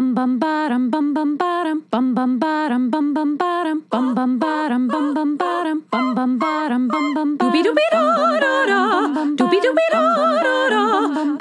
bum 0.00 0.14
bum 0.14 0.38
bottom 0.38 0.88
bum 0.90 1.12
bum 1.12 1.36
bottom 1.36 1.78
bum 1.92 2.14
bum 2.14 2.38
bottom 2.38 2.88
bum 2.90 3.12
bum 3.14 3.36
bottom 3.36 3.82
bum 3.90 4.14
bum 4.14 4.38
bottom 4.40 4.88
bum 4.88 5.12
bum 5.14 5.36
bottom 5.36 5.82
bum 5.92 6.14
bum 6.16 6.38
bottom 6.38 6.88
bum 6.88 7.06
bum 7.16 7.28
doobie 7.40 7.62
doobie 7.66 7.88
da 7.92 8.00
da 8.44 8.54
da 8.70 8.80
doobie 9.36 9.60
doobie 9.64 9.88
da 9.92 10.00
da 10.16 10.54
da 10.64 10.84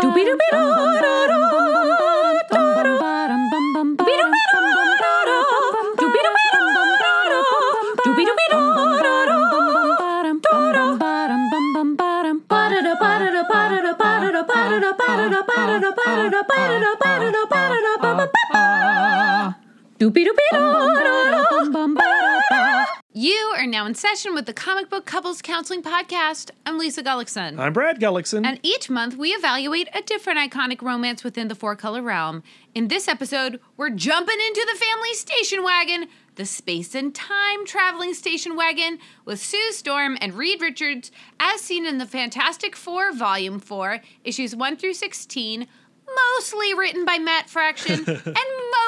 doobie 0.02 0.26
doobie 0.28 0.50
da 0.52 0.60
da 1.00 1.30
da 1.32 1.50
ba-da-da 12.50 12.94
ba-da-da 13.02 13.42
ba-da-da 13.52 14.42
ba-da-da 15.00 15.42
ba-da-da 15.50 16.42
ba-da-da 16.50 16.92
ba-da-da 17.02 17.49
You 23.14 23.54
are 23.58 23.68
now 23.68 23.86
in 23.86 23.96
session 23.96 24.34
with 24.34 24.46
the 24.46 24.54
Comic 24.54 24.90
Book 24.90 25.06
Couples 25.06 25.42
Counseling 25.42 25.84
Podcast. 25.84 26.52
I'm 26.66 26.78
Lisa 26.78 27.04
Gullickson. 27.04 27.60
I'm 27.60 27.74
Brad 27.74 28.00
Gullickson. 28.00 28.46
And 28.46 28.62
each 28.64 28.90
month 28.90 29.18
we 29.18 29.32
evaluate 29.32 29.90
a 29.94 30.02
different 30.02 30.40
iconic 30.40 30.82
romance 30.82 31.26
within 31.26 31.50
the 31.50 31.56
four 31.56 31.76
color 31.76 32.02
realm. 32.02 32.44
In 32.74 32.88
this 32.88 33.10
episode, 33.10 33.60
we're 33.76 33.90
jumping 33.90 34.38
into 34.48 34.66
the 34.72 34.80
family 34.80 35.14
station 35.16 35.64
wagon, 35.64 36.08
the 36.36 36.46
space 36.46 36.96
and 36.96 37.14
time 37.14 37.66
traveling 37.66 38.14
station 38.14 38.56
wagon, 38.56 39.00
with 39.26 39.42
Sue 39.42 39.74
Storm 39.74 40.18
and 40.22 40.34
Reed 40.34 40.62
Richards, 40.62 41.12
as 41.42 41.60
seen 41.60 41.86
in 41.86 41.98
the 41.98 42.06
Fantastic 42.06 42.78
Four, 42.78 43.12
Volume 43.12 43.60
4, 43.60 44.00
issues 44.24 44.56
1 44.56 44.78
through 44.78 44.94
16, 44.94 45.68
mostly 46.16 46.74
written 46.74 47.06
by 47.06 47.18
Matt 47.18 47.50
Fraction 47.50 48.04
and 48.08 48.38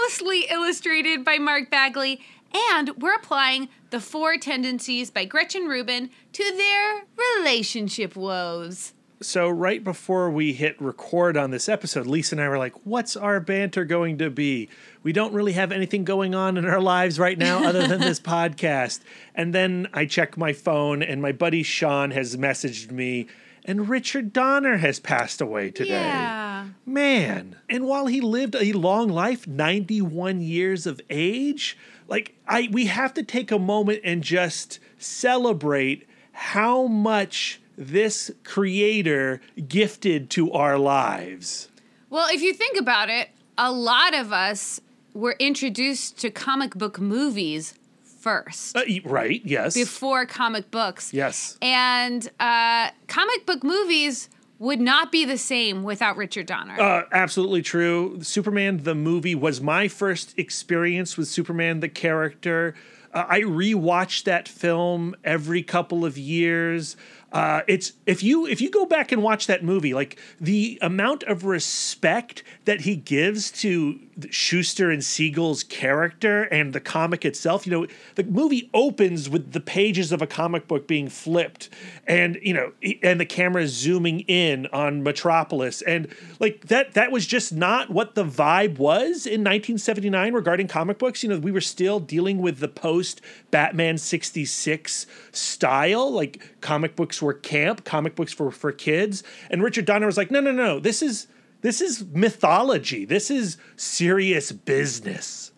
mostly 0.03 0.45
illustrated 0.49 1.23
by 1.23 1.37
Mark 1.37 1.69
Bagley. 1.69 2.21
And 2.69 2.89
we're 2.97 3.15
applying 3.15 3.69
the 3.91 4.01
four 4.01 4.37
tendencies 4.37 5.09
by 5.09 5.25
Gretchen 5.25 5.65
Rubin 5.65 6.09
to 6.33 6.43
their 6.57 7.03
relationship 7.37 8.15
woes. 8.15 8.93
so, 9.21 9.47
right 9.49 9.83
before 9.83 10.29
we 10.31 10.51
hit 10.51 10.81
record 10.81 11.37
on 11.37 11.51
this 11.51 11.69
episode, 11.69 12.07
Lisa 12.07 12.35
and 12.35 12.41
I 12.41 12.49
were 12.49 12.57
like, 12.57 12.73
what's 12.85 13.15
our 13.15 13.39
banter 13.39 13.85
going 13.85 14.17
to 14.17 14.29
be? 14.29 14.67
We 15.03 15.13
don't 15.13 15.33
really 15.33 15.53
have 15.53 15.71
anything 15.71 16.03
going 16.03 16.35
on 16.35 16.57
in 16.57 16.65
our 16.65 16.81
lives 16.81 17.19
right 17.19 17.37
now 17.37 17.63
other 17.63 17.87
than 17.87 17.99
this 18.01 18.19
podcast. 18.35 18.99
And 19.35 19.53
then 19.53 19.87
I 19.93 20.05
check 20.05 20.37
my 20.37 20.53
phone, 20.53 21.01
and 21.03 21.21
my 21.21 21.31
buddy 21.31 21.63
Sean 21.63 22.11
has 22.11 22.35
messaged 22.35 22.91
me, 22.91 23.27
and 23.65 23.89
Richard 23.89 24.33
Donner 24.33 24.77
has 24.77 24.99
passed 24.99 25.41
away 25.41 25.71
today. 25.71 25.91
Yeah. 25.91 26.67
Man. 26.85 27.57
And 27.69 27.85
while 27.85 28.07
he 28.07 28.21
lived 28.21 28.55
a 28.55 28.73
long 28.73 29.09
life, 29.09 29.47
91 29.47 30.41
years 30.41 30.87
of 30.87 31.01
age, 31.09 31.77
like 32.07 32.35
I 32.47 32.69
we 32.71 32.87
have 32.87 33.13
to 33.15 33.23
take 33.23 33.51
a 33.51 33.59
moment 33.59 34.01
and 34.03 34.23
just 34.23 34.79
celebrate 34.97 36.07
how 36.31 36.87
much 36.87 37.61
this 37.77 38.31
creator 38.43 39.41
gifted 39.67 40.29
to 40.31 40.51
our 40.51 40.77
lives. 40.77 41.69
Well, 42.09 42.27
if 42.31 42.41
you 42.41 42.53
think 42.53 42.77
about 42.77 43.09
it, 43.09 43.29
a 43.57 43.71
lot 43.71 44.13
of 44.13 44.33
us 44.33 44.81
were 45.13 45.35
introduced 45.39 46.17
to 46.19 46.29
comic 46.29 46.75
book 46.75 46.99
movies 46.99 47.73
first 48.21 48.75
Uh, 48.77 48.83
right, 49.05 49.41
yes. 49.43 49.73
before 49.73 50.25
comic 50.25 50.69
books. 50.71 51.13
yes. 51.13 51.57
And 51.61 52.29
uh, 52.39 52.89
comic 53.07 53.45
book 53.45 53.63
movies 53.63 54.29
would 54.59 54.79
not 54.79 55.11
be 55.11 55.25
the 55.25 55.37
same 55.39 55.81
without 55.83 56.15
Richard 56.17 56.45
Donner. 56.45 56.79
Uh, 56.79 57.03
absolutely 57.11 57.63
true. 57.63 58.19
Superman 58.21 58.83
the 58.83 58.93
movie 58.93 59.33
was 59.33 59.59
my 59.59 59.87
first 59.87 60.37
experience 60.37 61.17
with 61.17 61.27
Superman 61.27 61.79
the 61.79 61.89
character. 61.89 62.75
Uh, 63.13 63.25
I 63.27 63.41
rewatch 63.41 64.23
that 64.25 64.47
film 64.47 65.15
every 65.23 65.63
couple 65.63 66.05
of 66.05 66.17
years. 66.17 66.95
Uh, 67.33 67.61
it's 67.67 67.93
if 68.05 68.21
you 68.23 68.45
if 68.45 68.61
you 68.61 68.69
go 68.69 68.85
back 68.85 69.11
and 69.11 69.23
watch 69.23 69.47
that 69.47 69.63
movie, 69.63 69.93
like 69.93 70.19
the 70.39 70.77
amount 70.81 71.23
of 71.23 71.43
respect 71.45 72.43
that 72.65 72.81
he 72.81 72.95
gives 72.95 73.49
to 73.51 73.99
Shuster 74.29 74.89
and 74.91 75.03
Siegel's 75.03 75.63
character 75.63 76.43
and 76.43 76.73
the 76.73 76.79
comic 76.79 77.25
itself. 77.25 77.65
You 77.65 77.71
know, 77.71 77.87
the 78.15 78.23
movie 78.23 78.69
opens 78.73 79.29
with 79.29 79.51
the 79.51 79.59
pages 79.59 80.11
of 80.11 80.21
a 80.21 80.27
comic 80.27 80.67
book 80.67 80.87
being 80.87 81.09
flipped, 81.09 81.69
and 82.07 82.39
you 82.41 82.53
know, 82.53 82.73
and 83.01 83.19
the 83.19 83.25
camera 83.25 83.67
zooming 83.67 84.21
in 84.21 84.67
on 84.67 85.03
Metropolis, 85.03 85.81
and 85.81 86.07
like 86.39 86.67
that. 86.67 86.93
That 86.93 87.11
was 87.11 87.25
just 87.25 87.53
not 87.53 87.89
what 87.89 88.15
the 88.15 88.25
vibe 88.25 88.77
was 88.77 89.25
in 89.25 89.41
1979 89.41 90.33
regarding 90.33 90.67
comic 90.67 90.99
books. 90.99 91.23
You 91.23 91.29
know, 91.29 91.39
we 91.39 91.51
were 91.51 91.61
still 91.61 91.99
dealing 91.99 92.41
with 92.41 92.59
the 92.59 92.67
post 92.67 93.21
Batman 93.49 93.97
66 93.97 95.07
style. 95.31 96.11
Like 96.11 96.61
comic 96.61 96.95
books 96.95 97.21
were 97.21 97.33
camp, 97.33 97.85
comic 97.85 98.15
books 98.15 98.37
were 98.37 98.51
for 98.51 98.71
kids, 98.71 99.23
and 99.49 99.63
Richard 99.63 99.85
Donner 99.85 100.05
was 100.05 100.17
like, 100.17 100.31
no, 100.31 100.39
no, 100.39 100.51
no, 100.51 100.79
this 100.79 101.01
is. 101.01 101.27
This 101.61 101.81
is 101.81 102.03
mythology. 102.11 103.05
This 103.05 103.29
is 103.31 103.57
serious 103.75 104.51
business. 104.51 105.51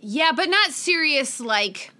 yeah, 0.00 0.32
but 0.34 0.48
not 0.48 0.70
serious, 0.70 1.40
like 1.40 1.92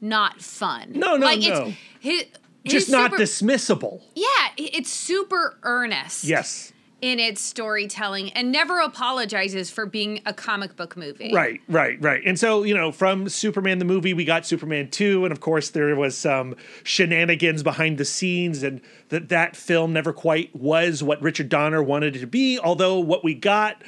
not 0.00 0.40
fun. 0.40 0.92
No, 0.94 1.16
no, 1.16 1.26
like, 1.26 1.40
no. 1.40 1.66
It's, 1.66 1.76
his, 2.00 2.24
Just 2.64 2.86
his 2.86 2.88
not 2.90 3.10
super- 3.12 3.22
dismissible. 3.22 4.02
Yeah, 4.14 4.28
it's 4.56 4.90
super 4.90 5.58
earnest. 5.62 6.24
Yes. 6.24 6.72
In 7.00 7.20
its 7.20 7.40
storytelling 7.40 8.30
and 8.32 8.50
never 8.50 8.80
apologizes 8.80 9.70
for 9.70 9.86
being 9.86 10.20
a 10.26 10.32
comic 10.32 10.74
book 10.74 10.96
movie. 10.96 11.32
Right, 11.32 11.60
right, 11.68 11.96
right. 12.02 12.20
And 12.26 12.38
so, 12.38 12.64
you 12.64 12.74
know, 12.74 12.90
from 12.90 13.28
Superman 13.28 13.78
the 13.78 13.84
movie, 13.84 14.14
we 14.14 14.24
got 14.24 14.44
Superman 14.44 14.90
2. 14.90 15.24
And 15.24 15.30
of 15.30 15.38
course, 15.40 15.70
there 15.70 15.94
was 15.94 16.16
some 16.16 16.56
shenanigans 16.82 17.62
behind 17.62 17.98
the 17.98 18.04
scenes, 18.04 18.62
and 18.64 18.80
that 19.10 19.28
that 19.28 19.54
film 19.54 19.92
never 19.92 20.12
quite 20.12 20.54
was 20.56 21.02
what 21.02 21.22
Richard 21.22 21.48
Donner 21.48 21.82
wanted 21.82 22.16
it 22.16 22.20
to 22.20 22.26
be. 22.26 22.58
Although, 22.58 22.98
what 22.98 23.22
we 23.22 23.34
got 23.34 23.80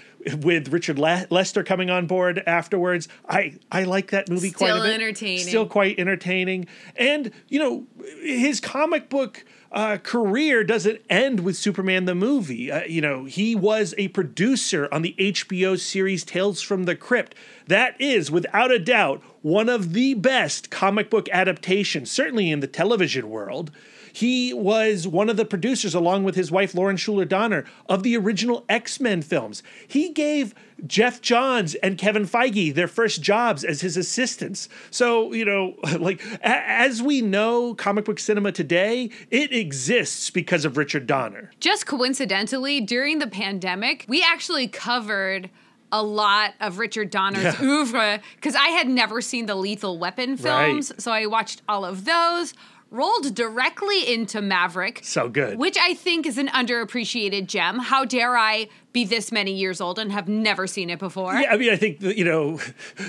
with 0.42 0.68
Richard 0.68 0.98
Le- 0.98 1.26
Lester 1.30 1.64
coming 1.64 1.90
on 1.90 2.06
board 2.06 2.42
afterwards, 2.46 3.08
I, 3.28 3.58
I 3.72 3.84
like 3.84 4.10
that 4.10 4.28
movie 4.28 4.50
quite 4.50 4.68
a 4.68 4.72
Still 4.74 4.84
bit. 4.84 4.94
entertaining. 4.94 5.38
Still 5.46 5.66
quite 5.66 5.98
entertaining. 5.98 6.66
And, 6.94 7.32
you 7.48 7.58
know, 7.58 7.86
his 8.22 8.60
comic 8.60 9.08
book 9.08 9.44
uh, 9.72 9.98
career 9.98 10.64
doesn't 10.64 11.00
end 11.08 11.40
with 11.40 11.56
Superman 11.56 12.04
the 12.04 12.14
movie. 12.14 12.72
Uh, 12.72 12.84
you 12.84 13.00
know, 13.00 13.24
he 13.24 13.54
was 13.54 13.94
a 13.98 14.08
producer 14.08 14.88
on 14.90 15.02
the 15.02 15.14
HBO 15.18 15.78
series 15.78 16.24
Tales 16.24 16.60
from 16.60 16.84
the 16.84 16.96
Crypt. 16.96 17.34
That 17.68 18.00
is, 18.00 18.30
without 18.30 18.72
a 18.72 18.78
doubt, 18.78 19.22
one 19.42 19.68
of 19.68 19.92
the 19.92 20.14
best 20.14 20.70
comic 20.70 21.10
book 21.10 21.28
adaptations, 21.30 22.10
certainly 22.10 22.50
in 22.50 22.60
the 22.60 22.66
television 22.66 23.28
world. 23.30 23.70
He 24.12 24.52
was 24.52 25.06
one 25.06 25.30
of 25.30 25.36
the 25.36 25.44
producers, 25.44 25.94
along 25.94 26.24
with 26.24 26.34
his 26.34 26.50
wife 26.50 26.74
Lauren 26.74 26.96
Shuler 26.96 27.28
Donner, 27.28 27.64
of 27.88 28.02
the 28.02 28.16
original 28.16 28.64
X 28.68 28.98
Men 28.98 29.22
films. 29.22 29.62
He 29.86 30.08
gave 30.10 30.52
Geoff 30.84 31.20
Johns 31.20 31.76
and 31.76 31.96
Kevin 31.96 32.26
Feige 32.26 32.74
their 32.74 32.88
first 32.88 33.22
jobs 33.22 33.62
as 33.62 33.82
his 33.82 33.96
assistants. 33.96 34.68
So, 34.90 35.32
you 35.32 35.44
know, 35.44 35.76
like 36.00 36.24
a- 36.24 36.68
as 36.68 37.00
we 37.00 37.20
know 37.22 37.74
comic 37.74 38.04
book 38.04 38.18
cinema 38.18 38.50
today, 38.50 39.10
it 39.30 39.52
exists 39.52 40.28
because 40.30 40.64
of 40.64 40.76
Richard 40.76 41.06
Donner. 41.06 41.52
Just 41.60 41.86
coincidentally, 41.86 42.80
during 42.80 43.20
the 43.20 43.28
pandemic, 43.28 44.06
we 44.08 44.22
actually 44.24 44.66
covered 44.66 45.50
a 45.92 46.02
lot 46.02 46.54
of 46.60 46.78
Richard 46.78 47.10
Donner's 47.10 47.42
Yeah. 47.60 47.62
oeuvre 47.62 48.20
because 48.36 48.54
I 48.54 48.68
had 48.68 48.88
never 48.88 49.20
seen 49.20 49.46
the 49.46 49.54
Lethal 49.54 49.98
Weapon 49.98 50.36
films. 50.36 50.92
So 50.98 51.10
I 51.12 51.26
watched 51.26 51.62
all 51.68 51.84
of 51.84 52.04
those, 52.04 52.54
rolled 52.92 53.34
directly 53.36 54.12
into 54.12 54.40
Maverick. 54.42 55.00
So 55.04 55.28
good. 55.28 55.58
Which 55.58 55.76
I 55.80 55.94
think 55.94 56.26
is 56.26 56.38
an 56.38 56.48
underappreciated 56.48 57.46
gem. 57.46 57.78
How 57.78 58.04
dare 58.04 58.36
I 58.36 58.68
be 58.92 59.04
this 59.04 59.30
many 59.30 59.52
years 59.52 59.80
old 59.80 59.98
and 60.00 60.10
have 60.10 60.28
never 60.28 60.66
seen 60.66 60.90
it 60.90 60.98
before? 60.98 61.32
Yeah, 61.34 61.52
I 61.52 61.56
mean, 61.56 61.70
I 61.70 61.76
think 61.76 62.02
you 62.02 62.24
know, 62.24 62.58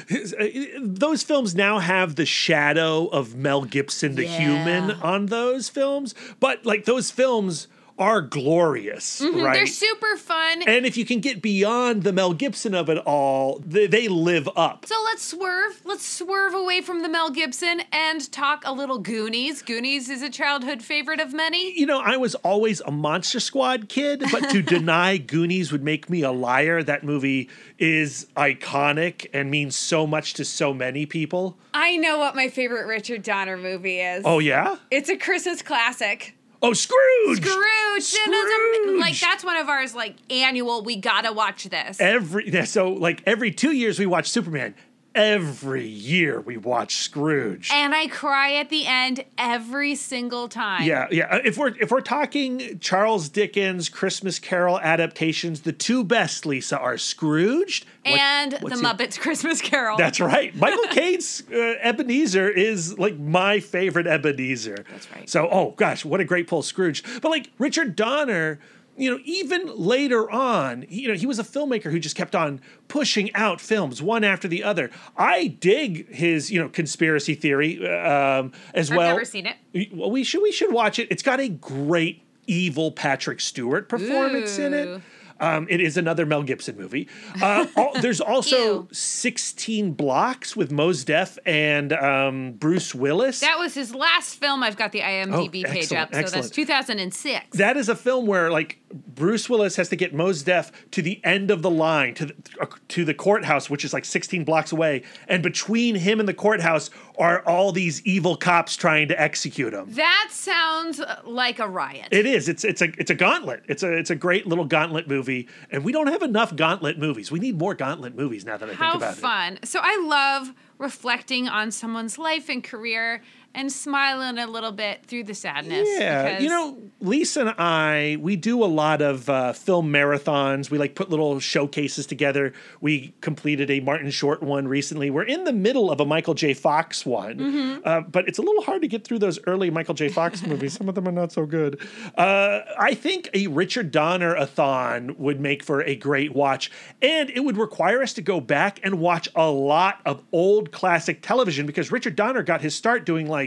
those 0.80 1.24
films 1.24 1.56
now 1.56 1.80
have 1.80 2.16
the 2.16 2.26
shadow 2.26 3.08
of 3.08 3.36
Mel 3.36 3.64
Gibson, 3.64 4.16
the 4.16 4.26
Yeah. 4.26 4.38
human, 4.38 4.92
on 5.02 5.28
those 5.28 5.70
films. 5.70 6.14
But 6.40 6.66
like 6.66 6.86
those 6.86 7.10
films 7.12 7.68
are 8.02 8.20
glorious, 8.22 9.22
right? 9.22 9.32
Mm-hmm, 9.32 9.54
They're 9.54 9.68
super 9.68 10.18
fun. 10.18 10.64
and 10.64 10.86
if 10.88 10.98
you 10.98 11.06
can 11.06 11.20
get 11.20 11.42
beyond 11.42 12.02
the 12.04 12.12
Mel 12.12 12.34
Gibson 12.34 12.74
of 12.74 12.90
it 12.90 12.98
all, 12.98 13.60
they, 13.66 13.86
they 13.86 14.08
live 14.08 14.50
up. 14.56 14.88
So 14.88 14.96
let's 15.06 15.24
swerve. 15.24 15.82
Let's 15.86 16.06
swerve 16.06 16.56
away 16.56 16.82
from 16.82 17.04
the 17.04 17.10
Mel 17.10 17.30
Gibson 17.30 17.84
and 17.92 18.30
talk 18.32 18.64
a 18.66 18.74
little 18.74 18.98
Goonies. 18.98 19.62
Goonies 19.62 20.10
is 20.10 20.24
a 20.24 20.30
childhood 20.30 20.82
favorite 20.82 21.20
of 21.20 21.32
many. 21.32 21.78
You 21.80 21.86
know, 21.86 22.00
I 22.00 22.18
was 22.18 22.34
always 22.36 22.82
a 22.82 22.92
Monster 22.92 23.40
Squad 23.40 23.88
kid, 23.88 24.24
but 24.32 24.50
to 24.50 24.62
deny 24.64 25.18
Goonies 25.18 25.72
would 25.72 25.84
make 25.84 26.10
me 26.10 26.24
a 26.24 26.32
liar. 26.32 26.82
That 26.82 27.04
movie 27.04 27.50
is 27.78 28.26
iconic 28.36 29.28
and 29.34 29.52
means 29.52 29.76
so 29.76 30.08
much 30.08 30.34
to 30.36 30.46
so 30.46 30.74
many 30.74 31.06
people. 31.06 31.58
I 31.74 31.98
know 31.98 32.18
what 32.18 32.36
my 32.36 32.50
favorite 32.50 32.88
Richard 32.88 33.22
Donner 33.24 33.58
movie 33.58 34.00
is. 34.00 34.24
Oh, 34.26 34.40
yeah? 34.40 34.78
It's 34.90 35.10
a 35.10 35.18
Christmas 35.18 35.62
classic. 35.62 36.36
Oh, 36.64 36.74
Scrooge! 36.74 37.44
Scrooge. 37.44 38.26
Those 38.26 39.00
Like 39.00 39.20
that's 39.20 39.44
one 39.44 39.58
of 39.58 39.68
ours. 39.68 39.96
Like 39.96 40.16
annual. 40.30 40.84
We 40.84 40.96
gotta 40.96 41.34
watch 41.34 41.66
this. 41.66 42.00
Every 42.00 42.66
so 42.66 42.90
like 42.90 43.24
every 43.26 43.52
two 43.52 43.72
years 43.72 43.98
we 44.00 44.06
watch 44.06 44.30
Superman. 44.30 44.76
Every 45.14 45.86
year 45.86 46.40
we 46.40 46.56
watch 46.56 46.96
Scrooge. 46.96 47.70
and 47.74 47.94
I 47.94 48.08
cry 48.08 48.54
at 48.54 48.70
the 48.70 48.86
end 48.88 49.26
every 49.38 49.94
single 49.96 50.48
time. 50.48 50.84
Yeah, 50.84 51.08
yeah. 51.12 51.26
Uh, 51.30 51.40
If 51.44 51.58
we're 51.58 51.76
if 51.80 51.92
we're 51.92 52.00
talking 52.02 52.80
Charles 52.80 53.28
Dickens 53.28 53.90
Christmas 53.90 54.40
Carol 54.40 54.80
adaptations, 54.80 55.62
the 55.62 55.74
two 55.74 56.04
best, 56.06 56.46
Lisa, 56.46 56.80
are 56.80 56.98
Scrooged 56.98 57.86
What- 58.06 58.20
And 58.20 58.52
the 58.54 58.76
Muppets 58.78 59.20
Christmas 59.20 59.62
Carol. 59.62 59.98
That's 59.98 60.22
right. 60.22 60.56
Michael 60.56 60.84
Caine's 60.92 61.44
uh, 61.52 61.76
Ebenezer 61.82 62.50
is 62.50 62.98
like 62.98 63.18
my 63.20 63.60
favorite 63.60 64.08
Ebenezer. 64.08 64.86
That's 64.90 65.12
right. 65.12 65.30
So, 65.30 65.50
oh 65.52 65.72
gosh, 65.78 66.06
what 66.06 66.22
a 66.22 66.26
great 66.26 66.48
pull, 66.48 66.62
Scrooge. 66.62 67.04
But 67.22 67.30
like 67.30 67.50
Richard 67.60 67.98
Donner, 67.98 68.60
you 68.98 69.10
know, 69.10 69.20
even 69.24 69.68
later 69.78 70.30
on, 70.30 70.86
you 70.90 71.08
know, 71.08 71.14
he 71.16 71.26
was 71.26 71.40
a 71.40 71.44
filmmaker 71.44 71.92
who 71.92 72.00
just 72.00 72.16
kept 72.16 72.36
on 72.36 72.62
pushing 72.88 73.34
out 73.36 73.60
films 73.62 74.02
one 74.02 74.24
after 74.24 74.48
the 74.48 74.64
other. 74.64 74.92
I 75.18 75.48
dig 75.48 76.14
his, 76.14 76.52
you 76.52 76.60
know, 76.62 76.70
conspiracy 76.70 77.34
theory 77.36 77.78
um, 77.88 78.52
as 78.74 78.92
I've 78.92 78.98
well. 78.98 79.10
never 79.10 79.26
seen 79.26 79.48
it. 79.48 79.94
Well, 79.94 80.12
we 80.12 80.24
should 80.24 80.42
we 80.44 80.52
should 80.52 80.72
watch 80.74 81.00
it. 81.00 81.08
It's 81.10 81.24
got 81.24 81.40
a 81.40 81.48
great 81.50 82.24
evil 82.48 82.92
Patrick 82.92 83.40
Stewart 83.40 83.88
performance 83.90 84.58
in 84.60 84.74
it. 84.74 85.02
Um, 85.40 85.66
it 85.72 85.82
is 85.82 85.98
another 85.98 86.28
Mel 86.28 86.44
Gibson 86.44 86.78
movie. 86.78 87.08
Uh, 87.42 87.66
al- 87.76 87.94
there's 88.02 88.22
also 88.22 88.58
Ew. 88.58 88.88
16 88.92 89.94
Blocks 89.94 90.56
with 90.56 90.72
Mos 90.72 91.04
Def 91.04 91.40
and 91.48 91.92
um, 91.94 92.52
Bruce 92.52 92.94
Willis. 92.94 93.40
That 93.40 93.58
was 93.58 93.74
his 93.74 93.96
last 93.96 94.36
film. 94.36 94.62
I've 94.62 94.78
got 94.78 94.92
the 94.92 95.00
IMDb 95.00 95.64
Oh, 95.66 95.72
page 95.72 95.92
up. 95.94 96.14
So 96.14 96.22
that's 96.22 96.52
2006. 96.52 97.58
that 97.58 97.76
is 97.76 97.90
a 97.90 97.96
film 97.96 98.28
where 98.28 98.52
like 98.52 98.78
Bruce 98.94 99.50
Willis 99.50 99.76
has 99.76 99.90
to 99.90 99.96
get 99.96 100.14
Mos 100.14 100.44
Def 100.44 100.72
to 100.92 101.02
the 101.02 101.20
end 101.24 101.52
of 101.52 101.62
the 101.62 101.70
line 101.70 102.14
to 102.16 102.26
the, 102.26 102.36
uh, 102.60 102.66
to 102.90 103.06
the 103.06 103.14
courthouse, 103.14 103.70
which 103.70 103.86
is 103.86 103.94
like 103.94 104.06
16 104.06 104.44
blocks 104.44 104.72
away, 104.72 105.04
and 105.28 105.44
between 105.44 105.96
him 105.96 106.20
and 106.20 106.28
the 106.28 106.34
courthouse 106.34 106.90
are 107.18 107.42
all 107.46 107.72
these 107.72 108.02
evil 108.06 108.36
cops 108.36 108.76
trying 108.76 109.08
to 109.08 109.22
execute 109.22 109.74
him. 109.74 109.92
that 109.94 110.30
sounds 110.32 111.02
like 111.26 111.60
a 111.60 111.68
riot. 111.68 112.08
It 112.12 112.26
is. 112.26 112.50
It's 112.50 112.64
it's 112.64 112.82
a 112.82 112.92
it's 112.98 113.12
a 113.12 113.16
gauntlet. 113.16 113.64
It's 113.68 113.84
a 113.84 113.92
it's 113.92 114.10
a 114.10 114.16
great 114.16 114.48
little 114.48 114.66
gauntlet 114.66 115.08
movie, 115.08 115.48
and 115.70 115.84
we 115.84 115.92
don't 115.92 116.08
have 116.08 116.24
enough 116.24 116.56
gauntlet 116.56 116.98
movies. 116.98 117.32
We 117.32 117.40
need 117.40 117.58
more 117.58 117.76
gauntlet 117.76 118.16
movies 118.16 118.46
now 118.46 118.58
that 118.58 118.70
I 118.70 118.74
How 118.74 118.92
think 118.92 119.04
about 119.04 119.18
it. 119.18 119.22
How 119.22 119.28
fun. 119.28 119.60
So 119.64 119.80
I 119.82 120.04
love 120.06 120.54
reflecting 120.78 121.48
on 121.48 121.72
someone's 121.72 122.18
life 122.18 122.50
and 122.50 122.64
career 122.64 123.22
and 123.54 123.72
smiling 123.72 124.38
a 124.38 124.48
little 124.48 124.72
bit 124.72 125.06
through 125.06 125.24
the 125.26 125.34
sadness. 125.34 125.88
Yeah, 126.00 126.40
you 126.40 126.50
know, 126.50 126.78
Lisa 127.02 127.42
and 127.42 127.50
I, 127.58 128.18
we 128.20 128.36
do 128.36 128.64
a 128.64 128.66
lot 128.66 129.02
of 129.02 129.30
uh, 129.30 129.54
film 129.54 129.92
marathons. 129.92 130.70
We 130.70 130.78
like 130.78 130.96
put 130.96 131.10
little 131.10 131.40
showcases 131.40 132.06
together. 132.06 132.54
We 132.80 133.14
completed 133.22 133.70
a 133.72 133.80
Martin 133.80 134.10
Short 134.12 134.42
one 134.42 134.68
recently. 134.68 135.10
We're 135.10 135.24
in 135.24 135.44
the 135.44 135.54
middle 135.54 135.92
of 135.92 136.00
a 136.00 136.06
Michael 136.06 136.34
J. 136.34 136.54
Fox 136.54 137.06
one, 137.06 137.38
Mm-hmm. 137.38 137.80
uh, 137.86 138.02
but 138.02 138.28
it's 138.28 138.38
a 138.40 138.42
little 138.42 138.64
hard 138.64 138.82
to 138.84 138.88
get 138.88 139.04
through 139.06 139.20
those 139.20 139.40
early 139.48 139.70
Michael 139.70 139.94
J. 139.96 140.10
Fox 140.10 140.42
movies. 140.48 140.74
Some 140.74 140.88
of 140.90 140.96
them 140.96 141.08
are 141.08 141.12
not 141.12 141.32
so 141.32 141.46
good. 141.46 141.80
Uh, 142.18 142.60
I 142.80 142.94
think 142.94 143.30
a 143.34 143.48
Richard 143.48 143.92
Donner 143.92 144.36
a 144.36 144.46
thon 144.46 145.16
would 145.18 145.40
make 145.40 145.64
for 145.64 145.82
a 145.84 145.96
great 145.96 146.34
watch, 146.36 146.72
and 147.02 147.30
it 147.30 147.42
would 147.42 147.58
require 147.58 148.02
us 148.02 148.14
to 148.14 148.22
go 148.22 148.40
back 148.40 148.80
and 148.84 149.00
watch 149.00 149.28
a 149.36 149.50
lot 149.50 150.00
of 150.06 150.24
old 150.32 150.72
classic 150.72 151.22
television 151.22 151.66
because 151.66 151.92
Richard 151.92 152.16
Donner 152.16 152.44
got 152.44 152.62
his 152.62 152.76
start 152.76 153.06
doing 153.06 153.28
like 153.28 153.41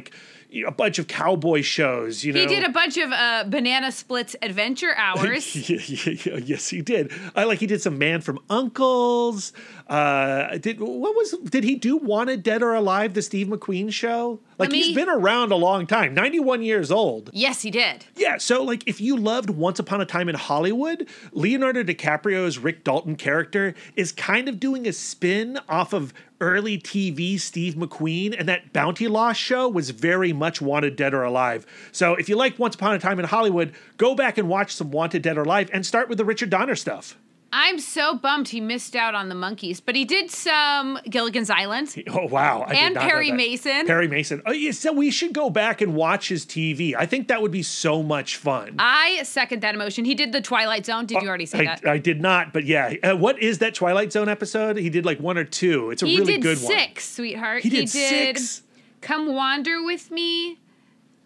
know, 0.62 0.68
a 0.68 0.72
bunch 0.72 0.98
of 0.98 1.08
cowboy 1.08 1.62
shows. 1.62 2.24
You 2.24 2.32
know, 2.32 2.40
he 2.40 2.46
did 2.46 2.64
a 2.64 2.70
bunch 2.70 2.96
of 2.96 3.10
uh, 3.10 3.44
Banana 3.48 3.90
Splits 3.90 4.36
adventure 4.40 4.94
hours. 4.96 5.54
Yeah, 5.68 5.78
yeah, 5.86 6.14
yeah, 6.24 6.36
yes, 6.36 6.68
he 6.68 6.80
did. 6.80 7.12
I 7.34 7.44
like 7.44 7.58
he 7.58 7.66
did 7.66 7.82
some 7.82 7.98
Man 7.98 8.20
from 8.20 8.38
Uncles. 8.48 9.52
Uh, 9.88 10.56
did 10.58 10.80
what 10.80 11.14
was 11.14 11.32
did 11.44 11.64
he 11.64 11.74
do 11.74 11.96
Wanted 11.96 12.42
Dead 12.42 12.62
or 12.62 12.74
Alive 12.74 13.14
the 13.14 13.22
Steve 13.22 13.48
McQueen 13.48 13.92
show? 13.92 14.40
Like 14.58 14.70
Let 14.70 14.72
he's 14.76 14.88
me- 14.88 14.94
been 14.94 15.08
around 15.08 15.52
a 15.52 15.56
long 15.56 15.86
time, 15.86 16.14
ninety 16.14 16.38
one 16.40 16.62
years 16.62 16.90
old. 16.90 17.30
yes, 17.32 17.62
he 17.62 17.70
did. 17.70 18.04
Yeah, 18.16 18.38
so 18.38 18.62
like 18.62 18.82
if 18.86 19.00
you 19.00 19.16
loved 19.16 19.50
Once 19.50 19.78
Upon 19.78 20.00
a 20.00 20.06
Time 20.06 20.28
in 20.28 20.34
Hollywood, 20.36 21.08
Leonardo 21.32 21.82
DiCaprio's 21.82 22.58
Rick 22.58 22.84
Dalton 22.84 23.16
character 23.16 23.74
is 23.96 24.12
kind 24.12 24.48
of 24.48 24.60
doing 24.60 24.86
a 24.86 24.92
spin 24.92 25.58
off 25.68 25.92
of 25.92 26.14
early 26.40 26.78
TV 26.78 27.38
Steve 27.40 27.74
McQueen, 27.74 28.34
and 28.38 28.48
that 28.48 28.72
Bounty 28.72 29.08
Law 29.08 29.32
show 29.32 29.68
was 29.68 29.90
very 29.90 30.32
much 30.32 30.60
Wanted 30.60 30.94
Dead 30.96 31.14
or 31.14 31.22
Alive. 31.22 31.64
So 31.90 32.14
if 32.14 32.28
you 32.28 32.36
like 32.36 32.58
Once 32.58 32.74
Upon 32.74 32.94
a 32.94 32.98
Time 32.98 33.18
in 33.18 33.24
Hollywood, 33.24 33.72
go 33.96 34.14
back 34.14 34.36
and 34.38 34.48
watch 34.48 34.74
some 34.74 34.90
Wanted 34.90 35.22
Dead 35.22 35.38
or 35.38 35.42
Alive 35.42 35.70
and 35.72 35.84
start 35.86 36.08
with 36.08 36.18
the 36.18 36.24
Richard 36.24 36.50
Donner 36.50 36.76
stuff. 36.76 37.16
I'm 37.56 37.78
so 37.78 38.16
bummed 38.16 38.48
he 38.48 38.60
missed 38.60 38.96
out 38.96 39.14
on 39.14 39.28
the 39.28 39.36
Monkees, 39.36 39.80
but 39.84 39.94
he 39.94 40.04
did 40.04 40.28
some 40.28 40.98
Gilligan's 41.08 41.50
Island. 41.50 41.94
Oh 42.14 42.26
wow! 42.26 42.64
I 42.66 42.74
And 42.74 42.96
Perry. 42.96 43.32
Mason. 43.32 43.86
Perry 43.86 44.08
Mason. 44.08 44.42
Oh 44.46 44.52
yeah, 44.52 44.70
so 44.72 44.92
we 44.92 45.10
should 45.10 45.32
go 45.32 45.50
back 45.50 45.80
and 45.80 45.94
watch 45.94 46.28
his 46.28 46.44
TV. 46.44 46.94
I 46.96 47.06
think 47.06 47.28
that 47.28 47.42
would 47.42 47.50
be 47.50 47.62
so 47.62 48.02
much 48.02 48.36
fun. 48.36 48.76
I 48.78 49.22
second 49.24 49.62
that 49.62 49.74
emotion. 49.74 50.04
He 50.04 50.14
did 50.14 50.32
the 50.32 50.40
Twilight 50.40 50.86
Zone. 50.86 51.06
Did 51.06 51.22
you 51.22 51.28
already 51.28 51.46
say 51.46 51.60
I, 51.60 51.64
that? 51.64 51.86
I 51.86 51.98
did 51.98 52.20
not, 52.20 52.52
but 52.52 52.64
yeah. 52.64 52.94
Uh, 53.02 53.16
what 53.16 53.40
is 53.40 53.58
that 53.58 53.74
Twilight 53.74 54.12
Zone 54.12 54.28
episode? 54.28 54.76
He 54.76 54.90
did 54.90 55.04
like 55.04 55.18
one 55.18 55.38
or 55.38 55.44
two. 55.44 55.90
It's 55.90 56.02
a 56.02 56.06
he 56.06 56.18
really 56.18 56.34
did 56.34 56.42
good 56.42 56.58
one. 56.58 56.66
six, 56.66 57.08
sweetheart. 57.08 57.62
He 57.62 57.70
did 57.70 57.88
six. 57.88 58.62
Come 59.00 59.34
Wander 59.34 59.82
with 59.82 60.10
Me, 60.10 60.58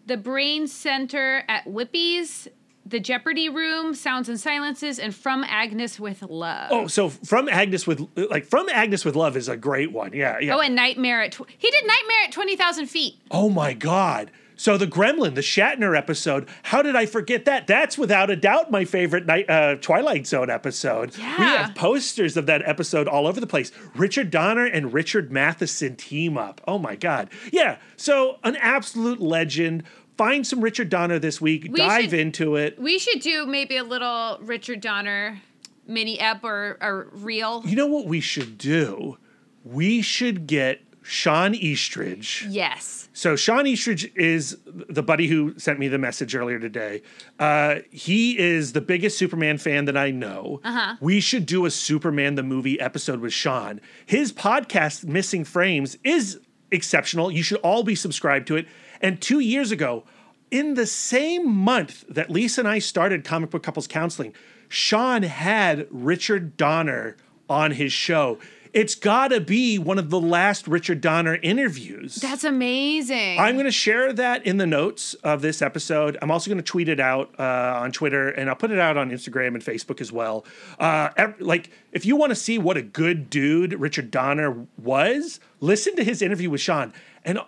The 0.05 0.17
Brain 0.17 0.67
Center 0.67 1.43
at 1.47 1.65
Whipple's, 1.65 2.47
The 2.89 2.99
Jeopardy 2.99 3.49
Room, 3.49 3.93
Sounds 3.93 4.29
and 4.29 4.39
Silences, 4.39 4.97
and 4.97 5.13
From 5.13 5.43
Agnes 5.43 5.99
with 5.99 6.23
Love. 6.23 6.69
Oh, 6.71 6.87
so 6.87 7.09
from 7.09 7.47
Agnes 7.47 7.85
with 7.85 8.07
like 8.15 8.45
from 8.45 8.67
Agnes 8.69 9.05
with 9.05 9.15
Love 9.15 9.37
is 9.37 9.47
a 9.47 9.55
great 9.55 9.91
one. 9.91 10.13
Yeah, 10.13 10.39
yeah. 10.39 10.55
Oh, 10.55 10.59
and 10.59 10.75
Nightmare 10.75 11.21
at 11.21 11.33
tw- 11.33 11.47
he 11.57 11.69
did 11.69 11.85
Nightmare 11.85 12.23
at 12.25 12.31
twenty 12.31 12.55
thousand 12.55 12.87
feet. 12.87 13.15
Oh 13.29 13.49
my 13.49 13.73
God. 13.73 14.31
So 14.55 14.77
the 14.77 14.87
Gremlin, 14.87 15.35
the 15.35 15.41
Shatner 15.41 15.97
episode. 15.97 16.49
How 16.63 16.81
did 16.81 16.93
I 16.93 17.05
forget 17.05 17.45
that? 17.45 17.65
That's 17.65 17.97
without 17.97 18.29
a 18.29 18.35
doubt 18.35 18.69
my 18.69 18.83
favorite 18.83 19.25
night, 19.25 19.49
uh, 19.49 19.75
Twilight 19.75 20.27
Zone 20.27 20.49
episode. 20.49 21.17
Yeah. 21.17 21.37
We 21.37 21.45
have 21.45 21.75
posters 21.75 22.35
of 22.35 22.45
that 22.47 22.67
episode 22.67 23.07
all 23.07 23.25
over 23.25 23.39
the 23.39 23.47
place. 23.47 23.71
Richard 23.95 24.29
Donner 24.29 24.65
and 24.65 24.91
Richard 24.93 25.31
Matheson 25.31 25.95
team 25.95 26.37
up. 26.37 26.59
Oh 26.67 26.77
my 26.77 26.97
God. 26.97 27.29
Yeah. 27.53 27.77
So 27.95 28.39
an 28.43 28.57
absolute 28.57 29.21
legend. 29.21 29.83
Find 30.19 30.45
some 30.45 30.59
Richard 30.59 30.89
Donner 30.89 31.17
this 31.17 31.39
week. 31.39 31.69
We 31.71 31.77
dive 31.77 32.09
should- 32.09 32.13
into 32.19 32.57
it. 32.57 32.77
We 32.77 32.99
should 32.99 33.21
do 33.21 33.45
maybe 33.45 33.77
a 33.77 33.85
little 33.85 34.37
Richard 34.41 34.81
Donner 34.81 35.39
mini 35.87 36.19
ep 36.19 36.43
or, 36.43 36.77
or 36.81 37.07
reel. 37.13 37.63
You 37.65 37.77
know 37.77 37.87
what 37.87 38.05
we 38.05 38.19
should 38.19 38.57
do? 38.57 39.17
We 39.63 40.01
should 40.01 40.45
get 40.45 40.81
Sean 41.03 41.55
Eastridge. 41.55 42.45
Yes. 42.49 43.07
So 43.13 43.37
Sean 43.37 43.65
Eastridge 43.65 44.11
is 44.13 44.57
the 44.65 45.01
buddy 45.01 45.27
who 45.27 45.57
sent 45.57 45.79
me 45.79 45.87
the 45.87 45.97
message 45.97 46.35
earlier 46.35 46.59
today. 46.59 47.01
Uh, 47.39 47.75
he 47.89 48.37
is 48.37 48.73
the 48.73 48.81
biggest 48.81 49.17
Superman 49.17 49.57
fan 49.57 49.85
that 49.85 49.95
I 49.95 50.11
know. 50.11 50.59
Uh-huh. 50.65 50.97
We 50.99 51.21
should 51.21 51.45
do 51.45 51.65
a 51.65 51.71
Superman 51.71 52.35
the 52.35 52.43
movie 52.43 52.77
episode 52.77 53.21
with 53.21 53.31
Sean. 53.31 53.79
His 54.05 54.33
podcast, 54.33 55.05
Missing 55.05 55.45
Frames, 55.45 55.97
is 56.03 56.41
exceptional. 56.71 57.31
You 57.31 57.41
should 57.41 57.59
all 57.61 57.83
be 57.83 57.95
subscribed 57.95 58.47
to 58.47 58.57
it. 58.57 58.67
And 59.01 59.21
two 59.21 59.39
years 59.39 59.71
ago, 59.71 60.03
in 60.51 60.73
the 60.73 60.85
same 60.85 61.49
month 61.49 62.05
that 62.09 62.29
Lisa 62.29 62.61
and 62.61 62.67
I 62.67 62.79
started 62.79 63.23
Comic 63.23 63.51
Book 63.51 63.63
Couples 63.63 63.87
Counseling, 63.87 64.33
Sean 64.67 65.23
had 65.23 65.87
Richard 65.89 66.57
Donner 66.57 67.17
on 67.49 67.71
his 67.71 67.91
show. 67.91 68.39
It's 68.71 68.93
got 68.93 69.29
to 69.29 69.41
be 69.41 69.79
one 69.79 69.97
of 69.97 70.11
the 70.11 70.19
last 70.19 70.67
Richard 70.67 71.01
Donner 71.01 71.39
interviews. 71.41 72.15
That's 72.17 72.43
amazing. 72.43 73.39
I'm 73.39 73.55
going 73.55 73.65
to 73.65 73.71
share 73.71 74.13
that 74.13 74.45
in 74.45 74.57
the 74.57 74.67
notes 74.67 75.15
of 75.15 75.41
this 75.41 75.63
episode. 75.63 76.19
I'm 76.21 76.29
also 76.29 76.51
going 76.51 76.59
to 76.59 76.63
tweet 76.63 76.87
it 76.87 76.99
out 76.99 77.33
uh, 77.39 77.79
on 77.81 77.91
Twitter, 77.91 78.29
and 78.29 78.47
I'll 78.47 78.55
put 78.55 78.69
it 78.69 78.77
out 78.77 78.95
on 78.95 79.09
Instagram 79.09 79.55
and 79.55 79.63
Facebook 79.63 80.01
as 80.01 80.11
well. 80.11 80.45
Uh, 80.77 81.09
like, 81.39 81.71
if 81.93 82.05
you 82.05 82.15
want 82.15 82.29
to 82.29 82.35
see 82.35 82.59
what 82.59 82.77
a 82.77 82.83
good 82.83 83.31
dude 83.31 83.73
Richard 83.73 84.11
Donner 84.11 84.67
was, 84.77 85.39
listen 85.61 85.95
to 85.95 86.03
his 86.03 86.21
interview 86.21 86.51
with 86.51 86.61
Sean. 86.61 86.93
And 87.25 87.39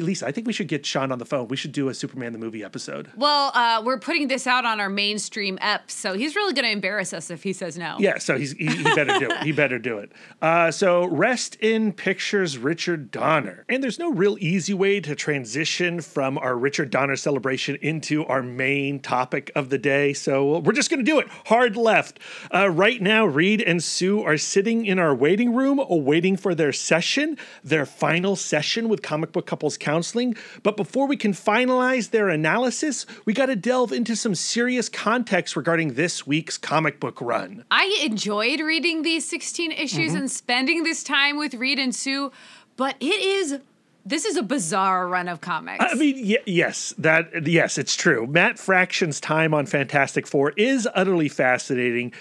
Lisa, 0.00 0.26
I 0.26 0.32
think 0.32 0.46
we 0.46 0.52
should 0.52 0.68
get 0.68 0.84
Sean 0.86 1.12
on 1.12 1.18
the 1.18 1.24
phone. 1.24 1.48
We 1.48 1.56
should 1.56 1.72
do 1.72 1.88
a 1.88 1.94
Superman 1.94 2.32
the 2.32 2.38
movie 2.38 2.64
episode. 2.64 3.10
well, 3.16 3.50
uh, 3.54 3.82
we're 3.84 3.98
putting 3.98 4.28
this 4.28 4.46
out 4.46 4.64
on 4.64 4.80
our 4.80 4.88
mainstream 4.88 5.58
ep, 5.60 5.90
so 5.90 6.14
he's 6.14 6.34
really 6.36 6.52
going 6.52 6.64
to 6.64 6.70
embarrass 6.70 7.12
us 7.12 7.30
if 7.30 7.42
he 7.42 7.52
says 7.52 7.76
no. 7.78 7.96
Yeah, 7.98 8.18
so 8.18 8.36
he's, 8.38 8.52
he, 8.52 8.66
he 8.66 8.82
better 8.82 9.18
do 9.18 9.30
it. 9.30 9.42
He 9.42 9.52
better 9.52 9.78
do 9.78 9.98
it. 9.98 10.12
Uh, 10.42 10.70
so, 10.70 11.06
rest 11.06 11.56
in 11.56 11.92
pictures, 11.92 12.58
Richard 12.58 13.10
Donner. 13.10 13.64
And 13.68 13.82
there's 13.82 13.98
no 13.98 14.12
real 14.12 14.36
easy 14.40 14.74
way 14.74 15.00
to 15.00 15.14
transition 15.14 16.00
from 16.00 16.38
our 16.38 16.56
Richard 16.56 16.90
Donner 16.90 17.16
celebration 17.16 17.76
into 17.82 18.24
our 18.26 18.42
main 18.42 19.00
topic 19.00 19.50
of 19.54 19.70
the 19.70 19.78
day. 19.78 20.12
So, 20.12 20.58
we're 20.58 20.72
just 20.72 20.90
going 20.90 21.04
to 21.04 21.10
do 21.10 21.18
it 21.18 21.28
hard 21.46 21.76
left. 21.76 22.18
Uh, 22.52 22.68
right 22.70 23.00
now, 23.00 23.26
Reed 23.26 23.62
and 23.62 23.82
Sue 23.82 24.22
are 24.22 24.38
sitting 24.38 24.86
in 24.86 24.98
our 24.98 25.14
waiting 25.14 25.54
room, 25.54 25.78
awaiting 25.78 26.36
for 26.36 26.54
their 26.54 26.72
session, 26.72 27.36
their 27.64 27.86
final 27.86 28.36
session 28.36 28.88
with 28.88 29.02
Comic 29.02 29.32
Book 29.32 29.46
Couples 29.46 29.76
counseling. 29.90 30.36
But 30.62 30.76
before 30.76 31.06
we 31.06 31.16
can 31.16 31.32
finalize 31.32 32.10
their 32.10 32.28
analysis, 32.28 33.06
we 33.24 33.32
got 33.32 33.46
to 33.46 33.56
delve 33.56 33.92
into 33.92 34.14
some 34.14 34.36
serious 34.36 34.88
context 34.88 35.56
regarding 35.56 35.94
this 35.94 36.26
week's 36.26 36.56
comic 36.56 37.00
book 37.00 37.20
run. 37.20 37.64
I 37.70 38.00
enjoyed 38.04 38.60
reading 38.60 39.02
these 39.02 39.26
16 39.26 39.72
issues 39.72 40.12
mm-hmm. 40.12 40.16
and 40.16 40.30
spending 40.30 40.84
this 40.84 41.02
time 41.02 41.36
with 41.38 41.54
Reed 41.54 41.80
and 41.80 41.94
Sue, 41.94 42.30
but 42.76 42.94
it 43.00 43.20
is 43.20 43.58
this 44.06 44.24
is 44.24 44.36
a 44.36 44.42
bizarre 44.42 45.06
run 45.08 45.28
of 45.28 45.40
comics. 45.40 45.84
I 45.86 45.94
mean, 45.94 46.26
y- 46.26 46.42
yes, 46.46 46.94
that 46.98 47.46
yes, 47.46 47.76
it's 47.76 47.94
true. 47.94 48.26
Matt 48.26 48.58
Fraction's 48.58 49.20
time 49.20 49.52
on 49.52 49.66
Fantastic 49.66 50.26
Four 50.26 50.52
is 50.56 50.88
utterly 50.94 51.28
fascinating, 51.28 52.12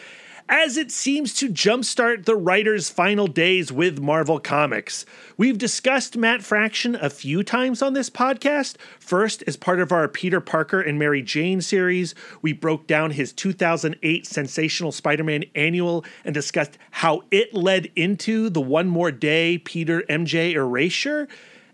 as 0.49 0.77
it 0.77 0.91
seems 0.91 1.35
to 1.35 1.47
jumpstart 1.47 2.25
the 2.25 2.35
writer's 2.35 2.89
final 2.89 3.27
days 3.27 3.71
with 3.71 3.99
Marvel 3.99 4.39
Comics. 4.39 5.05
We've 5.37 5.59
discussed 5.59 6.17
Matt 6.17 6.41
Fraction 6.41 6.95
a 6.95 7.11
few 7.11 7.43
times 7.43 7.83
on 7.83 7.93
this 7.93 8.09
podcast. 8.09 8.75
First, 8.99 9.43
as 9.45 9.55
part 9.55 9.79
of 9.79 9.91
our 9.91 10.07
Peter 10.07 10.41
Parker 10.41 10.81
and 10.81 10.97
Mary 10.97 11.21
Jane 11.21 11.61
series, 11.61 12.15
we 12.41 12.51
broke 12.51 12.87
down 12.87 13.11
his 13.11 13.31
2008 13.31 14.25
Sensational 14.25 14.91
Spider 14.91 15.23
Man 15.23 15.45
annual 15.53 16.03
and 16.25 16.33
discussed 16.33 16.79
how 16.89 17.21
it 17.29 17.53
led 17.53 17.91
into 17.95 18.49
the 18.49 18.61
One 18.61 18.87
More 18.87 19.11
Day 19.11 19.59
Peter 19.59 20.01
MJ 20.09 20.53
erasure. 20.53 21.27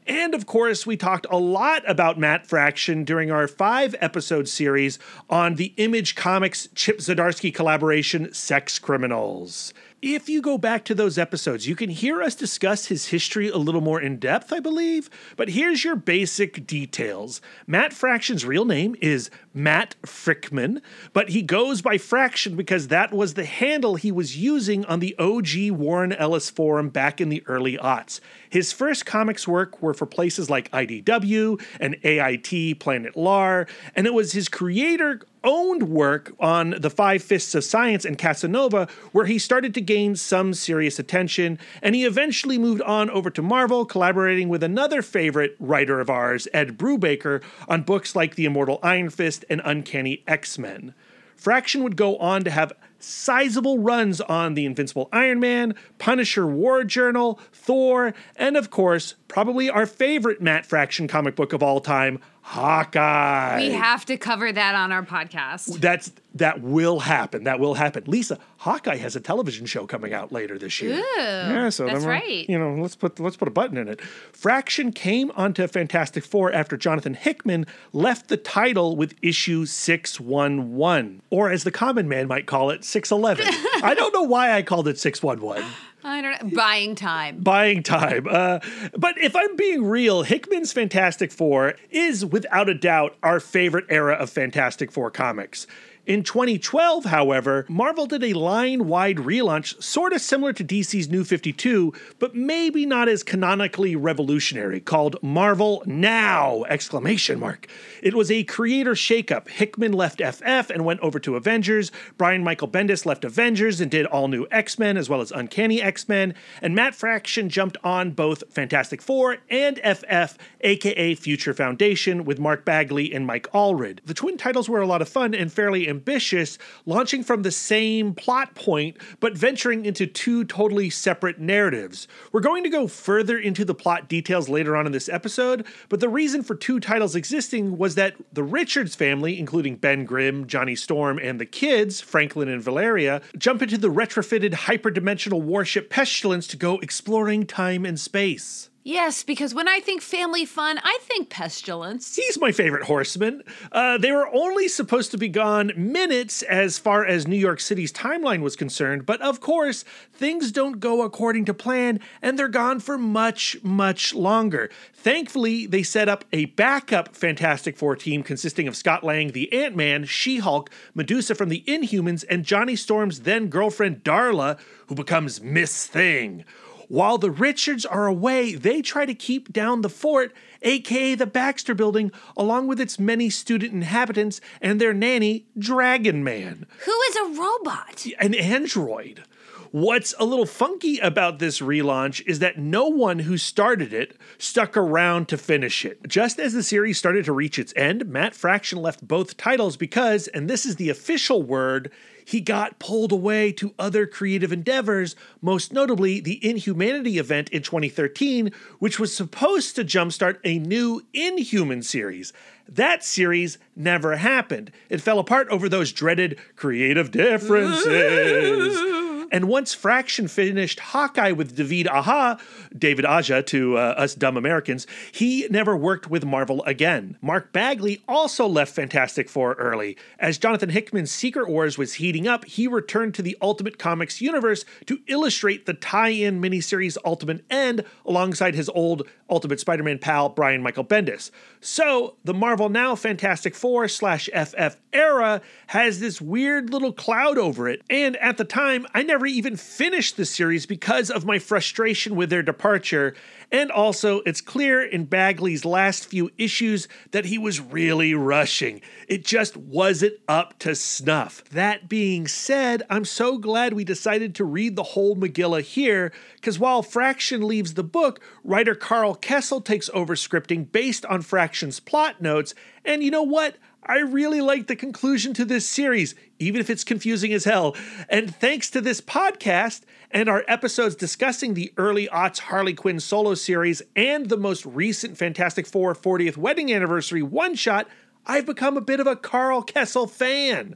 And 0.07 0.35
of 0.35 0.45
course, 0.45 0.85
we 0.85 0.97
talked 0.97 1.25
a 1.31 1.37
lot 1.37 1.81
about 1.89 2.19
Matt 2.19 2.45
Fraction 2.45 3.03
during 3.03 3.31
our 3.31 3.47
five 3.47 3.95
episode 3.99 4.47
series 4.47 4.99
on 5.29 5.55
the 5.55 5.73
Image 5.77 6.15
Comics 6.15 6.69
Chip 6.75 6.99
Zdarsky 6.99 7.53
collaboration, 7.53 8.31
Sex 8.31 8.77
Criminals. 8.77 9.73
If 10.07 10.29
you 10.29 10.39
go 10.39 10.59
back 10.59 10.85
to 10.85 10.93
those 10.93 11.17
episodes, 11.17 11.67
you 11.67 11.75
can 11.75 11.89
hear 11.89 12.21
us 12.21 12.35
discuss 12.35 12.85
his 12.85 13.07
history 13.07 13.49
a 13.49 13.57
little 13.57 13.81
more 13.81 13.99
in 13.99 14.19
depth, 14.19 14.53
I 14.53 14.59
believe. 14.59 15.09
But 15.35 15.49
here's 15.49 15.83
your 15.83 15.95
basic 15.95 16.67
details 16.67 17.41
Matt 17.65 17.91
Fraction's 17.91 18.45
real 18.45 18.65
name 18.65 18.95
is 19.01 19.31
Matt 19.51 19.95
Fritchman, 20.03 20.83
but 21.11 21.29
he 21.29 21.41
goes 21.41 21.81
by 21.81 21.97
Fraction 21.97 22.55
because 22.55 22.89
that 22.89 23.13
was 23.13 23.33
the 23.33 23.45
handle 23.45 23.95
he 23.95 24.11
was 24.11 24.37
using 24.37 24.85
on 24.85 24.99
the 24.99 25.15
OG 25.17 25.71
Warren 25.71 26.13
Ellis 26.13 26.51
forum 26.51 26.89
back 26.89 27.19
in 27.19 27.29
the 27.29 27.43
early 27.47 27.75
aughts. 27.75 28.19
His 28.47 28.71
first 28.71 29.07
comics 29.07 29.47
work 29.47 29.81
were 29.81 29.95
for 29.95 30.05
places 30.05 30.51
like 30.51 30.69
IDW 30.69 31.59
and 31.79 31.95
AIT 32.03 32.79
Planet 32.79 33.17
Lar, 33.17 33.65
and 33.95 34.05
it 34.05 34.13
was 34.13 34.33
his 34.33 34.49
creator 34.49 35.21
owned 35.45 35.83
work 35.83 36.33
on 36.39 36.75
the 36.79 36.89
Five 36.89 37.23
Fists 37.23 37.55
of 37.55 37.63
Science 37.63 38.03
and 38.03 38.17
Casanova 38.17 38.87
where 39.11 39.25
he 39.25 39.39
started 39.39 39.73
to 39.75 39.81
gain 39.81 40.15
some 40.15 40.53
serious 40.53 40.99
attention, 40.99 41.59
and 41.81 41.95
he 41.95 42.03
eventually 42.05 42.57
moved 42.57 42.81
on 42.81 43.09
over 43.11 43.29
to 43.29 43.41
Marvel, 43.41 43.85
collaborating 43.85 44.49
with 44.49 44.63
another 44.63 45.01
favorite 45.01 45.55
writer 45.59 45.99
of 45.99 46.09
ours, 46.09 46.47
Ed 46.53 46.77
Brubaker, 46.77 47.41
on 47.67 47.83
books 47.83 48.15
like 48.15 48.35
The 48.35 48.45
Immortal 48.45 48.79
Iron 48.83 49.09
Fist 49.09 49.45
and 49.49 49.61
Uncanny 49.63 50.23
X 50.27 50.57
Men. 50.57 50.93
Fraction 51.35 51.83
would 51.83 51.95
go 51.95 52.17
on 52.17 52.43
to 52.43 52.49
have 52.49 52.73
sizable 52.97 53.77
runs 53.77 54.19
on 54.21 54.55
The 54.55 54.65
Invincible 54.65 55.09
Iron 55.11 55.39
Man, 55.39 55.75
Punisher 55.99 56.47
War 56.47 56.83
Journal, 56.83 57.39
Thor, 57.51 58.13
and 58.35 58.57
of 58.57 58.69
course, 58.71 59.15
probably 59.27 59.69
our 59.69 59.85
favorite 59.85 60.41
Matt 60.41 60.65
Fraction 60.65 61.07
comic 61.07 61.35
book 61.35 61.53
of 61.53 61.61
all 61.61 61.81
time, 61.81 62.19
Hawkeye. 62.47 63.57
we 63.57 63.71
have 63.71 64.05
to 64.05 64.17
cover 64.17 64.51
that 64.51 64.75
on 64.75 64.91
our 64.91 65.03
podcast. 65.03 65.79
That's 65.81 66.11
that 66.35 66.61
will 66.61 66.99
happen. 66.99 67.45
That 67.45 67.59
will 67.59 67.73
happen. 67.73 68.03
Lisa, 68.05 68.37
Hawkeye 68.57 68.97
has 68.97 69.15
a 69.15 69.19
television 69.19 69.65
show 69.65 69.87
coming 69.87 70.13
out 70.13 70.31
later 70.31 70.59
this 70.59 70.79
year. 70.79 70.99
Ooh, 70.99 71.03
yeah, 71.17 71.69
so 71.69 71.87
that's 71.87 72.05
right. 72.05 72.47
You 72.47 72.59
know, 72.59 72.75
let's 72.75 72.95
put 72.95 73.19
let's 73.19 73.35
put 73.35 73.47
a 73.47 73.51
button 73.51 73.77
in 73.77 73.87
it. 73.87 73.99
Fraction 74.31 74.91
came 74.91 75.31
onto 75.35 75.65
Fantastic 75.65 76.23
Four 76.23 76.53
after 76.53 76.77
Jonathan 76.77 77.15
Hickman 77.15 77.65
left 77.93 78.27
the 78.27 78.37
title 78.37 78.95
with 78.95 79.15
issue 79.23 79.65
six 79.65 80.19
one 80.19 80.75
one, 80.75 81.23
or 81.31 81.49
as 81.49 81.63
the 81.63 81.71
common 81.71 82.07
man 82.07 82.27
might 82.27 82.45
call 82.45 82.69
it, 82.69 82.85
six 82.85 83.09
eleven. 83.09 83.47
I 83.81 83.95
don't 83.97 84.13
know 84.13 84.23
why 84.23 84.51
I 84.51 84.61
called 84.61 84.87
it 84.87 84.99
six 84.99 85.23
one 85.23 85.41
one 85.41 85.65
I 86.05 86.21
don't 86.21 86.43
know. 86.43 86.55
Buying 86.55 86.93
time. 86.93 87.39
buying 87.39 87.81
time. 87.81 88.27
Uh, 88.29 88.59
but 88.95 89.17
if 89.17 89.35
I'm 89.35 89.55
being 89.55 89.83
real, 89.83 90.21
Hickman's 90.21 90.71
Fantastic 90.71 91.31
Four 91.31 91.73
is 91.89 92.23
without 92.23 92.69
a 92.69 92.75
doubt 92.75 93.15
our 93.23 93.39
favorite 93.39 93.85
era 93.89 94.13
of 94.13 94.29
Fantastic 94.29 94.91
Four 94.91 95.09
comics. 95.09 95.65
In 96.05 96.21
2012, 96.21 97.05
however, 97.05 97.65
Marvel 97.67 98.05
did 98.05 98.23
a 98.23 98.33
line 98.33 98.87
wide 98.87 99.17
relaunch, 99.17 99.81
sort 99.81 100.13
of 100.13 100.21
similar 100.21 100.53
to 100.53 100.63
DC's 100.63 101.09
New 101.09 101.23
52, 101.23 101.93
but 102.19 102.35
maybe 102.35 102.85
not 102.85 103.09
as 103.09 103.23
canonically 103.23 103.95
revolutionary, 103.95 104.79
called 104.79 105.15
Marvel 105.23 105.81
Now! 105.87 106.63
Exclamation 106.69 107.39
mark. 107.39 107.67
It 108.03 108.13
was 108.13 108.29
a 108.29 108.43
creator 108.43 108.91
shakeup. 108.91 109.47
Hickman 109.47 109.93
left 109.93 110.21
FF 110.21 110.69
and 110.69 110.85
went 110.85 110.99
over 110.99 111.17
to 111.17 111.37
Avengers. 111.37 111.91
Brian 112.19 112.43
Michael 112.43 112.67
Bendis 112.67 113.07
left 113.07 113.25
Avengers 113.25 113.81
and 113.81 113.89
did 113.89 114.05
all 114.05 114.27
new 114.27 114.45
X 114.51 114.77
Men 114.77 114.97
as 114.97 115.09
well 115.09 115.21
as 115.21 115.31
Uncanny 115.31 115.81
X 115.81 116.07
Men. 116.07 116.35
And 116.61 116.75
Matt 116.75 116.93
Fraction 116.93 117.49
jumped 117.49 117.77
on 117.83 118.11
both 118.11 118.43
Fantastic 118.53 119.01
Four 119.01 119.37
and 119.49 119.79
FF, 119.79 120.37
aka 120.61 121.15
Future 121.15 121.55
Foundation, 121.55 122.25
with 122.25 122.39
Mark 122.39 122.63
Bagley 122.63 123.11
and 123.11 123.25
Mike 123.25 123.47
Allred. 123.53 124.01
The 124.05 124.13
twin 124.13 124.37
titles 124.37 124.69
were 124.69 124.81
a 124.81 124.87
lot 124.87 125.01
of 125.01 125.09
fun 125.09 125.33
and 125.33 125.51
fairly 125.51 125.94
ambitious, 125.95 126.57
launching 126.85 127.23
from 127.23 127.43
the 127.43 127.51
same 127.51 128.13
plot 128.13 128.53
point, 128.53 128.97
but 129.21 129.37
venturing 129.37 129.85
into 129.85 130.05
two 130.05 130.43
totally 130.43 130.89
separate 130.89 131.39
narratives. 131.39 132.07
We're 132.33 132.41
going 132.41 132.63
to 132.63 132.69
go 132.69 132.87
further 132.87 133.37
into 133.37 133.63
the 133.63 133.73
plot 133.73 134.09
details 134.09 134.49
later 134.49 134.75
on 134.75 134.85
in 134.85 134.91
this 134.91 135.07
episode, 135.07 135.65
but 135.87 136.01
the 136.01 136.09
reason 136.09 136.43
for 136.43 136.53
two 136.53 136.81
titles 136.81 137.15
existing 137.15 137.77
was 137.77 137.95
that 137.95 138.15
the 138.33 138.43
Richards 138.43 138.93
family, 138.93 139.39
including 139.39 139.77
Ben 139.77 140.03
Grimm, 140.03 140.47
Johnny 140.47 140.75
Storm, 140.75 141.17
and 141.17 141.39
the 141.39 141.45
kids, 141.45 142.01
Franklin 142.01 142.49
and 142.49 142.61
Valeria, 142.61 143.21
jump 143.37 143.61
into 143.61 143.77
the 143.77 143.91
retrofitted 143.91 144.51
hyperdimensional 144.51 145.41
warship 145.41 145.89
Pestilence 145.89 146.47
to 146.47 146.57
go 146.57 146.77
exploring 146.79 147.45
time 147.45 147.85
and 147.85 147.99
space. 147.99 148.69
Yes, 148.87 149.23
because 149.23 149.55
when 149.55 149.67
I 149.67 149.79
think 149.79 150.03
family 150.03 150.45
fun, 150.45 150.79
I 150.83 150.99
think 151.01 151.31
pestilence. 151.31 152.15
He's 152.15 152.39
my 152.39 152.51
favorite 152.51 152.83
horseman. 152.83 153.41
Uh, 153.71 153.97
they 153.97 154.11
were 154.11 154.29
only 154.31 154.67
supposed 154.67 155.09
to 155.09 155.17
be 155.17 155.27
gone 155.27 155.71
minutes 155.75 156.43
as 156.43 156.77
far 156.77 157.03
as 157.03 157.27
New 157.27 157.35
York 157.35 157.59
City's 157.59 157.91
timeline 157.91 158.41
was 158.41 158.55
concerned, 158.55 159.07
but 159.07 159.19
of 159.23 159.41
course, 159.41 159.85
things 160.13 160.51
don't 160.51 160.79
go 160.79 161.01
according 161.01 161.45
to 161.45 161.53
plan, 161.55 161.99
and 162.21 162.37
they're 162.37 162.47
gone 162.47 162.79
for 162.79 162.95
much, 162.95 163.57
much 163.63 164.13
longer. 164.13 164.69
Thankfully, 164.93 165.65
they 165.65 165.81
set 165.81 166.07
up 166.07 166.23
a 166.31 166.45
backup 166.45 167.15
Fantastic 167.15 167.77
Four 167.77 167.95
team 167.95 168.21
consisting 168.21 168.67
of 168.67 168.75
Scott 168.75 169.03
Lang, 169.03 169.31
the 169.31 169.51
Ant 169.51 169.75
Man, 169.75 170.05
She 170.05 170.37
Hulk, 170.37 170.69
Medusa 170.93 171.33
from 171.33 171.49
the 171.49 171.63
Inhumans, 171.67 172.23
and 172.29 172.45
Johnny 172.45 172.75
Storm's 172.75 173.21
then 173.21 173.47
girlfriend 173.47 174.03
Darla, 174.03 174.59
who 174.85 174.93
becomes 174.93 175.41
Miss 175.41 175.87
Thing. 175.87 176.45
While 176.87 177.17
the 177.17 177.31
Richards 177.31 177.85
are 177.85 178.05
away, 178.07 178.55
they 178.55 178.81
try 178.81 179.05
to 179.05 179.15
keep 179.15 179.51
down 179.51 179.81
the 179.81 179.89
fort, 179.89 180.33
aka 180.61 181.15
the 181.15 181.25
Baxter 181.25 181.73
Building, 181.73 182.11
along 182.37 182.67
with 182.67 182.79
its 182.79 182.99
many 182.99 183.29
student 183.29 183.73
inhabitants 183.73 184.39
and 184.61 184.79
their 184.79 184.93
nanny, 184.93 185.47
Dragon 185.57 186.23
Man, 186.23 186.65
Who 186.85 187.01
is 187.09 187.15
a 187.15 187.41
robot? 187.41 188.05
an 188.19 188.35
android. 188.35 189.23
What's 189.71 190.13
a 190.17 190.23
little 190.23 190.45
funky 190.45 190.99
about 190.99 191.39
this 191.39 191.59
relaunch 191.59 192.25
is 192.25 192.39
that 192.39 192.57
no 192.57 192.87
one 192.87 193.19
who 193.19 193.37
started 193.37 193.91
it 193.91 194.15
stuck 194.37 194.77
around 194.77 195.27
to 195.27 195.37
finish 195.37 195.83
it. 195.83 196.07
Just 196.07 196.39
as 196.39 196.53
the 196.53 196.63
series 196.63 196.97
started 196.97 197.25
to 197.25 197.33
reach 197.33 197.59
its 197.59 197.73
end, 197.75 198.05
Matt 198.05 198.35
Fraction 198.35 198.79
left 198.81 199.05
both 199.05 199.35
titles 199.35 199.75
because, 199.75 200.27
and 200.29 200.49
this 200.49 200.65
is 200.65 200.77
the 200.77 200.89
official 200.89 201.43
word, 201.43 201.91
he 202.25 202.41
got 202.41 202.79
pulled 202.79 203.11
away 203.11 203.51
to 203.53 203.73
other 203.79 204.05
creative 204.05 204.51
endeavors, 204.51 205.15
most 205.41 205.71
notably 205.71 206.19
the 206.19 206.43
Inhumanity 206.45 207.17
event 207.17 207.49
in 207.49 207.61
2013, 207.61 208.51
which 208.79 208.99
was 208.99 209.15
supposed 209.15 209.75
to 209.75 209.85
jumpstart 209.85 210.39
a 210.43 210.59
new 210.59 211.05
Inhuman 211.13 211.83
series. 211.83 212.33
That 212.67 213.03
series 213.03 213.59
never 213.75 214.17
happened. 214.17 214.71
It 214.89 215.01
fell 215.01 215.19
apart 215.19 215.47
over 215.49 215.69
those 215.69 215.91
dreaded 215.91 216.39
creative 216.55 217.11
differences. 217.11 219.01
And 219.35 219.49
once 219.49 219.73
Fraction 219.73 220.29
finished 220.29 220.79
Hawkeye 220.79 221.33
with 221.33 221.57
David 221.57 221.89
Aha, 221.89 222.39
David 222.73 223.03
Aja 223.03 223.43
to 223.43 223.77
uh, 223.77 223.81
us 223.97 224.15
dumb 224.15 224.37
Americans, 224.37 224.87
he 225.11 225.45
never 225.49 225.75
worked 225.75 226.09
with 226.09 226.23
Marvel 226.23 226.63
again. 226.63 227.17
Mark 227.21 227.51
Bagley 227.51 228.01
also 228.07 228.47
left 228.47 228.73
Fantastic 228.73 229.27
Four 229.27 229.55
early. 229.55 229.97
As 230.19 230.37
Jonathan 230.37 230.69
Hickman's 230.69 231.11
Secret 231.11 231.49
Wars 231.49 231.77
was 231.77 231.95
heating 231.95 232.29
up, 232.29 232.45
he 232.45 232.65
returned 232.65 233.13
to 233.15 233.21
the 233.21 233.37
Ultimate 233.41 233.77
Comics 233.77 234.21
universe 234.21 234.63
to 234.85 235.01
illustrate 235.07 235.65
the 235.65 235.73
tie 235.73 236.07
in 236.07 236.41
miniseries 236.41 236.97
Ultimate 237.03 237.43
End 237.49 237.83
alongside 238.05 238.55
his 238.55 238.69
old 238.69 239.05
Ultimate 239.29 239.59
Spider 239.59 239.83
Man 239.83 239.99
pal, 239.99 240.29
Brian 240.29 240.63
Michael 240.63 240.85
Bendis. 240.85 241.29
So, 241.59 242.15
the 242.23 242.33
Marvel 242.33 242.69
Now 242.69 242.95
Fantastic 242.95 243.53
Four 243.53 243.89
slash 243.89 244.29
FF 244.33 244.77
era 244.93 245.41
has 245.67 245.99
this 245.99 246.21
weird 246.21 246.69
little 246.69 246.93
cloud 246.93 247.37
over 247.37 247.67
it. 247.67 247.81
And 247.89 248.15
at 248.17 248.37
the 248.37 248.45
time, 248.45 248.85
I 248.93 249.03
never 249.03 249.24
never 249.25 249.35
even 249.35 249.55
finished 249.55 250.17
the 250.17 250.25
series 250.25 250.67
because 250.67 251.09
of 251.09 251.25
my 251.25 251.39
frustration 251.39 252.15
with 252.15 252.29
their 252.29 252.43
departure. 252.43 253.15
And 253.51 253.71
also, 253.71 254.19
it's 254.19 254.39
clear 254.39 254.83
in 254.83 255.05
Bagley's 255.05 255.65
last 255.65 256.05
few 256.05 256.29
issues 256.37 256.87
that 257.09 257.25
he 257.25 257.39
was 257.39 257.59
really 257.59 258.13
rushing. 258.13 258.81
It 259.07 259.25
just 259.25 259.57
wasn't 259.57 260.13
up 260.27 260.59
to 260.59 260.75
snuff. 260.75 261.43
That 261.45 261.89
being 261.89 262.27
said, 262.27 262.83
I'm 262.87 263.05
so 263.05 263.39
glad 263.39 263.73
we 263.73 263.83
decided 263.83 264.35
to 264.35 264.45
read 264.45 264.75
the 264.75 264.83
whole 264.83 265.15
Megillah 265.15 265.61
here, 265.61 266.11
because 266.35 266.59
while 266.59 266.83
Fraction 266.83 267.47
leaves 267.47 267.73
the 267.73 267.83
book, 267.83 268.19
writer 268.43 268.75
Karl 268.75 269.15
Kesel 269.15 269.63
takes 269.65 269.89
over 269.91 270.15
scripting 270.15 270.71
based 270.71 271.05
on 271.05 271.23
Fraction's 271.23 271.79
plot 271.79 272.21
notes. 272.21 272.53
And 272.83 273.03
you 273.03 273.09
know 273.09 273.23
what? 273.23 273.57
I 273.87 273.99
really 273.99 274.41
like 274.41 274.65
the 274.65 274.75
conclusion 274.75 275.33
to 275.35 275.45
this 275.45 275.67
series, 275.67 276.15
even 276.39 276.59
if 276.59 276.71
it's 276.71 276.83
confusing 276.83 277.31
as 277.33 277.43
hell. 277.43 277.75
And 278.09 278.35
thanks 278.35 278.71
to 278.71 278.81
this 278.81 278.99
podcast 278.99 279.81
and 280.09 280.27
our 280.27 280.43
episodes 280.47 280.95
discussing 280.95 281.53
the 281.53 281.71
early 281.77 282.07
aughts 282.07 282.39
Harley 282.39 282.73
Quinn 282.73 282.99
solo 282.99 283.35
series 283.35 283.83
and 283.95 284.27
the 284.27 284.37
most 284.37 284.65
recent 284.65 285.17
Fantastic 285.17 285.67
Four 285.67 285.93
40th 285.93 286.35
wedding 286.35 286.73
anniversary 286.73 287.21
one 287.21 287.53
shot, 287.53 287.87
I've 288.25 288.47
become 288.47 288.75
a 288.75 288.81
bit 288.81 288.99
of 288.99 289.05
a 289.05 289.15
Karl 289.15 289.63
Kesel 289.63 290.09
fan. 290.09 290.75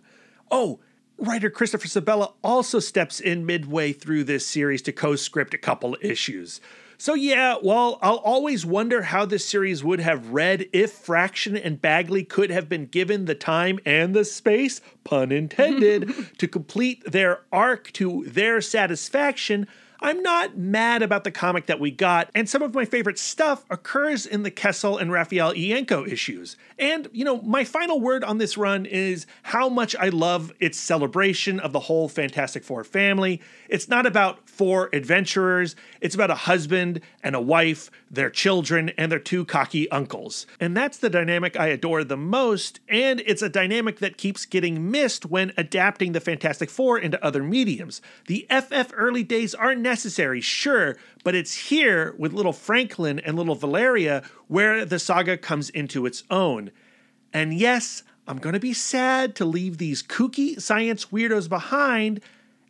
Oh, 0.52 0.80
writer 1.18 1.50
Christopher 1.50 1.88
Sebela 1.88 2.34
also 2.44 2.80
steps 2.80 3.20
in 3.20 3.44
midway 3.44 3.92
through 3.92 4.26
this 4.26 4.46
series 4.46 4.84
to 4.84 4.92
co 4.92 5.16
script 5.16 5.56
a 5.56 5.58
couple 5.58 5.98
issues. 6.02 6.62
So, 7.02 7.14
yeah, 7.14 7.56
well, 7.64 7.98
I'll 8.02 8.18
always 8.18 8.66
wonder 8.66 9.04
how 9.04 9.26
this 9.26 9.46
series 9.46 9.86
would 9.86 10.02
have 10.02 10.32
read 10.32 10.68
if 10.74 10.92
Fraction 10.92 11.56
and 11.56 11.82
Bagley 11.82 12.26
could 12.26 12.50
have 12.50 12.68
been 12.68 12.88
given 12.88 13.24
the 13.24 13.36
time 13.36 13.80
and 13.86 14.14
the 14.14 14.26
space, 14.26 14.82
pun 15.06 15.32
intended, 15.32 16.14
to 16.40 16.46
complete 16.46 17.10
their 17.10 17.44
arc 17.54 17.94
to 17.94 18.26
their 18.28 18.60
satisfaction. 18.60 19.66
I'm 20.02 20.22
not 20.22 20.58
mad 20.58 21.02
about 21.02 21.24
the 21.24 21.32
comic 21.32 21.68
that 21.68 21.80
we 21.80 21.90
got, 21.90 22.32
and 22.36 22.50
some 22.50 22.62
of 22.62 22.74
my 22.74 22.84
favorite 22.84 23.20
stuff 23.20 23.66
occurs 23.70 24.26
in 24.26 24.44
the 24.44 24.52
Kesel 24.52 25.00
and 25.00 25.10
Raffaele 25.10 25.54
Ienco 25.54 26.06
issues. 26.06 26.58
And, 26.78 27.08
you 27.14 27.24
know, 27.24 27.42
my 27.42 27.64
final 27.64 28.02
word 28.02 28.26
on 28.26 28.40
this 28.40 28.58
run 28.58 28.86
is 28.86 29.26
how 29.44 29.70
much 29.70 29.96
I 29.98 30.10
love 30.10 30.54
its 30.60 30.78
celebration 30.78 31.62
of 31.62 31.72
the 31.72 31.80
whole 31.80 32.10
Fantastic 32.10 32.66
Four 32.66 32.84
family. 32.84 33.42
It's 33.70 33.88
not 33.88 34.06
about 34.06 34.49
four 34.60 34.90
adventurers, 34.92 35.74
it's 36.02 36.16
about 36.16 36.30
a 36.30 36.36
husband 36.36 37.00
and 37.24 37.34
a 37.34 37.40
wife, 37.40 37.90
their 38.12 38.30
children, 38.30 38.90
and 38.98 39.10
their 39.10 39.18
two 39.18 39.46
cocky 39.46 39.90
uncles. 39.90 40.46
And 40.60 40.76
that's 40.76 40.98
the 40.98 41.10
dynamic 41.10 41.58
I 41.58 41.68
adore 41.68 42.04
the 42.04 42.18
most, 42.18 42.82
and 42.90 43.24
it's 43.26 43.42
a 43.42 43.48
dynamic 43.48 44.00
that 44.00 44.18
keeps 44.18 44.46
getting 44.46 44.92
missed 44.92 45.26
when 45.26 45.54
adapting 45.56 46.12
the 46.12 46.20
Fantastic 46.20 46.70
Four 46.70 47.00
into 47.00 47.24
other 47.24 47.42
mediums. 47.42 48.02
The 48.28 48.46
FF 48.50 48.92
early 48.96 49.24
days 49.24 49.56
are 49.56 49.76
necessary, 49.76 50.42
sure, 50.42 50.98
but 51.24 51.36
it's 51.36 51.70
here 51.70 52.14
with 52.18 52.34
little 52.34 52.52
Franklin 52.52 53.18
and 53.20 53.38
little 53.38 53.56
Valeria 53.56 54.24
where 54.50 54.84
the 54.84 55.00
saga 55.00 55.38
comes 55.38 55.70
into 55.70 56.06
its 56.06 56.26
own. 56.30 56.72
And 57.32 57.54
yes, 57.54 58.04
I'm 58.28 58.40
going 58.40 58.56
to 58.56 58.60
be 58.60 58.74
sad 58.74 59.38
to 59.38 59.46
leave 59.46 59.78
these 59.78 60.04
kooky 60.04 60.62
science 60.62 61.06
weirdos 61.06 61.48
behind. 61.48 62.20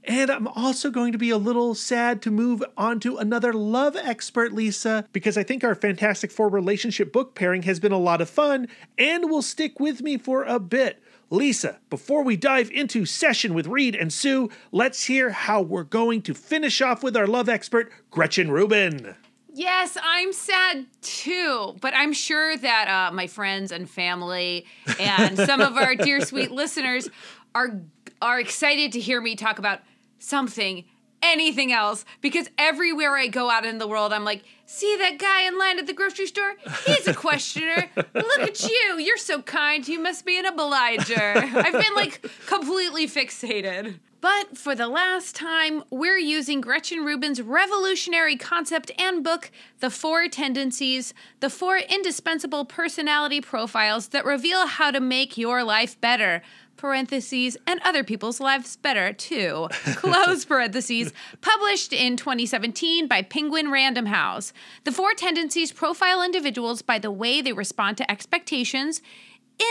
And 0.03 0.31
I'm 0.31 0.47
also 0.47 0.89
going 0.89 1.11
to 1.11 1.17
be 1.17 1.29
a 1.29 1.37
little 1.37 1.75
sad 1.75 2.21
to 2.23 2.31
move 2.31 2.63
on 2.77 2.99
to 3.01 3.17
another 3.17 3.53
love 3.53 3.95
expert, 3.95 4.53
Lisa, 4.53 5.05
because 5.11 5.37
I 5.37 5.43
think 5.43 5.63
our 5.63 5.75
Fantastic 5.75 6.31
Four 6.31 6.49
relationship 6.49 7.11
book 7.11 7.35
pairing 7.35 7.63
has 7.63 7.79
been 7.79 7.91
a 7.91 7.97
lot 7.97 8.21
of 8.21 8.29
fun 8.29 8.67
and 8.97 9.29
will 9.29 9.41
stick 9.41 9.79
with 9.79 10.01
me 10.01 10.17
for 10.17 10.43
a 10.43 10.59
bit. 10.59 11.03
Lisa, 11.29 11.79
before 11.89 12.23
we 12.23 12.35
dive 12.35 12.71
into 12.71 13.05
session 13.05 13.53
with 13.53 13.67
Reed 13.67 13.95
and 13.95 14.11
Sue, 14.11 14.49
let's 14.71 15.03
hear 15.03 15.29
how 15.29 15.61
we're 15.61 15.83
going 15.83 16.23
to 16.23 16.33
finish 16.33 16.81
off 16.81 17.03
with 17.03 17.15
our 17.15 17.27
love 17.27 17.47
expert, 17.47 17.91
Gretchen 18.09 18.49
Rubin. 18.49 19.15
Yes, 19.53 19.97
I'm 20.01 20.31
sad 20.31 20.85
too, 21.01 21.75
but 21.81 21.93
I'm 21.93 22.13
sure 22.13 22.55
that 22.57 22.87
uh, 22.87 23.13
my 23.13 23.27
friends 23.27 23.71
and 23.71 23.89
family 23.89 24.65
and 24.99 25.37
some 25.37 25.59
of 25.61 25.75
our 25.75 25.95
dear 25.95 26.21
sweet 26.21 26.51
listeners 26.51 27.09
are 27.53 27.81
are 28.21 28.39
excited 28.39 28.91
to 28.93 28.99
hear 28.99 29.21
me 29.21 29.35
talk 29.35 29.59
about 29.59 29.79
something, 30.19 30.85
anything 31.21 31.71
else, 31.71 32.05
because 32.21 32.49
everywhere 32.57 33.15
I 33.15 33.27
go 33.27 33.49
out 33.49 33.65
in 33.65 33.77
the 33.77 33.87
world, 33.87 34.13
I'm 34.13 34.23
like, 34.23 34.43
see 34.65 34.95
that 34.97 35.17
guy 35.17 35.43
in 35.43 35.57
line 35.57 35.79
at 35.79 35.87
the 35.87 35.93
grocery 35.93 36.27
store? 36.27 36.53
He's 36.85 37.07
a 37.07 37.13
questioner. 37.13 37.89
Look 38.13 38.39
at 38.39 38.63
you. 38.63 38.99
You're 38.99 39.17
so 39.17 39.41
kind. 39.41 39.87
You 39.87 40.01
must 40.01 40.25
be 40.25 40.37
an 40.37 40.45
obliger. 40.45 41.33
I've 41.35 41.73
been 41.73 41.95
like 41.95 42.25
completely 42.45 43.07
fixated. 43.07 43.99
But 44.21 44.57
for 44.57 44.75
the 44.75 44.89
last 44.89 45.33
time, 45.33 45.81
we're 45.89 46.17
using 46.17 46.59
Gretchen 46.59 47.05
Rubin's 47.05 47.41
revolutionary 47.41 48.35
concept 48.35 48.91
and 48.99 49.23
book, 49.23 49.49
The 49.79 49.89
Four 49.89 50.27
Tendencies, 50.27 51.13
the 51.39 51.49
four 51.49 51.77
indispensable 51.77 52.65
personality 52.65 53.39
profiles 53.39 54.09
that 54.09 54.25
reveal 54.25 54.67
how 54.67 54.91
to 54.91 54.99
make 54.99 55.37
your 55.37 55.63
life 55.63 55.99
better 56.01 56.41
parentheses, 56.79 57.57
and 57.67 57.81
other 57.83 58.05
people's 58.05 58.39
lives 58.39 58.77
better 58.77 59.11
too, 59.11 59.67
close 59.95 60.45
parentheses, 60.45 61.11
published 61.41 61.91
in 61.91 62.15
2017 62.15 63.05
by 63.05 63.21
Penguin 63.21 63.69
Random 63.69 64.05
House. 64.05 64.53
The 64.85 64.93
four 64.93 65.13
tendencies 65.13 65.73
profile 65.73 66.23
individuals 66.23 66.81
by 66.81 66.97
the 66.97 67.11
way 67.11 67.41
they 67.41 67.51
respond 67.51 67.97
to 67.97 68.09
expectations, 68.09 69.01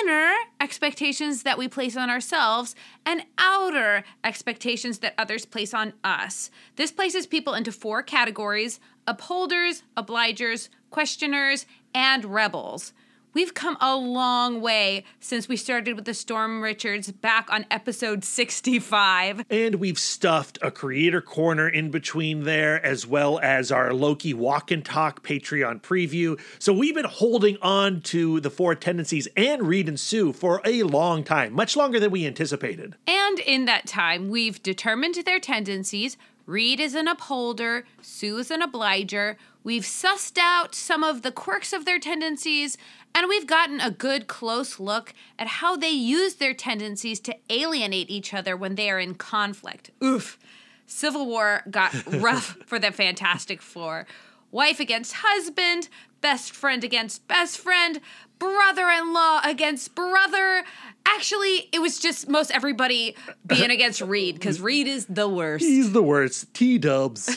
inner 0.02 0.34
expectations 0.60 1.44
that 1.44 1.56
we 1.56 1.66
place 1.66 1.96
on 1.96 2.10
ourselves, 2.10 2.74
and 3.06 3.22
outer 3.38 4.04
expectations 4.22 4.98
that 4.98 5.14
others 5.16 5.46
place 5.46 5.72
on 5.72 5.94
us. 6.04 6.50
This 6.76 6.92
places 6.92 7.26
people 7.26 7.54
into 7.54 7.72
four 7.72 8.02
categories 8.02 8.80
upholders, 9.06 9.82
obligers, 9.96 10.68
questioners, 10.90 11.64
and 11.94 12.26
rebels. 12.26 12.92
We've 13.34 13.52
come 13.52 13.76
a 13.80 13.94
long 13.94 14.62
way 14.62 15.04
since 15.20 15.48
we 15.48 15.56
started 15.56 15.94
with 15.96 16.06
the 16.06 16.14
Storm 16.14 16.62
Richards 16.62 17.12
back 17.12 17.52
on 17.52 17.66
episode 17.70 18.24
65. 18.24 19.44
And 19.50 19.74
we've 19.74 19.98
stuffed 19.98 20.58
a 20.62 20.70
creator 20.70 21.20
corner 21.20 21.68
in 21.68 21.90
between 21.90 22.44
there, 22.44 22.84
as 22.84 23.06
well 23.06 23.38
as 23.40 23.70
our 23.70 23.92
Loki 23.92 24.32
Walk 24.32 24.70
and 24.70 24.82
Talk 24.82 25.22
Patreon 25.22 25.82
preview. 25.82 26.40
So 26.58 26.72
we've 26.72 26.94
been 26.94 27.04
holding 27.04 27.58
on 27.60 28.00
to 28.02 28.40
the 28.40 28.50
four 28.50 28.74
tendencies 28.74 29.28
and 29.36 29.62
Reed 29.62 29.88
and 29.88 30.00
Sue 30.00 30.32
for 30.32 30.62
a 30.64 30.82
long 30.84 31.22
time, 31.22 31.52
much 31.52 31.76
longer 31.76 32.00
than 32.00 32.10
we 32.10 32.26
anticipated. 32.26 32.96
And 33.06 33.38
in 33.40 33.66
that 33.66 33.86
time, 33.86 34.30
we've 34.30 34.62
determined 34.62 35.16
their 35.26 35.38
tendencies. 35.38 36.16
Reed 36.46 36.80
is 36.80 36.94
an 36.94 37.08
upholder, 37.08 37.84
Sue 38.00 38.38
is 38.38 38.50
an 38.50 38.62
obliger. 38.62 39.36
We've 39.68 39.82
sussed 39.82 40.38
out 40.40 40.74
some 40.74 41.04
of 41.04 41.20
the 41.20 41.30
quirks 41.30 41.74
of 41.74 41.84
their 41.84 41.98
tendencies, 41.98 42.78
and 43.14 43.28
we've 43.28 43.46
gotten 43.46 43.82
a 43.82 43.90
good 43.90 44.26
close 44.26 44.80
look 44.80 45.12
at 45.38 45.46
how 45.46 45.76
they 45.76 45.90
use 45.90 46.36
their 46.36 46.54
tendencies 46.54 47.20
to 47.20 47.36
alienate 47.50 48.08
each 48.08 48.32
other 48.32 48.56
when 48.56 48.76
they 48.76 48.88
are 48.88 48.98
in 48.98 49.14
conflict. 49.14 49.90
Oof. 50.02 50.38
Civil 50.86 51.26
War 51.26 51.64
got 51.70 51.92
rough 52.14 52.56
for 52.64 52.78
the 52.78 52.90
Fantastic 52.90 53.60
Four. 53.60 54.06
Wife 54.50 54.80
against 54.80 55.16
husband, 55.18 55.90
best 56.22 56.52
friend 56.52 56.82
against 56.82 57.28
best 57.28 57.58
friend, 57.58 58.00
brother 58.38 58.88
in 58.88 59.12
law 59.12 59.42
against 59.44 59.94
brother. 59.94 60.64
Actually, 61.04 61.68
it 61.72 61.82
was 61.82 61.98
just 61.98 62.26
most 62.26 62.50
everybody 62.52 63.14
being 63.46 63.70
against 63.78 64.00
Reed 64.00 64.36
because 64.36 64.62
Reed 64.62 64.86
is 64.86 65.04
the 65.06 65.28
worst. 65.28 65.62
He's 65.62 65.92
the 65.92 66.02
worst. 66.02 66.54
T 66.54 66.78
dubs. 66.78 67.36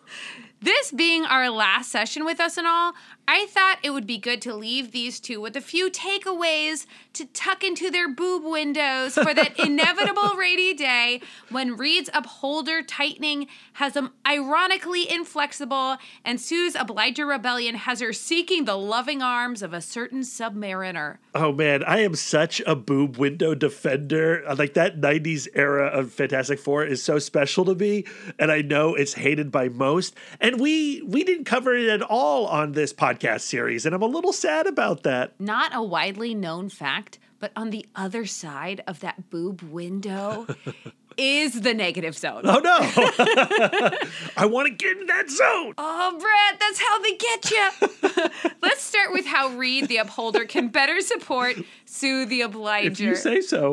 This 0.60 0.90
being 0.90 1.24
our 1.24 1.50
last 1.50 1.90
session 1.90 2.24
with 2.24 2.40
us 2.40 2.56
and 2.56 2.66
all, 2.66 2.94
I 3.28 3.46
thought 3.46 3.78
it 3.82 3.90
would 3.90 4.06
be 4.06 4.18
good 4.18 4.40
to 4.42 4.54
leave 4.54 4.92
these 4.92 5.18
two 5.18 5.40
with 5.40 5.56
a 5.56 5.60
few 5.60 5.90
takeaways 5.90 6.86
to 7.14 7.24
tuck 7.24 7.64
into 7.64 7.90
their 7.90 8.08
boob 8.08 8.44
windows 8.44 9.14
for 9.14 9.34
that 9.34 9.58
inevitable 9.64 10.36
rainy 10.36 10.74
day 10.74 11.20
when 11.50 11.76
Reed's 11.76 12.08
upholder 12.14 12.82
tightening 12.82 13.48
has 13.74 13.94
them 13.94 14.12
ironically 14.24 15.10
inflexible 15.10 15.96
and 16.24 16.40
Sue's 16.40 16.76
obliger 16.76 17.26
rebellion 17.26 17.74
has 17.74 17.98
her 17.98 18.12
seeking 18.12 18.64
the 18.64 18.78
loving 18.78 19.22
arms 19.22 19.60
of 19.60 19.72
a 19.72 19.80
certain 19.80 20.20
submariner. 20.20 21.16
Oh 21.34 21.52
man, 21.52 21.82
I 21.82 22.02
am 22.02 22.14
such 22.14 22.62
a 22.64 22.76
boob 22.76 23.16
window 23.16 23.56
defender. 23.56 24.44
Like 24.56 24.74
that 24.74 25.00
90s 25.00 25.48
era 25.52 25.86
of 25.88 26.12
Fantastic 26.12 26.60
Four 26.60 26.84
is 26.84 27.02
so 27.02 27.18
special 27.18 27.64
to 27.64 27.74
me, 27.74 28.04
and 28.38 28.52
I 28.52 28.62
know 28.62 28.94
it's 28.94 29.14
hated 29.14 29.50
by 29.50 29.68
most. 29.68 30.14
And 30.40 30.60
we 30.60 31.02
we 31.02 31.24
didn't 31.24 31.44
cover 31.44 31.74
it 31.74 31.88
at 31.88 32.02
all 32.02 32.46
on 32.46 32.72
this 32.72 32.92
podcast 32.92 33.15
series, 33.38 33.86
and 33.86 33.94
I'm 33.94 34.02
a 34.02 34.06
little 34.06 34.32
sad 34.32 34.66
about 34.66 35.02
that. 35.02 35.32
Not 35.40 35.74
a 35.74 35.82
widely 35.82 36.34
known 36.34 36.68
fact, 36.68 37.18
but 37.38 37.52
on 37.56 37.70
the 37.70 37.86
other 37.94 38.26
side 38.26 38.82
of 38.86 39.00
that 39.00 39.30
boob 39.30 39.62
window 39.62 40.46
is 41.16 41.60
the 41.60 41.74
negative 41.74 42.16
zone. 42.16 42.42
Oh 42.44 42.58
no! 42.58 42.78
I 44.36 44.46
want 44.46 44.68
to 44.68 44.74
get 44.74 44.98
in 44.98 45.06
that 45.06 45.30
zone. 45.30 45.74
Oh, 45.78 46.18
Brett, 46.18 46.60
that's 46.60 46.80
how 46.80 47.00
they 47.00 47.16
get 47.16 47.50
you. 47.50 48.50
Let's 48.62 48.82
start 48.82 49.12
with 49.12 49.26
how 49.26 49.48
Reed 49.50 49.88
the 49.88 49.98
Upholder 49.98 50.44
can 50.44 50.68
better 50.68 51.00
support 51.00 51.56
Sue 51.84 52.26
the 52.26 52.42
Obliger. 52.42 52.90
If 52.90 53.00
you 53.00 53.14
say 53.14 53.40
so. 53.40 53.72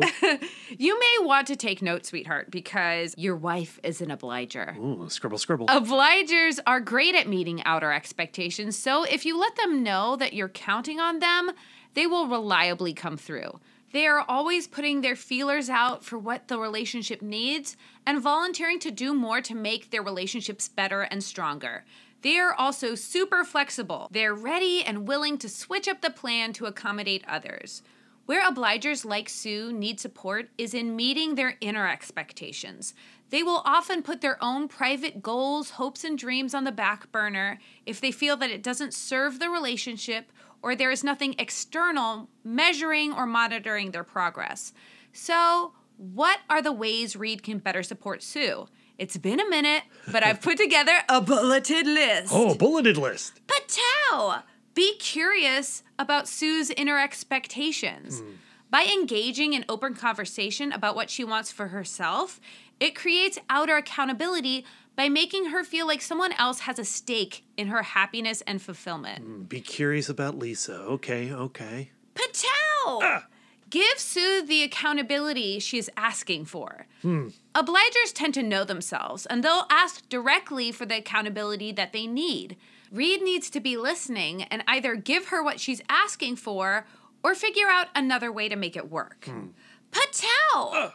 You 0.76 0.98
may 0.98 1.16
want 1.20 1.46
to 1.48 1.56
take 1.56 1.82
note, 1.82 2.06
sweetheart, 2.06 2.50
because 2.50 3.14
your 3.16 3.36
wife 3.36 3.78
is 3.82 4.00
an 4.00 4.10
obliger. 4.10 4.76
Ooh, 4.78 5.08
scribble, 5.08 5.38
scribble. 5.38 5.66
Obligers 5.66 6.58
are 6.66 6.80
great 6.80 7.14
at 7.14 7.28
meeting 7.28 7.62
outer 7.64 7.92
expectations, 7.92 8.78
so 8.78 9.04
if 9.04 9.24
you 9.24 9.38
let 9.38 9.56
them 9.56 9.82
know 9.82 10.16
that 10.16 10.32
you're 10.32 10.48
counting 10.48 11.00
on 11.00 11.18
them, 11.18 11.52
they 11.94 12.06
will 12.06 12.26
reliably 12.26 12.92
come 12.92 13.16
through. 13.16 13.60
They 13.94 14.08
are 14.08 14.24
always 14.28 14.66
putting 14.66 15.02
their 15.02 15.14
feelers 15.14 15.70
out 15.70 16.04
for 16.04 16.18
what 16.18 16.48
the 16.48 16.58
relationship 16.58 17.22
needs 17.22 17.76
and 18.04 18.20
volunteering 18.20 18.80
to 18.80 18.90
do 18.90 19.14
more 19.14 19.40
to 19.42 19.54
make 19.54 19.90
their 19.90 20.02
relationships 20.02 20.68
better 20.68 21.02
and 21.02 21.22
stronger. 21.22 21.84
They 22.22 22.36
are 22.40 22.52
also 22.52 22.96
super 22.96 23.44
flexible. 23.44 24.08
They're 24.10 24.34
ready 24.34 24.82
and 24.82 25.06
willing 25.06 25.38
to 25.38 25.48
switch 25.48 25.86
up 25.86 26.00
the 26.00 26.10
plan 26.10 26.52
to 26.54 26.66
accommodate 26.66 27.22
others. 27.28 27.82
Where 28.26 28.42
obligers 28.42 29.04
like 29.04 29.28
Sue 29.28 29.72
need 29.72 30.00
support 30.00 30.48
is 30.58 30.74
in 30.74 30.96
meeting 30.96 31.36
their 31.36 31.56
inner 31.60 31.86
expectations. 31.86 32.94
They 33.30 33.44
will 33.44 33.62
often 33.64 34.02
put 34.02 34.22
their 34.22 34.42
own 34.42 34.66
private 34.66 35.22
goals, 35.22 35.70
hopes, 35.70 36.02
and 36.02 36.18
dreams 36.18 36.52
on 36.52 36.64
the 36.64 36.72
back 36.72 37.12
burner 37.12 37.60
if 37.86 38.00
they 38.00 38.10
feel 38.10 38.36
that 38.38 38.50
it 38.50 38.62
doesn't 38.62 38.92
serve 38.92 39.38
the 39.38 39.50
relationship 39.50 40.32
or 40.64 40.74
there 40.74 40.90
is 40.90 41.04
nothing 41.04 41.34
external 41.38 42.30
measuring 42.42 43.12
or 43.12 43.26
monitoring 43.26 43.90
their 43.90 44.02
progress. 44.02 44.72
So, 45.12 45.74
what 45.98 46.38
are 46.48 46.62
the 46.62 46.72
ways 46.72 47.14
Reed 47.14 47.42
can 47.42 47.58
better 47.58 47.82
support 47.82 48.22
Sue? 48.22 48.66
It's 48.98 49.18
been 49.18 49.40
a 49.40 49.48
minute, 49.48 49.82
but 50.10 50.24
I've 50.24 50.40
put 50.40 50.56
together 50.56 50.92
a 51.08 51.20
bulleted 51.20 51.86
list. 51.86 52.32
oh, 52.32 52.54
bulleted 52.54 52.96
list. 52.96 53.40
Patow! 53.46 54.42
Be 54.74 54.96
curious 54.96 55.82
about 55.98 56.26
Sue's 56.28 56.70
inner 56.70 56.98
expectations. 56.98 58.20
Hmm. 58.20 58.30
By 58.70 58.84
engaging 58.84 59.52
in 59.52 59.66
open 59.68 59.94
conversation 59.94 60.72
about 60.72 60.96
what 60.96 61.10
she 61.10 61.24
wants 61.24 61.52
for 61.52 61.68
herself, 61.68 62.40
it 62.80 62.94
creates 62.94 63.38
outer 63.50 63.76
accountability 63.76 64.64
by 64.96 65.08
making 65.08 65.46
her 65.46 65.64
feel 65.64 65.86
like 65.86 66.00
someone 66.00 66.32
else 66.32 66.60
has 66.60 66.78
a 66.78 66.84
stake 66.84 67.44
in 67.56 67.68
her 67.68 67.82
happiness 67.82 68.42
and 68.42 68.62
fulfillment. 68.62 69.24
Hmm, 69.24 69.42
be 69.42 69.60
curious 69.60 70.08
about 70.08 70.38
Lisa. 70.38 70.74
Okay, 70.74 71.32
okay. 71.32 71.90
Patow! 72.14 73.00
Ah! 73.02 73.26
Give 73.70 73.98
Sue 73.98 74.42
the 74.46 74.62
accountability 74.62 75.58
she's 75.58 75.90
asking 75.96 76.44
for. 76.44 76.86
Hmm. 77.02 77.28
Obligers 77.56 78.12
tend 78.14 78.34
to 78.34 78.42
know 78.42 78.62
themselves, 78.62 79.26
and 79.26 79.42
they'll 79.42 79.66
ask 79.68 80.08
directly 80.08 80.70
for 80.70 80.86
the 80.86 80.98
accountability 80.98 81.72
that 81.72 81.92
they 81.92 82.06
need. 82.06 82.56
Reed 82.92 83.22
needs 83.22 83.50
to 83.50 83.58
be 83.58 83.76
listening 83.76 84.44
and 84.44 84.62
either 84.68 84.94
give 84.94 85.28
her 85.28 85.42
what 85.42 85.58
she's 85.58 85.82
asking 85.88 86.36
for 86.36 86.86
or 87.24 87.34
figure 87.34 87.66
out 87.68 87.88
another 87.96 88.30
way 88.30 88.48
to 88.48 88.54
make 88.54 88.76
it 88.76 88.90
work. 88.90 89.24
Hmm. 89.24 89.48
Patow! 89.90 90.28
Ah! 90.54 90.94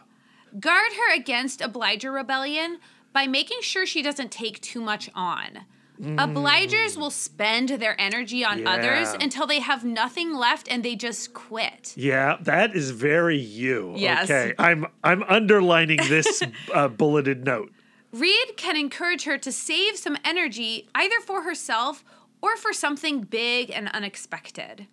Guard 0.58 0.92
her 0.94 1.14
against 1.14 1.60
obliger 1.60 2.10
rebellion 2.10 2.78
by 3.12 3.26
making 3.26 3.60
sure 3.62 3.86
she 3.86 4.02
doesn't 4.02 4.30
take 4.30 4.60
too 4.60 4.80
much 4.80 5.10
on. 5.14 5.60
Obligers 6.00 6.96
will 6.96 7.10
spend 7.10 7.68
their 7.68 8.00
energy 8.00 8.42
on 8.42 8.66
others 8.66 9.12
until 9.20 9.46
they 9.46 9.60
have 9.60 9.84
nothing 9.84 10.32
left 10.32 10.66
and 10.70 10.82
they 10.82 10.96
just 10.96 11.34
quit. 11.34 11.92
Yeah, 11.94 12.38
that 12.40 12.74
is 12.74 12.90
very 12.90 13.36
you. 13.36 13.92
Yes. 13.96 14.24
Okay, 14.24 14.54
I'm 14.58 14.86
I'm 15.04 15.22
underlining 15.24 15.98
this 16.08 16.42
uh, 16.74 16.88
bulleted 16.88 17.44
note. 17.44 17.70
Reed 18.12 18.56
can 18.56 18.76
encourage 18.76 19.24
her 19.24 19.36
to 19.38 19.52
save 19.52 19.96
some 19.96 20.16
energy 20.24 20.88
either 20.94 21.20
for 21.20 21.42
herself 21.42 22.02
or 22.40 22.56
for 22.56 22.72
something 22.72 23.20
big 23.20 23.70
and 23.70 23.88
unexpected. 23.90 24.86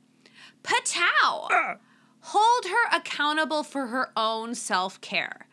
Patow! 0.62 1.78
Hold 2.20 2.66
her 2.66 2.98
accountable 2.98 3.64
for 3.64 3.88
her 3.88 4.12
own 4.18 4.54
self 4.56 5.00
care. 5.00 5.47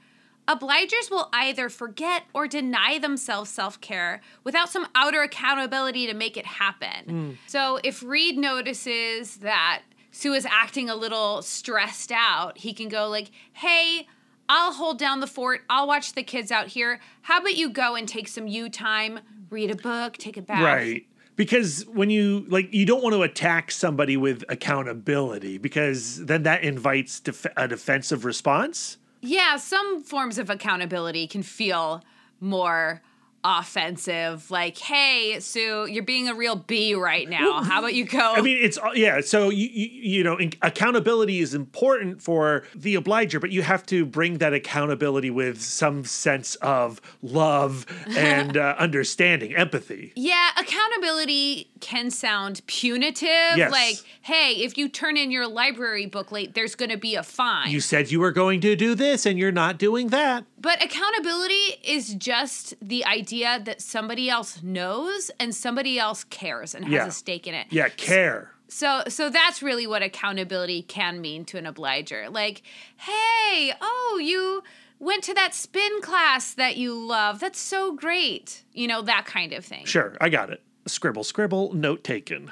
Obligers 0.46 1.10
will 1.10 1.28
either 1.32 1.68
forget 1.68 2.24
or 2.34 2.46
deny 2.46 2.98
themselves 2.98 3.50
self 3.50 3.80
care 3.80 4.20
without 4.42 4.68
some 4.68 4.86
outer 4.94 5.22
accountability 5.22 6.06
to 6.06 6.14
make 6.14 6.36
it 6.36 6.44
happen. 6.44 7.06
Mm. 7.06 7.36
So 7.46 7.80
if 7.82 8.02
Reed 8.02 8.36
notices 8.36 9.38
that 9.38 9.82
Sue 10.10 10.34
is 10.34 10.46
acting 10.46 10.90
a 10.90 10.94
little 10.94 11.40
stressed 11.42 12.12
out, 12.12 12.58
he 12.58 12.72
can 12.74 12.88
go 12.88 13.08
like, 13.08 13.30
"Hey, 13.54 14.06
I'll 14.48 14.72
hold 14.72 14.98
down 14.98 15.20
the 15.20 15.26
fort. 15.26 15.62
I'll 15.70 15.86
watch 15.86 16.12
the 16.12 16.22
kids 16.22 16.52
out 16.52 16.68
here. 16.68 17.00
How 17.22 17.40
about 17.40 17.56
you 17.56 17.70
go 17.70 17.94
and 17.94 18.06
take 18.06 18.28
some 18.28 18.46
you 18.46 18.68
time, 18.68 19.20
read 19.48 19.70
a 19.70 19.76
book, 19.76 20.18
take 20.18 20.36
a 20.36 20.42
bath?" 20.42 20.62
Right. 20.62 21.06
Because 21.36 21.84
when 21.86 22.10
you 22.10 22.44
like, 22.48 22.72
you 22.72 22.86
don't 22.86 23.02
want 23.02 23.14
to 23.14 23.22
attack 23.22 23.70
somebody 23.72 24.16
with 24.16 24.44
accountability 24.48 25.58
because 25.58 26.24
then 26.26 26.44
that 26.44 26.62
invites 26.62 27.18
def- 27.18 27.46
a 27.56 27.66
defensive 27.66 28.24
response. 28.24 28.98
Yeah, 29.26 29.56
some 29.56 30.02
forms 30.02 30.36
of 30.38 30.50
accountability 30.50 31.26
can 31.26 31.42
feel 31.42 32.04
more 32.40 33.00
offensive. 33.44 34.50
Like, 34.50 34.78
hey, 34.78 35.38
Sue, 35.40 35.86
you're 35.86 36.02
being 36.02 36.28
a 36.28 36.34
real 36.34 36.56
bee 36.56 36.94
right 36.94 37.28
now. 37.28 37.62
How 37.62 37.80
about 37.80 37.94
you 37.94 38.04
go? 38.06 38.34
I 38.34 38.40
mean, 38.40 38.58
it's 38.60 38.78
uh, 38.78 38.90
yeah. 38.94 39.20
So 39.20 39.50
you 39.50 39.68
you, 39.68 39.88
you 40.18 40.24
know, 40.24 40.36
in- 40.36 40.52
accountability 40.62 41.40
is 41.40 41.54
important 41.54 42.22
for 42.22 42.64
the 42.74 42.94
obliger, 42.94 43.38
but 43.38 43.50
you 43.50 43.62
have 43.62 43.84
to 43.86 44.06
bring 44.06 44.38
that 44.38 44.52
accountability 44.54 45.30
with 45.30 45.60
some 45.60 46.04
sense 46.04 46.54
of 46.56 47.00
love 47.22 47.86
and 48.16 48.56
uh, 48.56 48.74
understanding, 48.78 49.54
empathy. 49.54 50.12
yeah, 50.16 50.50
accountability 50.58 51.70
can 51.80 52.10
sound 52.10 52.62
punitive. 52.66 53.28
Yes. 53.56 53.70
Like, 53.70 53.96
hey, 54.22 54.52
if 54.52 54.78
you 54.78 54.88
turn 54.88 55.16
in 55.16 55.30
your 55.30 55.46
library 55.46 56.06
book 56.06 56.32
late, 56.32 56.54
there's 56.54 56.74
going 56.74 56.90
to 56.90 56.96
be 56.96 57.14
a 57.14 57.22
fine. 57.22 57.70
You 57.70 57.80
said 57.80 58.10
you 58.10 58.20
were 58.20 58.32
going 58.32 58.60
to 58.62 58.74
do 58.76 58.94
this, 58.94 59.26
and 59.26 59.38
you're 59.38 59.52
not 59.52 59.78
doing 59.78 60.08
that. 60.08 60.44
But 60.58 60.82
accountability 60.82 61.76
is 61.84 62.14
just 62.14 62.74
the 62.80 63.04
idea 63.04 63.33
that 63.42 63.80
somebody 63.80 64.28
else 64.30 64.62
knows 64.62 65.30
and 65.40 65.54
somebody 65.54 65.98
else 65.98 66.24
cares 66.24 66.74
and 66.74 66.84
has 66.84 66.92
Yeah. 66.92 67.06
a 67.06 67.10
stake 67.10 67.46
in 67.46 67.54
it. 67.54 67.66
Yeah, 67.70 67.88
care. 67.88 68.50
So 68.68 69.02
so 69.08 69.30
that's 69.30 69.62
really 69.62 69.86
what 69.86 70.02
accountability 70.02 70.82
can 70.82 71.20
mean 71.20 71.44
to 71.46 71.58
an 71.58 71.66
obliger. 71.66 72.28
Like, 72.30 72.62
hey, 72.96 73.72
oh, 73.80 74.20
you 74.22 74.62
went 74.98 75.22
to 75.24 75.34
that 75.34 75.54
spin 75.54 76.00
class 76.00 76.54
that 76.54 76.76
you 76.76 76.94
love. 76.94 77.40
That's 77.40 77.58
so 77.60 77.92
great. 77.92 78.64
You 78.72 78.86
know, 78.88 79.02
that 79.02 79.26
kind 79.26 79.52
of 79.52 79.64
thing. 79.64 79.84
Sure, 79.84 80.16
I 80.20 80.28
got 80.28 80.50
it. 80.50 80.62
Scribble, 80.86 81.24
scribble. 81.24 81.72
Note 81.74 82.02
taken. 82.04 82.50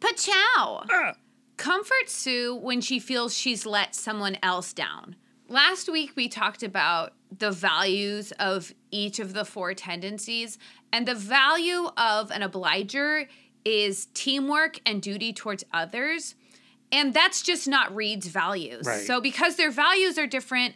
Pachow. 0.00 0.86
Ah. 0.90 1.14
Comfort 1.56 2.08
Sue 2.08 2.54
when 2.56 2.80
she 2.80 2.98
feels 2.98 3.36
she's 3.36 3.64
let 3.66 3.94
someone 3.94 4.36
else 4.42 4.72
down. 4.72 5.16
Last 5.52 5.86
week, 5.90 6.12
we 6.16 6.28
talked 6.30 6.62
about 6.62 7.12
the 7.30 7.50
values 7.50 8.32
of 8.38 8.72
each 8.90 9.18
of 9.18 9.34
the 9.34 9.44
four 9.44 9.74
tendencies, 9.74 10.56
and 10.90 11.06
the 11.06 11.14
value 11.14 11.90
of 11.94 12.30
an 12.30 12.40
obliger 12.40 13.28
is 13.62 14.06
teamwork 14.14 14.80
and 14.86 15.02
duty 15.02 15.34
towards 15.34 15.62
others. 15.70 16.36
And 16.90 17.12
that's 17.12 17.42
just 17.42 17.68
not 17.68 17.94
Reed's 17.94 18.28
values. 18.28 18.86
Right. 18.86 19.06
So, 19.06 19.20
because 19.20 19.56
their 19.56 19.70
values 19.70 20.16
are 20.16 20.26
different, 20.26 20.74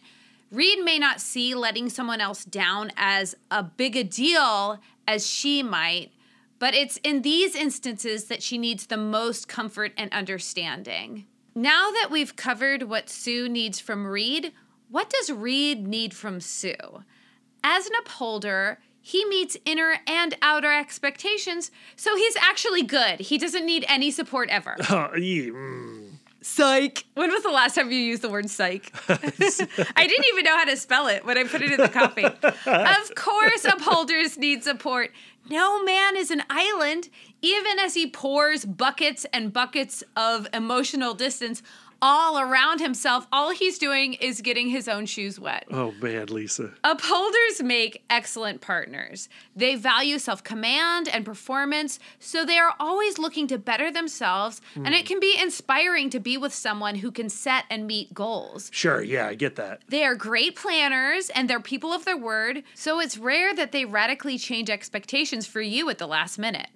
Reed 0.53 0.85
may 0.85 0.99
not 0.99 1.23
see 1.23 1.55
letting 1.55 1.89
someone 1.89 2.21
else 2.21 2.45
down 2.45 2.93
as 2.99 3.35
a 3.51 3.63
big 3.63 3.97
a 3.97 4.05
deal 4.05 4.79
as 5.09 5.27
she 5.27 5.63
might, 5.63 6.11
but 6.59 6.75
it's 6.75 6.99
in 6.99 7.23
these 7.23 7.57
instances 7.57 8.25
that 8.25 8.43
she 8.43 8.59
needs 8.59 8.89
the 8.89 8.99
most 8.99 9.49
comfort 9.49 9.93
and 9.97 10.13
understanding. 10.13 11.25
Now 11.55 11.91
that 11.93 12.11
we've 12.11 12.37
covered 12.37 12.83
what 12.83 13.09
Sue 13.09 13.49
needs 13.49 13.81
from 13.81 14.07
Reed, 14.07 14.53
what 14.91 15.11
does 15.11 15.31
Reed 15.31 15.87
need 15.87 16.15
from 16.15 16.41
Sue? 16.41 16.75
As 17.63 17.87
an 17.87 17.93
upholder, 17.99 18.79
he 19.01 19.25
meets 19.25 19.57
inner 19.65 19.99
and 20.07 20.37
outer 20.43 20.73
expectations, 20.73 21.71
so 21.97 22.17
he's 22.17 22.37
actually 22.37 22.83
good. 22.83 23.21
He 23.21 23.39
doesn't 23.39 23.65
need 23.65 23.85
any 23.89 24.11
support 24.11 24.49
ever. 24.51 24.77
Yeah, 24.89 25.09
mm. 25.51 26.11
Psych. 26.43 27.05
When 27.15 27.33
was 27.33 27.43
the 27.43 27.51
last 27.51 27.75
time 27.75 27.91
you 27.91 27.99
used 27.99 28.23
the 28.23 28.29
word 28.29 28.49
psych? 28.49 28.93
I 29.09 29.17
didn't 30.07 30.25
even 30.33 30.45
know 30.45 30.57
how 30.57 30.65
to 30.65 30.77
spell 30.77 31.09
it 31.09 31.25
when 31.25 31.37
I 31.37 31.43
put 31.43 31.61
it 31.61 31.73
in 31.73 31.81
the 31.81 31.89
copy. 31.89 32.25
of 32.25 33.15
course, 33.17 33.65
upholders 33.65 34.39
need 34.39 34.63
support. 34.63 35.11
No 35.51 35.83
man 35.83 36.17
is 36.17 36.31
an 36.31 36.43
island, 36.49 37.09
even 37.43 37.81
as 37.81 37.95
he 37.95 38.09
pours 38.09 38.65
buckets 38.65 39.27
and 39.33 39.53
buckets 39.53 40.05
of 40.17 40.47
emotional 40.53 41.15
distance 41.15 41.63
all 42.03 42.39
around 42.39 42.81
himself. 42.81 43.27
All 43.33 43.51
he's 43.51 43.79
doing 43.79 44.15
is 44.15 44.41
getting 44.41 44.69
his 44.69 44.89
own 44.89 45.07
shoes 45.07 45.41
wet. 45.41 45.65
Oh 45.71 45.93
man, 46.03 46.27
Lisa. 46.27 46.73
Upholders 46.85 47.63
make 47.63 48.05
excellent 48.11 48.61
partners. 48.61 49.29
They 49.55 49.75
value 49.77 50.19
self 50.19 50.45
command 50.45 51.09
and 51.09 51.25
performance, 51.25 51.99
so 52.19 52.45
they 52.45 52.59
are 52.59 52.75
always 52.79 53.19
looking 53.19 53.47
to 53.49 53.59
better 53.59 53.91
themselves, 53.91 54.61
and 54.75 54.95
it 54.95 55.07
can 55.07 55.21
be 55.21 55.37
inspiring 55.41 56.11
to 56.11 56.21
be 56.21 56.37
with 56.37 56.55
someone 56.55 56.97
who 56.97 57.11
can 57.11 57.29
set 57.29 57.65
and 57.71 57.87
meet 57.87 58.15
goals. 58.15 58.71
Sure, 58.73 59.03
yeah, 59.03 59.27
I 59.27 59.35
get 59.35 59.57
that. 59.57 59.83
They 59.89 60.05
are 60.05 60.15
great 60.15 60.57
planners 60.57 61.31
and 61.31 61.49
they're 61.49 61.61
people 61.61 61.93
of 61.93 62.05
their 62.05 62.17
word, 62.17 62.63
so 62.75 63.01
it's 63.01 63.19
rare 63.19 63.55
that 63.55 63.73
they 63.73 63.85
radically 63.85 64.39
change 64.39 64.71
expectations 64.71 65.47
for 65.47 65.61
you 65.61 65.89
at 65.91 65.99
the 65.99 66.07
last 66.07 66.39
minute. 66.39 66.69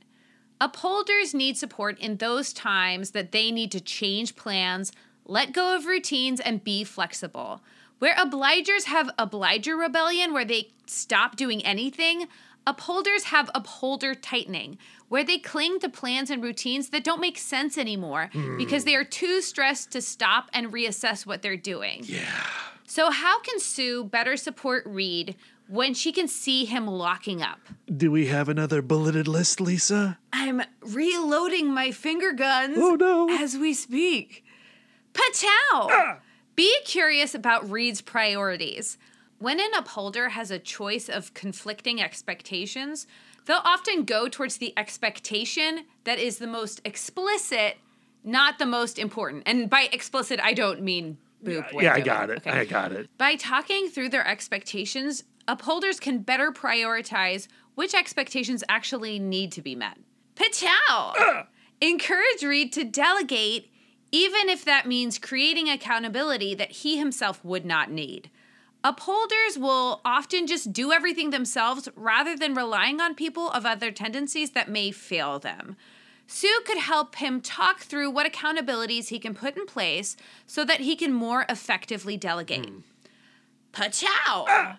Upholders 0.63 1.33
need 1.33 1.57
support 1.57 1.99
in 1.99 2.19
those 2.19 2.53
times 2.53 3.13
that 3.13 3.33
they 3.33 3.51
need 3.51 3.73
to 3.73 3.81
change 3.81 4.37
plans, 4.37 4.93
let 5.31 5.53
go 5.53 5.77
of 5.77 5.87
routines, 5.87 6.41
and 6.41 6.65
be 6.65 6.83
flexible. 6.83 7.63
Where 8.01 8.17
obligers 8.17 8.85
have 8.85 9.11
obliger 9.17 9.77
rebellion, 9.77 10.33
where 10.33 10.45
they 10.45 10.71
stop 10.87 11.37
doing 11.37 11.65
anything, 11.65 12.27
upholders 12.67 13.25
have 13.25 13.49
upholder 13.55 14.15
tightening, 14.15 14.77
where 15.09 15.23
they 15.23 15.39
cling 15.39 15.79
to 15.81 15.89
plans 15.89 16.31
and 16.31 16.43
routines 16.43 16.89
that 16.91 17.05
don't 17.05 17.21
make 17.21 17.39
sense 17.39 17.79
anymore 17.79 18.31
hmm. 18.33 18.57
because 18.57 18.85
they 18.85 18.97
are 18.97 19.05
too 19.05 19.41
stressed 19.41 19.93
to 19.93 20.03
stop 20.03 20.51
and 20.53 20.73
reassess 20.73 21.25
what 21.25 21.43
they're 21.43 21.57
doing. 21.57 22.01
Yeah. 22.05 22.25
So, 22.87 23.13
how 23.13 23.41
can 23.41 23.61
Sue 23.61 24.03
better 24.03 24.37
support 24.37 24.85
Reed 24.85 25.37
when 25.69 25.95
she 25.95 26.11
can 26.11 26.27
see 26.27 26.65
him 26.65 26.89
locking 26.89 27.41
up? 27.41 27.61
Do 27.97 28.11
we 28.11 28.27
have 28.27 28.49
another 28.49 28.83
bulleted 28.83 29.29
list, 29.29 29.61
Lisa? 29.61 30.19
I'm 30.33 30.63
reloading 30.81 31.73
my 31.73 31.93
finger 31.93 32.33
guns 32.33 32.79
Oh 32.81 32.97
no. 32.97 33.29
as 33.31 33.57
we 33.57 33.75
speak. 33.75 34.45
Patow! 35.21 35.91
Uh. 35.91 36.15
Be 36.57 36.75
curious 36.85 37.35
about 37.35 37.71
Reed's 37.71 38.01
priorities. 38.01 38.99
When 39.39 39.61
an 39.61 39.71
upholder 39.77 40.31
has 40.31 40.51
a 40.51 40.59
choice 40.59 41.09
of 41.09 41.33
conflicting 41.33 42.03
expectations, 42.03 43.07
they'll 43.47 43.63
often 43.65 44.05
go 44.05 44.29
towards 44.29 44.59
the 44.59 44.75
expectation 44.77 45.87
that 46.05 46.19
is 46.19 46.39
the 46.39 46.47
most 46.47 46.83
explicit, 46.85 47.79
not 48.23 48.59
the 48.59 48.67
most 48.67 48.99
important. 48.99 49.45
And 49.47 49.71
by 49.71 49.89
explicit, 49.93 50.41
I 50.43 50.53
don't 50.53 50.83
mean 50.83 51.17
boop. 51.43 51.65
Yeah, 51.81 51.95
I 51.95 52.01
got 52.01 52.29
it. 52.29 52.39
Okay. 52.39 52.51
I 52.51 52.65
got 52.67 52.93
it. 52.93 53.09
By 53.17 53.37
talking 53.37 53.89
through 53.89 54.11
their 54.11 54.27
expectations, 54.27 55.25
upholders 55.49 55.99
can 55.99 56.19
better 56.19 56.53
prioritize 56.53 57.49
which 57.75 57.95
expectations 57.95 58.63
actually 58.69 59.19
need 59.19 59.53
to 59.53 59.63
be 59.63 59.75
met. 59.75 59.97
Patel! 60.35 61.15
Uh. 61.19 61.45
Encourage 61.81 62.43
Reed 62.43 62.75
to 62.75 62.85
delegate, 62.85 63.71
even 64.13 64.49
if 64.49 64.65
that 64.65 64.87
means 64.87 65.19
creating 65.19 65.69
accountability 65.69 66.55
that 66.55 66.73
he 66.73 66.99
himself 66.99 67.45
would 67.45 67.65
not 67.65 67.91
need. 67.91 68.31
Upholders 68.83 69.59
will 69.59 70.01
often 70.05 70.47
just 70.47 70.73
do 70.73 70.91
everything 70.91 71.31
themselves 71.31 71.89
rather 71.95 72.37
than 72.37 72.55
relying 72.55 73.01
on 73.01 73.15
people 73.15 73.51
of 73.51 73.67
other 73.67 73.91
tendencies 73.91 74.53
that 74.53 74.71
may 74.71 74.91
fail 74.91 75.39
them. 75.39 75.77
Sue 76.27 76.61
could 76.65 76.79
help 76.79 77.17
him 77.17 77.41
talk 77.41 77.81
through 77.81 78.11
what 78.11 78.31
accountabilities 78.31 79.09
he 79.09 79.19
can 79.19 79.35
put 79.35 79.57
in 79.57 79.67
place 79.67 80.17
so 80.47 80.65
that 80.65 80.81
he 80.81 80.97
can 80.97 81.13
more 81.13 81.45
effectively 81.49 82.17
delegate. 82.17 82.69
Hmm. 82.69 82.81
Pachow! 83.73 84.77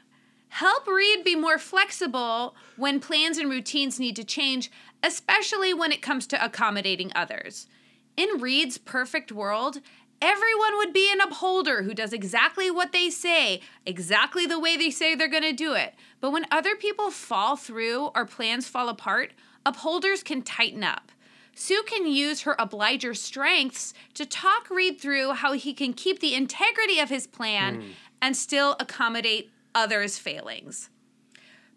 Help 0.49 0.87
Reed 0.87 1.23
be 1.23 1.35
more 1.35 1.57
flexible 1.57 2.55
when 2.75 2.99
plans 2.99 3.37
and 3.37 3.49
routines 3.49 3.99
need 3.99 4.15
to 4.17 4.23
change, 4.23 4.71
especially 5.03 5.73
when 5.73 5.91
it 5.91 6.01
comes 6.01 6.27
to 6.27 6.43
accommodating 6.43 7.11
others. 7.15 7.67
In 8.17 8.41
Reed's 8.41 8.78
perfect 8.78 9.32
world, 9.32 9.80
everyone 10.21 10.78
would 10.78 10.93
be 10.93 11.12
an 11.12 11.21
upholder 11.21 11.84
who 11.84 11.93
does 11.93 12.13
exactly 12.13 12.69
what 12.69 12.91
they 12.91 13.10
say, 13.10 13.62
exactly 13.86 14.45
the 14.45 14.60
way 14.60 14.78
they 14.78 14.91
say 14.91 15.15
they're 15.15 15.28
going 15.28 15.43
to 15.43 15.54
do 15.54 15.74
it. 15.74 15.95
But 16.19 16.32
when 16.32 16.45
other 16.52 16.76
people 16.76 17.10
fall 17.10 17.56
through 17.56 18.12
or 18.15 18.26
plans 18.26 18.67
fall 18.67 18.89
apart, 18.89 19.34
upholders 19.65 20.24
can 20.24 20.41
tighten 20.41 20.84
up. 20.84 21.12
Sue 21.56 21.84
can 21.86 22.08
use 22.08 22.41
her 22.41 22.56
obliger 22.58 23.13
strengths 23.13 23.93
to 24.13 24.26
talk 24.26 24.69
Reed 24.69 25.00
through 25.02 25.34
how 25.34 25.54
he 25.54 25.74
can 25.74 25.93
keep 25.93 26.19
the 26.19 26.34
integrity 26.34 27.00
of 27.00 27.10
his 27.10 27.28
plan 27.28 27.76
hmm. 27.76 27.88
and 28.21 28.38
still 28.38 28.76
accommodate 28.80 29.52
others' 29.76 30.17
failings. 30.17 30.89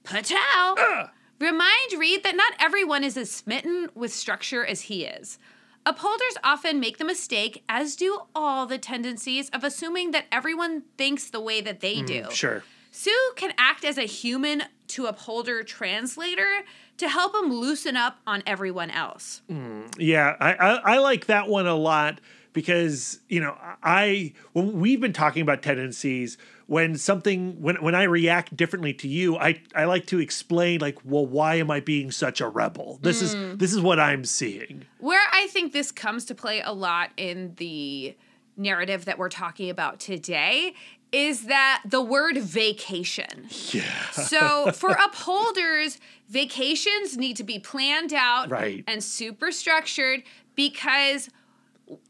Patel! 0.05 1.11
Remind 1.40 1.92
Reed 1.99 2.23
that 2.23 2.37
not 2.37 2.53
everyone 2.61 3.03
is 3.03 3.16
as 3.16 3.31
smitten 3.31 3.88
with 3.94 4.12
structure 4.12 4.64
as 4.64 4.83
he 4.83 5.05
is. 5.05 5.38
Upholders 5.87 6.37
often 6.42 6.81
make 6.81 6.99
the 6.99 7.05
mistake, 7.05 7.62
as 7.68 7.94
do 7.94 8.20
all 8.35 8.66
the 8.66 8.79
tendencies, 8.79 9.51
of 9.51 9.64
assuming 9.64 10.12
that 10.12 10.27
everyone 10.33 10.83
thinks 10.97 11.29
the 11.29 11.40
way 11.40 11.61
that 11.61 11.81
they 11.81 11.97
mm, 11.97 12.07
do. 12.07 12.27
Sure. 12.31 12.64
Sue 12.90 13.33
can 13.37 13.53
act 13.59 13.85
as 13.85 13.99
a 13.99 14.05
human 14.05 14.62
to 14.88 15.07
upholder 15.07 15.62
translator 15.62 16.61
to 16.97 17.09
help 17.09 17.35
him 17.35 17.53
loosen 17.53 17.97
up 17.97 18.18
on 18.27 18.42
everyone 18.47 18.90
else. 18.90 19.42
Mm, 19.51 19.94
yeah, 19.99 20.37
I, 20.40 20.55
I 20.55 20.94
I 20.94 20.99
like 20.99 21.27
that 21.27 21.49
one 21.49 21.66
a 21.66 21.75
lot 21.75 22.20
because 22.53 23.18
you 23.29 23.40
know 23.40 23.57
I 23.83 24.33
when 24.53 24.81
we've 24.81 25.01
been 25.01 25.12
talking 25.12 25.42
about 25.42 25.62
tendencies 25.62 26.38
when 26.66 26.96
something 26.96 27.61
when 27.61 27.77
when 27.77 27.94
I 27.94 28.05
react 28.05 28.57
differently 28.57 28.94
to 28.94 29.09
you 29.09 29.37
I 29.37 29.61
I 29.74 29.85
like 29.85 30.07
to 30.07 30.18
explain 30.20 30.81
like 30.81 30.98
well 31.05 31.27
why 31.27 31.57
am 31.57 31.70
I 31.70 31.81
being 31.81 32.11
such 32.11 32.40
a 32.40 32.48
rebel 32.48 32.98
this 33.03 33.20
is 33.22 33.35
hmm. 33.35 33.57
this 33.57 33.72
is 33.72 33.81
what 33.81 34.00
I'm 34.00 34.24
seeing 34.24 34.85
Where 34.98 35.27
I 35.33 35.46
think 35.48 35.72
this 35.72 35.92
comes 35.92 36.24
to 36.27 36.35
play 36.35 36.61
a 36.61 36.72
lot 36.72 37.11
in 37.16 37.55
the 37.57 38.16
narrative 38.57 39.05
that 39.05 39.18
we're 39.18 39.29
talking 39.29 39.68
about 39.70 39.98
today 40.00 40.74
is 41.12 41.46
that 41.46 41.83
the 41.85 42.00
word 42.03 42.37
vacation. 42.38 43.46
yeah 43.72 44.11
So 44.11 44.72
for 44.74 44.90
upholders, 44.90 46.00
vacations 46.29 47.16
need 47.16 47.37
to 47.37 47.44
be 47.44 47.59
planned 47.61 48.12
out 48.12 48.50
Right. 48.50 48.83
and 48.88 49.03
super 49.03 49.53
structured 49.53 50.22
because 50.57 51.31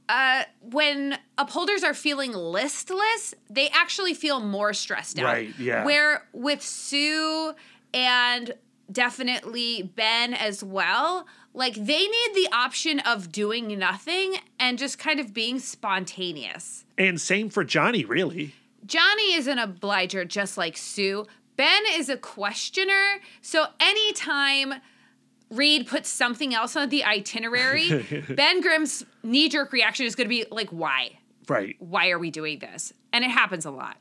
uh, 0.09 0.45
when 0.61 1.19
upholders 1.39 1.83
are 1.83 1.95
feeling 1.95 2.33
listless, 2.33 3.35
they 3.51 3.69
actually 3.71 4.15
feel 4.15 4.41
more 4.41 4.73
stressed 4.73 5.19
out. 5.19 5.25
Right, 5.25 5.59
yeah. 5.59 5.85
Where 5.85 6.27
with 6.33 6.63
Sue 6.63 7.55
and 7.93 8.55
definitely 8.91 9.83
Ben 9.97 10.35
as 10.35 10.63
well, 10.63 11.27
like 11.55 11.75
they 11.75 12.07
need 12.07 12.31
the 12.35 12.49
option 12.53 13.01
of 13.01 13.33
doing 13.33 13.79
nothing 13.79 14.37
and 14.59 14.79
just 14.79 14.99
kind 14.99 15.21
of 15.21 15.33
being 15.33 15.59
spontaneous. 15.59 16.85
and 16.99 17.21
same 17.21 17.49
for 17.51 17.65
Johnny 17.65 18.05
really 18.05 18.55
Johnny 18.87 19.33
is 19.33 19.47
an 19.47 19.59
obliger 19.59 20.25
just 20.25 20.59
like 20.59 20.77
Sue. 20.77 21.27
Ben 21.57 21.83
is 21.93 22.09
a 22.09 22.17
questioner. 22.17 23.21
So 23.41 23.67
anytime 23.81 24.75
Reed 25.55 25.87
puts 25.87 26.09
something 26.09 26.55
else 26.55 26.77
on 26.77 26.89
the 26.89 27.05
itinerary, 27.05 28.25
Ben 28.29 28.61
Grimm's 28.61 29.05
knee 29.23 29.49
jerk 29.49 29.73
reaction 29.73 30.07
is 30.07 30.15
going 30.15 30.27
to 30.27 30.29
be 30.29 30.45
like, 30.51 30.71
why? 30.71 31.19
right 31.49 31.77
Why 31.79 32.11
are 32.11 32.19
we 32.19 32.31
doing 32.31 32.59
this? 32.59 32.93
And 33.13 33.25
it 33.25 33.31
happens 33.31 33.65
a 33.65 33.71
lot. 33.71 33.97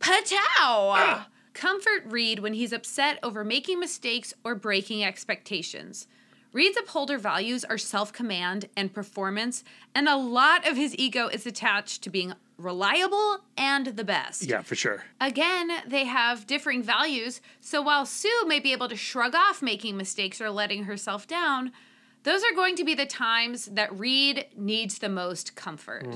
Patow! 0.00 1.24
Comfort 1.54 2.04
Reed 2.06 2.38
when 2.38 2.54
he's 2.54 2.72
upset 2.72 3.18
over 3.22 3.44
making 3.44 3.78
mistakes 3.78 4.32
or 4.42 4.54
breaking 4.54 5.04
expectations. 5.04 6.06
Reed's 6.52 6.76
upholder 6.76 7.18
values 7.18 7.64
are 7.64 7.78
self 7.78 8.12
command 8.12 8.68
and 8.76 8.92
performance, 8.92 9.64
and 9.94 10.08
a 10.08 10.16
lot 10.16 10.68
of 10.68 10.76
his 10.76 10.94
ego 10.98 11.28
is 11.28 11.46
attached 11.46 12.02
to 12.02 12.10
being 12.10 12.34
reliable 12.58 13.38
and 13.56 13.86
the 13.86 14.04
best. 14.04 14.44
yeah 14.44 14.62
for 14.62 14.74
sure 14.74 15.04
Again, 15.20 15.70
they 15.86 16.04
have 16.04 16.46
differing 16.46 16.82
values, 16.82 17.40
so 17.60 17.80
while 17.82 18.04
Sue 18.06 18.44
may 18.46 18.60
be 18.60 18.72
able 18.72 18.88
to 18.88 18.96
shrug 18.96 19.34
off 19.34 19.62
making 19.62 19.96
mistakes 19.96 20.40
or 20.40 20.50
letting 20.50 20.84
herself 20.84 21.26
down, 21.26 21.72
those 22.24 22.42
are 22.42 22.54
going 22.54 22.76
to 22.76 22.84
be 22.84 22.94
the 22.94 23.06
times 23.06 23.66
that 23.66 23.96
Reed 23.98 24.46
needs 24.56 24.98
the 24.98 25.08
most 25.08 25.54
comfort. 25.56 26.06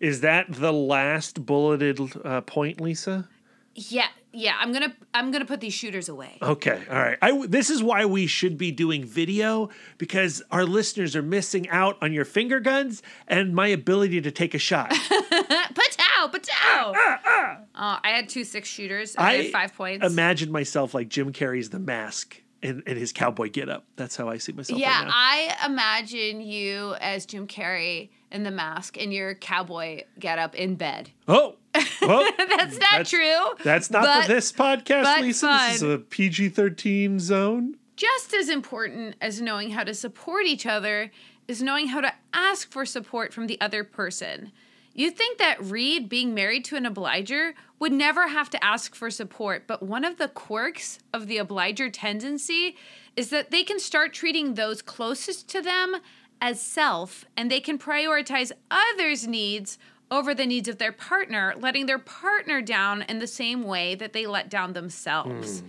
is 0.00 0.20
that 0.20 0.46
the 0.52 0.72
last 0.72 1.44
bulleted 1.46 1.98
uh, 2.24 2.40
point 2.42 2.80
Lisa 2.80 3.28
Yeah, 3.74 4.08
yeah, 4.32 4.54
I'm 4.58 4.72
gonna 4.72 4.94
I'm 5.14 5.30
gonna 5.30 5.44
put 5.44 5.60
these 5.60 5.74
shooters 5.74 6.08
away. 6.08 6.38
Okay, 6.40 6.82
all 6.90 6.96
right. 6.98 7.18
I, 7.20 7.46
this 7.46 7.68
is 7.70 7.82
why 7.82 8.04
we 8.06 8.26
should 8.26 8.56
be 8.56 8.70
doing 8.70 9.04
video 9.04 9.68
because 9.98 10.42
our 10.50 10.64
listeners 10.64 11.14
are 11.14 11.22
missing 11.22 11.68
out 11.68 11.98
on 12.00 12.12
your 12.12 12.24
finger 12.24 12.58
guns 12.60 13.02
and 13.28 13.54
my 13.54 13.68
ability 13.68 14.20
to 14.22 14.30
take 14.30 14.54
a 14.54 14.58
shot. 14.58 14.92
Patow, 15.74 16.32
patow. 16.32 16.94
Uh, 16.94 16.98
uh, 16.98 17.16
uh. 17.28 17.56
Oh, 17.74 17.98
I 18.02 18.10
had 18.10 18.28
two 18.28 18.44
six 18.44 18.68
shooters. 18.68 19.16
I, 19.16 19.34
had 19.34 19.52
five 19.52 19.74
points. 19.74 20.06
Imagine 20.06 20.50
myself 20.52 20.94
like 20.94 21.08
Jim 21.08 21.32
Carrey's 21.32 21.70
The 21.70 21.78
Mask 21.78 22.40
and, 22.62 22.82
and 22.86 22.98
his 22.98 23.12
cowboy 23.12 23.50
getup. 23.50 23.84
That's 23.96 24.16
how 24.16 24.28
I 24.28 24.38
see 24.38 24.52
myself. 24.52 24.78
yeah, 24.78 25.04
right. 25.04 25.56
I 25.60 25.66
imagine 25.66 26.40
you 26.40 26.94
as 27.00 27.26
Jim 27.26 27.46
Carrey 27.46 28.10
in 28.30 28.44
the 28.44 28.50
mask 28.50 28.96
and 28.98 29.12
your 29.12 29.34
cowboy 29.34 30.02
getup 30.18 30.54
in 30.54 30.76
bed. 30.76 31.10
oh, 31.28 31.56
well, 32.00 32.30
That's 32.38 32.78
not 32.78 33.06
true. 33.06 33.54
That's 33.64 33.90
not 33.90 34.04
but 34.04 34.22
for 34.22 34.28
this 34.28 34.52
podcast, 34.52 35.20
Lisa. 35.20 35.46
This 35.46 35.76
is 35.76 35.82
a 35.82 35.98
PG 35.98 36.50
thirteen 36.50 37.18
zone. 37.18 37.76
Just 37.96 38.34
as 38.34 38.48
important 38.48 39.16
as 39.20 39.40
knowing 39.40 39.70
how 39.70 39.84
to 39.84 39.94
support 39.94 40.46
each 40.46 40.66
other 40.66 41.10
is 41.46 41.62
knowing 41.62 41.88
how 41.88 42.00
to 42.00 42.12
ask 42.32 42.70
for 42.70 42.84
support 42.84 43.32
from 43.32 43.46
the 43.46 43.60
other 43.60 43.84
person. 43.84 44.52
You'd 44.94 45.16
think 45.16 45.38
that 45.38 45.62
Reed, 45.62 46.08
being 46.08 46.34
married 46.34 46.64
to 46.66 46.76
an 46.76 46.84
obliger, 46.84 47.54
would 47.78 47.92
never 47.92 48.28
have 48.28 48.50
to 48.50 48.64
ask 48.64 48.94
for 48.94 49.10
support, 49.10 49.66
but 49.66 49.82
one 49.82 50.04
of 50.04 50.18
the 50.18 50.28
quirks 50.28 50.98
of 51.12 51.26
the 51.26 51.38
obliger 51.38 51.88
tendency 51.88 52.76
is 53.16 53.30
that 53.30 53.50
they 53.50 53.64
can 53.64 53.80
start 53.80 54.12
treating 54.12 54.54
those 54.54 54.82
closest 54.82 55.48
to 55.48 55.62
them 55.62 55.96
as 56.40 56.60
self 56.60 57.24
and 57.36 57.50
they 57.50 57.60
can 57.60 57.78
prioritize 57.78 58.52
others' 58.70 59.26
needs 59.26 59.78
over 60.10 60.34
the 60.34 60.44
needs 60.44 60.68
of 60.68 60.76
their 60.76 60.92
partner, 60.92 61.54
letting 61.58 61.86
their 61.86 61.98
partner 61.98 62.60
down 62.60 63.02
in 63.02 63.18
the 63.18 63.26
same 63.26 63.62
way 63.62 63.94
that 63.94 64.12
they 64.12 64.26
let 64.26 64.50
down 64.50 64.74
themselves. 64.74 65.60
Hmm. 65.60 65.66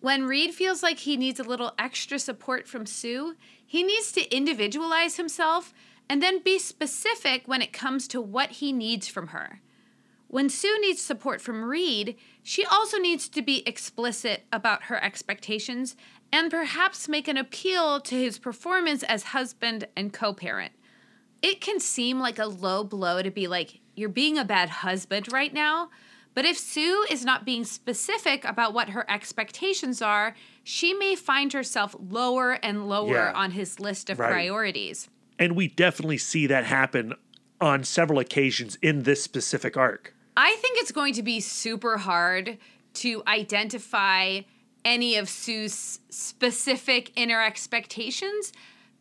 When 0.00 0.24
Reed 0.24 0.52
feels 0.52 0.82
like 0.82 0.98
he 0.98 1.16
needs 1.16 1.40
a 1.40 1.44
little 1.44 1.72
extra 1.78 2.18
support 2.18 2.66
from 2.66 2.84
Sue, 2.84 3.34
he 3.64 3.82
needs 3.82 4.12
to 4.12 4.36
individualize 4.36 5.16
himself 5.16 5.72
and 6.08 6.22
then 6.22 6.42
be 6.42 6.58
specific 6.58 7.42
when 7.46 7.62
it 7.62 7.72
comes 7.72 8.06
to 8.08 8.20
what 8.20 8.50
he 8.52 8.72
needs 8.72 9.08
from 9.08 9.28
her. 9.28 9.60
When 10.28 10.48
Sue 10.48 10.78
needs 10.80 11.02
support 11.02 11.40
from 11.40 11.64
Reed, 11.64 12.16
she 12.42 12.64
also 12.64 12.98
needs 12.98 13.28
to 13.28 13.42
be 13.42 13.66
explicit 13.68 14.44
about 14.50 14.84
her 14.84 15.02
expectations 15.02 15.94
and 16.32 16.50
perhaps 16.50 17.08
make 17.08 17.28
an 17.28 17.36
appeal 17.36 18.00
to 18.00 18.14
his 18.14 18.38
performance 18.38 19.02
as 19.02 19.24
husband 19.24 19.86
and 19.94 20.12
co 20.12 20.32
parent. 20.32 20.72
It 21.42 21.60
can 21.60 21.80
seem 21.80 22.18
like 22.18 22.38
a 22.38 22.46
low 22.46 22.82
blow 22.84 23.20
to 23.20 23.30
be 23.30 23.46
like, 23.46 23.80
you're 23.94 24.08
being 24.08 24.38
a 24.38 24.44
bad 24.44 24.70
husband 24.70 25.30
right 25.32 25.52
now. 25.52 25.90
But 26.34 26.46
if 26.46 26.56
Sue 26.56 27.04
is 27.10 27.26
not 27.26 27.44
being 27.44 27.64
specific 27.64 28.42
about 28.46 28.72
what 28.72 28.90
her 28.90 29.04
expectations 29.10 30.00
are, 30.00 30.34
she 30.64 30.94
may 30.94 31.14
find 31.14 31.52
herself 31.52 31.94
lower 31.98 32.52
and 32.52 32.88
lower 32.88 33.14
Yeah. 33.16 33.32
on 33.34 33.50
his 33.50 33.78
list 33.78 34.08
of 34.08 34.18
Right. 34.18 34.30
priorities. 34.30 35.10
And 35.42 35.56
we 35.56 35.66
definitely 35.66 36.18
see 36.18 36.46
that 36.46 36.66
happen 36.66 37.14
on 37.60 37.82
several 37.82 38.20
occasions 38.20 38.78
in 38.80 39.02
this 39.02 39.24
specific 39.24 39.76
arc. 39.76 40.14
I 40.36 40.54
think 40.60 40.78
it's 40.78 40.92
going 40.92 41.14
to 41.14 41.22
be 41.24 41.40
super 41.40 41.98
hard 41.98 42.58
to 42.94 43.24
identify 43.26 44.42
any 44.84 45.16
of 45.16 45.28
Sue's 45.28 45.98
specific 46.10 47.10
inner 47.16 47.42
expectations 47.42 48.52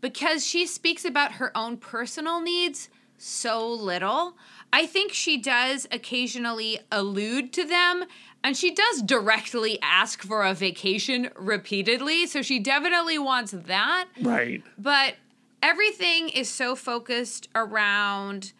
because 0.01 0.43
she 0.43 0.65
speaks 0.65 1.05
about 1.05 1.33
her 1.33 1.55
own 1.55 1.77
personal 1.77 2.41
needs 2.41 2.89
so 3.19 3.71
little. 3.71 4.35
I 4.73 4.87
think 4.87 5.13
she 5.13 5.37
does 5.37 5.87
occasionally 5.91 6.79
allude 6.91 7.53
to 7.53 7.65
them 7.65 8.05
and 8.43 8.57
she 8.57 8.73
does 8.73 9.03
directly 9.03 9.77
ask 9.83 10.23
for 10.23 10.43
a 10.43 10.55
vacation 10.55 11.29
repeatedly. 11.35 12.25
So 12.25 12.41
she 12.41 12.57
definitely 12.57 13.19
wants 13.19 13.51
that. 13.51 14.07
Right. 14.19 14.63
But 14.79 15.17
everything 15.61 16.29
is 16.29 16.49
so 16.49 16.75
focused 16.75 17.47
around 17.55 18.53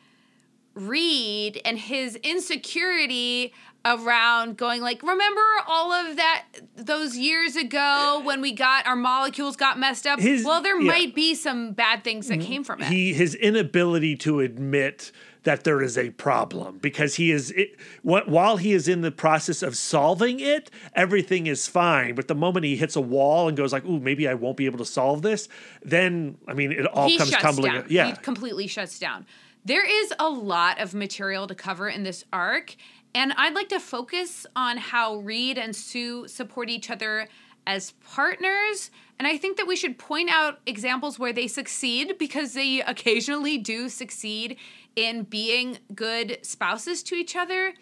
Reed 0.74 1.62
and 1.66 1.78
his 1.78 2.16
insecurity 2.18 3.54
around 3.84 4.58
going 4.58 4.80
like 4.82 5.02
remember 5.02 5.42
all 5.68 5.92
of 5.92 6.16
that 6.16 6.46
those 6.76 7.18
years 7.18 7.56
ago 7.56 8.22
when 8.24 8.40
we 8.40 8.52
got 8.52 8.86
our 8.86 8.96
molecules 8.96 9.56
got 9.56 9.80
messed 9.80 10.06
up? 10.06 10.20
His- 10.20 10.46
well 10.46 10.62
there 10.62 10.80
yeah. 10.80 10.92
might 10.92 11.16
be 11.16 11.36
some 11.36 11.74
bad 11.74 12.04
things 12.04 12.28
that 12.28 12.40
mm-hmm. 12.40 12.48
came 12.48 12.64
from 12.64 12.82
it. 12.82 12.88
He 12.88 13.14
his 13.14 13.36
inability 13.36 14.16
to 14.18 14.40
admit 14.40 15.12
that 15.44 15.64
there 15.64 15.82
is 15.82 15.98
a 15.98 16.12
problem 16.12 16.78
because 16.78 17.16
he 17.16 17.32
is 17.32 17.52
it, 17.52 17.76
wh- 18.04 18.28
while 18.28 18.58
he 18.58 18.74
is 18.74 18.88
in 18.88 19.02
the 19.02 19.12
process 19.12 19.64
of 19.64 19.76
solving 19.76 20.40
it, 20.40 20.70
everything 20.94 21.48
is 21.48 21.68
fine. 21.68 22.14
But 22.16 22.28
the 22.28 22.36
moment 22.36 22.66
he 22.66 22.76
hits 22.76 22.96
a 22.96 23.02
wall 23.02 23.48
and 23.48 23.58
goes 23.58 23.74
like, 23.74 23.86
"Ooh, 23.86 24.00
maybe 24.00 24.28
I 24.28 24.36
won't 24.36 24.58
be 24.58 24.66
able 24.66 24.78
to 24.80 24.86
solve 24.86 25.22
this," 25.22 25.50
then 25.84 26.38
I 26.48 26.54
mean, 26.54 26.72
it 26.72 26.86
all 26.88 27.08
he 27.08 27.18
comes 27.18 27.32
tumbling. 27.32 27.74
down. 27.74 27.86
Yeah, 27.90 28.08
He 28.08 28.14
completely 28.14 28.68
shuts 28.68 29.00
down. 29.00 29.26
There 29.66 29.86
is 29.86 30.14
a 30.20 30.30
lot 30.30 30.80
of 30.80 30.94
material 30.94 31.48
to 31.48 31.56
cover 31.56 31.88
in 31.90 32.04
this 32.04 32.24
arc, 32.34 32.76
and 33.14 33.34
I'd 33.34 33.54
like 33.56 33.70
to 33.70 33.80
focus 33.80 34.46
on 34.56 34.78
how 34.78 35.18
Reed 35.18 35.58
and 35.58 35.76
Sue 35.76 36.28
support 36.28 36.70
each 36.70 36.90
other 36.90 37.28
as 37.68 37.92
partners. 38.10 38.90
And 39.20 39.28
I 39.28 39.38
think 39.38 39.58
that 39.58 39.68
we 39.68 39.76
should 39.76 40.00
point 40.00 40.32
out 40.32 40.60
examples 40.66 41.20
where 41.20 41.32
they 41.32 41.48
succeed 41.48 42.16
because 42.18 42.54
they 42.54 42.82
occasionally 42.82 43.60
do 43.60 43.88
succeed 43.88 44.58
in 44.96 45.24
being 45.24 45.80
good 45.94 46.40
spouses 46.42 47.04
to 47.04 47.16
each 47.16 47.36
other. 47.36 47.74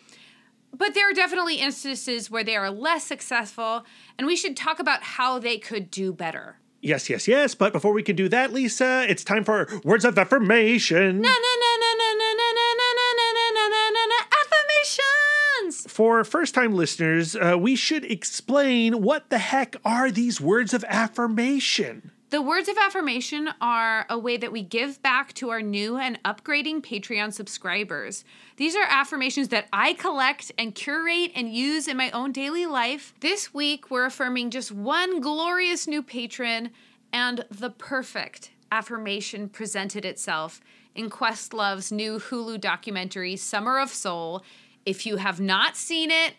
But 0.71 0.93
there 0.93 1.09
are 1.09 1.13
definitely 1.13 1.55
instances 1.55 2.29
where 2.29 2.43
they 2.43 2.55
are 2.55 2.69
less 2.69 3.03
successful, 3.03 3.85
and 4.17 4.27
we 4.27 4.35
should 4.35 4.55
talk 4.55 4.79
about 4.79 5.01
how 5.01 5.39
they 5.39 5.57
could 5.57 5.89
do 5.89 6.13
better. 6.13 6.57
yes, 6.81 7.09
yes, 7.09 7.27
yes. 7.27 7.55
But 7.55 7.73
before 7.73 7.91
we 7.91 8.03
can 8.03 8.15
do 8.15 8.29
that, 8.29 8.53
Lisa, 8.53 9.05
it's 9.09 9.23
time 9.23 9.43
for 9.43 9.67
words 9.83 10.05
of 10.05 10.17
affirmation. 10.17 11.21
Na 11.21 11.27
na 11.27 11.53
na 11.61 11.71
na 11.81 11.91
na 11.97 12.13
na 12.15 12.49
na 12.53 12.69
na 12.79 12.89
na 12.95 13.07
na 13.17 13.27
na 13.35 13.49
na 13.51 13.67
na 13.67 13.89
na 13.89 14.05
na 14.05 14.19
affirmations. 14.41 15.91
For 15.91 16.23
first 16.23 16.53
time 16.53 16.73
listeners, 16.73 17.35
uh, 17.35 17.57
we 17.59 17.75
should 17.75 18.05
explain 18.05 19.01
what 19.01 19.29
the 19.29 19.39
heck 19.39 19.75
are 19.83 20.09
these 20.11 20.39
words 20.39 20.73
of 20.73 20.85
affirmation. 20.87 22.11
The 22.29 22.43
words 22.43 22.69
of 22.69 22.77
affirmation 22.77 23.49
are 23.59 24.05
a 24.07 24.19
way 24.19 24.37
that 24.37 24.51
we 24.51 24.61
give 24.61 25.01
back 25.01 25.33
to 25.33 25.49
our 25.49 25.63
new 25.63 25.97
and 25.97 26.21
upgrading 26.21 26.85
Patreon 26.85 27.33
subscribers. 27.33 28.23
These 28.57 28.75
are 28.75 28.85
affirmations 28.87 29.47
that 29.47 29.67
I 29.73 29.93
collect 29.93 30.51
and 30.55 30.75
curate 30.75 31.31
and 31.33 31.51
use 31.51 31.87
in 31.87 31.97
my 31.97 32.11
own 32.11 32.31
daily 32.31 32.67
life. 32.67 33.15
This 33.19 33.51
week, 33.51 33.89
we're 33.89 34.05
affirming 34.05 34.51
just 34.51 34.71
one 34.71 35.21
glorious 35.21 35.87
new 35.87 36.03
patron, 36.03 36.69
and 37.11 37.45
the 37.49 37.71
perfect 37.71 38.51
affirmation 38.71 39.49
presented 39.49 40.05
itself 40.05 40.61
in 40.93 41.09
Questlove's 41.09 41.91
new 41.91 42.19
Hulu 42.19 42.61
documentary, 42.61 43.37
Summer 43.37 43.79
of 43.79 43.89
Soul. 43.89 44.43
If 44.85 45.07
you 45.07 45.15
have 45.15 45.39
not 45.39 45.75
seen 45.75 46.11
it, 46.11 46.35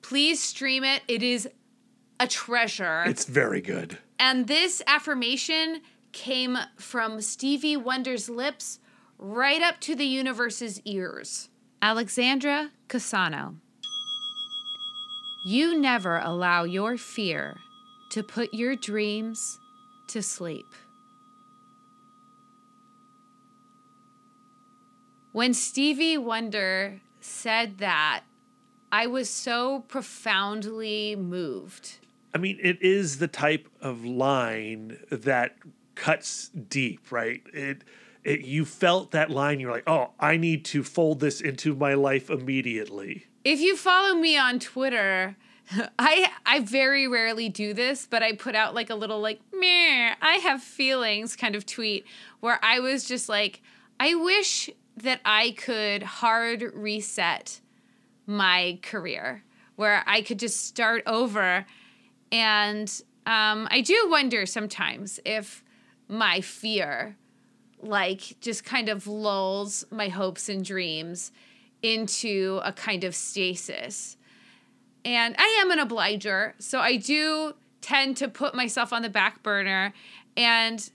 please 0.00 0.40
stream 0.40 0.84
it. 0.84 1.02
It 1.08 1.24
is 1.24 1.48
a 2.20 2.26
treasure. 2.26 3.04
It's 3.06 3.24
very 3.24 3.60
good. 3.60 3.98
And 4.18 4.46
this 4.46 4.82
affirmation 4.86 5.82
came 6.12 6.58
from 6.76 7.20
Stevie 7.20 7.76
Wonder's 7.76 8.28
lips 8.28 8.80
right 9.18 9.62
up 9.62 9.80
to 9.80 9.94
the 9.94 10.04
universe's 10.06 10.80
ears. 10.84 11.48
Alexandra 11.80 12.70
Casano. 12.88 13.56
You 15.44 15.78
never 15.78 16.18
allow 16.18 16.64
your 16.64 16.96
fear 16.96 17.56
to 18.10 18.22
put 18.22 18.52
your 18.52 18.74
dreams 18.74 19.58
to 20.08 20.22
sleep. 20.22 20.66
When 25.32 25.54
Stevie 25.54 26.18
Wonder 26.18 27.00
said 27.20 27.78
that, 27.78 28.24
I 28.90 29.06
was 29.06 29.30
so 29.30 29.80
profoundly 29.86 31.14
moved. 31.14 31.98
I 32.34 32.38
mean, 32.38 32.58
it 32.62 32.80
is 32.82 33.18
the 33.18 33.28
type 33.28 33.68
of 33.80 34.04
line 34.04 34.98
that 35.10 35.56
cuts 35.94 36.48
deep, 36.48 37.10
right? 37.10 37.42
It, 37.52 37.82
it 38.24 38.40
you 38.40 38.64
felt 38.64 39.10
that 39.12 39.30
line, 39.30 39.60
you're 39.60 39.72
like, 39.72 39.88
oh, 39.88 40.10
I 40.20 40.36
need 40.36 40.64
to 40.66 40.82
fold 40.82 41.20
this 41.20 41.40
into 41.40 41.74
my 41.74 41.94
life 41.94 42.30
immediately. 42.30 43.26
If 43.44 43.60
you 43.60 43.76
follow 43.76 44.14
me 44.14 44.36
on 44.36 44.58
Twitter, 44.58 45.36
I 45.98 46.30
I 46.44 46.60
very 46.60 47.08
rarely 47.08 47.48
do 47.48 47.72
this, 47.72 48.06
but 48.08 48.22
I 48.22 48.32
put 48.32 48.54
out 48.54 48.74
like 48.74 48.90
a 48.90 48.94
little 48.94 49.20
like 49.20 49.40
meh, 49.52 50.14
I 50.20 50.40
have 50.42 50.62
feelings 50.62 51.36
kind 51.36 51.54
of 51.54 51.66
tweet 51.66 52.06
where 52.40 52.58
I 52.62 52.80
was 52.80 53.04
just 53.04 53.28
like, 53.28 53.62
I 53.98 54.14
wish 54.14 54.70
that 54.96 55.20
I 55.24 55.52
could 55.52 56.02
hard 56.02 56.62
reset 56.74 57.60
my 58.26 58.78
career 58.82 59.44
where 59.76 60.02
I 60.06 60.22
could 60.22 60.38
just 60.38 60.66
start 60.66 61.02
over. 61.06 61.64
And 62.32 62.88
um, 63.26 63.68
I 63.70 63.80
do 63.80 64.06
wonder 64.10 64.46
sometimes 64.46 65.20
if 65.24 65.62
my 66.08 66.40
fear, 66.40 67.16
like, 67.80 68.36
just 68.40 68.64
kind 68.64 68.88
of 68.88 69.06
lulls 69.06 69.84
my 69.90 70.08
hopes 70.08 70.48
and 70.48 70.64
dreams 70.64 71.32
into 71.82 72.60
a 72.64 72.72
kind 72.72 73.04
of 73.04 73.14
stasis. 73.14 74.16
And 75.04 75.34
I 75.38 75.60
am 75.62 75.70
an 75.70 75.78
obliger, 75.78 76.54
so 76.58 76.80
I 76.80 76.96
do 76.96 77.54
tend 77.80 78.16
to 78.18 78.28
put 78.28 78.54
myself 78.54 78.92
on 78.92 79.02
the 79.02 79.08
back 79.08 79.42
burner. 79.42 79.92
And 80.36 80.90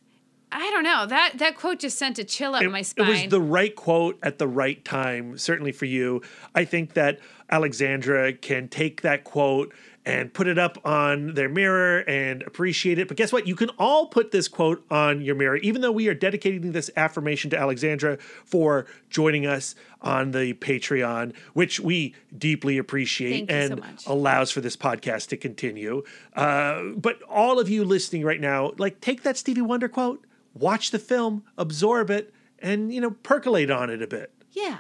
I 0.52 0.70
don't 0.70 0.84
know 0.84 1.06
that 1.08 1.34
that 1.38 1.58
quote 1.58 1.80
just 1.80 1.98
sent 1.98 2.20
a 2.20 2.24
chill 2.24 2.54
up 2.54 2.62
It, 2.62 2.70
my 2.70 2.84
spine. 2.84 3.08
it 3.08 3.10
was 3.10 3.28
the 3.30 3.42
right 3.42 3.76
quote 3.76 4.20
at 4.22 4.38
the 4.38 4.48
right 4.48 4.84
time, 4.86 5.38
certainly 5.38 5.72
for 5.72 5.86
you. 5.86 6.22
I 6.54 6.66
think 6.66 6.94
that 6.94 7.20
Alexandra 7.50 8.34
can 8.34 8.68
take 8.68 9.02
that 9.02 9.24
quote 9.24 9.74
and 10.06 10.34
put 10.34 10.48
it 10.48 10.58
up 10.58 10.78
on 10.86 11.34
their 11.34 11.48
mirror 11.48 12.00
and 12.00 12.42
appreciate 12.44 13.00
it. 13.00 13.08
But 13.08 13.18
guess 13.18 13.32
what? 13.32 13.48
You 13.48 13.56
can 13.56 13.70
all 13.80 14.08
put 14.08 14.32
this 14.32 14.48
quote 14.48 14.86
on 14.92 15.22
your 15.22 15.36
mirror, 15.36 15.58
even 15.58 15.82
though 15.82 15.92
we 15.92 16.08
are 16.10 16.14
dedicating 16.14 16.74
this 16.74 16.90
affirmation 16.98 17.50
to 17.52 17.58
Alexandra 17.58 18.18
for 18.44 18.86
joining 19.10 19.46
us 19.46 19.76
on 20.02 20.32
the 20.32 20.54
Patreon, 20.56 21.34
which 21.54 21.80
we 21.80 22.14
deeply 22.38 22.78
appreciate 22.78 23.50
you 23.50 23.68
so 23.68 23.74
and 23.74 23.84
allows 24.06 24.52
for 24.52 24.60
this 24.60 24.76
podcast 24.76 25.30
to 25.30 25.38
continue. 25.38 26.04
Uh, 26.36 26.84
but 26.98 27.22
all 27.30 27.60
of 27.60 27.70
you 27.70 27.86
listening 27.86 28.24
right 28.24 28.42
now, 28.42 28.74
like 28.78 29.00
take 29.00 29.24
that 29.24 29.38
Stevie 29.38 29.62
Wonder 29.62 29.88
quote, 29.88 30.26
watch 30.54 30.92
the 30.92 31.00
film, 31.00 31.44
absorb 31.58 32.10
it, 32.10 32.34
and, 32.60 32.94
you 32.94 33.00
know, 33.00 33.12
percolate 33.12 33.72
on 33.72 33.90
it 33.90 34.02
a 34.02 34.08
bit. 34.08 34.32
Yeah. 34.52 34.80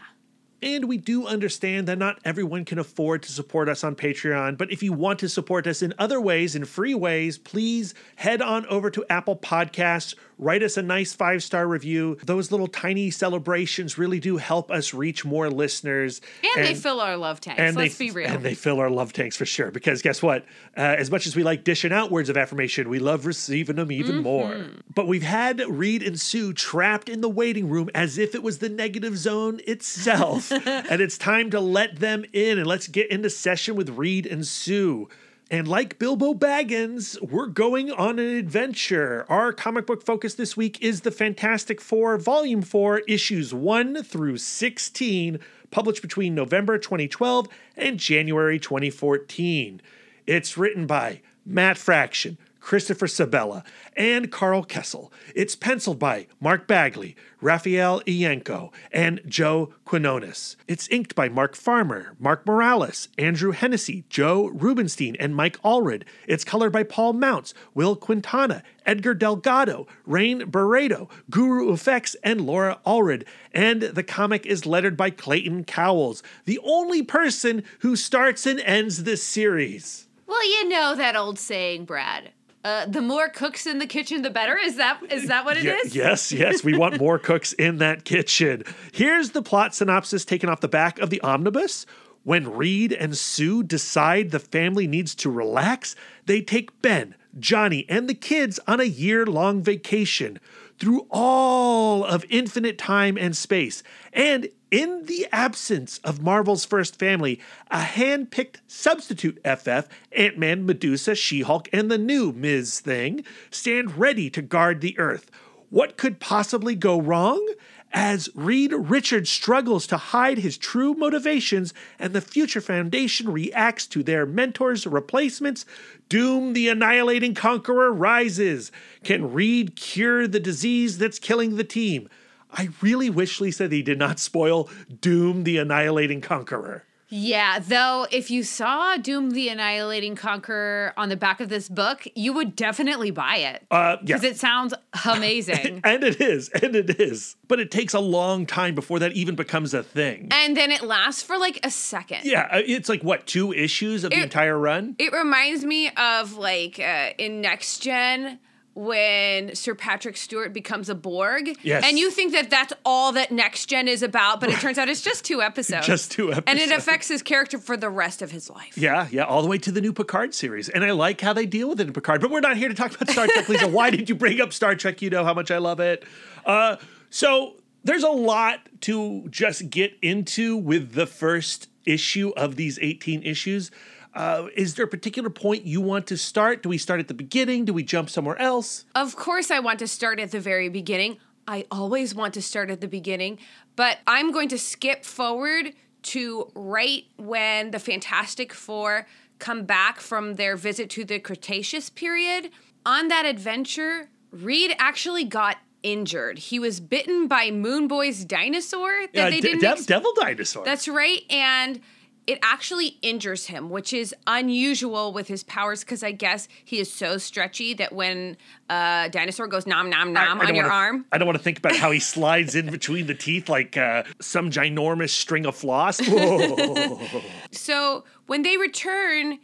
And 0.63 0.86
we 0.86 0.95
do 0.97 1.28
understand 1.28 1.89
that 1.89 1.97
not 1.97 2.19
everyone 2.23 2.64
can 2.64 2.80
afford 2.80 3.22
to 3.24 3.34
support 3.34 3.68
us 3.68 3.84
on 3.84 3.97
Patreon, 3.97 4.57
but 4.57 4.72
if 4.72 4.82
you 4.82 4.93
want 4.93 5.20
to 5.20 5.28
support 5.28 5.68
us 5.68 5.82
in 5.82 5.93
other 5.99 6.22
ways, 6.22 6.55
in 6.55 6.64
free 6.64 6.93
ways, 6.93 7.38
please 7.38 7.93
head 8.16 8.41
on 8.41 8.66
over 8.68 8.89
to 8.89 9.05
Apple 9.09 9.36
Podcasts, 9.36 10.16
write 10.38 10.64
us 10.64 10.78
a 10.78 10.82
nice 10.82 11.14
five 11.14 11.44
star 11.44 11.68
review. 11.68 12.18
Those 12.26 12.52
little 12.52 12.68
tiny 12.68 13.12
celebrations 13.12 13.98
really 13.98 14.20
do 14.20 14.38
help 14.38 14.72
us 14.72 14.94
reach 14.94 15.26
more 15.26 15.50
listeners. 15.50 16.22
And, 16.56 16.66
they 16.66 16.76
fill 16.76 17.00
our 17.00 17.18
love 17.18 17.42
tanks. 17.42 17.60
and 17.60 17.76
Let's 17.76 17.98
they, 17.98 18.06
be 18.06 18.12
real. 18.12 18.30
And 18.30 18.44
they 18.44 18.56
fill 18.56 18.80
our 18.80 18.90
love 18.90 19.14
tanks 19.14 19.36
for 19.36 19.46
sure. 19.46 19.72
Because 19.72 20.02
guess 20.02 20.22
what? 20.22 20.46
Uh, 20.78 20.82
as 20.82 21.12
much 21.12 21.28
as 21.28 21.36
we 21.36 21.44
like 21.44 21.64
dishing 21.64 21.92
out 21.92 22.12
words 22.12 22.30
of 22.30 22.38
affirmation, 22.38 22.90
we 22.90 23.00
love 23.00 23.26
receiving 23.26 23.76
them 23.76 23.92
even 23.92 24.22
more. 24.22 24.68
But 24.94 25.08
we've 25.08 25.24
had 25.24 25.60
Reed 25.68 26.04
and 26.04 26.20
Sue 26.20 26.54
trapped 26.54 27.10
in 27.10 27.22
the 27.22 27.30
waiting 27.30 27.70
room 27.70 27.90
as 27.96 28.18
if 28.18 28.36
it 28.36 28.44
was 28.44 28.60
the 28.60 28.70
negative 28.70 29.18
zone 29.18 29.60
itself. 29.68 30.52
and 30.66 31.02
it's 31.02 31.18
time 31.18 31.50
to 31.52 31.60
let 31.60 32.00
them 32.00 32.26
in 32.34 32.58
and 32.58 32.68
let's 32.68 32.88
get 32.88 33.10
into 33.10 33.30
session 33.30 33.76
with 33.76 33.90
Reed 33.90 34.26
and 34.26 34.46
Sue. 34.46 35.10
And 35.54 35.68
like 35.68 35.99
Bilbo 35.99 36.34
Baggins, 36.34 37.22
we're 37.22 37.45
going 37.45 37.91
on 37.91 38.18
an 38.18 38.26
adventure. 38.26 39.24
Our 39.30 39.54
comic 39.54 39.86
book 39.86 40.04
focus 40.04 40.34
this 40.34 40.58
week 40.58 40.82
is 40.82 41.01
the 41.01 41.12
Fantastic 41.12 41.80
Four, 41.80 42.18
Volume 42.18 42.64
4, 42.64 43.01
Issues 43.01 43.54
1 43.54 44.01
through 44.01 44.39
16, 44.39 45.38
published 45.70 46.01
between 46.01 46.34
November 46.34 46.80
2012 46.80 47.47
and 47.78 47.99
January 47.99 48.58
2014. 48.58 49.80
It's 50.26 50.58
written 50.58 50.88
by 50.88 51.22
Matt 51.45 51.78
Fraction, 51.78 52.39
Christopher 52.64 53.07
Sebela, 53.07 53.66
and 53.97 54.32
Karl 54.32 54.64
Kesel. 54.64 55.11
It's 55.36 55.53
penciled 55.53 55.99
by 55.99 56.28
Mark 56.39 56.66
Bagley, 56.66 57.14
Raffaele 57.41 57.99
Ienco, 58.07 58.72
and 58.89 59.20
Joe 59.28 59.74
Quinones. 59.84 60.55
It's 60.66 60.88
inked 60.88 61.14
by 61.14 61.28
Mark 61.28 61.57
Farmer, 61.57 62.16
Mark 62.20 62.47
Morales, 62.47 63.09
Andrew 63.18 63.51
Hennessy, 63.51 64.05
Joe 64.09 64.47
Rubinstein, 64.47 65.18
and 65.20 65.36
Mike 65.36 65.61
Allred. 65.61 66.03
It's 66.26 66.45
colored 66.45 66.72
by 66.72 66.84
Paul 66.84 67.11
Mounts, 67.11 67.53
Will 67.74 67.97
Quintana, 67.97 68.64
Edgar 68.86 69.14
Delgado, 69.14 69.86
Rain 70.05 70.43
Beredo, 70.43 71.09
Guru 71.30 71.74
Effects, 71.74 72.16
and 72.24 72.39
Laura 72.39 72.80
Allred. 72.86 73.26
And 73.53 73.82
the 73.82 74.03
comic 74.03 74.45
is 74.45 74.66
lettered 74.66 74.95
by 74.95 75.09
Clayton 75.09 75.66
Cowles, 75.66 76.24
the 76.45 76.59
only 76.64 77.03
person 77.03 77.64
who 77.80 77.97
starts 77.97 78.45
and 78.45 78.61
ends 78.61 79.03
this 79.03 79.22
series. 79.22 80.07
well, 80.28 80.45
you 80.45 80.70
know 80.70 80.95
that 80.95 81.18
old 81.18 81.38
saying, 81.38 81.84
Brad. 81.84 82.32
Uh, 82.64 82.86
the 82.86 83.01
more 83.01 83.28
cooks 83.28 83.68
in 83.68 83.80
the 83.80 83.86
kitchen, 83.88 84.22
the 84.22 84.30
better. 84.30 84.57
Is 84.57 84.78
that 84.78 84.99
is 85.11 85.28
that 85.28 85.43
what 85.45 85.57
it 85.57 85.66
is? 85.66 85.93
Ye- 85.95 86.01
Yes, 86.01 86.32
yes, 86.32 86.64
we 86.64 86.78
want 86.78 86.99
more 86.99 87.20
cooks 87.30 87.51
in 87.53 87.78
that 87.80 88.05
kitchen. 88.05 88.64
Here's 88.93 89.32
the 89.32 89.41
plot 89.41 89.76
synopsis 89.76 90.24
taken 90.24 90.49
off 90.49 90.61
the 90.61 90.68
back 90.70 90.99
of 90.99 91.09
the 91.09 91.20
omnibus. 91.22 91.86
When 92.24 92.49
Reed 92.53 92.93
and 92.93 93.18
Sue 93.18 93.64
decide 93.64 94.32
the 94.32 94.39
family 94.39 94.88
needs 94.88 95.14
to 95.16 95.30
relax, 95.30 95.93
they 96.26 96.41
take 96.41 96.82
Ben, 96.82 97.16
Johnny, 97.38 97.86
and 97.89 98.07
the 98.07 98.14
kids 98.14 98.61
on 98.66 98.80
a 98.80 98.86
year 98.86 99.26
long 99.26 99.61
vacation 99.61 100.39
through 100.80 101.05
all 101.11 102.05
of 102.05 102.24
infinite 102.30 102.78
time 102.78 103.18
and 103.18 103.36
space. 103.36 103.84
And 104.14 104.47
in 104.74 105.05
the 105.05 105.28
absence 105.32 105.99
of 105.99 106.24
Marvel's 106.24 106.65
first 106.65 106.97
family, 106.97 107.39
a 107.69 107.82
hand 107.82 108.32
picked 108.32 108.59
substitute 108.65 109.39
FF, 109.45 109.88
Ant 110.11 110.39
Man, 110.39 110.65
Medusa, 110.65 111.13
She 111.13 111.41
Hulk, 111.41 111.69
and 111.71 111.91
the 111.91 111.99
new 111.99 112.32
Ms. 112.32 112.80
Thing, 112.80 113.24
stand 113.51 113.99
ready 113.99 114.32
to 114.32 114.41
guard 114.41 114.82
the 114.82 114.97
Earth. 114.97 115.30
What 115.69 115.95
could 115.95 116.19
possibly 116.19 116.74
go 116.74 116.99
wrong? 116.99 117.47
As 117.91 118.32
Reed 118.34 118.74
Richards 118.74 119.30
struggles 119.30 119.86
to 119.86 119.97
hide 119.97 120.39
his 120.39 120.57
true 120.57 120.95
motivations 120.95 121.76
and 121.99 122.13
the 122.13 122.21
Future 122.21 122.61
Foundation 122.61 123.32
reacts 123.32 123.86
to 123.86 124.01
their 124.01 124.26
mentor's 124.26 124.88
replacements, 124.88 125.67
Doom 126.09 126.53
the 126.53 126.67
Annihilating 126.67 127.36
Conqueror 127.36 127.93
rises. 127.93 128.71
Can 129.03 129.32
Reed 129.32 129.76
cure 129.76 130.28
the 130.28 130.39
disease 130.39 130.97
that's 130.97 131.19
killing 131.19 131.57
the 131.57 131.63
team? 131.63 132.09
I 132.54 132.70
really 132.82 133.10
wish, 133.10 133.41
Lisa, 133.41 133.68
that 133.68 133.76
he 133.76 133.82
did 133.82 133.99
not 133.99 134.20
spoil 134.20 134.70
Doom 135.01 135.43
the 135.43 135.58
Annihilating 135.58 136.22
Conqueror. 136.22 136.84
Yeah, 137.16 137.60
though, 137.60 138.08
if 138.10 138.32
you 138.32 138.41
saw 138.41 138.97
Doom 138.97 139.32
the 139.32 139.47
Annihilating 139.49 140.16
Conqueror 140.16 140.93
on 140.97 141.10
the 141.10 141.16
back 141.16 141.39
of 141.41 141.49
this 141.49 141.70
book, 141.70 142.08
you 142.16 142.34
would 142.34 142.56
definitely 142.56 143.12
buy 143.12 143.36
it. 143.36 143.68
Uh, 143.70 143.97
yeah. 143.97 144.18
Because 144.18 144.24
it 144.24 144.39
sounds 144.39 144.74
amazing. 145.06 145.82
And 145.84 146.04
it 146.04 146.20
is, 146.20 146.49
and 146.49 146.76
it 146.76 146.99
is. 146.99 147.36
But 147.47 147.60
it 147.60 147.70
takes 147.70 147.93
a 147.93 147.99
long 147.99 148.47
time 148.47 148.74
before 148.74 148.97
that 148.97 149.12
even 149.12 149.36
becomes 149.36 149.76
a 149.76 149.84
thing. 149.84 150.30
and 150.32 150.58
then 150.58 150.72
it 150.72 150.82
lasts 150.82 151.22
for 151.22 151.38
like 151.38 151.60
a 151.64 151.70
second. 151.70 152.22
Yeah, 152.24 152.47
uh, 152.51 152.62
it's 152.66 152.89
like 152.89 153.04
what, 153.04 153.28
two 153.28 153.54
issues 153.54 154.04
of 154.04 154.10
the 154.10 154.24
entire 154.24 154.58
run? 154.58 154.95
It 154.97 155.14
reminds 155.14 155.64
me 155.66 155.89
of 155.89 156.36
like 156.38 156.80
uh, 156.80 157.12
in 157.20 157.41
Next 157.41 157.78
Gen 157.80 158.39
when 158.76 159.53
Sir 159.55 159.76
Patrick 159.76 160.17
Stewart 160.17 160.51
becomes 160.51 160.89
a 160.89 160.95
Borg. 160.95 161.57
Yes. 161.61 161.84
And 161.86 161.99
you 161.99 162.09
think 162.09 162.34
that 162.34 162.49
that's 162.49 162.74
all 162.84 163.11
that 163.13 163.32
Next 163.32 163.67
Gen 163.67 163.88
is 163.88 164.01
about, 164.01 164.39
but 164.39 164.49
it 164.49 164.59
turns 164.59 164.78
out 164.78 164.89
it's 164.89 165.01
just 165.01 165.24
two 165.26 165.41
episodes. 165.43 165.86
Just 165.86 166.11
two 166.11 166.32
episodes. 166.32 166.45
And 166.47 166.59
it 166.59 166.71
affects 166.71 167.07
his 167.07 167.21
character 167.21 167.59
for 167.59 167.78
the 167.78 167.89
rest 167.89 168.21
of 168.21 168.32
his 168.32 168.49
life. 168.49 168.78
Yeah, 168.78 169.07
yeah, 169.11 169.24
all 169.24 169.41
the 169.41 169.47
way 169.47 169.57
to 169.59 169.71
the 169.71 169.82
new 169.82 169.93
Picard 169.93 170.34
series. 170.34 170.69
And 170.69 170.84
I 170.84 170.91
like 170.91 171.21
how 171.21 171.34
they 171.34 171.45
deal 171.45 171.69
with 171.69 171.80
it 171.82 171.88
in 171.88 171.93
Picard. 171.93 172.21
But 172.21 172.32
we're 172.32 172.39
not 172.39 172.57
here 172.57 172.69
to 172.69 172.76
talk 172.76 172.95
about 172.95 173.09
Star 173.09 173.28
Trek, 173.28 173.47
Lisa. 173.49 173.67
Why 173.67 173.89
did 173.89 174.09
you 174.09 174.15
bring 174.15 174.41
up 174.41 174.53
Star 174.53 174.76
Trek? 174.76 175.01
You 175.01 175.09
know 175.09 175.24
how 175.24 175.34
much 175.34 175.51
I 175.51 175.59
love 175.59 175.80
it. 175.80 176.03
Uh, 176.45 176.78
so 177.09 177.55
there's 177.84 178.03
a 178.03 178.09
lot 178.09 178.59
to 178.82 179.28
just 179.30 179.69
get 179.69 179.97
into 180.01 180.57
with 180.57 180.93
the 180.93 181.05
first 181.05 181.67
issue 181.86 182.32
of 182.36 182.55
these 182.55 182.80
18 182.82 183.24
issues. 183.24 183.71
Uh, 184.16 184.47
is 184.55 184.76
there 184.76 184.86
a 184.86 184.88
particular 184.88 185.30
point 185.30 185.66
you 185.66 185.82
want 185.82 186.05
to 186.07 186.18
start? 186.18 186.61
Do 186.64 186.70
we 186.70 186.78
start 186.78 186.99
at 186.99 187.07
the 187.07 187.14
beginning? 187.14 187.66
Do 187.66 187.74
we 187.74 187.84
jump 187.84 188.09
somewhere 188.09 188.38
else? 188.39 188.86
Of 188.93 189.16
course, 189.16 189.49
I 189.49 189.59
want 189.59 189.80
to 189.80 189.88
start 189.88 190.20
at 190.20 190.32
the 190.32 190.39
very 190.39 190.70
beginning. 190.70 191.18
I 191.47 191.66
always 191.72 192.14
want 192.16 192.34
to 192.36 192.41
start 192.41 192.70
at 192.70 192.80
the 192.80 192.88
beginning, 192.88 193.39
but 193.76 193.97
I'm 194.07 194.32
going 194.32 194.49
to 194.49 194.57
skip 194.57 195.03
forward 195.03 195.74
to 196.03 196.51
right 196.55 197.03
when 197.18 197.72
the 197.72 197.80
Fantastic 197.80 198.53
Four 198.53 199.07
come 199.39 199.66
back 199.66 199.99
from 199.99 200.36
their 200.36 200.55
visit 200.55 200.89
to 200.91 201.03
the 201.05 201.20
Cretaceous 201.20 201.89
period. 201.89 202.49
On 202.86 203.07
that 203.07 203.26
adventure, 203.26 204.09
Reed 204.32 204.76
actually 204.78 205.24
got 205.26 205.57
injured. 205.82 206.38
He 206.38 206.59
was 206.59 206.80
bitten 206.80 207.28
by 207.28 207.51
Moon 207.51 207.88
Boy's 207.88 208.24
dinosaur 208.24 209.07
that 209.14 209.28
Uh, 209.28 209.30
they 209.32 209.41
didn't. 209.41 209.59
Dev- 209.61 209.78
ex- 209.80 209.86
Devil 209.86 210.14
Dinosaur. 210.16 210.64
that's 210.64 210.88
right, 210.88 211.22
and 211.30 211.82
it 212.26 212.39
actually 212.41 212.97
injures 213.01 213.47
him, 213.47 213.69
which 213.69 213.91
is 213.91 214.15
unusual 214.28 215.11
with 215.11 215.28
his 215.28 215.43
powers 215.43 215.84
because 215.84 216.03
I 216.03 216.11
guess 216.11 216.47
he 216.63 216.80
is 216.80 216.91
so 216.91 217.17
stretchy 217.17 217.74
that 217.74 217.91
when 217.93 218.38
a 218.69 219.09
dinosaur 219.11 219.47
goes 219.47 219.67
nom 219.67 219.89
nom 219.89 220.13
nom 220.13 220.39
on 220.39 220.45
don't 220.47 220.55
your 220.55 220.63
wanna- 220.65 220.74
arm, 220.76 221.05
I 221.11 221.17
don't 221.17 221.26
want 221.28 221.38
to 221.38 221.43
think 221.43 221.57
about 221.57 221.76
how 221.76 221.91
he 221.91 221.99
slides 221.99 222.55
in 222.55 222.69
between 222.71 223.07
the 223.07 223.15
teeth 223.15 223.49
like 223.49 223.76
uh, 223.76 224.03
some 224.21 224.49
ginormous 224.51 225.09
string 225.09 225.45
of 225.45 225.55
floss. 225.55 225.99
So 227.51 228.03
when 228.26 228.41
they 228.41 228.57
return, 228.57 229.39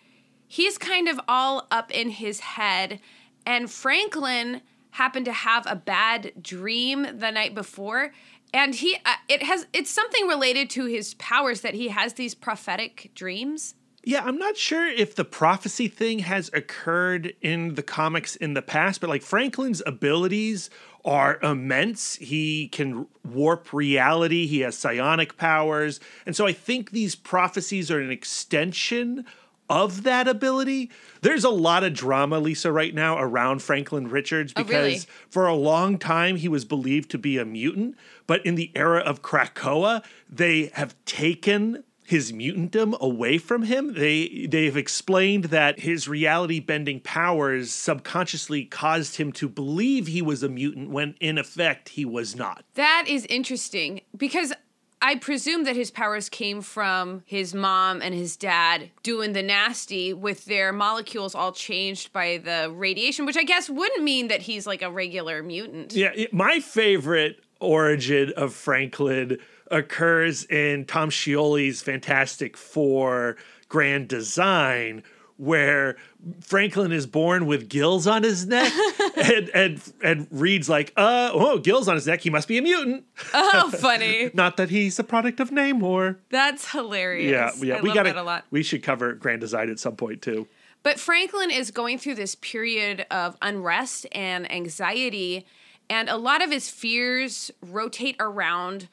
he's 0.48 0.78
kind 0.78 1.08
of 1.08 1.20
all 1.28 1.68
up 1.72 1.92
in 1.92 2.10
his 2.10 2.40
head. 2.40 3.00
And 3.46 3.70
Franklin 3.70 4.62
happened 4.92 5.26
to 5.26 5.32
have 5.32 5.66
a 5.70 5.76
bad 5.76 6.32
dream 6.42 7.06
the 7.20 7.32
night 7.32 7.54
before. 7.54 8.12
And 8.54 8.76
he, 8.76 8.98
uh, 9.06 9.16
it 9.28 9.44
has, 9.44 9.68
it's 9.74 9.92
something 9.92 10.28
related 10.28 10.70
to 10.72 10.86
his 10.86 11.14
powers 11.16 11.62
that 11.62 11.76
he 11.76 11.90
has 11.90 12.14
these 12.14 12.34
prophetic 12.34 13.12
dreams. 13.14 13.76
Yeah, 14.04 14.24
I'm 14.24 14.38
not 14.38 14.56
sure 14.56 14.88
if 14.88 15.14
the 15.16 15.26
prophecy 15.26 15.88
thing 15.88 16.20
has 16.20 16.50
occurred 16.54 17.34
in 17.42 17.76
the 17.76 17.84
comics 17.84 18.36
in 18.36 18.54
the 18.54 18.62
past, 18.62 19.02
but 19.02 19.10
like 19.10 19.22
Franklin's 19.22 19.84
abilities 19.86 20.70
are 21.04 21.38
immense. 21.44 22.16
He 22.16 22.70
can 22.70 23.08
warp 23.26 23.74
reality, 23.74 24.48
he 24.48 24.62
has 24.62 24.78
psionic 24.78 25.38
powers. 25.38 26.00
And 26.26 26.36
so 26.36 26.48
I 26.48 26.54
think 26.54 26.92
these 26.92 27.16
prophecies 27.16 27.92
are 27.92 28.00
an 28.00 28.10
extension 28.10 29.26
of 29.70 30.04
that 30.04 30.28
ability. 30.28 30.90
There's 31.22 31.44
a 31.44 31.50
lot 31.50 31.84
of 31.84 31.94
drama, 31.94 32.40
Lisa, 32.40 32.72
right 32.72 32.94
now 32.94 33.18
around 33.20 33.62
Franklin 33.62 34.08
Richards 34.10 34.54
Oh, 34.56 34.64
because 34.64 34.84
really? 34.86 35.00
for 35.30 35.48
a 35.48 35.56
long 35.56 35.98
time 35.98 36.38
he 36.38 36.48
was 36.48 36.66
believed 36.66 37.12
to 37.12 37.18
be 37.18 37.38
a 37.38 37.46
mutant, 37.46 37.96
but 38.28 38.46
in 38.46 38.56
the 38.56 38.72
era 38.76 39.00
of 39.00 39.22
Krakoa, 39.22 40.04
they 40.30 40.72
have 40.74 40.96
taken 41.06 41.84
his 42.06 42.32
mutantum 42.32 42.98
away 43.00 43.38
from 43.38 43.62
him. 43.62 43.94
They 43.94 44.48
they've 44.50 44.76
explained 44.76 45.46
that 45.46 45.82
his 45.82 46.08
reality 46.08 46.60
bending 46.60 47.02
powers 47.02 47.72
subconsciously 47.72 48.66
caused 48.66 49.18
him 49.18 49.32
to 49.34 49.48
believe 49.48 50.08
he 50.08 50.24
was 50.24 50.42
a 50.42 50.50
mutant 50.50 50.90
when 50.90 51.14
in 51.20 51.38
effect 51.38 51.90
he 51.90 52.06
was 52.06 52.36
not. 52.36 52.64
That 52.74 53.06
is 53.08 53.28
interesting 53.28 54.02
because 54.18 54.54
I 55.02 55.16
presume 55.16 55.64
that 55.64 55.76
his 55.76 55.92
powers 55.92 56.28
came 56.28 56.62
from 56.62 57.24
his 57.26 57.54
mom 57.54 58.02
and 58.02 58.14
his 58.14 58.36
dad 58.36 58.90
doing 59.02 59.34
the 59.34 59.42
nasty 59.42 60.14
with 60.14 60.46
their 60.46 60.74
molecules 60.74 61.34
all 61.34 61.54
changed 61.54 62.12
by 62.12 62.38
the 62.44 62.72
radiation, 62.74 63.26
which 63.26 63.38
I 63.38 63.44
guess 63.44 63.70
wouldn't 63.70 64.04
mean 64.04 64.28
that 64.28 64.42
he's 64.42 64.68
like 64.68 64.82
a 64.82 64.92
regular 64.92 65.42
mutant. 65.42 65.94
Yeah, 65.94 66.12
my 66.32 66.60
favorite 66.60 67.42
origin 67.62 68.34
of 68.36 68.54
Franklin 68.54 69.38
occurs 69.72 70.44
in 70.46 70.86
Tom 70.86 71.10
Scioli's 71.10 71.82
Fantastic 71.82 72.58
Four 72.58 73.38
Grand 73.70 74.08
Design, 74.08 75.04
where 75.40 75.96
Franklin 76.42 76.92
is 76.92 77.08
born 77.08 77.46
with 77.46 77.70
gills 77.70 78.08
on 78.08 78.24
his 78.24 78.46
neck, 78.46 78.72
and 79.16 79.50
and 79.50 79.94
and 80.04 80.28
Reed's 80.32 80.68
like, 80.68 80.92
uh, 80.98 81.32
oh, 81.34 81.60
gills 81.60 81.88
on 81.88 81.96
his 81.96 82.06
neck, 82.06 82.20
he 82.20 82.30
must 82.30 82.48
be 82.48 82.58
a 82.58 82.62
mutant. 82.62 83.06
Oh, 83.34 83.72
funny. 83.80 84.32
Not 84.34 84.58
that 84.58 84.70
he's 84.70 85.00
a 85.00 85.04
product 85.04 85.40
of 85.40 85.50
Namor. 85.50 86.18
That's 86.30 86.70
hilarious. 86.72 87.32
Yeah, 87.32 87.52
yeah, 87.66 87.78
I 87.78 87.82
we 87.82 87.94
got 87.94 88.06
a 88.06 88.22
lot. 88.22 88.46
We 88.52 88.64
should 88.64 88.84
cover 88.84 89.14
Grand 89.14 89.40
Design 89.40 89.70
at 89.70 89.80
some 89.80 89.96
point 89.96 90.22
too. 90.22 90.46
But 90.84 91.00
Franklin 91.00 91.52
is 91.52 91.72
going 91.72 92.00
through 92.00 92.16
this 92.16 92.36
period 92.36 93.06
of 93.10 93.38
unrest 93.42 94.08
and 94.12 94.52
anxiety, 94.52 95.46
and 95.90 96.10
a 96.10 96.18
lot 96.18 96.44
of 96.44 96.52
his 96.52 96.70
fears 96.70 97.50
rotate 97.62 98.18
around 98.20 98.90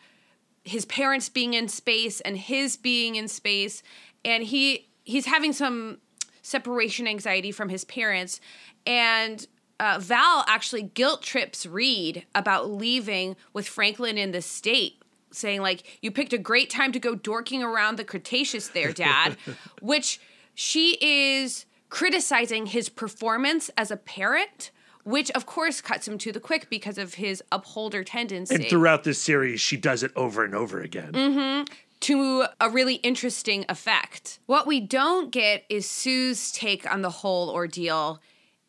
his 0.63 0.85
parents 0.85 1.29
being 1.29 1.55
in 1.55 1.67
space 1.67 2.21
and 2.21 2.37
his 2.39 2.77
being 2.77 3.17
in 3.17 3.27
space, 3.27 3.83
and 4.25 4.45
he 4.45 4.87
he's 5.03 5.27
having 5.27 5.53
some 5.53 5.99
separation 6.47 7.09
anxiety 7.09 7.51
from 7.51 7.69
his 7.69 7.85
parents, 7.85 8.41
and 8.87 9.47
uh, 9.81 9.99
Val 10.01 10.45
actually 10.47 10.83
guilt 10.83 11.23
trips 11.23 11.67
Reed 11.67 12.25
about 12.35 12.71
leaving 12.71 13.37
with 13.53 13.67
Franklin 13.67 14.17
in 14.17 14.31
the 14.31 14.41
state, 14.41 15.03
saying 15.33 15.61
like, 15.61 15.99
"You 16.01 16.11
picked 16.11 16.33
a 16.33 16.39
great 16.39 16.71
time 16.71 16.93
to 16.93 17.01
go 17.01 17.15
dorking 17.15 17.63
around 17.63 17.97
the 17.97 18.05
Cretaceous, 18.05 18.69
there, 18.69 18.93
Dad," 18.93 19.37
which 19.83 20.21
she 20.55 20.97
is 21.01 21.67
criticizing 21.89 22.67
his 22.67 22.89
performance 22.89 23.71
as 23.77 23.91
a 23.91 23.97
parent. 23.97 24.71
Which 25.05 25.31
of 25.37 25.47
course 25.47 25.81
cuts 25.81 26.09
him 26.09 26.19
to 26.19 26.33
the 26.33 26.41
quick 26.41 26.69
because 26.69 26.99
of 26.99 27.15
his 27.15 27.41
upholder 27.53 28.03
tendency 28.03 28.57
And 28.57 28.65
throughout 28.65 29.05
this 29.05 29.23
series, 29.23 29.61
she 29.61 29.77
does 29.77 30.03
it 30.03 30.11
over 30.17 30.45
and 30.45 30.53
over 30.53 30.81
again. 30.81 31.13
Mm-hmm. 31.13 31.75
To 32.01 32.47
a 32.61 32.71
really 32.71 32.97
interesting 32.97 33.65
effect. 33.69 34.39
What 34.47 34.67
we 34.67 34.81
don't 34.81 35.31
get 35.31 35.65
is 35.69 35.89
Sue's 35.89 36.53
take 36.53 36.91
on 36.91 37.03
the 37.03 37.11
whole 37.11 37.51
ordeal 37.51 38.21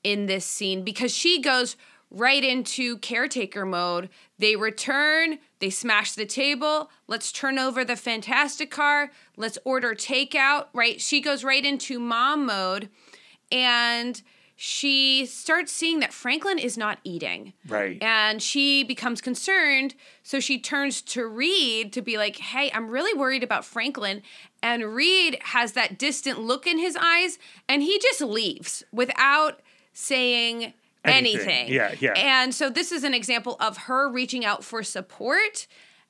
in 0.03 0.25
this 0.25 0.45
scene 0.45 0.83
because 0.83 1.13
she 1.13 1.41
goes 1.41 1.75
right 2.09 2.43
into 2.43 2.97
caretaker 2.99 3.65
mode. 3.65 4.09
They 4.39 4.55
return, 4.55 5.39
they 5.59 5.69
smash 5.69 6.13
the 6.13 6.25
table, 6.25 6.89
let's 7.07 7.31
turn 7.31 7.59
over 7.59 7.83
the 7.83 7.97
fantastic 7.97 8.71
car, 8.71 9.11
let's 9.35 9.57
order 9.65 9.93
takeout, 9.93 10.67
right? 10.73 11.01
She 11.01 11.21
goes 11.21 11.43
right 11.43 11.65
into 11.65 11.99
mom 11.99 12.45
mode 12.45 12.89
and 13.51 14.21
she 14.59 15.27
starts 15.27 15.71
seeing 15.71 15.99
that 15.99 16.11
Franklin 16.11 16.57
is 16.57 16.79
not 16.79 16.97
eating. 17.03 17.53
Right. 17.67 18.01
And 18.01 18.41
she 18.41 18.83
becomes 18.83 19.21
concerned. 19.21 19.93
So 20.23 20.39
she 20.39 20.57
turns 20.59 21.03
to 21.03 21.27
Reed 21.27 21.93
to 21.93 22.01
be 22.01 22.17
like, 22.17 22.37
hey, 22.37 22.71
I'm 22.73 22.89
really 22.89 23.13
worried 23.17 23.43
about 23.43 23.63
Franklin. 23.65 24.23
And 24.63 24.95
Reed 24.95 25.37
has 25.41 25.73
that 25.73 25.99
distant 25.99 26.39
look 26.39 26.65
in 26.65 26.79
his 26.79 26.97
eyes 26.99 27.37
and 27.69 27.83
he 27.83 27.99
just 27.99 28.19
leaves 28.19 28.83
without 28.91 29.61
saying 29.93 30.73
Anything. 31.05 31.47
anything. 31.49 31.73
Yeah, 31.73 31.93
yeah. 31.99 32.13
And 32.13 32.53
so 32.53 32.71
this 32.71 32.91
is 32.91 33.03
an 33.03 33.13
example 33.13 33.57
of 33.59 33.77
her 33.77 34.09
reaching 34.09 34.43
out 34.43 34.63
for 34.63 34.81
support 34.81 35.67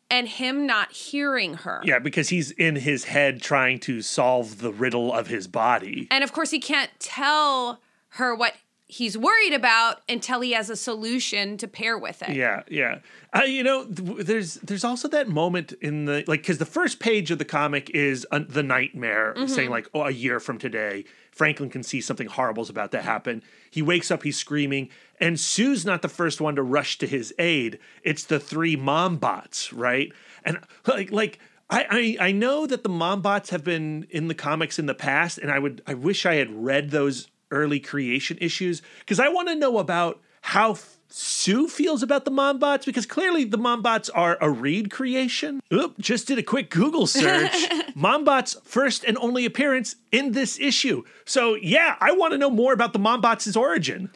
and 0.09 0.25
him 0.25 0.65
not 0.65 0.93
hearing 0.93 1.53
her. 1.55 1.81
Yeah, 1.83 1.99
because 1.99 2.29
he's 2.29 2.51
in 2.51 2.77
his 2.77 3.03
head 3.03 3.41
trying 3.41 3.79
to 3.81 4.01
solve 4.01 4.59
the 4.59 4.71
riddle 4.71 5.11
of 5.13 5.27
his 5.27 5.47
body. 5.47 6.07
And 6.09 6.23
of 6.23 6.31
course, 6.31 6.49
he 6.51 6.59
can't 6.61 6.91
tell 6.97 7.81
her 8.17 8.35
what 8.35 8.53
he's 8.89 9.17
worried 9.17 9.53
about 9.53 10.01
until 10.07 10.39
he 10.39 10.53
has 10.53 10.69
a 10.69 10.75
solution 10.75 11.57
to 11.57 11.67
pair 11.67 11.97
with 11.97 12.21
it. 12.23 12.35
Yeah, 12.35 12.63
yeah. 12.69 12.99
Uh, 13.35 13.41
you 13.41 13.61
know, 13.61 13.85
th- 13.85 14.25
there's 14.25 14.55
there's 14.55 14.83
also 14.83 15.07
that 15.09 15.27
moment 15.27 15.73
in 15.81 16.05
the 16.05 16.23
like 16.27 16.41
because 16.41 16.57
the 16.57 16.65
first 16.65 16.99
page 16.99 17.29
of 17.29 17.37
the 17.37 17.45
comic 17.45 17.89
is 17.91 18.25
uh, 18.31 18.39
the 18.47 18.63
nightmare 18.63 19.35
saying 19.47 19.69
like, 19.69 19.89
oh, 19.93 20.03
a 20.03 20.11
year 20.11 20.39
from 20.39 20.57
today, 20.57 21.03
Franklin 21.31 21.69
can 21.69 21.83
see 21.83 21.99
something 22.01 22.27
horrible's 22.27 22.69
about 22.69 22.91
to 22.93 23.01
happen. 23.01 23.43
He 23.69 23.81
wakes 23.81 24.09
up, 24.09 24.23
he's 24.23 24.37
screaming, 24.37 24.89
and 25.19 25.39
Sue's 25.39 25.85
not 25.85 26.01
the 26.01 26.09
first 26.09 26.39
one 26.39 26.55
to 26.55 26.63
rush 26.63 26.97
to 26.99 27.07
his 27.07 27.33
aid. 27.37 27.79
It's 28.03 28.23
the 28.23 28.39
three 28.39 28.75
mom 28.75 29.17
bots, 29.17 29.73
right? 29.73 30.11
And 30.43 30.59
like 30.87 31.11
like. 31.11 31.39
I, 31.69 32.15
I 32.21 32.27
I 32.27 32.31
know 32.31 32.65
that 32.65 32.83
the 32.83 32.89
mom 32.89 33.21
bots 33.21 33.49
have 33.49 33.61
been 33.61 34.07
in 34.09 34.29
the 34.29 34.33
comics 34.33 34.79
in 34.79 34.85
the 34.85 34.93
past, 34.93 35.37
and 35.37 35.51
I 35.51 35.59
would 35.59 35.81
I 35.85 35.95
wish 35.95 36.25
I 36.25 36.35
had 36.35 36.49
read 36.49 36.91
those 36.91 37.27
early 37.51 37.79
creation 37.79 38.37
issues 38.41 38.81
because 38.99 39.19
I 39.19 39.29
want 39.29 39.47
to 39.49 39.55
know 39.55 39.77
about 39.77 40.21
how 40.41 40.71
f- 40.71 40.97
Sue 41.09 41.67
feels 41.67 42.03
about 42.03 42.25
the 42.25 42.31
mom 42.31 42.59
bots 42.59 42.85
because 42.85 43.05
clearly 43.05 43.45
the 43.45 43.57
mom 43.57 43.81
bots 43.81 44.09
are 44.09 44.37
a 44.41 44.49
Reed 44.49 44.91
creation. 44.91 45.61
Oop, 45.73 45.97
just 45.99 46.27
did 46.27 46.37
a 46.37 46.43
quick 46.43 46.69
Google 46.69 47.07
search. 47.07 47.55
mom 47.95 48.23
bots 48.23 48.57
first 48.63 49.03
and 49.03 49.17
only 49.19 49.45
appearance 49.45 49.95
in 50.11 50.33
this 50.33 50.59
issue. 50.59 51.03
So 51.25 51.55
yeah, 51.55 51.95
I 51.99 52.11
want 52.11 52.33
to 52.33 52.37
know 52.37 52.49
more 52.49 52.73
about 52.73 52.93
the 52.93 52.99
mom 52.99 53.21
bots' 53.21 53.55
origin. 53.55 54.09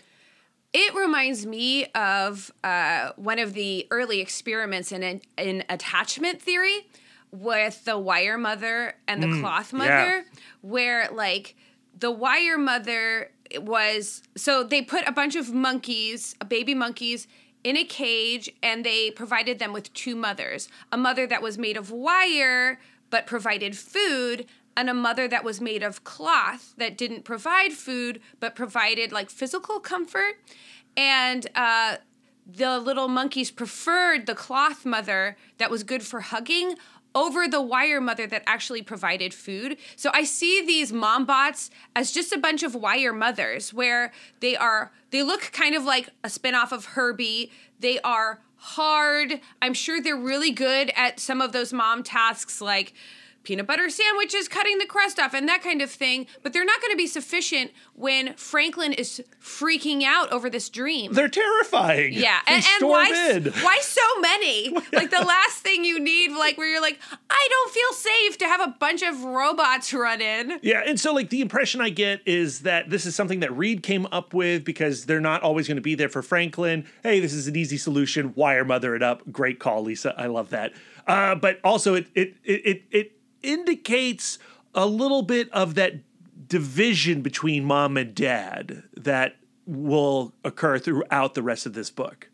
It 0.73 0.95
reminds 0.95 1.45
me 1.45 1.86
of 1.88 2.51
uh, 2.63 3.11
one 3.17 3.39
of 3.39 3.53
the 3.53 3.88
early 3.91 4.21
experiments 4.21 4.93
in, 4.93 5.21
in 5.38 5.63
attachment 5.67 6.41
theory 6.41 6.88
with 7.32 7.84
the 7.86 7.97
wire 7.97 8.38
mother 8.38 8.95
and 9.07 9.21
the 9.21 9.39
cloth 9.39 9.73
mother, 9.73 9.89
yeah. 9.89 10.21
where 10.61 11.09
like 11.11 11.55
the 12.02 12.12
wire 12.12 12.58
mother 12.58 13.32
was 13.58 14.24
so 14.36 14.64
they 14.64 14.82
put 14.82 15.08
a 15.08 15.12
bunch 15.12 15.36
of 15.36 15.54
monkeys, 15.54 16.36
baby 16.47 16.74
monkeys, 16.74 17.28
in 17.64 17.78
a 17.78 17.84
cage 17.84 18.52
and 18.62 18.86
they 18.86 19.12
provided 19.12 19.60
them 19.60 19.72
with 19.72 19.93
two 19.93 20.16
mothers. 20.16 20.68
A 20.91 20.97
mother 20.97 21.26
that 21.28 21.41
was 21.41 21.58
made 21.58 21.78
of 21.78 21.91
wire 21.91 22.80
but 23.10 23.26
provided 23.26 23.78
food 23.78 24.45
and 24.76 24.89
a 24.89 24.93
mother 24.93 25.28
that 25.28 25.43
was 25.43 25.62
made 25.62 25.84
of 25.84 26.04
cloth 26.04 26.74
that 26.78 26.97
didn't 26.97 27.24
provide 27.24 27.74
food 27.74 28.20
but 28.39 28.56
provided 28.56 29.12
like 29.12 29.30
physical 29.30 29.80
comfort. 29.80 30.36
And 30.97 31.47
uh, 31.56 31.97
the 32.47 32.80
little 32.80 33.08
monkeys 33.08 33.52
preferred 33.52 34.26
the 34.26 34.36
cloth 34.36 34.86
mother 34.86 35.38
that 35.58 35.70
was 35.70 35.84
good 35.84 36.04
for 36.04 36.22
hugging 36.22 36.76
over 37.14 37.47
the 37.47 37.62
wire 37.62 38.01
mother 38.01 38.28
that 38.28 38.43
actually 38.47 38.82
provided 38.82 39.34
food. 39.34 39.78
So 39.95 40.12
I 40.14 40.24
see 40.24 40.66
these 40.66 40.93
mom 40.93 41.26
bots 41.26 41.70
as 41.95 42.12
just 42.12 42.32
a 42.32 42.38
bunch 42.38 42.64
of 42.64 42.76
wire 42.76 43.14
mothers 43.14 43.74
where 43.74 44.12
they 44.39 44.55
are 44.55 44.91
they 45.12 45.24
look 45.24 45.51
kind 45.51 45.76
of 45.76 45.84
like 45.84 46.09
a 46.24 46.30
spin-off 46.30 46.72
of 46.72 46.86
Herbie. 46.86 47.51
They 47.80 47.99
are 47.99 48.39
hard. 48.55 49.41
I'm 49.62 49.74
sure 49.74 50.01
they're 50.01 50.16
really 50.16 50.51
good 50.51 50.91
at 50.95 51.20
some 51.20 51.41
of 51.41 51.51
those 51.51 51.74
mom 51.74 52.03
tasks 52.03 52.62
like 52.62 52.93
peanut 53.43 53.67
butter 53.67 53.89
sandwiches, 53.89 54.47
cutting 54.47 54.77
the 54.77 54.85
crust 54.85 55.19
off, 55.19 55.33
and 55.33 55.47
that 55.47 55.61
kind 55.61 55.81
of 55.81 55.89
thing. 55.89 56.27
But 56.43 56.53
they're 56.53 56.65
not 56.65 56.81
going 56.81 56.91
to 56.91 56.97
be 56.97 57.07
sufficient 57.07 57.71
when 57.93 58.33
Franklin 58.35 58.93
is 58.93 59.21
freaking 59.41 60.03
out 60.03 60.31
over 60.31 60.49
this 60.49 60.69
dream. 60.69 61.13
They're 61.13 61.27
terrifying. 61.27 62.13
Yeah, 62.13 62.39
They 62.47 62.55
and, 62.55 62.65
and 62.81 62.89
why 62.89 63.29
in. 63.31 63.45
why 63.63 63.79
so 63.81 64.01
many? 64.21 64.69
like 64.93 65.09
the 65.11 65.23
last 65.25 65.57
thing 65.59 65.83
you 65.83 65.99
need, 65.99 66.31
like 66.31 66.57
where 66.57 66.67
you're 66.67 66.81
like, 66.81 66.99
I 67.29 67.47
don't 67.49 67.71
feel 67.73 67.93
safe 67.93 68.37
to 68.39 68.45
have 68.45 68.61
a 68.61 68.75
bunch 68.79 69.01
of 69.01 69.23
robots 69.23 69.93
run 69.93 70.21
in. 70.21 70.59
Yeah, 70.61 70.83
and 70.85 70.99
so 70.99 71.13
like 71.13 71.29
the 71.29 71.41
impression 71.41 71.81
I 71.81 71.89
get 71.89 72.21
is 72.25 72.61
that 72.61 72.89
this 72.89 73.05
is 73.05 73.15
something 73.15 73.39
that 73.41 73.55
Reed 73.55 73.83
came 73.83 74.07
up 74.11 74.33
with 74.33 74.63
because 74.63 75.05
they're 75.05 75.19
not 75.21 75.41
always 75.43 75.67
going 75.67 75.77
to 75.77 75.81
be 75.81 75.95
there 75.95 76.09
for 76.09 76.21
Franklin. 76.21 76.85
Hey, 77.03 77.19
this 77.19 77.33
is 77.33 77.47
an 77.47 77.55
easy 77.55 77.77
solution. 77.77 78.33
Wire 78.35 78.65
mother 78.65 78.95
it 78.95 79.03
up. 79.03 79.21
Great 79.31 79.59
call, 79.59 79.83
Lisa. 79.83 80.13
I 80.17 80.27
love 80.27 80.49
that. 80.51 80.73
Uh, 81.07 81.35
but 81.35 81.59
also 81.63 81.95
it 81.95 82.07
it 82.13 82.35
it 82.43 82.61
it, 82.65 82.83
it 82.91 83.11
indicates 83.43 84.39
a 84.73 84.85
little 84.85 85.21
bit 85.21 85.49
of 85.51 85.75
that 85.75 85.95
division 86.47 87.21
between 87.21 87.63
mom 87.63 87.97
and 87.97 88.13
dad 88.13 88.83
that 88.95 89.37
will 89.65 90.33
occur 90.43 90.77
throughout 90.77 91.33
the 91.33 91.43
rest 91.43 91.65
of 91.65 91.73
this 91.73 91.89
book. 91.89 92.29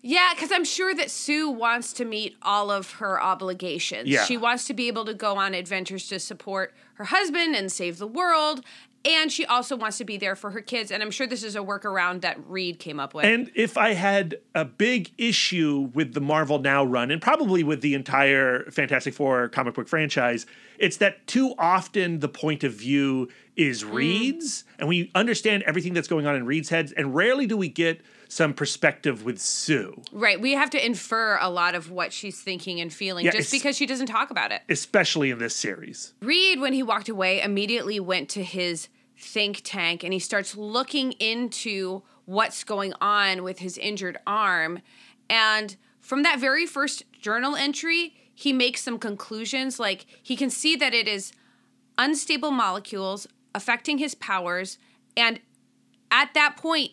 Yeah, 0.00 0.30
because 0.32 0.52
I'm 0.52 0.64
sure 0.64 0.94
that 0.94 1.10
Sue 1.10 1.50
wants 1.50 1.92
to 1.94 2.04
meet 2.04 2.36
all 2.42 2.70
of 2.70 2.92
her 2.92 3.20
obligations. 3.20 4.08
Yeah. 4.08 4.24
She 4.24 4.36
wants 4.36 4.64
to 4.66 4.74
be 4.74 4.86
able 4.86 5.04
to 5.04 5.14
go 5.14 5.36
on 5.36 5.54
adventures 5.54 6.06
to 6.08 6.20
support 6.20 6.72
her 6.94 7.06
husband 7.06 7.56
and 7.56 7.70
save 7.70 7.98
the 7.98 8.06
world. 8.06 8.64
And 9.04 9.30
she 9.30 9.46
also 9.46 9.76
wants 9.76 9.98
to 9.98 10.04
be 10.04 10.16
there 10.16 10.34
for 10.34 10.50
her 10.50 10.60
kids. 10.60 10.90
And 10.90 11.02
I'm 11.02 11.10
sure 11.10 11.26
this 11.26 11.44
is 11.44 11.54
a 11.54 11.60
workaround 11.60 12.22
that 12.22 12.38
Reed 12.48 12.78
came 12.78 12.98
up 12.98 13.14
with. 13.14 13.24
And 13.24 13.50
if 13.54 13.78
I 13.78 13.94
had 13.94 14.38
a 14.54 14.64
big 14.64 15.12
issue 15.16 15.90
with 15.94 16.14
the 16.14 16.20
Marvel 16.20 16.58
Now 16.58 16.84
run, 16.84 17.10
and 17.10 17.22
probably 17.22 17.62
with 17.62 17.80
the 17.80 17.94
entire 17.94 18.70
Fantastic 18.70 19.14
Four 19.14 19.48
comic 19.48 19.74
book 19.74 19.88
franchise, 19.88 20.46
it's 20.78 20.96
that 20.98 21.26
too 21.26 21.54
often 21.58 22.18
the 22.18 22.28
point 22.28 22.64
of 22.64 22.72
view 22.72 23.28
is 23.56 23.82
hmm. 23.82 23.92
Reed's, 23.92 24.64
and 24.78 24.88
we 24.88 25.10
understand 25.14 25.62
everything 25.62 25.94
that's 25.94 26.08
going 26.08 26.26
on 26.26 26.34
in 26.34 26.44
Reed's 26.44 26.68
head, 26.68 26.92
and 26.96 27.14
rarely 27.14 27.46
do 27.46 27.56
we 27.56 27.68
get 27.68 28.00
some 28.28 28.52
perspective 28.54 29.24
with 29.24 29.40
Sue, 29.40 30.02
Right. 30.12 30.38
We 30.40 30.52
have 30.52 30.70
to 30.70 30.84
infer 30.86 31.38
a 31.40 31.48
lot 31.50 31.74
of 31.74 31.90
what 31.90 32.12
she's 32.12 32.40
thinking 32.40 32.80
and 32.80 32.92
feeling 32.92 33.24
Yeah, 33.24 33.32
just 33.32 33.50
because 33.50 33.76
she 33.76 33.86
doesn't 33.86 34.06
talk 34.06 34.30
about 34.30 34.52
it. 34.52 34.62
especially 34.68 35.30
in 35.30 35.38
this 35.38 35.56
series. 35.56 36.12
Reed, 36.20 36.60
when 36.60 36.72
he 36.74 36.82
walked 36.82 37.08
away, 37.08 37.40
immediately 37.40 37.98
went 37.98 38.28
to 38.30 38.42
his 38.44 38.88
think 39.18 39.62
tank 39.64 40.04
and 40.04 40.12
he 40.12 40.18
starts 40.18 40.56
looking 40.56 41.12
into 41.12 42.02
what's 42.26 42.62
going 42.64 42.92
on 43.00 43.42
with 43.42 43.58
his 43.60 43.78
injured 43.78 44.18
arm. 44.26 44.80
And 45.30 45.76
from 46.00 46.22
that 46.22 46.38
very 46.38 46.66
first 46.66 47.02
journal 47.20 47.56
entry, 47.56 48.14
he 48.34 48.52
makes 48.52 48.82
some 48.82 48.98
conclusions. 48.98 49.80
Like 49.80 50.04
he 50.22 50.36
can 50.36 50.50
see 50.50 50.76
that 50.76 50.92
it 50.94 51.08
is 51.08 51.32
unstable 51.96 52.50
molecules 52.50 53.26
affecting 53.54 53.98
his 53.98 54.14
powers. 54.14 54.78
And 55.16 55.40
at 56.10 56.34
that 56.34 56.56
point, 56.56 56.92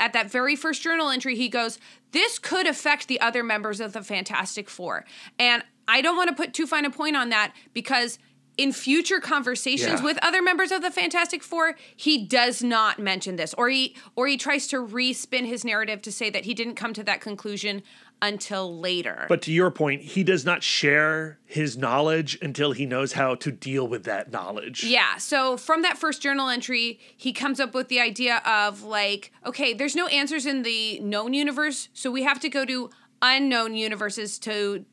at 0.00 0.12
that 0.12 0.30
very 0.30 0.56
first 0.56 0.82
journal 0.82 1.08
entry, 1.10 1.36
he 1.36 1.48
goes, 1.48 1.78
This 2.12 2.38
could 2.38 2.66
affect 2.66 3.08
the 3.08 3.20
other 3.20 3.42
members 3.42 3.80
of 3.80 3.92
the 3.92 4.02
Fantastic 4.02 4.68
Four. 4.68 5.04
And 5.38 5.62
I 5.86 6.00
don't 6.00 6.16
want 6.16 6.28
to 6.30 6.34
put 6.34 6.54
too 6.54 6.66
fine 6.66 6.84
a 6.84 6.90
point 6.90 7.16
on 7.16 7.28
that 7.30 7.52
because 7.72 8.18
in 8.56 8.72
future 8.72 9.18
conversations 9.18 10.00
Yeah. 10.00 10.04
with 10.04 10.16
other 10.22 10.40
members 10.40 10.70
of 10.70 10.80
the 10.80 10.90
Fantastic 10.90 11.42
Four, 11.42 11.76
he 11.96 12.24
does 12.24 12.62
not 12.62 12.98
mention 13.00 13.36
this. 13.36 13.52
Or 13.54 13.68
he 13.68 13.96
or 14.14 14.26
he 14.28 14.36
tries 14.36 14.68
to 14.68 14.76
respin 14.76 15.46
his 15.46 15.64
narrative 15.64 16.00
to 16.02 16.12
say 16.12 16.30
that 16.30 16.44
he 16.44 16.54
didn't 16.54 16.76
come 16.76 16.92
to 16.94 17.02
that 17.04 17.20
conclusion 17.20 17.82
until 18.24 18.78
later. 18.78 19.26
But 19.28 19.42
to 19.42 19.52
your 19.52 19.70
point, 19.70 20.00
he 20.00 20.24
does 20.24 20.46
not 20.46 20.62
share 20.62 21.38
his 21.44 21.76
knowledge 21.76 22.38
until 22.40 22.72
he 22.72 22.86
knows 22.86 23.12
how 23.12 23.34
to 23.36 23.52
deal 23.52 23.86
with 23.86 24.04
that 24.04 24.32
knowledge. 24.32 24.82
Yeah. 24.82 25.18
So 25.18 25.58
from 25.58 25.82
that 25.82 25.98
first 25.98 26.22
journal 26.22 26.48
entry, 26.48 26.98
he 27.16 27.34
comes 27.34 27.60
up 27.60 27.74
with 27.74 27.88
the 27.88 28.00
idea 28.00 28.38
of 28.46 28.82
like, 28.82 29.30
okay, 29.44 29.74
there's 29.74 29.94
no 29.94 30.06
answers 30.06 30.46
in 30.46 30.62
the 30.62 30.98
known 31.00 31.34
universe, 31.34 31.90
so 31.92 32.10
we 32.10 32.22
have 32.22 32.40
to 32.40 32.48
go 32.48 32.64
to 32.64 32.88
unknown 33.20 33.74
universes 33.74 34.38
to 34.40 34.86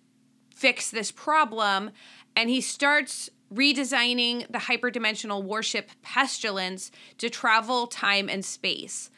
fix 0.54 0.92
this 0.92 1.10
problem. 1.10 1.92
And 2.36 2.50
he 2.50 2.60
starts 2.60 3.30
redesigning 3.54 4.46
the 4.52 4.60
hyperdimensional 4.60 5.42
warship 5.44 5.90
Pestilence 6.02 6.92
to 7.18 7.30
travel 7.30 7.88
time 7.88 8.28
and 8.30 8.44
space. 8.44 9.10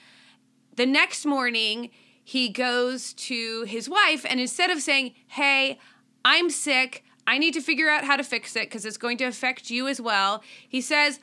The 0.76 0.86
next 0.86 1.26
morning, 1.26 1.90
he 2.24 2.50
goes 2.50 3.14
to 3.14 3.64
his 3.64 3.90
wife, 3.90 4.26
and 4.28 4.40
instead 4.40 4.70
of 4.70 4.82
saying, 4.82 5.14
Hey, 5.28 5.80
I'm 6.24 6.50
sick, 6.50 7.04
I 7.28 7.38
need 7.38 7.54
to 7.54 7.62
figure 7.62 7.90
out 7.90 8.04
how 8.04 8.16
to 8.16 8.24
fix 8.24 8.56
it 8.56 8.70
because 8.70 8.86
it's 8.86 8.98
going 8.98 9.18
to 9.18 9.26
affect 9.26 9.70
you 9.70 9.88
as 9.88 10.00
well, 10.00 10.44
he 10.68 10.82
says, 10.82 11.20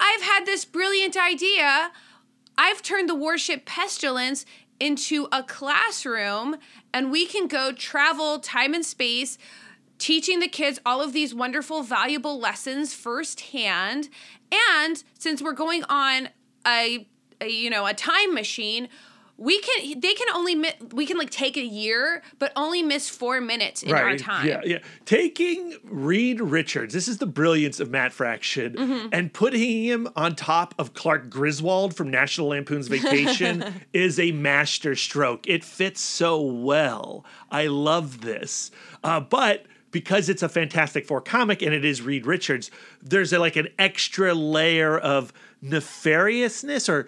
I've 0.00 0.22
had 0.22 0.46
this 0.46 0.64
brilliant 0.64 1.16
idea. 1.16 1.90
I've 2.56 2.82
turned 2.82 3.08
the 3.08 3.14
warship 3.14 3.64
Pestilence 3.64 4.44
into 4.80 5.28
a 5.32 5.42
classroom, 5.42 6.56
and 6.94 7.10
we 7.10 7.26
can 7.26 7.48
go 7.48 7.72
travel 7.72 8.38
time 8.38 8.74
and 8.74 8.84
space, 8.84 9.38
teaching 9.98 10.38
the 10.38 10.48
kids 10.48 10.78
all 10.86 11.00
of 11.00 11.12
these 11.12 11.34
wonderful, 11.34 11.82
valuable 11.82 12.38
lessons 12.38 12.94
firsthand. 12.94 14.08
And 14.72 15.02
since 15.18 15.42
we're 15.42 15.52
going 15.52 15.84
on 15.88 16.28
a, 16.66 17.06
a 17.40 17.48
you 17.48 17.70
know 17.70 17.86
a 17.86 17.94
time 17.94 18.34
machine, 18.34 18.88
we 19.40 19.60
can 19.60 20.00
they 20.00 20.14
can 20.14 20.28
only 20.34 20.56
mi- 20.56 20.74
we 20.92 21.06
can 21.06 21.16
like 21.16 21.30
take 21.30 21.56
a 21.56 21.64
year, 21.64 22.22
but 22.40 22.52
only 22.56 22.82
miss 22.82 23.08
four 23.08 23.40
minutes 23.40 23.84
in 23.84 23.92
our 23.94 24.16
time. 24.18 24.46
Yeah, 24.48 24.60
yeah. 24.64 24.78
Taking 25.04 25.76
Reed 25.84 26.40
Richards, 26.40 26.92
this 26.92 27.06
is 27.06 27.18
the 27.18 27.26
brilliance 27.26 27.78
of 27.78 27.88
Matt 27.90 28.12
Fraction, 28.12 28.72
Mm-hmm. 28.74 29.08
and 29.12 29.32
putting 29.32 29.84
him 29.84 30.08
on 30.16 30.34
top 30.34 30.74
of 30.78 30.92
Clark 30.92 31.30
Griswold 31.30 31.94
from 31.94 32.10
National 32.10 32.48
Lampoon's 32.48 32.88
Vacation 32.88 33.64
is 33.92 34.18
a 34.18 34.32
master 34.32 34.96
stroke. 34.96 35.46
It 35.48 35.62
fits 35.64 36.00
so 36.00 36.40
well. 36.42 37.24
I 37.50 37.68
love 37.68 38.20
this. 38.22 38.70
Uh, 39.04 39.20
but 39.20 39.66
because 39.92 40.28
it's 40.28 40.42
a 40.42 40.48
Fantastic 40.48 41.06
Four 41.06 41.20
comic 41.20 41.62
and 41.62 41.72
it 41.72 41.84
is 41.84 42.02
Reed 42.02 42.26
Richards, 42.26 42.70
there's 43.00 43.32
a, 43.32 43.38
like 43.38 43.56
an 43.56 43.68
extra 43.78 44.34
layer 44.34 44.98
of 44.98 45.32
nefariousness 45.64 46.88
or 46.88 47.06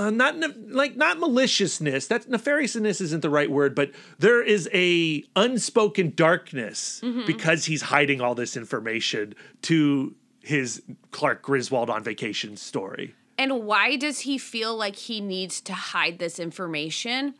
uh, 0.00 0.08
not 0.08 0.38
ne- 0.38 0.54
like 0.68 0.96
not 0.96 1.18
maliciousness. 1.18 2.06
That 2.06 2.26
nefariousness 2.26 3.02
isn't 3.02 3.20
the 3.20 3.28
right 3.28 3.50
word, 3.50 3.74
but 3.74 3.90
there 4.18 4.42
is 4.42 4.66
a 4.72 5.22
unspoken 5.36 6.14
darkness 6.16 7.02
because 7.26 7.66
he's 7.66 7.82
hiding 7.82 8.22
all 8.22 8.34
this 8.34 8.56
information 8.56 9.34
to 9.62 10.14
his 10.40 10.82
Clark 11.10 11.42
Griswold 11.42 11.90
on 11.90 12.02
vacation 12.02 12.56
story. 12.56 13.14
And 13.36 13.64
why 13.64 13.96
does 13.96 14.20
he 14.20 14.38
feel 14.38 14.74
like 14.74 14.96
he 14.96 15.20
needs 15.20 15.60
to 15.62 15.74
hide 15.74 16.18
this 16.18 16.38
information? 16.38 17.34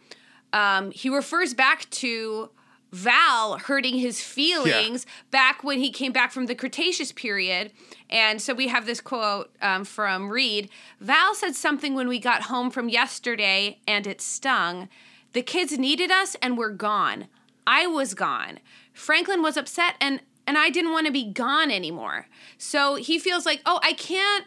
Um, 0.52 0.90
he 0.90 1.08
refers 1.08 1.54
back 1.54 1.88
to 1.90 2.50
Val 2.92 3.58
hurting 3.58 3.98
his 3.98 4.20
feelings 4.20 5.06
back 5.30 5.62
when 5.62 5.78
he 5.78 5.90
came 5.90 6.12
back 6.12 6.32
from 6.32 6.46
the 6.46 6.54
Cretaceous 6.54 7.12
period. 7.12 7.72
And 8.08 8.42
so 8.42 8.54
we 8.54 8.68
have 8.68 8.86
this 8.86 9.00
quote 9.00 9.54
um, 9.62 9.84
from 9.84 10.30
Reed 10.30 10.68
Val 11.00 11.34
said 11.34 11.54
something 11.54 11.94
when 11.94 12.08
we 12.08 12.18
got 12.18 12.42
home 12.42 12.70
from 12.70 12.88
yesterday 12.88 13.78
and 13.86 14.06
it 14.06 14.20
stung. 14.20 14.88
The 15.32 15.42
kids 15.42 15.78
needed 15.78 16.10
us 16.10 16.36
and 16.42 16.58
we're 16.58 16.70
gone. 16.70 17.28
I 17.66 17.86
was 17.86 18.14
gone. 18.14 18.58
Franklin 18.92 19.42
was 19.42 19.56
upset 19.56 19.94
and 20.00 20.20
and 20.46 20.58
I 20.58 20.70
didn't 20.70 20.90
want 20.90 21.06
to 21.06 21.12
be 21.12 21.30
gone 21.30 21.70
anymore. 21.70 22.26
So 22.58 22.96
he 22.96 23.20
feels 23.20 23.46
like, 23.46 23.60
"Oh, 23.64 23.78
I 23.84 23.92
can't 23.92 24.46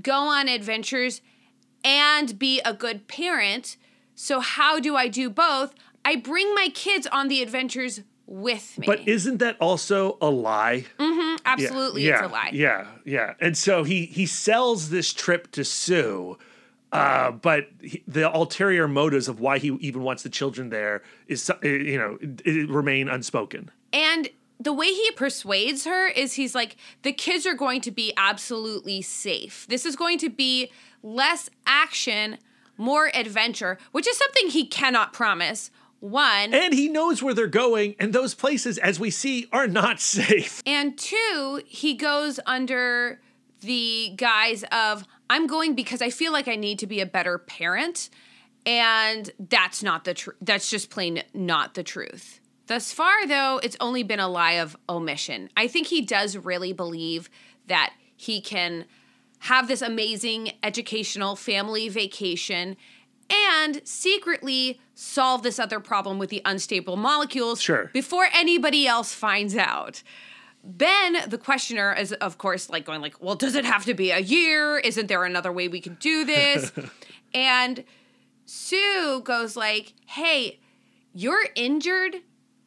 go 0.00 0.14
on 0.14 0.48
adventures 0.48 1.20
and 1.84 2.38
be 2.38 2.60
a 2.64 2.72
good 2.72 3.08
parent. 3.08 3.76
So 4.14 4.40
how 4.40 4.78
do 4.78 4.96
I 4.96 5.08
do 5.08 5.28
both? 5.28 5.74
I 6.04 6.16
bring 6.16 6.54
my 6.54 6.68
kids 6.74 7.06
on 7.06 7.28
the 7.28 7.42
adventures 7.42 8.02
with 8.26 8.78
me. 8.78 8.86
But 8.86 9.06
isn't 9.06 9.38
that 9.38 9.56
also 9.60 10.16
a 10.20 10.30
lie? 10.30 10.86
Absolutely, 11.44 12.06
yeah, 12.06 12.14
it's 12.14 12.22
a 12.22 12.32
lie. 12.32 12.50
Yeah, 12.52 12.86
yeah. 13.04 13.34
And 13.40 13.56
so 13.56 13.84
he 13.84 14.06
he 14.06 14.26
sells 14.26 14.90
this 14.90 15.12
trip 15.12 15.50
to 15.52 15.64
Sue, 15.64 16.38
uh, 16.92 17.32
but 17.32 17.68
he, 17.80 18.02
the 18.06 18.32
ulterior 18.34 18.88
motives 18.88 19.28
of 19.28 19.40
why 19.40 19.58
he 19.58 19.68
even 19.80 20.02
wants 20.02 20.22
the 20.22 20.28
children 20.28 20.70
there 20.70 21.02
is 21.26 21.50
uh, 21.50 21.56
you 21.62 21.98
know 21.98 22.18
it, 22.20 22.40
it 22.46 22.70
remain 22.70 23.08
unspoken. 23.08 23.70
And 23.92 24.30
the 24.58 24.72
way 24.72 24.86
he 24.86 25.10
persuades 25.12 25.84
her 25.84 26.06
is 26.06 26.34
he's 26.34 26.54
like, 26.54 26.76
the 27.02 27.12
kids 27.12 27.46
are 27.46 27.54
going 27.54 27.80
to 27.82 27.90
be 27.90 28.12
absolutely 28.16 29.02
safe. 29.02 29.66
This 29.68 29.84
is 29.84 29.96
going 29.96 30.18
to 30.18 30.30
be 30.30 30.70
less 31.02 31.50
action, 31.66 32.38
more 32.76 33.10
adventure, 33.12 33.78
which 33.90 34.06
is 34.06 34.16
something 34.16 34.48
he 34.48 34.64
cannot 34.64 35.12
promise. 35.12 35.70
One. 36.02 36.52
And 36.52 36.74
he 36.74 36.88
knows 36.88 37.22
where 37.22 37.32
they're 37.32 37.46
going, 37.46 37.94
and 38.00 38.12
those 38.12 38.34
places, 38.34 38.76
as 38.76 38.98
we 38.98 39.08
see, 39.08 39.46
are 39.52 39.68
not 39.68 40.00
safe. 40.00 40.60
And 40.66 40.98
two, 40.98 41.62
he 41.64 41.94
goes 41.94 42.40
under 42.44 43.20
the 43.60 44.12
guise 44.16 44.64
of, 44.72 45.04
I'm 45.30 45.46
going 45.46 45.76
because 45.76 46.02
I 46.02 46.10
feel 46.10 46.32
like 46.32 46.48
I 46.48 46.56
need 46.56 46.80
to 46.80 46.88
be 46.88 46.98
a 46.98 47.06
better 47.06 47.38
parent. 47.38 48.10
And 48.66 49.30
that's 49.38 49.80
not 49.84 50.02
the 50.02 50.12
truth. 50.12 50.36
That's 50.42 50.68
just 50.68 50.90
plain 50.90 51.22
not 51.34 51.74
the 51.74 51.84
truth. 51.84 52.40
Thus 52.66 52.92
far, 52.92 53.24
though, 53.28 53.60
it's 53.62 53.76
only 53.78 54.02
been 54.02 54.18
a 54.18 54.28
lie 54.28 54.54
of 54.54 54.76
omission. 54.88 55.50
I 55.56 55.68
think 55.68 55.86
he 55.86 56.00
does 56.00 56.36
really 56.36 56.72
believe 56.72 57.30
that 57.68 57.92
he 58.16 58.40
can 58.40 58.86
have 59.38 59.68
this 59.68 59.82
amazing 59.82 60.52
educational 60.64 61.36
family 61.36 61.88
vacation 61.88 62.76
and 63.32 63.80
secretly 63.84 64.80
solve 64.94 65.42
this 65.42 65.58
other 65.58 65.80
problem 65.80 66.18
with 66.18 66.30
the 66.30 66.42
unstable 66.44 66.96
molecules 66.96 67.60
Sure. 67.60 67.90
before 67.92 68.26
anybody 68.34 68.86
else 68.86 69.12
finds 69.14 69.56
out. 69.56 70.02
Ben, 70.64 71.16
the 71.28 71.38
questioner, 71.38 71.92
is 71.94 72.12
of 72.12 72.38
course 72.38 72.70
like 72.70 72.84
going 72.84 73.00
like, 73.00 73.20
"Well, 73.20 73.34
does 73.34 73.54
it 73.56 73.64
have 73.64 73.84
to 73.86 73.94
be 73.94 74.10
a 74.12 74.20
year? 74.20 74.78
Isn't 74.78 75.08
there 75.08 75.24
another 75.24 75.50
way 75.50 75.66
we 75.68 75.80
can 75.80 75.94
do 75.94 76.24
this?" 76.24 76.70
and 77.34 77.82
Sue 78.44 79.22
goes 79.24 79.56
like, 79.56 79.94
"Hey, 80.06 80.60
you're 81.12 81.46
injured. 81.56 82.16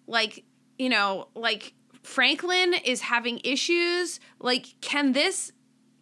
Like, 0.08 0.44
you 0.78 0.90
know, 0.90 1.30
like 1.36 1.74
Franklin 2.04 2.74
is 2.74 3.02
having 3.02 3.40
issues. 3.44 4.20
Like, 4.40 4.76
can 4.82 5.14
this 5.14 5.52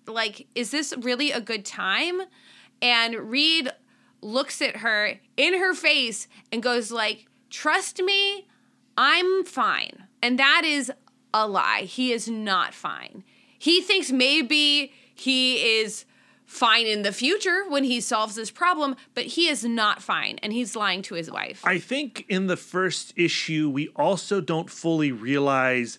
like 0.08 0.48
is 0.56 0.72
this 0.72 0.96
really 1.00 1.32
a 1.32 1.42
good 1.42 1.64
time?" 1.64 2.22
And 2.82 3.16
Reed 3.30 3.72
looks 4.24 4.62
at 4.62 4.78
her 4.78 5.20
in 5.38 5.60
her 5.60 5.74
face 5.74 6.28
and 6.52 6.64
goes 6.64 6.92
like, 6.92 7.28
"Trust 7.50 8.02
me, 8.02 8.48
I'm 8.98 9.44
fine." 9.44 10.08
And 10.22 10.40
that 10.40 10.64
is 10.64 10.92
a 11.34 11.48
lie. 11.48 11.82
He 11.82 12.12
is 12.12 12.28
not 12.28 12.74
fine. 12.74 13.24
He 13.58 13.82
thinks 13.82 14.12
maybe 14.12 14.94
he 15.14 15.80
is 15.80 16.06
fine 16.46 16.86
in 16.86 17.02
the 17.02 17.12
future 17.12 17.64
when 17.68 17.84
he 17.84 18.00
solves 18.00 18.36
this 18.36 18.52
problem, 18.52 18.96
but 19.16 19.26
he 19.26 19.48
is 19.48 19.64
not 19.64 20.02
fine 20.02 20.38
and 20.44 20.54
he's 20.54 20.76
lying 20.76 21.02
to 21.02 21.16
his 21.16 21.32
wife. 21.32 21.62
I 21.66 21.80
think 21.80 22.26
in 22.30 22.48
the 22.48 22.58
first 22.58 23.14
issue, 23.16 23.70
we 23.70 23.88
also 23.96 24.40
don't 24.40 24.70
fully 24.70 25.12
realize 25.12 25.98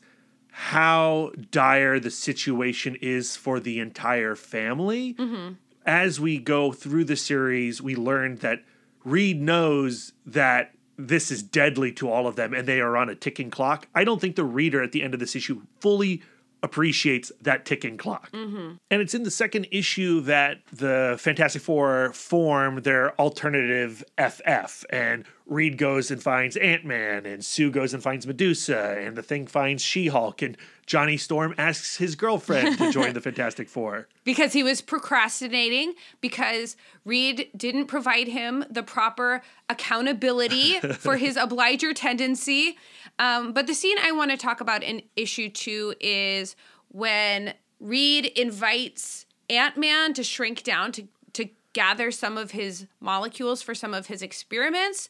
how 0.50 1.32
dire 1.50 1.98
the 1.98 2.10
situation 2.10 2.96
is 3.00 3.36
for 3.36 3.58
the 3.58 3.80
entire 3.80 4.36
family. 4.36 5.14
Mm-hmm. 5.14 5.54
As 5.84 6.18
we 6.18 6.38
go 6.38 6.72
through 6.72 7.04
the 7.04 7.16
series, 7.16 7.82
we 7.82 7.94
learn 7.94 8.36
that 8.36 8.64
Reed 9.04 9.40
knows 9.40 10.12
that 10.24 10.74
this 10.96 11.30
is 11.30 11.42
deadly 11.42 11.92
to 11.92 12.10
all 12.10 12.26
of 12.26 12.36
them 12.36 12.54
and 12.54 12.66
they 12.66 12.80
are 12.80 12.96
on 12.96 13.08
a 13.10 13.14
ticking 13.14 13.50
clock. 13.50 13.88
I 13.94 14.04
don't 14.04 14.20
think 14.20 14.36
the 14.36 14.44
reader 14.44 14.82
at 14.82 14.92
the 14.92 15.02
end 15.02 15.12
of 15.12 15.20
this 15.20 15.36
issue 15.36 15.62
fully 15.80 16.22
appreciates 16.64 17.30
that 17.42 17.66
ticking 17.66 17.96
clock. 17.98 18.32
Mm-hmm. 18.32 18.72
And 18.90 19.02
it's 19.02 19.14
in 19.14 19.22
the 19.22 19.30
second 19.30 19.68
issue 19.70 20.22
that 20.22 20.62
the 20.72 21.16
Fantastic 21.20 21.62
Four 21.62 22.12
form 22.14 22.82
their 22.82 23.14
alternative 23.20 24.02
FF. 24.18 24.84
And 24.90 25.24
Reed 25.46 25.76
goes 25.76 26.10
and 26.10 26.22
finds 26.22 26.56
Ant 26.56 26.86
Man, 26.86 27.26
and 27.26 27.44
Sue 27.44 27.70
goes 27.70 27.92
and 27.92 28.02
finds 28.02 28.26
Medusa, 28.26 28.96
and 28.98 29.14
the 29.14 29.22
thing 29.22 29.46
finds 29.46 29.82
She 29.82 30.06
Hulk, 30.06 30.40
and 30.40 30.56
Johnny 30.86 31.18
Storm 31.18 31.54
asks 31.58 31.98
his 31.98 32.14
girlfriend 32.16 32.78
to 32.78 32.90
join 32.90 33.12
the 33.12 33.20
Fantastic 33.28 33.68
Four. 33.68 34.08
because 34.24 34.54
he 34.54 34.62
was 34.62 34.80
procrastinating 34.80 35.94
because 36.22 36.76
Reed 37.04 37.48
didn't 37.54 37.86
provide 37.86 38.28
him 38.28 38.64
the 38.70 38.82
proper 38.82 39.42
accountability 39.68 40.80
for 40.98 41.18
his 41.18 41.36
obliger 41.36 41.92
tendency. 41.92 42.78
Um, 43.18 43.52
but 43.52 43.66
the 43.66 43.74
scene 43.74 43.96
I 44.02 44.12
want 44.12 44.30
to 44.30 44.36
talk 44.36 44.60
about 44.60 44.82
in 44.82 45.02
issue 45.16 45.48
two 45.48 45.94
is 46.00 46.56
when 46.88 47.54
Reed 47.80 48.26
invites 48.26 49.26
Ant 49.48 49.76
Man 49.76 50.14
to 50.14 50.22
shrink 50.22 50.62
down 50.62 50.92
to 50.92 51.08
to 51.34 51.48
gather 51.72 52.10
some 52.10 52.38
of 52.38 52.52
his 52.52 52.86
molecules 53.00 53.62
for 53.62 53.74
some 53.74 53.94
of 53.94 54.06
his 54.06 54.22
experiments, 54.22 55.08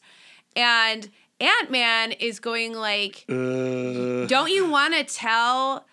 and 0.55 1.09
Ant 1.39 1.71
Man 1.71 2.11
is 2.11 2.39
going 2.39 2.73
like, 2.73 3.25
Uh, 3.29 4.25
"Don't 4.27 4.51
you 4.51 4.69
want 4.69 4.93
to 4.93 5.03
tell?" 5.03 5.85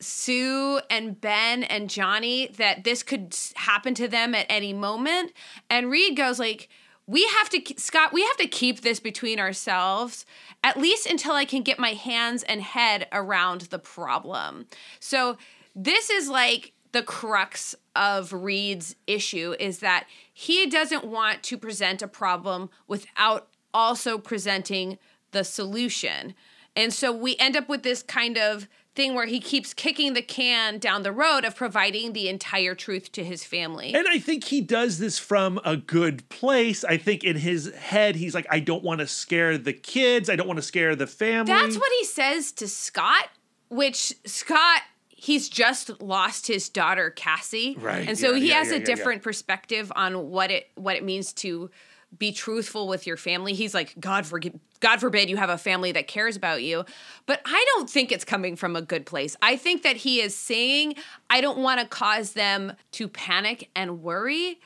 Sue 0.00 0.80
and 0.90 1.18
Ben 1.18 1.62
and 1.64 1.88
Johnny 1.88 2.48
that 2.58 2.84
this 2.84 3.02
could 3.02 3.34
happen 3.54 3.94
to 3.94 4.06
them 4.06 4.34
at 4.34 4.44
any 4.50 4.72
moment. 4.74 5.32
And 5.70 5.90
Reed 5.90 6.14
goes 6.16 6.38
like, 6.38 6.68
"We 7.06 7.26
have 7.26 7.48
to 7.50 7.62
Scott, 7.76 8.12
we 8.12 8.22
have 8.22 8.36
to 8.38 8.46
keep 8.46 8.80
this 8.80 9.00
between 9.00 9.38
ourselves 9.38 10.24
at 10.62 10.78
least 10.78 11.06
until 11.06 11.32
I 11.32 11.44
can 11.44 11.62
get 11.62 11.78
my 11.78 11.92
hands 11.94 12.42
and 12.42 12.62
head 12.62 13.08
around 13.12 13.62
the 13.62 13.78
problem." 13.78 14.66
So, 15.00 15.36
this 15.74 16.10
is 16.10 16.28
like 16.28 16.72
the 16.92 17.02
crux 17.02 17.74
of 17.96 18.32
Reed's 18.32 18.94
issue 19.06 19.54
is 19.58 19.80
that 19.80 20.06
he 20.32 20.66
doesn't 20.66 21.04
want 21.04 21.42
to 21.42 21.58
present 21.58 22.02
a 22.02 22.08
problem 22.08 22.70
without 22.86 23.48
also 23.74 24.16
presenting 24.16 24.98
the 25.32 25.42
solution. 25.42 26.34
And 26.76 26.94
so 26.94 27.12
we 27.12 27.36
end 27.38 27.56
up 27.56 27.68
with 27.68 27.82
this 27.82 28.02
kind 28.02 28.38
of 28.38 28.68
thing 28.94 29.14
where 29.14 29.26
he 29.26 29.40
keeps 29.40 29.74
kicking 29.74 30.12
the 30.14 30.22
can 30.22 30.78
down 30.78 31.02
the 31.02 31.12
road 31.12 31.44
of 31.44 31.56
providing 31.56 32.12
the 32.12 32.28
entire 32.28 32.74
truth 32.74 33.10
to 33.12 33.24
his 33.24 33.44
family. 33.44 33.92
And 33.94 34.06
I 34.08 34.18
think 34.18 34.44
he 34.44 34.60
does 34.60 34.98
this 34.98 35.18
from 35.18 35.60
a 35.64 35.76
good 35.76 36.28
place. 36.28 36.84
I 36.84 36.96
think 36.96 37.24
in 37.24 37.36
his 37.36 37.72
head, 37.74 38.16
he's 38.16 38.34
like, 38.34 38.46
I 38.50 38.60
don't 38.60 38.84
want 38.84 39.00
to 39.00 39.06
scare 39.06 39.58
the 39.58 39.72
kids. 39.72 40.30
I 40.30 40.36
don't 40.36 40.46
want 40.46 40.58
to 40.58 40.62
scare 40.62 40.94
the 40.94 41.06
family. 41.06 41.52
That's 41.52 41.76
what 41.76 41.90
he 41.98 42.04
says 42.04 42.52
to 42.52 42.68
Scott, 42.68 43.28
which 43.68 44.14
Scott 44.24 44.82
he's 45.24 45.48
just 45.48 46.02
lost 46.02 46.46
his 46.46 46.68
daughter 46.68 47.10
Cassie. 47.10 47.76
Right, 47.80 48.06
And 48.06 48.18
so 48.18 48.32
yeah, 48.32 48.38
he 48.38 48.48
yeah, 48.48 48.54
has 48.56 48.70
yeah, 48.70 48.76
a 48.76 48.80
different 48.80 49.22
perspective 49.22 49.90
on 49.96 50.30
what 50.30 50.50
it 50.50 50.70
what 50.74 50.96
it 50.96 51.04
means 51.04 51.32
to 51.34 51.70
be 52.18 52.32
truthful 52.32 52.88
with 52.88 53.06
your 53.06 53.16
family. 53.16 53.54
He's 53.54 53.74
like, 53.74 53.94
God 53.98 54.26
forgive 54.26 54.58
God 54.80 55.00
forbid 55.00 55.30
you 55.30 55.38
have 55.38 55.48
a 55.48 55.56
family 55.56 55.92
that 55.92 56.08
cares 56.08 56.36
about 56.36 56.62
you. 56.62 56.84
But 57.24 57.40
I 57.46 57.64
don't 57.68 57.88
think 57.88 58.12
it's 58.12 58.24
coming 58.24 58.54
from 58.54 58.76
a 58.76 58.82
good 58.82 59.06
place. 59.06 59.34
I 59.40 59.56
think 59.56 59.82
that 59.82 59.96
he 59.96 60.20
is 60.20 60.36
saying, 60.36 60.96
I 61.30 61.40
don't 61.40 61.58
want 61.58 61.80
to 61.80 61.86
cause 61.86 62.34
them 62.34 62.74
to 62.92 63.08
panic 63.08 63.70
and 63.74 64.02
worry. 64.02 64.60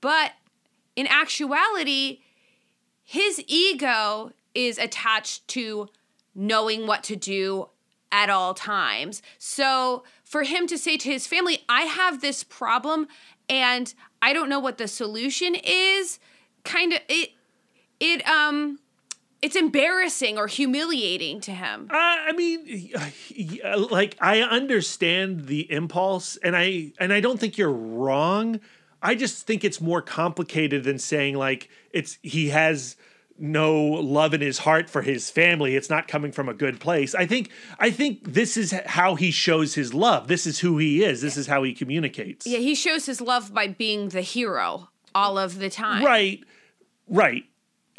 But 0.00 0.32
in 0.96 1.06
actuality, 1.06 2.20
his 3.04 3.40
ego 3.46 4.32
is 4.52 4.78
attached 4.78 5.46
to 5.48 5.88
knowing 6.34 6.86
what 6.86 7.04
to 7.04 7.14
do 7.14 7.68
at 8.10 8.30
all 8.30 8.54
times. 8.54 9.22
So 9.38 10.04
for 10.24 10.42
him 10.42 10.66
to 10.66 10.78
say 10.78 10.96
to 10.98 11.10
his 11.10 11.26
family, 11.26 11.64
I 11.68 11.82
have 11.82 12.20
this 12.20 12.42
problem 12.42 13.06
and 13.48 13.92
I 14.20 14.32
don't 14.32 14.48
know 14.48 14.60
what 14.60 14.78
the 14.78 14.88
solution 14.88 15.54
is, 15.54 16.18
kind 16.64 16.92
of 16.92 17.00
it 17.08 17.30
it 18.00 18.26
um 18.28 18.78
it's 19.42 19.56
embarrassing 19.56 20.38
or 20.38 20.46
humiliating 20.46 21.40
to 21.40 21.50
him. 21.50 21.88
Uh, 21.90 21.96
I 21.96 22.32
mean, 22.32 22.92
uh, 23.64 23.86
like 23.90 24.16
I 24.20 24.40
understand 24.40 25.46
the 25.46 25.70
impulse, 25.70 26.36
and 26.36 26.56
I 26.56 26.92
and 27.00 27.12
I 27.12 27.20
don't 27.20 27.40
think 27.40 27.58
you're 27.58 27.72
wrong. 27.72 28.60
I 29.02 29.16
just 29.16 29.44
think 29.44 29.64
it's 29.64 29.80
more 29.80 30.00
complicated 30.00 30.84
than 30.84 31.00
saying 31.00 31.34
like 31.34 31.68
it's 31.90 32.18
he 32.22 32.50
has 32.50 32.96
no 33.36 33.82
love 33.82 34.32
in 34.32 34.40
his 34.40 34.58
heart 34.58 34.88
for 34.88 35.02
his 35.02 35.28
family. 35.28 35.74
It's 35.74 35.90
not 35.90 36.06
coming 36.06 36.30
from 36.30 36.48
a 36.48 36.54
good 36.54 36.78
place. 36.78 37.12
I 37.12 37.26
think 37.26 37.50
I 37.80 37.90
think 37.90 38.32
this 38.34 38.56
is 38.56 38.72
how 38.86 39.16
he 39.16 39.32
shows 39.32 39.74
his 39.74 39.92
love. 39.92 40.28
This 40.28 40.46
is 40.46 40.60
who 40.60 40.78
he 40.78 41.02
is. 41.02 41.20
This 41.20 41.36
is 41.36 41.48
how 41.48 41.64
he 41.64 41.74
communicates. 41.74 42.46
Yeah, 42.46 42.58
he 42.58 42.76
shows 42.76 43.06
his 43.06 43.20
love 43.20 43.52
by 43.52 43.66
being 43.66 44.10
the 44.10 44.20
hero 44.20 44.90
all 45.14 45.38
of 45.38 45.58
the 45.58 45.70
time. 45.70 46.04
Right, 46.04 46.42
right. 47.08 47.44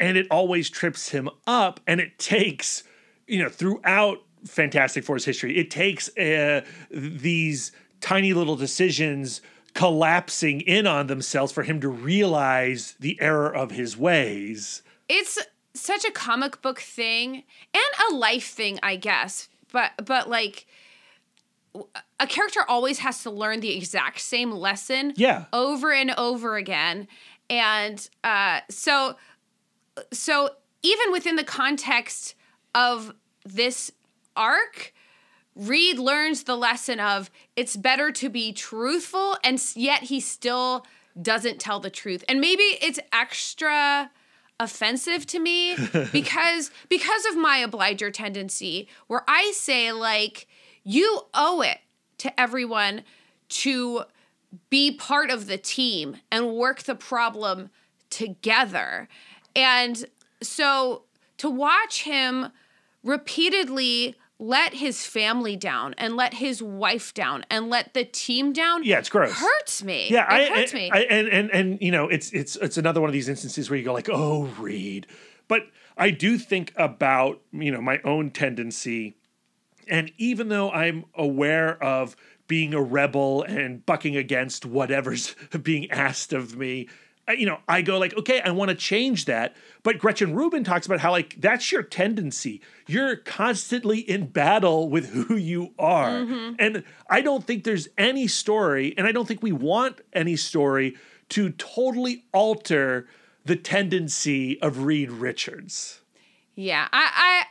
And 0.00 0.16
it 0.16 0.26
always 0.30 0.70
trips 0.70 1.10
him 1.10 1.28
up, 1.46 1.80
and 1.86 2.00
it 2.00 2.18
takes, 2.18 2.82
you 3.26 3.42
know, 3.42 3.48
throughout 3.48 4.18
Fantastic 4.44 5.04
Four's 5.04 5.24
history, 5.24 5.56
it 5.56 5.70
takes 5.70 6.14
uh, 6.18 6.62
these 6.90 7.72
tiny 8.00 8.34
little 8.34 8.56
decisions 8.56 9.40
collapsing 9.72 10.60
in 10.60 10.86
on 10.86 11.06
themselves 11.06 11.52
for 11.52 11.62
him 11.62 11.80
to 11.80 11.88
realize 11.88 12.94
the 13.00 13.20
error 13.20 13.52
of 13.54 13.70
his 13.72 13.96
ways. 13.96 14.82
it's 15.08 15.38
such 15.74 16.04
a 16.04 16.10
comic 16.12 16.62
book 16.62 16.78
thing 16.80 17.42
and 17.72 17.82
a 18.08 18.14
life 18.14 18.46
thing 18.46 18.78
i 18.84 18.94
guess 18.94 19.48
but 19.72 19.90
but 20.04 20.30
like 20.30 20.66
a 22.20 22.26
character 22.26 22.60
always 22.68 23.00
has 23.00 23.22
to 23.22 23.30
learn 23.30 23.60
the 23.60 23.76
exact 23.76 24.20
same 24.20 24.50
lesson 24.52 25.12
Yeah. 25.16 25.46
over 25.52 25.92
and 25.92 26.12
over 26.16 26.56
again 26.56 27.08
and 27.50 28.08
uh 28.22 28.60
so 28.70 29.16
so 30.12 30.50
even 30.82 31.12
within 31.12 31.36
the 31.36 31.44
context 31.44 32.34
of 32.74 33.14
this 33.44 33.90
arc 34.36 34.92
Reed 35.56 35.98
learns 36.00 36.44
the 36.44 36.56
lesson 36.56 36.98
of 36.98 37.30
it's 37.54 37.76
better 37.76 38.10
to 38.12 38.28
be 38.28 38.52
truthful 38.52 39.36
and 39.44 39.62
yet 39.76 40.02
he 40.04 40.18
still 40.18 40.84
doesn't 41.20 41.60
tell 41.60 41.78
the 41.78 41.90
truth. 41.90 42.24
And 42.28 42.40
maybe 42.40 42.64
it's 42.82 42.98
extra 43.12 44.10
offensive 44.58 45.26
to 45.26 45.38
me 45.38 45.76
because 46.12 46.72
because 46.88 47.24
of 47.26 47.36
my 47.36 47.58
obliger 47.58 48.10
tendency 48.10 48.88
where 49.06 49.22
I 49.28 49.52
say 49.54 49.92
like 49.92 50.48
you 50.84 51.22
owe 51.34 51.60
it 51.62 51.78
to 52.18 52.40
everyone 52.40 53.02
to 53.48 54.02
be 54.70 54.92
part 54.92 55.30
of 55.30 55.46
the 55.46 55.58
team 55.58 56.16
and 56.30 56.52
work 56.54 56.82
the 56.84 56.94
problem 56.94 57.70
together. 58.10 59.08
And 59.56 60.04
so 60.42 61.02
to 61.38 61.50
watch 61.50 62.02
him 62.02 62.48
repeatedly 63.02 64.14
let 64.38 64.74
his 64.74 65.06
family 65.06 65.56
down 65.56 65.94
and 65.96 66.16
let 66.16 66.34
his 66.34 66.60
wife 66.62 67.14
down 67.14 67.44
and 67.50 67.70
let 67.70 67.94
the 67.94 68.04
team 68.04 68.52
down 68.52 68.82
Yeah, 68.84 68.98
it's 68.98 69.08
gross. 69.08 69.32
hurts 69.32 69.82
me. 69.84 70.08
Yeah, 70.10 70.24
it 70.34 70.50
I, 70.50 70.54
hurts 70.60 70.74
I- 70.74 70.76
me. 70.76 70.90
I- 70.92 70.98
and 71.02 71.28
and 71.28 71.50
and 71.50 71.78
you 71.80 71.90
know, 71.92 72.08
it's 72.08 72.30
it's 72.32 72.56
it's 72.56 72.76
another 72.76 73.00
one 73.00 73.08
of 73.08 73.12
these 73.14 73.28
instances 73.28 73.70
where 73.70 73.78
you 73.78 73.84
go 73.84 73.92
like, 73.92 74.08
"Oh, 74.10 74.44
Reed," 74.58 75.06
but 75.48 75.62
I 75.96 76.10
do 76.10 76.36
think 76.36 76.72
about 76.76 77.40
you 77.52 77.70
know 77.70 77.80
my 77.80 78.00
own 78.04 78.30
tendency, 78.30 79.14
and 79.88 80.12
even 80.18 80.48
though 80.48 80.70
I'm 80.70 81.04
aware 81.14 81.82
of 81.82 82.16
being 82.46 82.74
a 82.74 82.82
rebel 82.82 83.42
and 83.42 83.84
bucking 83.86 84.16
against 84.16 84.66
whatever's 84.66 85.34
being 85.62 85.90
asked 85.90 86.32
of 86.32 86.56
me. 86.56 86.88
You 87.26 87.46
know, 87.46 87.58
I 87.66 87.80
go 87.80 87.98
like, 87.98 88.14
okay, 88.18 88.42
I 88.42 88.50
want 88.50 88.68
to 88.68 88.74
change 88.74 89.24
that. 89.24 89.56
But 89.82 89.98
Gretchen 89.98 90.34
Rubin 90.34 90.62
talks 90.62 90.84
about 90.84 91.00
how, 91.00 91.10
like, 91.10 91.40
that's 91.40 91.72
your 91.72 91.82
tendency. 91.82 92.60
You're 92.86 93.16
constantly 93.16 94.00
in 94.00 94.26
battle 94.26 94.90
with 94.90 95.08
who 95.08 95.36
you 95.36 95.72
are. 95.78 96.10
Mm-hmm. 96.10 96.54
And 96.58 96.84
I 97.08 97.22
don't 97.22 97.42
think 97.42 97.64
there's 97.64 97.88
any 97.96 98.26
story, 98.26 98.92
and 98.98 99.06
I 99.06 99.12
don't 99.12 99.26
think 99.26 99.42
we 99.42 99.52
want 99.52 100.02
any 100.12 100.36
story 100.36 100.96
to 101.30 101.48
totally 101.52 102.24
alter 102.34 103.08
the 103.46 103.56
tendency 103.56 104.60
of 104.60 104.84
Reed 104.84 105.10
Richards. 105.10 106.02
yeah, 106.56 106.88
I, 106.92 107.44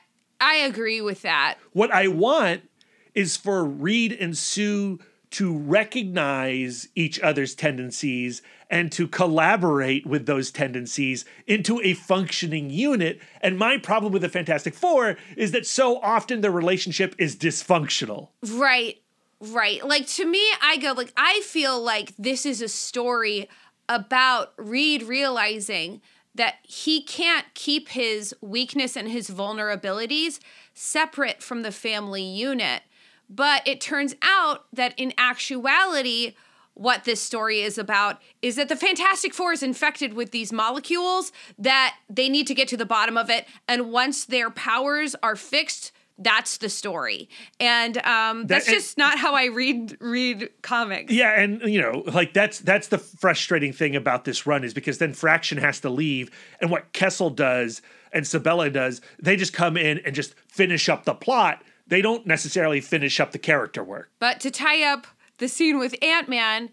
I 0.43 0.55
agree 0.55 0.99
with 0.99 1.21
that. 1.21 1.55
What 1.71 1.91
I 1.91 2.07
want 2.07 2.69
is 3.15 3.37
for 3.37 3.63
Reed 3.63 4.11
and 4.11 4.37
Sue 4.37 4.99
to 5.31 5.57
recognize 5.57 6.89
each 6.95 7.19
other's 7.21 7.55
tendencies 7.55 8.41
and 8.69 8.91
to 8.91 9.07
collaborate 9.07 10.05
with 10.05 10.25
those 10.25 10.51
tendencies 10.51 11.25
into 11.47 11.81
a 11.81 11.93
functioning 11.93 12.69
unit. 12.69 13.19
And 13.41 13.57
my 13.57 13.77
problem 13.77 14.11
with 14.11 14.21
the 14.21 14.29
Fantastic 14.29 14.75
Four 14.75 15.17
is 15.37 15.51
that 15.53 15.65
so 15.65 15.99
often 16.01 16.41
the 16.41 16.51
relationship 16.51 17.15
is 17.17 17.35
dysfunctional. 17.35 18.29
Right. 18.47 19.01
Right. 19.39 19.83
Like 19.85 20.07
to 20.07 20.25
me, 20.25 20.43
I 20.61 20.77
go 20.77 20.91
like 20.91 21.13
I 21.17 21.41
feel 21.45 21.81
like 21.81 22.13
this 22.17 22.45
is 22.45 22.61
a 22.61 22.67
story 22.67 23.49
about 23.89 24.53
Reed 24.57 25.03
realizing 25.03 26.01
that 26.35 26.55
he 26.63 27.01
can't 27.01 27.45
keep 27.53 27.89
his 27.89 28.35
weakness 28.41 28.95
and 28.95 29.09
his 29.09 29.29
vulnerabilities 29.29 30.39
separate 30.73 31.43
from 31.43 31.61
the 31.61 31.71
family 31.71 32.23
unit. 32.23 32.81
But 33.29 33.67
it 33.67 33.81
turns 33.81 34.15
out 34.21 34.65
that 34.73 34.93
in 34.97 35.13
actuality, 35.17 36.35
what 36.73 37.03
this 37.03 37.21
story 37.21 37.61
is 37.61 37.77
about 37.77 38.21
is 38.41 38.55
that 38.55 38.69
the 38.69 38.75
Fantastic 38.75 39.33
Four 39.33 39.53
is 39.53 39.63
infected 39.63 40.13
with 40.13 40.31
these 40.31 40.51
molecules 40.51 41.31
that 41.57 41.95
they 42.09 42.29
need 42.29 42.47
to 42.47 42.55
get 42.55 42.67
to 42.69 42.77
the 42.77 42.85
bottom 42.85 43.17
of 43.17 43.29
it. 43.29 43.45
And 43.67 43.91
once 43.91 44.25
their 44.25 44.49
powers 44.49 45.15
are 45.21 45.35
fixed, 45.35 45.91
that's 46.17 46.57
the 46.57 46.69
story. 46.69 47.29
And 47.59 47.97
um, 48.05 48.47
that's 48.47 48.67
and- 48.67 48.75
just 48.75 48.97
not 48.97 49.17
how 49.17 49.35
I 49.35 49.45
read 49.45 49.97
read 49.99 50.49
comics. 50.61 51.11
Yeah, 51.11 51.39
and 51.39 51.61
you 51.61 51.81
know, 51.81 52.03
like 52.07 52.33
that's 52.33 52.59
that's 52.59 52.87
the 52.87 52.97
frustrating 52.97 53.73
thing 53.73 53.95
about 53.95 54.25
this 54.25 54.45
run 54.45 54.63
is 54.63 54.73
because 54.73 54.97
then 54.97 55.13
Fraction 55.13 55.57
has 55.57 55.79
to 55.81 55.89
leave, 55.89 56.31
and 56.61 56.69
what 56.69 56.93
Kesel 56.93 57.35
does 57.35 57.81
and 58.11 58.25
Sebela 58.25 58.71
does, 58.71 59.01
they 59.19 59.35
just 59.35 59.53
come 59.53 59.75
in 59.75 59.99
and 59.99 60.13
just 60.15 60.35
finish 60.47 60.87
up 60.87 61.03
the 61.03 61.15
plot. 61.15 61.63
They 61.87 62.01
don't 62.01 62.25
necessarily 62.25 62.79
finish 62.79 63.19
up 63.19 63.31
the 63.31 63.39
character 63.39 63.83
work. 63.83 64.11
But 64.19 64.39
to 64.41 64.51
tie 64.51 64.83
up 64.83 65.07
the 65.39 65.47
scene 65.47 65.79
with 65.79 65.95
Ant 66.01 66.29
Man, 66.29 66.69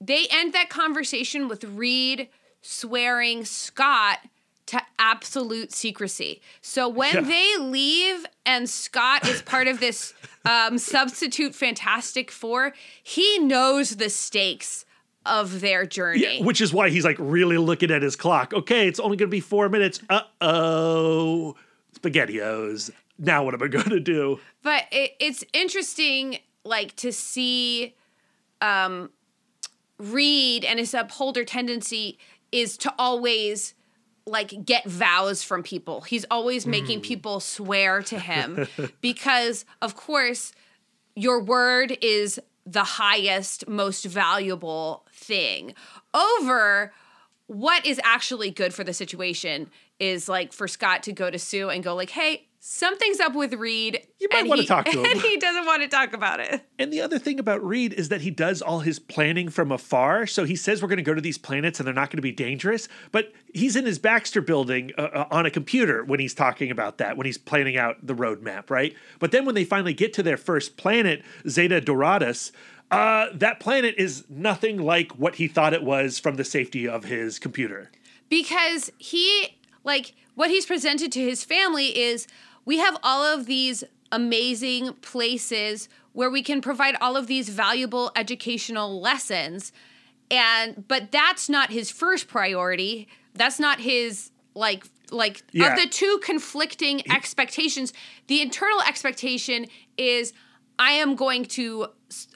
they 0.00 0.26
end 0.30 0.52
that 0.52 0.70
conversation 0.70 1.48
with 1.48 1.64
Reed 1.64 2.28
swearing 2.62 3.44
Scott 3.44 4.18
to 4.68 4.80
absolute 4.98 5.72
secrecy. 5.72 6.40
So 6.60 6.88
when 6.88 7.14
Yeah. 7.14 7.20
they 7.22 7.56
leave 7.58 8.26
and 8.46 8.68
Scott 8.68 9.26
is 9.28 9.40
part 9.42 9.66
of 9.66 9.80
this 9.80 10.14
um, 10.44 10.78
substitute 10.78 11.54
Fantastic 11.54 12.30
Four, 12.30 12.74
he 13.02 13.38
knows 13.38 13.96
the 13.96 14.10
stakes 14.10 14.84
of 15.26 15.60
their 15.60 15.84
journey. 15.86 16.38
Yeah, 16.38 16.44
Which 16.44 16.60
is 16.60 16.72
why 16.72 16.90
he's 16.90 17.04
like 17.04 17.16
really 17.18 17.58
looking 17.58 17.90
at 17.90 18.02
his 18.02 18.14
clock. 18.16 18.54
Okay, 18.54 18.86
it's 18.88 19.00
only 19.00 19.16
going 19.16 19.28
to 19.28 19.34
be 19.34 19.40
four 19.40 19.68
minutes. 19.68 20.00
Uh 20.08 20.20
oh, 20.40 21.56
spaghettios. 21.98 22.90
Now 23.18 23.44
what 23.44 23.54
am 23.54 23.62
I 23.62 23.68
going 23.68 23.90
to 23.90 24.00
do? 24.00 24.38
but 24.62 24.84
it, 24.92 25.12
it's 25.18 25.44
interesting 25.52 26.38
like 26.64 26.94
to 26.96 27.10
see 27.12 27.94
um 28.60 29.10
reed 29.98 30.64
and 30.64 30.78
his 30.78 30.92
upholder 30.94 31.44
tendency 31.44 32.18
is 32.52 32.76
to 32.78 32.92
always 32.98 33.74
like 34.28 34.64
get 34.64 34.84
vows 34.84 35.42
from 35.42 35.62
people. 35.62 36.02
He's 36.02 36.24
always 36.30 36.66
making 36.66 37.00
mm. 37.00 37.04
people 37.04 37.40
swear 37.40 38.02
to 38.02 38.18
him 38.18 38.68
because 39.00 39.64
of 39.82 39.96
course 39.96 40.52
your 41.14 41.42
word 41.42 41.96
is 42.00 42.38
the 42.64 42.84
highest 42.84 43.66
most 43.66 44.04
valuable 44.04 45.06
thing. 45.12 45.74
Over 46.14 46.92
what 47.46 47.84
is 47.86 48.00
actually 48.04 48.50
good 48.50 48.74
for 48.74 48.84
the 48.84 48.92
situation 48.92 49.70
is 49.98 50.28
like 50.28 50.52
for 50.52 50.68
Scott 50.68 51.02
to 51.04 51.12
go 51.12 51.30
to 51.30 51.38
Sue 51.38 51.70
and 51.70 51.82
go 51.82 51.94
like, 51.94 52.10
"Hey, 52.10 52.47
something's 52.70 53.18
up 53.20 53.34
with 53.34 53.54
Reed." 53.54 54.06
You 54.20 54.28
might 54.30 54.40
and 54.40 54.48
wanna 54.48 54.62
he- 54.62 54.68
talk 54.68 54.84
to 54.86 54.98
him. 54.98 55.04
And 55.10 55.20
he 55.22 55.36
doesn't 55.38 55.64
want 55.64 55.82
to 55.82 55.88
talk 55.88 56.12
about 56.12 56.38
it. 56.40 56.62
And 56.78 56.92
the 56.92 57.00
other 57.00 57.18
thing 57.18 57.38
about 57.38 57.64
Reed 57.64 57.92
is 57.94 58.08
that 58.10 58.20
he 58.20 58.30
does 58.30 58.60
all 58.60 58.80
his 58.80 58.98
planning 58.98 59.48
from 59.48 59.72
afar. 59.72 60.26
So 60.26 60.44
he 60.44 60.54
says 60.54 60.82
we're 60.82 60.88
going 60.88 60.98
to 60.98 61.02
go 61.02 61.14
to 61.14 61.20
these 61.20 61.38
planets 61.38 61.80
and 61.80 61.86
they're 61.86 61.94
not 61.94 62.10
going 62.10 62.18
to 62.18 62.22
be 62.22 62.32
dangerous. 62.32 62.88
But 63.10 63.32
he's 63.54 63.74
in 63.76 63.86
his 63.86 63.98
Baxter 63.98 64.40
building 64.42 64.92
uh, 64.98 65.02
uh, 65.02 65.24
on 65.30 65.46
a 65.46 65.50
computer 65.50 66.04
when 66.04 66.20
he's 66.20 66.34
talking 66.34 66.70
about 66.70 66.98
that, 66.98 67.16
when 67.16 67.24
he's 67.26 67.38
planning 67.38 67.76
out 67.76 68.06
the 68.06 68.14
roadmap, 68.14 68.68
right? 68.70 68.94
But 69.18 69.30
then 69.32 69.44
when 69.46 69.54
they 69.54 69.64
finally 69.64 69.94
get 69.94 70.12
to 70.14 70.22
their 70.22 70.36
first 70.36 70.76
planet, 70.76 71.22
Zeta 71.48 71.80
Doradus, 71.80 72.52
uh, 72.90 73.26
that 73.34 73.60
planet 73.60 73.94
is 73.98 74.24
nothing 74.28 74.78
like 74.82 75.12
what 75.12 75.36
he 75.36 75.46
thought 75.48 75.72
it 75.74 75.82
was 75.82 76.18
from 76.18 76.36
the 76.36 76.44
safety 76.44 76.86
of 76.88 77.04
his 77.04 77.38
computer. 77.38 77.90
because 78.28 78.90
he 78.98 79.58
like 79.84 80.14
what 80.34 80.50
he's 80.50 80.66
presented 80.66 81.10
to 81.12 81.20
his 81.20 81.44
family 81.44 81.98
is 81.98 82.26
we 82.68 82.76
have 82.78 82.98
all 83.02 83.22
of 83.24 83.46
these 83.46 83.82
amazing 84.12 84.92
places 85.00 85.88
where 86.12 86.28
we 86.30 86.42
can 86.42 86.60
provide 86.60 86.94
all 87.00 87.16
of 87.16 87.26
these 87.26 87.48
valuable 87.48 88.12
educational 88.14 89.00
lessons 89.00 89.72
and 90.30 90.86
but 90.86 91.10
that's 91.10 91.48
not 91.48 91.70
his 91.70 91.90
first 91.90 92.28
priority 92.28 93.08
that's 93.34 93.58
not 93.58 93.80
his 93.80 94.30
like 94.54 94.84
like 95.10 95.42
Yeah. 95.52 95.72
of 95.72 95.78
the 95.80 95.88
two 95.88 96.20
conflicting 96.22 96.96
expectations 97.10 97.92
the 98.26 98.42
internal 98.42 98.80
expectation 98.82 99.66
is 99.96 100.32
i 100.78 100.92
am 100.92 101.14
going 101.16 101.44
to 101.46 101.86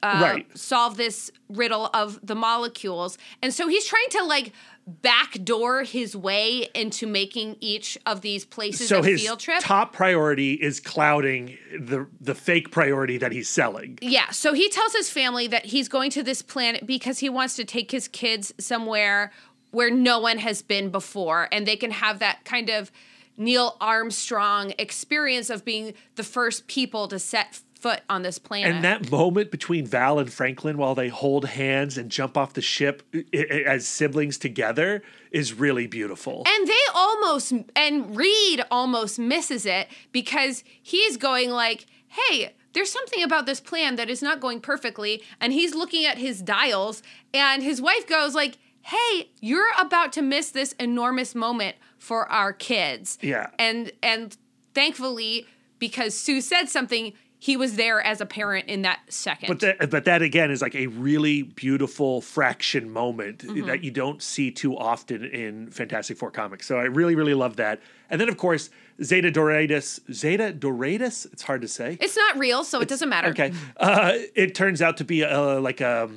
uh, 0.03 0.21
Right. 0.23 0.59
solve 0.59 0.97
this 0.97 1.31
riddle 1.49 1.91
of 1.95 2.19
the 2.27 2.35
molecules 2.35 3.19
and 3.43 3.53
so 3.53 3.69
he's 3.69 3.87
trying 3.87 4.11
to 4.11 4.25
like 4.25 4.53
backdoor 4.87 5.85
his 5.85 6.17
way 6.17 6.69
into 6.75 7.07
making 7.07 7.57
each 7.61 7.97
of 8.05 8.21
these 8.21 8.45
places 8.45 8.89
So 8.89 8.99
a 8.99 9.05
his 9.05 9.23
field 9.23 9.39
trip 9.39 9.61
top 9.61 9.93
priority 9.93 10.55
is 10.55 10.81
clouding 10.81 11.57
the 11.79 12.09
the 12.21 12.35
fake 12.35 12.73
priority 12.73 13.17
that 13.19 13.31
he's 13.31 13.49
selling. 13.49 13.99
Yeah, 14.03 14.31
so 14.31 14.55
he 14.55 14.69
tells 14.69 14.93
his 14.93 15.09
family 15.09 15.47
that 15.47 15.67
he's 15.67 15.89
going 15.89 16.11
to 16.13 16.23
this 16.23 16.43
planet 16.43 16.87
because 16.87 17.21
he 17.21 17.29
wants 17.29 17.55
to 17.57 17.65
take 17.65 17.93
his 17.93 18.09
kids 18.09 18.53
somewhere 18.59 19.33
where 19.71 19.91
no 19.91 20.19
one 20.19 20.39
has 20.39 20.63
been 20.63 20.91
before 20.91 21.49
and 21.53 21.67
they 21.67 21.77
can 21.77 21.93
have 21.93 22.19
that 22.19 22.45
kind 22.45 22.69
of 22.69 22.91
Neil 23.37 23.77
Armstrong 23.81 24.73
experience 24.79 25.49
of 25.49 25.65
being 25.65 25.95
the 26.17 26.25
first 26.25 26.67
people 26.67 27.09
to 27.09 27.19
set 27.19 27.61
foot 27.83 28.01
on 28.09 28.23
this 28.23 28.39
planet. 28.39 28.73
And 28.73 28.85
that 28.85 29.11
moment 29.11 29.51
between 29.51 29.87
Val 29.87 30.21
and 30.21 30.33
Franklin 30.33 30.79
while 30.79 30.95
they 30.95 31.09
hold 31.09 31.47
hands 31.47 31.99
and 31.99 32.11
jump 32.11 32.39
off 32.39 32.55
the 32.55 32.63
ship 32.63 33.03
as 33.35 33.87
siblings 33.87 34.39
together 34.39 35.03
is 35.33 35.53
really 35.53 35.89
beautiful. 35.89 36.45
And 36.47 36.69
they 36.69 36.75
almost 36.95 37.53
and 37.75 38.17
Reed 38.17 38.65
almost 38.71 39.19
misses 39.19 39.67
it 39.67 39.89
because 40.13 40.63
he's 40.81 41.17
going 41.17 41.51
like, 41.51 41.87
"Hey, 42.07 42.55
there's 42.73 42.91
something 42.91 43.23
about 43.23 43.47
this 43.47 43.61
plan 43.61 43.97
that 43.97 44.09
is 44.09 44.23
not 44.23 44.39
going 44.39 44.61
perfectly." 44.61 45.23
And 45.41 45.53
he's 45.53 45.75
looking 45.75 46.07
at 46.07 46.19
his 46.19 46.41
dials 46.41 47.03
and 47.35 47.65
his 47.65 47.83
wife 47.83 48.07
goes 48.07 48.33
like, 48.33 48.59
"Hey, 48.83 49.31
you're 49.41 49.73
about 49.77 50.13
to 50.13 50.23
miss 50.23 50.51
this 50.51 50.73
enormous 50.79 51.35
moment 51.35 51.75
for 51.99 52.31
our 52.31 52.53
kids." 52.53 53.19
Yeah. 53.21 53.49
And 53.59 53.91
and 54.05 54.37
thankfully 54.73 55.49
because 55.83 56.15
Sue 56.15 56.41
said 56.41 56.69
something, 56.69 57.13
he 57.45 57.57
was 57.57 57.75
there 57.75 58.01
as 58.01 58.21
a 58.21 58.27
parent 58.27 58.69
in 58.69 58.83
that 58.83 59.01
second. 59.09 59.49
but 59.49 59.59
that, 59.59 59.91
but 59.91 60.05
that 60.05 60.23
again 60.23 60.49
is 60.53 60.63
like 60.63 60.77
a 60.77 60.87
really 60.87 61.43
beautiful 61.43 62.21
fraction 62.21 62.89
moment 62.89 63.39
Mm-hmm. 63.39 63.67
that 63.67 63.83
you 63.83 63.91
don't 63.91 64.23
see 64.23 64.53
too 64.53 64.79
often 64.79 65.25
in 65.25 65.69
Fantastic 65.73 66.17
Four 66.19 66.31
comics. 66.31 66.69
So 66.69 66.79
I 66.79 66.85
really 66.85 67.17
really 67.17 67.35
love 67.35 67.57
that. 67.57 67.81
And 68.11 68.21
then 68.21 68.29
of 68.29 68.37
course 68.37 68.71
Zeta 69.03 69.33
Doradus, 69.33 69.99
Zeta 70.13 70.53
Doradus, 70.53 71.27
it's 71.33 71.43
hard 71.43 71.63
to 71.63 71.69
say. 71.69 71.99
it's 72.01 72.17
not 72.17 72.39
real, 72.39 72.63
so 72.63 72.81
it 72.81 72.87
doesn't 72.89 73.09
matter. 73.09 73.31
Okay. 73.31 73.53
Uh, 73.77 74.13
it 74.37 74.55
turns 74.55 74.81
out 74.81 74.99
to 74.99 75.05
be 75.05 75.23
a, 75.23 75.59
like 75.59 75.81
a, 75.81 76.09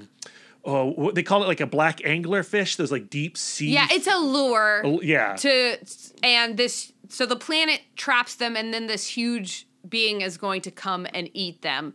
oh, 0.64 1.10
they 1.12 1.24
call 1.24 1.42
it 1.44 1.48
like 1.48 1.62
a 1.62 1.66
black 1.66 1.98
anglerfish. 2.02 2.76
Those 2.78 2.92
like 2.92 3.10
deep 3.10 3.36
sea. 3.36 3.70
Yeah, 3.74 3.88
it's 3.90 4.06
a 4.08 4.18
lure. 4.18 4.84
Oh, 4.86 5.02
yeah. 5.02 5.36
to 5.38 5.78
and 6.22 6.58
this 6.58 6.92
so 7.10 7.26
the 7.26 7.36
planet 7.36 7.82
traps 7.96 8.36
them 8.36 8.56
and 8.56 8.72
then 8.74 8.86
this 8.86 9.08
huge 9.08 9.66
being 9.90 10.22
is 10.22 10.38
going 10.38 10.62
to 10.62 10.72
come 10.72 11.08
and 11.14 11.30
eat 11.34 11.62
them 11.62 11.94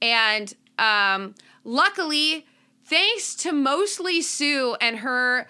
and 0.00 0.54
um 0.78 1.34
luckily 1.64 2.46
thanks 2.84 3.34
to 3.34 3.52
mostly 3.52 4.22
sue 4.22 4.76
and 4.80 4.98
her 4.98 5.46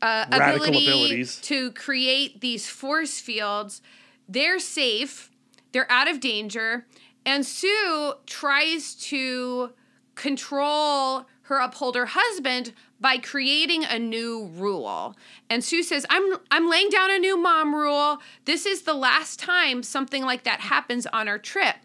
uh, 0.00 0.26
ability 0.32 0.86
abilities. 0.86 1.40
to 1.40 1.70
create 1.72 2.40
these 2.40 2.68
force 2.68 3.20
fields 3.20 3.82
they're 4.28 4.58
safe 4.58 5.30
they're 5.72 5.90
out 5.90 6.08
of 6.08 6.20
danger 6.20 6.86
and 7.24 7.46
sue 7.46 8.14
tries 8.26 8.94
to 8.94 9.70
control 10.14 11.26
her 11.42 11.58
upholder 11.58 12.06
husband 12.06 12.72
by 13.02 13.18
creating 13.18 13.84
a 13.84 13.98
new 13.98 14.46
rule. 14.54 15.16
And 15.50 15.62
Sue 15.62 15.82
says, 15.82 16.06
"I'm 16.08 16.38
I'm 16.50 16.70
laying 16.70 16.88
down 16.88 17.10
a 17.10 17.18
new 17.18 17.36
mom 17.36 17.74
rule. 17.74 18.22
This 18.46 18.64
is 18.64 18.82
the 18.82 18.94
last 18.94 19.38
time 19.38 19.82
something 19.82 20.22
like 20.22 20.44
that 20.44 20.60
happens 20.60 21.06
on 21.08 21.28
our 21.28 21.38
trip. 21.38 21.76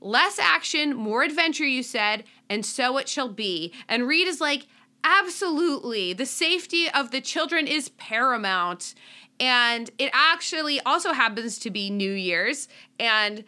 Less 0.00 0.38
action, 0.38 0.94
more 0.94 1.22
adventure, 1.22 1.66
you 1.66 1.82
said, 1.82 2.24
and 2.50 2.66
so 2.66 2.98
it 2.98 3.08
shall 3.08 3.28
be." 3.30 3.72
And 3.88 4.06
Reed 4.06 4.28
is 4.28 4.40
like, 4.40 4.66
"Absolutely. 5.04 6.12
The 6.12 6.26
safety 6.26 6.90
of 6.90 7.12
the 7.12 7.20
children 7.20 7.66
is 7.66 7.88
paramount." 7.90 8.94
And 9.38 9.90
it 9.98 10.10
actually 10.12 10.80
also 10.80 11.12
happens 11.12 11.58
to 11.60 11.70
be 11.70 11.90
New 11.90 12.12
Year's 12.12 12.68
and 12.98 13.44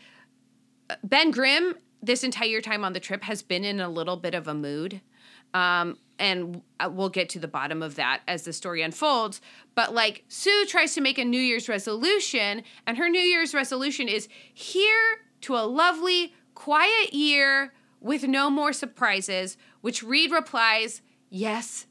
Ben 1.03 1.31
Grimm, 1.31 1.75
this 2.03 2.23
entire 2.23 2.61
time 2.61 2.85
on 2.85 2.93
the 2.93 3.01
trip, 3.01 3.25
has 3.25 3.43
been 3.43 3.65
in 3.65 3.81
a 3.81 3.89
little 3.89 4.17
bit 4.17 4.35
of 4.35 4.47
a 4.49 4.55
mood. 4.55 5.01
Um, 5.53 5.99
and 6.19 6.63
uh, 6.81 6.91
we'll 6.93 7.09
get 7.09 7.29
to 7.31 7.39
the 7.39 7.49
bottom 7.49 7.83
of 7.83 7.95
that 7.97 8.23
as 8.27 8.43
the 8.43 8.53
story 8.53 8.83
unfolds. 8.83 9.41
But 9.75 9.95
like 9.95 10.25
Sue 10.29 10.65
tries 10.69 10.95
to 10.95 11.01
make 11.01 11.19
a 11.19 11.25
New 11.25 11.41
Year's 11.41 11.69
resolution, 11.69 12.63
and 12.87 12.97
her 12.99 13.09
New 13.09 13.21
Year's 13.21 13.55
resolution 13.55 14.09
is 14.09 14.29
here 14.53 15.21
to 15.43 15.57
a 15.57 15.67
lovely, 15.67 16.35
quiet 16.55 17.13
year 17.15 17.73
with 18.01 18.25
no 18.25 18.51
more 18.51 18.73
surprises, 18.73 19.57
which 19.81 20.03
Reed 20.03 20.31
replies, 20.33 21.03
Yes, 21.31 21.87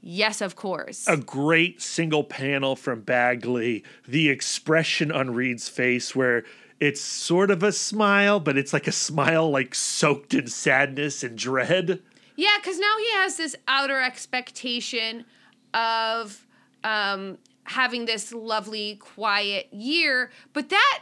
yes, 0.00 0.40
of 0.40 0.56
course. 0.56 1.06
a 1.08 1.16
great 1.16 1.82
single 1.82 2.24
panel 2.24 2.76
from 2.76 3.00
Bagley. 3.02 3.84
The 4.06 4.28
expression 4.28 5.10
on 5.10 5.34
Reed's 5.34 5.68
face, 5.68 6.14
where 6.14 6.44
it's 6.80 7.00
sort 7.00 7.50
of 7.50 7.62
a 7.62 7.72
smile, 7.72 8.38
but 8.38 8.56
it's 8.56 8.72
like 8.72 8.86
a 8.86 8.92
smile 8.92 9.50
like 9.50 9.74
soaked 9.74 10.32
in 10.32 10.46
sadness 10.46 11.24
and 11.24 11.36
dread. 11.36 12.00
Yeah, 12.38 12.56
because 12.62 12.78
now 12.78 12.94
he 12.98 13.12
has 13.16 13.36
this 13.36 13.56
outer 13.66 14.00
expectation 14.00 15.24
of 15.74 16.46
um, 16.84 17.38
having 17.64 18.04
this 18.04 18.32
lovely, 18.32 18.94
quiet 18.94 19.66
year, 19.72 20.30
but 20.52 20.68
that 20.68 21.00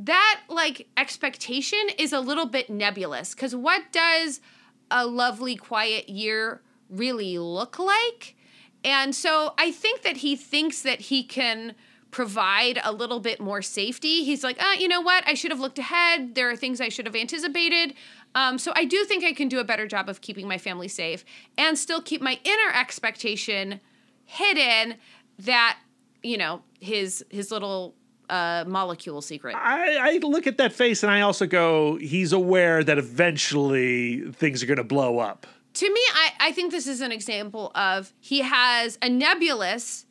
that 0.00 0.42
like 0.50 0.86
expectation 0.98 1.80
is 1.96 2.12
a 2.12 2.20
little 2.20 2.44
bit 2.44 2.68
nebulous. 2.68 3.34
Because 3.34 3.56
what 3.56 3.90
does 3.90 4.42
a 4.90 5.06
lovely, 5.06 5.56
quiet 5.56 6.10
year 6.10 6.60
really 6.90 7.38
look 7.38 7.78
like? 7.78 8.36
And 8.84 9.14
so 9.14 9.54
I 9.56 9.70
think 9.70 10.02
that 10.02 10.18
he 10.18 10.36
thinks 10.36 10.82
that 10.82 11.00
he 11.00 11.24
can 11.24 11.74
provide 12.10 12.80
a 12.84 12.92
little 12.92 13.20
bit 13.20 13.40
more 13.40 13.62
safety. 13.62 14.24
He's 14.24 14.44
like, 14.44 14.62
uh, 14.62 14.76
you 14.78 14.88
know 14.88 15.00
what? 15.00 15.26
I 15.26 15.34
should 15.34 15.50
have 15.50 15.60
looked 15.60 15.78
ahead. 15.78 16.34
There 16.34 16.50
are 16.50 16.56
things 16.56 16.80
I 16.80 16.88
should 16.88 17.06
have 17.06 17.16
anticipated. 17.16 17.94
Um, 18.36 18.58
so 18.58 18.70
I 18.76 18.84
do 18.84 19.04
think 19.04 19.24
I 19.24 19.32
can 19.32 19.48
do 19.48 19.58
a 19.58 19.64
better 19.64 19.86
job 19.88 20.08
of 20.10 20.20
keeping 20.20 20.46
my 20.46 20.58
family 20.58 20.88
safe 20.88 21.24
and 21.56 21.76
still 21.78 22.02
keep 22.02 22.20
my 22.20 22.38
inner 22.44 22.70
expectation 22.74 23.80
hidden 24.26 24.96
that 25.38 25.78
you 26.22 26.36
know 26.36 26.62
his 26.78 27.24
his 27.30 27.50
little 27.50 27.94
uh, 28.28 28.64
molecule 28.66 29.22
secret. 29.22 29.56
I, 29.56 29.96
I 29.96 30.18
look 30.18 30.46
at 30.46 30.58
that 30.58 30.72
face 30.72 31.02
and 31.02 31.10
I 31.10 31.22
also 31.22 31.46
go, 31.46 31.96
he's 31.96 32.32
aware 32.32 32.84
that 32.84 32.98
eventually 32.98 34.20
things 34.32 34.62
are 34.62 34.66
going 34.66 34.76
to 34.78 34.84
blow 34.84 35.18
up. 35.18 35.46
to 35.74 35.88
me, 35.88 36.00
I, 36.12 36.32
I 36.40 36.52
think 36.52 36.72
this 36.72 36.86
is 36.86 37.00
an 37.00 37.12
example 37.12 37.70
of 37.74 38.12
he 38.20 38.40
has 38.40 38.98
a 39.00 39.08
nebulous 39.08 40.06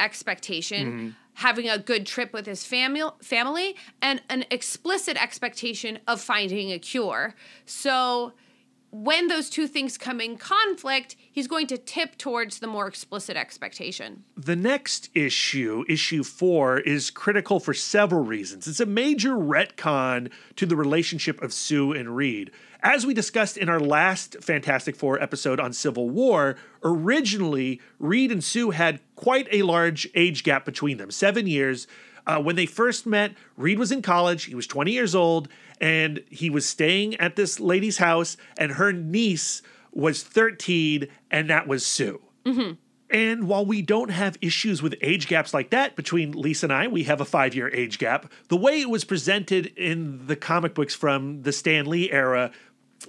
expectation, 0.00 1.16
having 1.34 1.68
a 1.68 1.78
good 1.78 2.06
trip 2.06 2.32
with 2.32 2.46
his 2.46 2.64
family, 2.64 3.10
family, 3.22 3.76
and 4.00 4.22
an 4.28 4.44
explicit 4.50 5.20
expectation 5.22 5.98
of 6.06 6.20
finding 6.20 6.72
a 6.72 6.78
cure. 6.78 7.34
So 7.66 8.32
when 8.94 9.26
those 9.26 9.50
two 9.50 9.66
things 9.66 9.98
come 9.98 10.20
in 10.20 10.36
conflict, 10.36 11.16
he's 11.32 11.48
going 11.48 11.66
to 11.66 11.76
tip 11.76 12.16
towards 12.16 12.60
the 12.60 12.68
more 12.68 12.86
explicit 12.86 13.36
expectation. 13.36 14.22
The 14.36 14.54
next 14.54 15.10
issue, 15.14 15.84
issue 15.88 16.22
four, 16.22 16.78
is 16.78 17.10
critical 17.10 17.58
for 17.58 17.74
several 17.74 18.22
reasons. 18.22 18.68
It's 18.68 18.78
a 18.78 18.86
major 18.86 19.32
retcon 19.32 20.30
to 20.54 20.64
the 20.64 20.76
relationship 20.76 21.42
of 21.42 21.52
Sue 21.52 21.92
and 21.92 22.14
Reed. 22.14 22.52
As 22.84 23.04
we 23.04 23.14
discussed 23.14 23.56
in 23.56 23.68
our 23.68 23.80
last 23.80 24.36
Fantastic 24.40 24.94
Four 24.94 25.20
episode 25.20 25.58
on 25.58 25.72
Civil 25.72 26.08
War, 26.08 26.54
originally 26.84 27.80
Reed 27.98 28.30
and 28.30 28.44
Sue 28.44 28.70
had 28.70 29.00
quite 29.16 29.48
a 29.50 29.62
large 29.62 30.08
age 30.14 30.44
gap 30.44 30.64
between 30.64 30.98
them 30.98 31.10
seven 31.10 31.48
years. 31.48 31.88
Uh, 32.26 32.40
when 32.40 32.56
they 32.56 32.66
first 32.66 33.06
met, 33.06 33.32
Reed 33.56 33.78
was 33.78 33.90
in 33.90 34.02
college. 34.02 34.44
He 34.44 34.54
was 34.54 34.66
20 34.66 34.92
years 34.92 35.14
old, 35.16 35.48
and 35.84 36.24
he 36.30 36.48
was 36.48 36.66
staying 36.66 37.14
at 37.16 37.36
this 37.36 37.60
lady's 37.60 37.98
house, 37.98 38.38
and 38.56 38.72
her 38.72 38.90
niece 38.90 39.60
was 39.92 40.22
13, 40.22 41.08
and 41.30 41.50
that 41.50 41.68
was 41.68 41.84
Sue. 41.84 42.22
Mm-hmm. 42.46 42.72
And 43.10 43.46
while 43.46 43.66
we 43.66 43.82
don't 43.82 44.10
have 44.10 44.38
issues 44.40 44.82
with 44.82 44.94
age 45.02 45.28
gaps 45.28 45.52
like 45.52 45.68
that 45.70 45.94
between 45.94 46.32
Lisa 46.32 46.64
and 46.66 46.72
I, 46.72 46.88
we 46.88 47.02
have 47.02 47.20
a 47.20 47.26
five 47.26 47.54
year 47.54 47.68
age 47.68 47.98
gap. 47.98 48.32
The 48.48 48.56
way 48.56 48.80
it 48.80 48.88
was 48.88 49.04
presented 49.04 49.66
in 49.76 50.26
the 50.26 50.36
comic 50.36 50.74
books 50.74 50.94
from 50.94 51.42
the 51.42 51.52
Stan 51.52 51.84
Lee 51.84 52.10
era, 52.10 52.50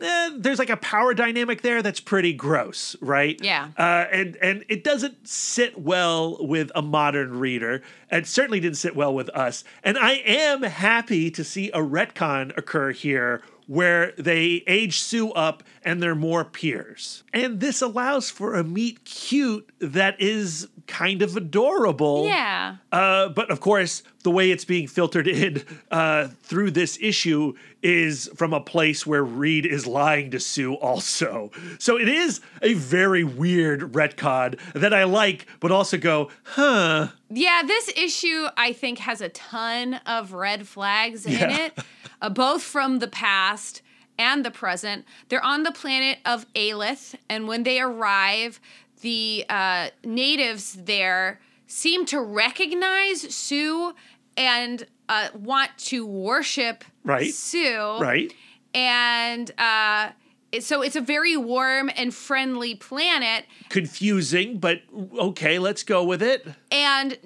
eh, 0.01 0.31
there's 0.37 0.59
like 0.59 0.69
a 0.69 0.77
power 0.77 1.13
dynamic 1.13 1.61
there 1.61 1.81
that's 1.81 1.99
pretty 1.99 2.33
gross, 2.33 2.95
right? 3.01 3.39
Yeah. 3.41 3.69
Uh, 3.77 4.05
and 4.11 4.35
and 4.37 4.65
it 4.69 4.83
doesn't 4.83 5.27
sit 5.27 5.79
well 5.79 6.37
with 6.39 6.71
a 6.75 6.81
modern 6.81 7.39
reader. 7.39 7.81
It 8.11 8.27
certainly 8.27 8.59
didn't 8.59 8.77
sit 8.77 8.95
well 8.95 9.13
with 9.13 9.29
us. 9.29 9.63
And 9.83 9.97
I 9.97 10.13
am 10.25 10.63
happy 10.63 11.31
to 11.31 11.43
see 11.43 11.69
a 11.71 11.79
retcon 11.79 12.55
occur 12.57 12.91
here 12.91 13.41
where 13.67 14.13
they 14.17 14.63
age 14.67 14.99
Sue 14.99 15.31
up 15.31 15.63
and 15.83 16.01
they're 16.01 16.15
more 16.15 16.45
peers. 16.45 17.23
And 17.33 17.59
this 17.59 17.81
allows 17.81 18.29
for 18.29 18.55
a 18.55 18.63
meet 18.63 19.03
cute 19.05 19.71
that 19.79 20.19
is 20.21 20.67
kind 20.87 21.21
of 21.21 21.35
adorable. 21.35 22.25
Yeah. 22.25 22.77
Uh, 22.91 23.29
but 23.29 23.49
of 23.49 23.59
course, 23.59 24.03
the 24.25 24.31
way 24.31 24.49
it's 24.49 24.65
being 24.65 24.87
filtered 24.87 25.27
in 25.45 25.63
uh, 25.91 26.27
through 26.41 26.71
this 26.71 26.97
issue 26.99 27.53
is 27.83 28.27
from 28.35 28.51
a 28.53 28.59
place 28.59 29.05
where 29.05 29.23
Reed 29.23 29.65
is 29.67 29.85
lying 29.85 30.31
to 30.31 30.39
Sue 30.39 30.73
also. 30.73 31.51
So 31.77 31.97
it 31.99 32.09
is 32.09 32.41
a 32.63 32.73
very 32.73 33.23
weird 33.23 33.93
retcon 33.93 34.59
that 34.73 34.91
I 34.93 35.03
like, 35.03 35.45
but 35.59 35.71
also 35.71 35.97
go, 35.99 36.31
huh. 36.43 37.09
Yeah, 37.29 37.61
this 37.65 37.89
issue 37.95 38.47
I 38.57 38.73
think 38.73 38.97
has 38.99 39.21
a 39.21 39.29
ton 39.29 39.95
of 40.07 40.33
red 40.33 40.67
flags 40.67 41.25
in 41.27 41.33
Yeah. 41.33 41.65
it, 41.67 41.79
uh, 42.21 42.29
both 42.29 42.63
from 42.63 42.97
the 42.99 43.07
past 43.07 43.83
and 44.17 44.43
the 44.43 44.51
present. 44.51 45.05
They're 45.29 45.43
on 45.43 45.61
the 45.61 45.71
planet 45.71 46.17
of 46.25 46.51
Alith, 46.55 47.13
and 47.29 47.47
when 47.47 47.61
they 47.61 47.79
arrive, 47.79 48.59
the 49.01 49.45
uh, 49.47 49.89
natives 50.03 50.73
there 50.73 51.39
seem 51.67 52.05
to 52.07 52.21
recognize 52.21 53.21
Sue 53.35 53.93
and 54.37 54.85
uh, 55.09 55.29
want 55.35 55.71
to 55.77 56.05
worship 56.05 56.83
Right. 57.03 57.33
Sue. 57.33 57.97
Right? 57.99 58.33
And 58.73 59.51
uh, 59.57 60.09
it- 60.51 60.63
so 60.63 60.81
it's 60.81 60.95
a 60.95 61.01
very 61.01 61.37
warm 61.37 61.89
and 61.95 62.13
friendly 62.13 62.75
planet. 62.75 63.45
Confusing, 63.69 64.57
but 64.59 64.81
okay, 65.17 65.59
let's 65.59 65.83
go 65.83 66.03
with 66.03 66.21
it. 66.23 66.45
and 66.71 67.17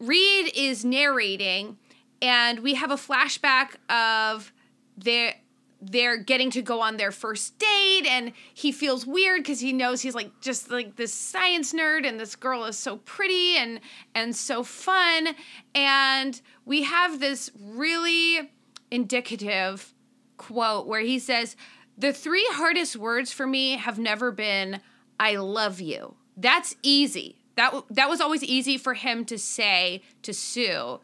Reed 0.00 0.50
is 0.56 0.84
narrating, 0.84 1.78
and 2.20 2.58
we 2.60 2.74
have 2.74 2.90
a 2.90 2.96
flashback 2.96 3.76
of 3.88 4.52
their 4.98 5.34
they're 5.82 6.16
getting 6.16 6.50
to 6.52 6.62
go 6.62 6.80
on 6.80 6.96
their 6.96 7.10
first 7.10 7.58
date 7.58 8.06
and 8.06 8.32
he 8.54 8.70
feels 8.70 9.04
weird 9.04 9.42
because 9.42 9.60
he 9.60 9.72
knows 9.72 10.00
he's 10.00 10.14
like 10.14 10.30
just 10.40 10.70
like 10.70 10.96
this 10.96 11.12
science 11.12 11.72
nerd 11.72 12.06
and 12.06 12.20
this 12.20 12.36
girl 12.36 12.64
is 12.64 12.78
so 12.78 12.98
pretty 12.98 13.56
and 13.56 13.80
and 14.14 14.34
so 14.34 14.62
fun. 14.62 15.28
And 15.74 16.40
we 16.64 16.84
have 16.84 17.20
this 17.20 17.50
really 17.60 18.50
indicative 18.90 19.92
quote 20.36 20.86
where 20.86 21.00
he 21.00 21.18
says 21.18 21.56
the 21.98 22.12
three 22.12 22.46
hardest 22.52 22.96
words 22.96 23.32
for 23.32 23.46
me 23.46 23.76
have 23.76 23.98
never 23.98 24.32
been 24.32 24.80
i 25.20 25.36
love 25.36 25.80
you 25.80 26.16
that's 26.36 26.76
easy. 26.82 27.36
That 27.56 27.74
that 27.90 28.08
was 28.08 28.20
always 28.20 28.42
easy 28.42 28.78
for 28.78 28.94
him 28.94 29.24
to 29.26 29.38
say 29.38 30.02
to 30.22 30.32
sue. 30.32 31.00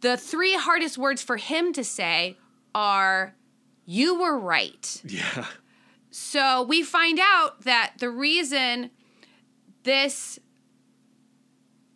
The 0.00 0.16
three 0.16 0.54
hardest 0.54 0.98
words 0.98 1.22
for 1.22 1.36
him 1.36 1.72
to 1.74 1.84
say 1.84 2.36
are 2.74 3.34
you 3.86 4.20
were 4.20 4.38
right 4.38 5.02
Yeah. 5.04 5.46
so 6.10 6.62
we 6.62 6.82
find 6.82 7.18
out 7.20 7.62
that 7.62 7.94
the 7.98 8.10
reason 8.10 8.90
this 9.82 10.38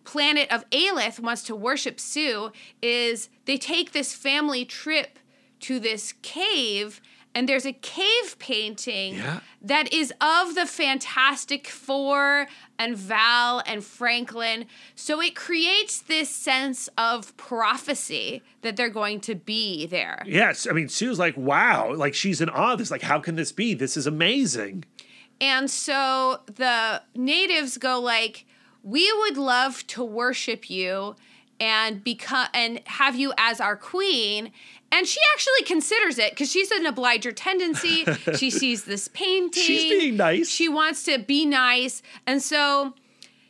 planet 0.04 0.50
of 0.52 0.68
Aelith 0.70 1.18
wants 1.20 1.42
to 1.44 1.56
worship 1.56 1.98
Sue 1.98 2.52
is 2.82 3.28
they 3.46 3.56
take 3.56 3.92
this 3.92 4.14
family 4.14 4.64
trip 4.64 5.18
to 5.60 5.78
this 5.80 6.12
cave 6.22 7.00
and 7.34 7.48
there's 7.48 7.66
a 7.66 7.72
cave 7.72 8.36
painting 8.38 9.14
Yeah. 9.16 9.40
that 9.62 9.92
is 9.92 10.12
of 10.20 10.54
the 10.54 10.66
Fantastic 10.66 11.66
Four 11.68 12.46
and 12.78 12.96
Val 12.96 13.62
and 13.66 13.82
Franklin. 13.84 14.66
So 14.94 15.20
it 15.20 15.34
creates 15.34 16.00
this 16.00 16.28
sense 16.30 16.88
of 16.96 17.36
prophecy 17.36 18.42
that 18.62 18.76
they're 18.76 18.88
going 18.88 19.20
to 19.22 19.34
be 19.34 19.86
there. 19.86 20.22
Yes. 20.26 20.66
I 20.68 20.72
mean, 20.72 20.88
Sue's 20.88 21.18
like, 21.18 21.36
wow, 21.36 21.92
like 21.94 22.14
she's 22.14 22.40
in 22.40 22.48
awe. 22.48 22.76
This, 22.76 22.90
like, 22.90 23.02
how 23.02 23.18
can 23.18 23.36
this 23.36 23.52
be? 23.52 23.74
This 23.74 23.96
is 23.96 24.06
amazing. 24.06 24.84
And 25.40 25.70
so 25.70 26.40
the 26.46 27.02
natives 27.16 27.76
go 27.78 28.00
like, 28.00 28.46
"We 28.84 29.12
would 29.12 29.36
love 29.36 29.84
to 29.88 30.04
worship 30.04 30.70
you 30.70 31.16
and 31.58 32.04
become 32.04 32.46
and 32.54 32.80
have 32.86 33.16
you 33.16 33.32
as 33.36 33.60
our 33.60 33.76
queen." 33.76 34.52
And 34.94 35.08
she 35.08 35.18
actually 35.34 35.64
considers 35.66 36.18
it 36.18 36.30
because 36.30 36.50
she's 36.50 36.70
an 36.70 36.86
obliger 36.86 37.32
tendency. 37.32 38.04
she 38.36 38.48
sees 38.48 38.84
this 38.84 39.08
painting. 39.08 39.62
She's 39.62 39.90
being 39.90 40.16
nice. 40.16 40.48
She 40.48 40.68
wants 40.68 41.02
to 41.04 41.18
be 41.18 41.44
nice, 41.44 42.00
and 42.26 42.40
so 42.40 42.94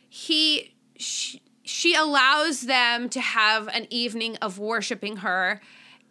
he 0.09 0.73
she, 0.97 1.41
she 1.63 1.93
allows 1.93 2.61
them 2.61 3.09
to 3.09 3.19
have 3.19 3.67
an 3.67 3.85
evening 3.89 4.37
of 4.37 4.57
worshiping 4.57 5.17
her 5.17 5.61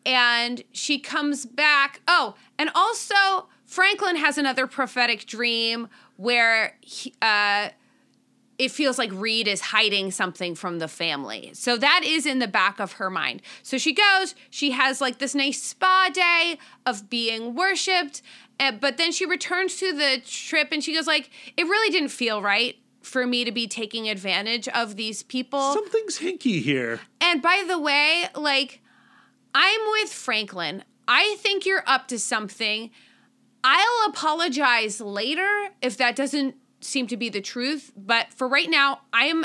and 0.05 0.62
she 0.72 0.99
comes 0.99 1.47
back 1.47 2.01
oh 2.07 2.35
and 2.59 2.70
also 2.74 3.49
franklin 3.64 4.16
has 4.16 4.37
another 4.37 4.66
prophetic 4.66 5.24
dream 5.24 5.89
where 6.16 6.76
he, 6.80 7.14
uh, 7.22 7.70
it 8.59 8.71
feels 8.71 8.99
like 8.99 9.11
Reed 9.13 9.49
is 9.49 9.61
hiding 9.61 10.11
something 10.11 10.55
from 10.55 10.79
the 10.79 10.89
family. 10.89 11.51
So 11.55 11.77
that 11.77 12.03
is 12.05 12.27
in 12.27 12.39
the 12.39 12.49
back 12.49 12.79
of 12.79 12.93
her 12.93 13.11
mind. 13.11 13.43
So 13.63 13.79
she 13.79 13.93
goes, 13.93 14.35
she 14.51 14.71
has 14.73 15.01
like 15.01 15.19
this 15.19 15.35
nice 15.35 15.63
spa 15.63 16.11
day 16.13 16.59
of 16.87 17.11
being 17.11 17.55
worshipped, 17.55 18.23
uh, 18.61 18.73
but 18.73 18.97
then 18.97 19.11
she 19.11 19.27
returns 19.27 19.77
to 19.79 19.93
the 19.93 20.23
trip 20.25 20.69
and 20.71 20.83
she 20.83 20.95
goes 20.95 21.07
like, 21.07 21.31
it 21.57 21.65
really 21.65 21.91
didn't 21.91 22.11
feel 22.11 22.41
right 22.41 22.77
for 23.03 23.27
me 23.27 23.45
to 23.45 23.53
be 23.53 23.67
taking 23.67 24.09
advantage 24.09 24.69
of 24.69 24.97
these 24.97 25.23
people. 25.23 25.73
Something's 25.73 26.19
hinky 26.19 26.63
here. 26.63 27.01
And 27.21 27.43
by 27.43 27.65
the 27.67 27.79
way, 27.79 28.25
like, 28.35 28.81
I'm 29.55 29.81
with 29.93 30.13
Franklin. 30.13 30.85
I 31.07 31.37
think 31.39 31.67
you're 31.67 31.85
up 31.87 32.09
to 32.09 32.19
something. 32.19 32.91
I'll 33.63 34.09
apologize 34.09 35.01
later 35.01 35.69
if 35.83 35.97
that 35.99 36.17
doesn't 36.17 36.57
seem 36.85 37.07
to 37.09 37.16
be 37.16 37.28
the 37.28 37.41
truth, 37.41 37.93
but 37.97 38.32
for 38.32 38.47
right 38.47 38.68
now, 38.68 39.01
I 39.12 39.26
am 39.26 39.45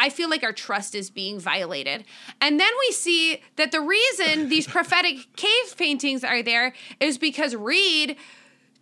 I 0.00 0.10
feel 0.10 0.30
like 0.30 0.44
our 0.44 0.52
trust 0.52 0.94
is 0.94 1.10
being 1.10 1.40
violated. 1.40 2.04
And 2.40 2.60
then 2.60 2.70
we 2.86 2.92
see 2.92 3.42
that 3.56 3.72
the 3.72 3.80
reason 3.80 4.48
these 4.48 4.66
prophetic 4.66 5.26
cave 5.34 5.76
paintings 5.76 6.22
are 6.22 6.42
there 6.42 6.72
is 7.00 7.18
because 7.18 7.56
Reed 7.56 8.16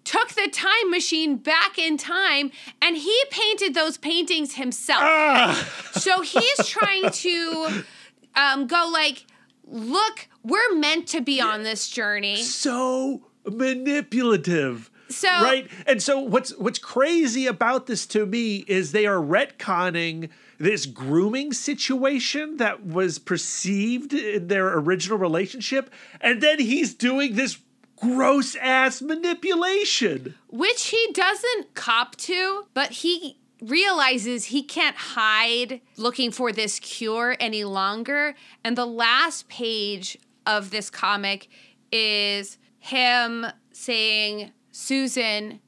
took 0.04 0.28
the 0.34 0.48
time 0.52 0.90
machine 0.90 1.36
back 1.36 1.78
in 1.78 1.96
time 1.96 2.52
and 2.80 2.96
he 2.96 3.24
painted 3.30 3.74
those 3.74 3.96
paintings 3.96 4.54
himself. 4.54 5.02
Ah. 5.02 5.68
So 5.92 6.20
he's 6.20 6.66
trying 6.66 7.10
to 7.10 7.82
um, 8.36 8.66
go 8.66 8.88
like, 8.92 9.24
look, 9.64 10.28
we're 10.44 10.74
meant 10.74 11.08
to 11.08 11.22
be 11.22 11.40
on 11.40 11.62
this 11.64 11.88
journey. 11.88 12.36
So 12.36 13.22
manipulative. 13.46 14.90
So 15.08 15.28
right 15.28 15.70
and 15.86 16.02
so 16.02 16.20
what's 16.20 16.50
what's 16.56 16.78
crazy 16.78 17.46
about 17.46 17.86
this 17.86 18.06
to 18.08 18.26
me 18.26 18.64
is 18.66 18.92
they 18.92 19.06
are 19.06 19.20
retconning 19.20 20.30
this 20.58 20.86
grooming 20.86 21.52
situation 21.52 22.56
that 22.56 22.84
was 22.84 23.18
perceived 23.18 24.14
in 24.14 24.48
their 24.48 24.78
original 24.78 25.18
relationship 25.18 25.90
and 26.20 26.40
then 26.40 26.58
he's 26.58 26.94
doing 26.94 27.34
this 27.34 27.58
gross 27.96 28.56
ass 28.56 29.00
manipulation 29.00 30.34
which 30.48 30.88
he 30.88 31.08
doesn't 31.12 31.74
cop 31.74 32.16
to, 32.16 32.66
but 32.74 32.90
he 32.90 33.38
realizes 33.60 34.46
he 34.46 34.62
can't 34.62 34.96
hide 34.96 35.80
looking 35.96 36.30
for 36.30 36.52
this 36.52 36.78
cure 36.78 37.36
any 37.40 37.64
longer. 37.64 38.34
And 38.64 38.76
the 38.76 38.86
last 38.86 39.48
page 39.48 40.18
of 40.46 40.70
this 40.70 40.90
comic 40.90 41.48
is 41.90 42.58
him 42.78 43.46
saying, 43.72 44.52
Susan, 44.76 45.60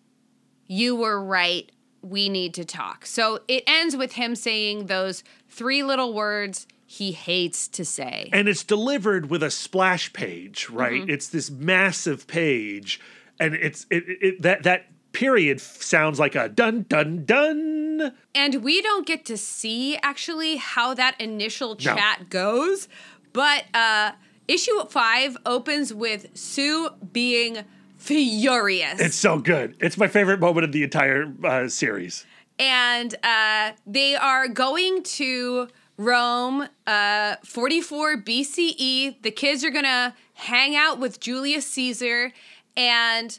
you 0.66 0.94
were 0.94 1.22
right. 1.24 1.72
We 2.02 2.28
need 2.28 2.52
to 2.54 2.64
talk. 2.64 3.06
So 3.06 3.40
it 3.48 3.64
ends 3.66 3.96
with 3.96 4.12
him 4.12 4.36
saying 4.36 4.86
those 4.86 5.24
three 5.48 5.82
little 5.82 6.12
words 6.12 6.66
he 6.84 7.12
hates 7.12 7.68
to 7.68 7.84
say. 7.86 8.28
and 8.32 8.48
it's 8.48 8.64
delivered 8.64 9.28
with 9.30 9.42
a 9.42 9.50
splash 9.50 10.10
page 10.14 10.70
right 10.70 11.06
it's 11.06 11.28
this 11.28 11.50
massive 11.50 12.26
page 12.26 12.98
and 13.38 13.54
it's 13.54 13.84
it, 13.90 14.04
it, 14.06 14.42
that 14.42 14.62
that 14.62 14.86
period 15.12 15.60
sounds 15.60 16.18
like 16.18 16.34
a 16.34 16.48
dun 16.48 16.86
dun 16.88 17.26
dun 17.26 18.12
And 18.34 18.62
we 18.62 18.80
don't 18.80 19.06
get 19.06 19.26
to 19.26 19.36
see 19.36 19.98
actually 20.02 20.56
how 20.56 20.94
that 20.94 21.20
initial 21.20 21.76
chat 21.76 22.30
goes, 22.30 22.88
but 23.32 23.64
uh, 23.74 24.12
issue 24.46 24.84
five 24.86 25.36
opens 25.44 25.92
with 25.92 26.28
Sue 26.34 26.90
being 27.12 27.64
furious. 27.98 29.00
It's 29.00 29.16
so 29.16 29.38
good. 29.38 29.76
It's 29.80 29.98
my 29.98 30.08
favorite 30.08 30.40
moment 30.40 30.64
of 30.64 30.72
the 30.72 30.82
entire 30.82 31.32
uh, 31.44 31.68
series. 31.68 32.24
and 32.58 33.14
uh, 33.22 33.72
they 33.86 34.14
are 34.16 34.48
going 34.48 35.02
to 35.04 35.68
Rome, 35.96 36.68
uh, 36.86 37.36
44 37.44 38.18
BCE. 38.22 39.22
The 39.22 39.30
kids 39.30 39.64
are 39.64 39.70
gonna 39.70 40.14
hang 40.34 40.76
out 40.76 40.98
with 40.98 41.18
Julius 41.20 41.66
Caesar, 41.66 42.32
and 42.76 43.38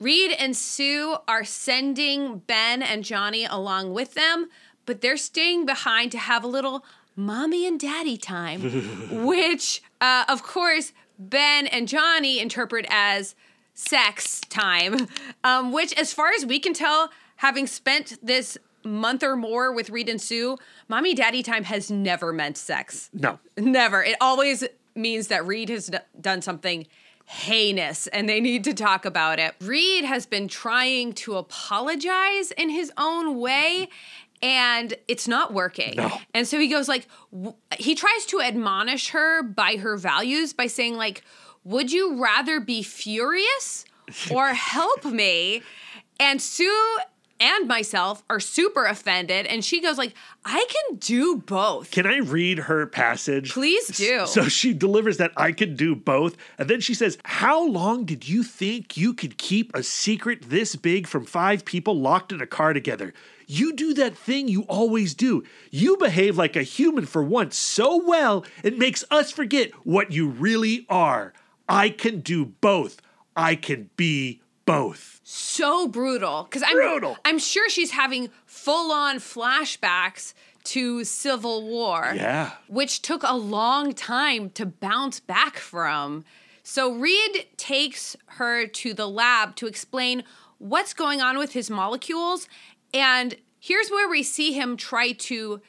Reed 0.00 0.32
and 0.38 0.56
Sue 0.56 1.16
are 1.28 1.44
sending 1.44 2.38
Ben 2.38 2.82
and 2.82 3.04
Johnny 3.04 3.44
along 3.44 3.92
with 3.92 4.14
them, 4.14 4.48
but 4.86 5.00
they're 5.00 5.16
staying 5.16 5.66
behind 5.66 6.12
to 6.12 6.18
have 6.18 6.42
a 6.44 6.46
little 6.46 6.84
mommy 7.16 7.66
and 7.66 7.78
daddy 7.78 8.16
time, 8.16 8.60
which, 9.26 9.82
uh, 10.00 10.24
of 10.28 10.42
course, 10.42 10.92
Ben 11.18 11.66
and 11.66 11.86
Johnny 11.88 12.38
interpret 12.40 12.86
as 12.88 13.34
sex 13.80 14.40
time, 14.48 15.08
um, 15.44 15.72
which, 15.72 15.92
as 15.94 16.12
far 16.12 16.30
as 16.36 16.44
we 16.44 16.58
can 16.58 16.74
tell, 16.74 17.10
having 17.36 17.66
spent 17.66 18.18
this 18.22 18.58
month 18.84 19.22
or 19.22 19.36
more 19.36 19.72
with 19.72 19.90
Reed 19.90 20.08
and 20.08 20.20
Sue, 20.20 20.58
mommy 20.88 21.14
daddy 21.14 21.42
time 21.42 21.64
has 21.64 21.90
never 21.90 22.32
meant 22.32 22.56
sex. 22.56 23.10
No. 23.12 23.38
Never. 23.56 24.02
It 24.02 24.16
always 24.20 24.64
means 24.94 25.28
that 25.28 25.46
Reed 25.46 25.68
has 25.68 25.86
d- 25.86 25.98
done 26.20 26.42
something 26.42 26.86
heinous 27.24 28.06
and 28.08 28.28
they 28.28 28.40
need 28.40 28.64
to 28.64 28.74
talk 28.74 29.04
about 29.04 29.38
it. 29.38 29.54
Reed 29.60 30.04
has 30.04 30.26
been 30.26 30.48
trying 30.48 31.12
to 31.12 31.36
apologize 31.36 32.50
in 32.52 32.70
his 32.70 32.90
own 32.96 33.38
way 33.38 33.88
and 34.42 34.94
it's 35.06 35.28
not 35.28 35.52
working. 35.52 35.94
No. 35.96 36.10
And 36.34 36.46
so 36.46 36.58
he 36.58 36.66
goes 36.66 36.88
like 36.88 37.06
w- 37.30 37.54
he 37.78 37.94
tries 37.94 38.24
to 38.26 38.40
admonish 38.40 39.10
her 39.10 39.42
by 39.42 39.76
her 39.76 39.96
values 39.96 40.52
by 40.52 40.66
saying 40.66 40.96
like 40.96 41.22
would 41.64 41.92
you 41.92 42.20
rather 42.20 42.60
be 42.60 42.82
furious 42.82 43.84
or 44.30 44.54
help 44.54 45.04
me? 45.04 45.62
And 46.18 46.40
Sue 46.40 46.98
and 47.40 47.66
myself 47.66 48.22
are 48.28 48.38
super 48.38 48.84
offended 48.84 49.46
and 49.46 49.64
she 49.64 49.80
goes 49.80 49.96
like 49.96 50.14
I 50.44 50.66
can 50.68 50.96
do 50.96 51.38
both. 51.38 51.90
Can 51.90 52.06
I 52.06 52.18
read 52.18 52.58
her 52.58 52.86
passage? 52.86 53.52
Please 53.52 53.88
do. 53.88 54.26
So 54.26 54.48
she 54.48 54.74
delivers 54.74 55.16
that 55.16 55.32
I 55.36 55.52
could 55.52 55.76
do 55.76 55.96
both. 55.96 56.36
And 56.58 56.68
then 56.68 56.80
she 56.80 56.94
says, 56.94 57.18
How 57.24 57.66
long 57.66 58.04
did 58.04 58.28
you 58.28 58.42
think 58.42 58.96
you 58.96 59.14
could 59.14 59.38
keep 59.38 59.74
a 59.74 59.82
secret 59.82 60.50
this 60.50 60.76
big 60.76 61.06
from 61.06 61.24
five 61.24 61.64
people 61.64 61.98
locked 61.98 62.32
in 62.32 62.40
a 62.40 62.46
car 62.46 62.72
together? 62.72 63.14
You 63.46 63.72
do 63.72 63.94
that 63.94 64.16
thing 64.16 64.46
you 64.46 64.62
always 64.62 65.14
do. 65.14 65.42
You 65.70 65.96
behave 65.96 66.38
like 66.38 66.54
a 66.54 66.62
human 66.62 67.06
for 67.06 67.22
once 67.22 67.56
so 67.56 67.96
well, 68.06 68.44
it 68.62 68.78
makes 68.78 69.02
us 69.10 69.32
forget 69.32 69.72
what 69.84 70.12
you 70.12 70.28
really 70.28 70.86
are. 70.88 71.32
I 71.70 71.88
can 71.90 72.20
do 72.20 72.44
both. 72.44 73.00
I 73.36 73.54
can 73.54 73.88
be 73.96 74.40
both. 74.66 75.20
so 75.24 75.88
brutal 75.88 76.44
because 76.44 76.62
I'm 76.62 76.74
Brutal. 76.74 77.16
I'm 77.24 77.38
sure 77.38 77.68
she's 77.70 77.92
having 77.92 78.28
full 78.46 78.92
on 78.92 79.16
flashbacks 79.16 80.34
to 80.64 81.02
Civil 81.04 81.66
War, 81.66 82.12
Yeah. 82.14 82.50
which 82.68 83.00
took 83.02 83.22
a 83.24 83.34
long 83.36 83.92
time 83.94 84.50
to 84.50 84.66
bounce 84.66 85.18
back 85.20 85.56
from. 85.56 86.24
So 86.62 86.92
Reed 86.92 87.46
takes 87.56 88.16
her 88.26 88.66
to 88.66 88.92
the 88.94 89.08
lab 89.08 89.56
to 89.56 89.66
explain 89.66 90.22
what's 90.58 90.92
going 90.92 91.20
on 91.20 91.38
with 91.38 91.52
his 91.52 91.70
molecules, 91.70 92.46
and 92.92 93.36
here's 93.58 93.90
where 93.90 94.08
we 94.08 94.22
see 94.22 94.52
him 94.52 94.76
try 94.76 95.12
to 95.12 95.60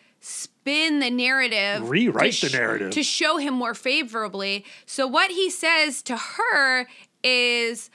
spin 0.62 1.00
the 1.00 1.10
narrative, 1.10 1.90
Rewrite 1.90 2.34
to 2.34 2.50
the 2.50 2.58
narrative. 2.58 2.92
to 2.92 3.04
show 3.04 3.38
him 3.38 3.54
more 3.54 3.74
favorably. 3.74 4.64
So 4.86 5.08
what 5.08 5.32
he 5.32 5.50
says 5.50 6.02
to 6.04 6.16
her 6.18 6.88
is 7.24 7.90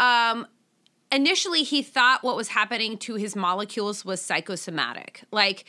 um 0.00 0.46
initially 1.10 1.62
he 1.62 1.82
thought 1.82 2.22
what 2.22 2.36
was 2.36 2.48
happening 2.48 2.96
to 2.98 3.16
his 3.16 3.36
molecules 3.36 4.04
was 4.04 4.22
psychosomatic. 4.22 5.24
Like 5.30 5.64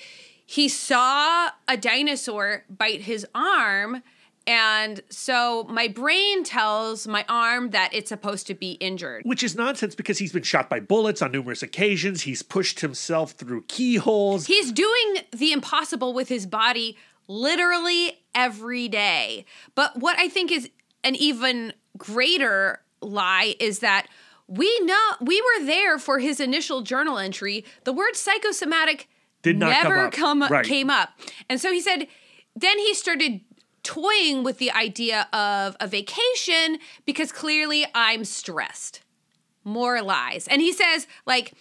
he 0.46 0.70
saw 0.70 1.50
a 1.68 1.76
dinosaur 1.78 2.64
bite 2.70 3.02
his 3.02 3.26
arm 3.36 4.02
and 4.46 5.02
so 5.10 5.64
my 5.70 5.88
brain 5.88 6.44
tells 6.44 7.08
my 7.08 7.24
arm 7.30 7.70
that 7.70 7.94
it's 7.94 8.10
supposed 8.10 8.46
to 8.48 8.54
be 8.54 8.72
injured. 8.74 9.24
Which 9.26 9.42
is 9.44 9.56
nonsense 9.56 9.96
because 9.96 10.18
he's 10.18 10.34
been 10.34 10.44
shot 10.44 10.70
by 10.70 10.80
bullets 10.82 11.22
on 11.22 11.32
numerous 11.32 11.64
occasions. 11.64 12.24
He's 12.24 12.42
pushed 12.44 12.82
himself 12.82 13.32
through 13.32 13.64
keyholes. 13.68 14.48
He's 14.48 14.72
doing 14.72 15.18
the 15.32 15.54
impossible 15.54 16.14
with 16.14 16.28
his 16.28 16.46
body 16.46 16.98
literally 17.28 18.20
every 18.36 18.90
day. 18.90 19.46
But 19.76 19.98
what 20.00 20.18
I 20.20 20.28
think 20.28 20.52
is 20.52 20.70
an 21.06 21.16
even 21.16 21.74
greater 21.98 22.82
lie 23.02 23.56
is 23.60 23.80
that 23.80 24.08
we 24.48 24.78
know 24.82 25.00
we 25.22 25.42
were 25.42 25.66
there 25.66 25.98
for 25.98 26.20
his 26.20 26.40
initial 26.42 26.82
journal 26.82 27.18
entry. 27.18 27.64
The 27.86 27.94
word 27.94 28.16
psychosomatic 28.16 29.08
Did 29.42 29.58
not 29.58 29.74
come 29.74 29.84
never 29.84 30.06
up. 30.08 30.12
come 30.12 30.44
Right. 30.44 30.66
came 30.66 30.90
up. 30.90 31.10
And 31.50 31.62
so 31.62 31.72
he 31.72 31.80
said 31.80 32.08
then 32.56 32.78
he 32.78 32.94
started 32.94 33.42
toying 33.84 34.44
with 34.44 34.58
the 34.58 34.72
idea 34.72 35.28
of 35.34 35.76
a 35.80 35.88
vacation 35.88 36.80
because 37.06 37.32
clearly 37.32 37.86
I'm 37.94 38.24
stressed. 38.26 39.02
More 39.64 40.02
lies. 40.02 40.48
And 40.48 40.62
he 40.62 40.74
says 40.74 41.08
like 41.26 41.54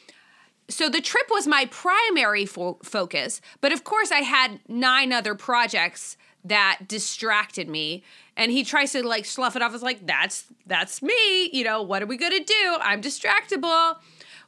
so 0.68 0.89
the 0.89 1.01
trip 1.01 1.27
was 1.31 1.47
my 1.47 1.66
primary 1.66 2.47
fo- 2.47 2.79
focus, 2.83 3.41
but 3.61 3.73
of 3.73 3.85
course 3.85 4.11
I 4.11 4.20
had 4.20 4.61
nine 4.68 5.12
other 5.12 5.35
projects 5.35 6.16
that 6.45 6.81
distracted 6.89 7.68
me. 7.68 8.03
And 8.37 8.51
he 8.51 8.64
tries 8.64 8.93
to 8.93 9.07
like 9.07 9.25
slough 9.25 9.55
it 9.55 9.63
off 9.63 9.75
as 9.75 9.83
like 9.83 10.07
that's 10.07 10.45
that's 10.67 11.03
me. 11.03 11.51
You 11.53 11.64
know 11.64 11.83
what 11.83 12.03
are 12.03 12.07
we 12.07 12.17
gonna 12.17 12.42
do? 12.42 12.76
I'm 12.80 13.01
distractible. 13.03 13.96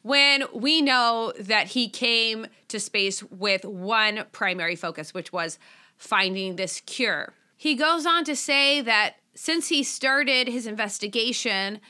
when 0.02 0.44
we 0.52 0.82
know 0.82 1.32
that 1.38 1.68
he 1.68 1.88
came 1.88 2.46
to 2.68 2.78
space 2.78 3.22
with 3.24 3.64
one 3.64 4.24
primary 4.32 4.76
focus, 4.76 5.14
which 5.14 5.32
was 5.32 5.58
finding 5.96 6.56
this 6.56 6.80
cure. 6.80 7.32
He 7.56 7.74
goes 7.74 8.06
on 8.06 8.24
to 8.24 8.36
say 8.36 8.80
that 8.80 9.16
since 9.34 9.68
he 9.68 9.82
started 9.82 10.48
his 10.48 10.66
investigation, 10.66 11.80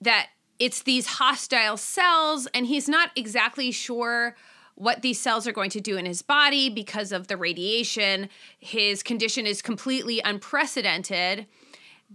that 0.00 0.28
it's 0.58 0.82
these 0.82 1.06
hostile 1.06 1.76
cells, 1.76 2.46
and 2.54 2.66
he's 2.66 2.88
not 2.88 3.10
exactly 3.16 3.70
sure 3.70 4.36
what 4.74 5.02
these 5.02 5.18
cells 5.18 5.46
are 5.46 5.52
going 5.52 5.70
to 5.70 5.80
do 5.80 5.96
in 5.96 6.04
his 6.04 6.22
body 6.22 6.68
because 6.68 7.12
of 7.12 7.28
the 7.28 7.36
radiation. 7.36 8.28
His 8.58 9.02
condition 9.02 9.46
is 9.46 9.62
completely 9.62 10.20
unprecedented. 10.24 11.46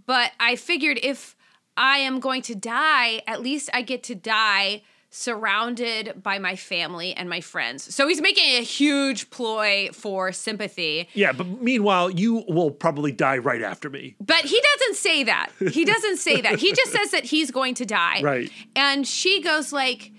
But 0.06 0.32
I 0.38 0.56
figured 0.56 0.98
if 1.02 1.36
I 1.76 1.98
am 1.98 2.20
going 2.20 2.42
to 2.42 2.54
die, 2.54 3.22
at 3.26 3.40
least 3.40 3.68
I 3.74 3.82
get 3.82 4.02
to 4.04 4.14
die 4.14 4.82
surrounded 5.14 6.22
by 6.22 6.38
my 6.38 6.56
family 6.56 7.14
and 7.14 7.28
my 7.28 7.40
friends. 7.42 7.94
So 7.94 8.08
he's 8.08 8.22
making 8.22 8.56
a 8.56 8.62
huge 8.62 9.28
ploy 9.28 9.90
for 9.92 10.32
sympathy. 10.32 11.06
Yeah, 11.12 11.32
but 11.32 11.46
meanwhile, 11.46 12.10
you 12.10 12.44
will 12.48 12.70
probably 12.70 13.12
die 13.12 13.36
right 13.36 13.60
after 13.60 13.90
me. 13.90 14.16
But 14.20 14.46
he 14.46 14.58
doesn't 14.72 14.96
say 14.96 15.22
that. 15.24 15.50
He 15.70 15.84
doesn't 15.84 16.16
say 16.16 16.40
that. 16.40 16.58
He 16.58 16.72
just 16.72 16.92
says 16.92 17.10
that 17.10 17.24
he's 17.24 17.50
going 17.50 17.74
to 17.74 17.84
die. 17.84 18.20
Right. 18.32 18.50
And 18.74 19.06
she 19.06 19.42
goes 19.42 19.72
like 19.72 20.12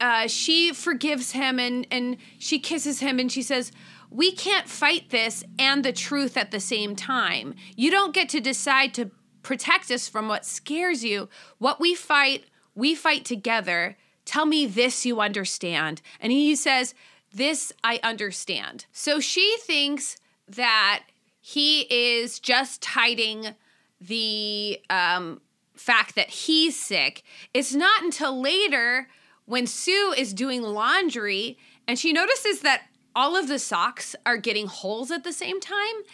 uh, 0.00 0.28
she 0.28 0.72
forgives 0.72 1.32
him 1.32 1.58
and 1.58 1.86
and 1.90 2.16
she 2.38 2.60
kisses 2.60 3.00
him 3.00 3.18
and 3.18 3.32
she 3.32 3.42
says 3.42 3.72
we 4.10 4.30
can't 4.30 4.68
fight 4.68 5.10
this 5.10 5.42
and 5.58 5.84
the 5.84 5.92
truth 5.92 6.36
at 6.36 6.52
the 6.52 6.60
same 6.60 6.94
time. 6.94 7.54
You 7.76 7.90
don't 7.90 8.14
get 8.14 8.28
to 8.30 8.40
decide 8.40 8.94
to 8.94 9.10
protect 9.42 9.90
us 9.90 10.08
from 10.08 10.28
what 10.28 10.44
scares 10.44 11.02
you. 11.02 11.28
What 11.58 11.80
we 11.80 11.94
fight, 11.94 12.44
we 12.74 12.94
fight 12.94 13.24
together. 13.24 13.96
Tell 14.30 14.46
me 14.46 14.64
this 14.64 15.04
you 15.04 15.20
understand. 15.20 16.00
And 16.20 16.30
he 16.30 16.54
says, 16.54 16.94
This 17.32 17.72
I 17.82 17.98
understand. 18.04 18.86
So 18.92 19.18
she 19.18 19.56
thinks 19.62 20.18
that 20.46 21.02
he 21.40 21.80
is 21.90 22.38
just 22.38 22.84
hiding 22.84 23.56
the 24.00 24.80
um, 24.88 25.40
fact 25.74 26.14
that 26.14 26.30
he's 26.30 26.78
sick. 26.78 27.24
It's 27.52 27.74
not 27.74 28.04
until 28.04 28.40
later 28.40 29.08
when 29.46 29.66
Sue 29.66 30.14
is 30.16 30.32
doing 30.32 30.62
laundry 30.62 31.58
and 31.88 31.98
she 31.98 32.12
notices 32.12 32.60
that 32.60 32.82
all 33.16 33.34
of 33.34 33.48
the 33.48 33.58
socks 33.58 34.14
are 34.24 34.36
getting 34.36 34.68
holes 34.68 35.10
at 35.10 35.24
the 35.24 35.32
same 35.32 35.58
time. 35.58 36.04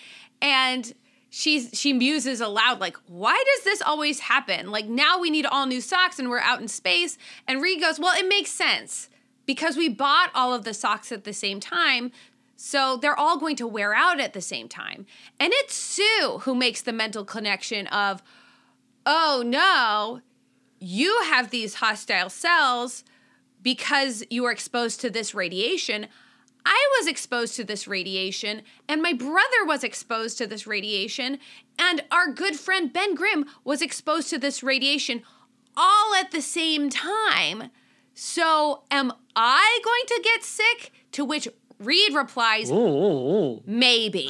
And 0.41 0.95
she's 1.31 1.71
she 1.73 1.93
muses 1.93 2.41
aloud 2.41 2.81
like 2.81 2.97
why 3.07 3.43
does 3.55 3.65
this 3.65 3.83
always 3.83 4.21
happen? 4.21 4.71
Like 4.71 4.87
now 4.87 5.19
we 5.19 5.31
need 5.31 5.47
all 5.47 5.67
new 5.67 5.81
socks 5.81 6.19
and 6.19 6.29
we're 6.29 6.41
out 6.41 6.61
in 6.61 6.69
space. 6.69 7.19
And 7.47 7.61
reed 7.61 7.81
goes 7.81 7.99
well 7.99 8.15
it 8.17 8.29
makes 8.29 8.51
sense 8.51 9.09
because 9.45 9.77
we 9.77 9.89
bought 9.89 10.31
all 10.35 10.55
of 10.55 10.65
the 10.65 10.75
socks 10.75 11.13
at 11.13 11.25
the 11.25 11.33
same 11.33 11.61
time 11.61 12.13
so 12.57 12.97
they're 12.97 13.19
all 13.19 13.39
going 13.39 13.57
to 13.57 13.67
wear 13.67 13.95
out 13.95 14.19
at 14.19 14.33
the 14.33 14.41
same 14.41 14.67
time. 14.67 15.05
And 15.39 15.53
it's 15.55 15.75
sue 15.75 16.39
who 16.43 16.55
makes 16.55 16.81
the 16.81 16.93
mental 16.93 17.25
connection 17.25 17.87
of 17.89 18.23
oh 19.05 19.43
no 19.45 20.21
you 20.79 21.23
have 21.25 21.51
these 21.51 21.75
hostile 21.75 22.29
cells 22.29 23.05
because 23.63 24.23
you 24.31 24.45
are 24.45 24.53
exposed 24.53 25.01
to 25.01 25.11
this 25.11 25.35
radiation 25.35 26.07
I 26.67 26.89
was 26.99 27.07
exposed 27.07 27.55
to 27.57 27.65
this 27.65 27.87
radiation, 27.87 28.63
and 28.89 29.01
my 29.01 29.13
brother 29.13 29.65
was 29.65 29.85
exposed 29.85 30.37
to 30.39 30.49
this 30.49 30.67
radiation, 30.67 31.39
and 31.79 32.03
our 32.11 32.27
good 32.27 32.57
friend 32.57 32.93
Ben 32.93 33.15
Grimm 33.15 33.47
was 33.63 33.81
exposed 33.81 34.29
to 34.31 34.39
this 34.39 34.65
radiation 34.65 35.23
all 35.77 36.15
at 36.15 36.33
the 36.33 36.43
same 36.43 36.91
time. 36.91 37.71
So, 38.15 38.83
am 38.91 39.13
I 39.37 39.79
going 39.85 40.07
to 40.09 40.21
get 40.25 40.43
sick? 40.43 40.93
To 41.13 41.25
which 41.25 41.47
Reed 41.79 42.15
replies, 42.15 42.71
maybe. 43.65 44.29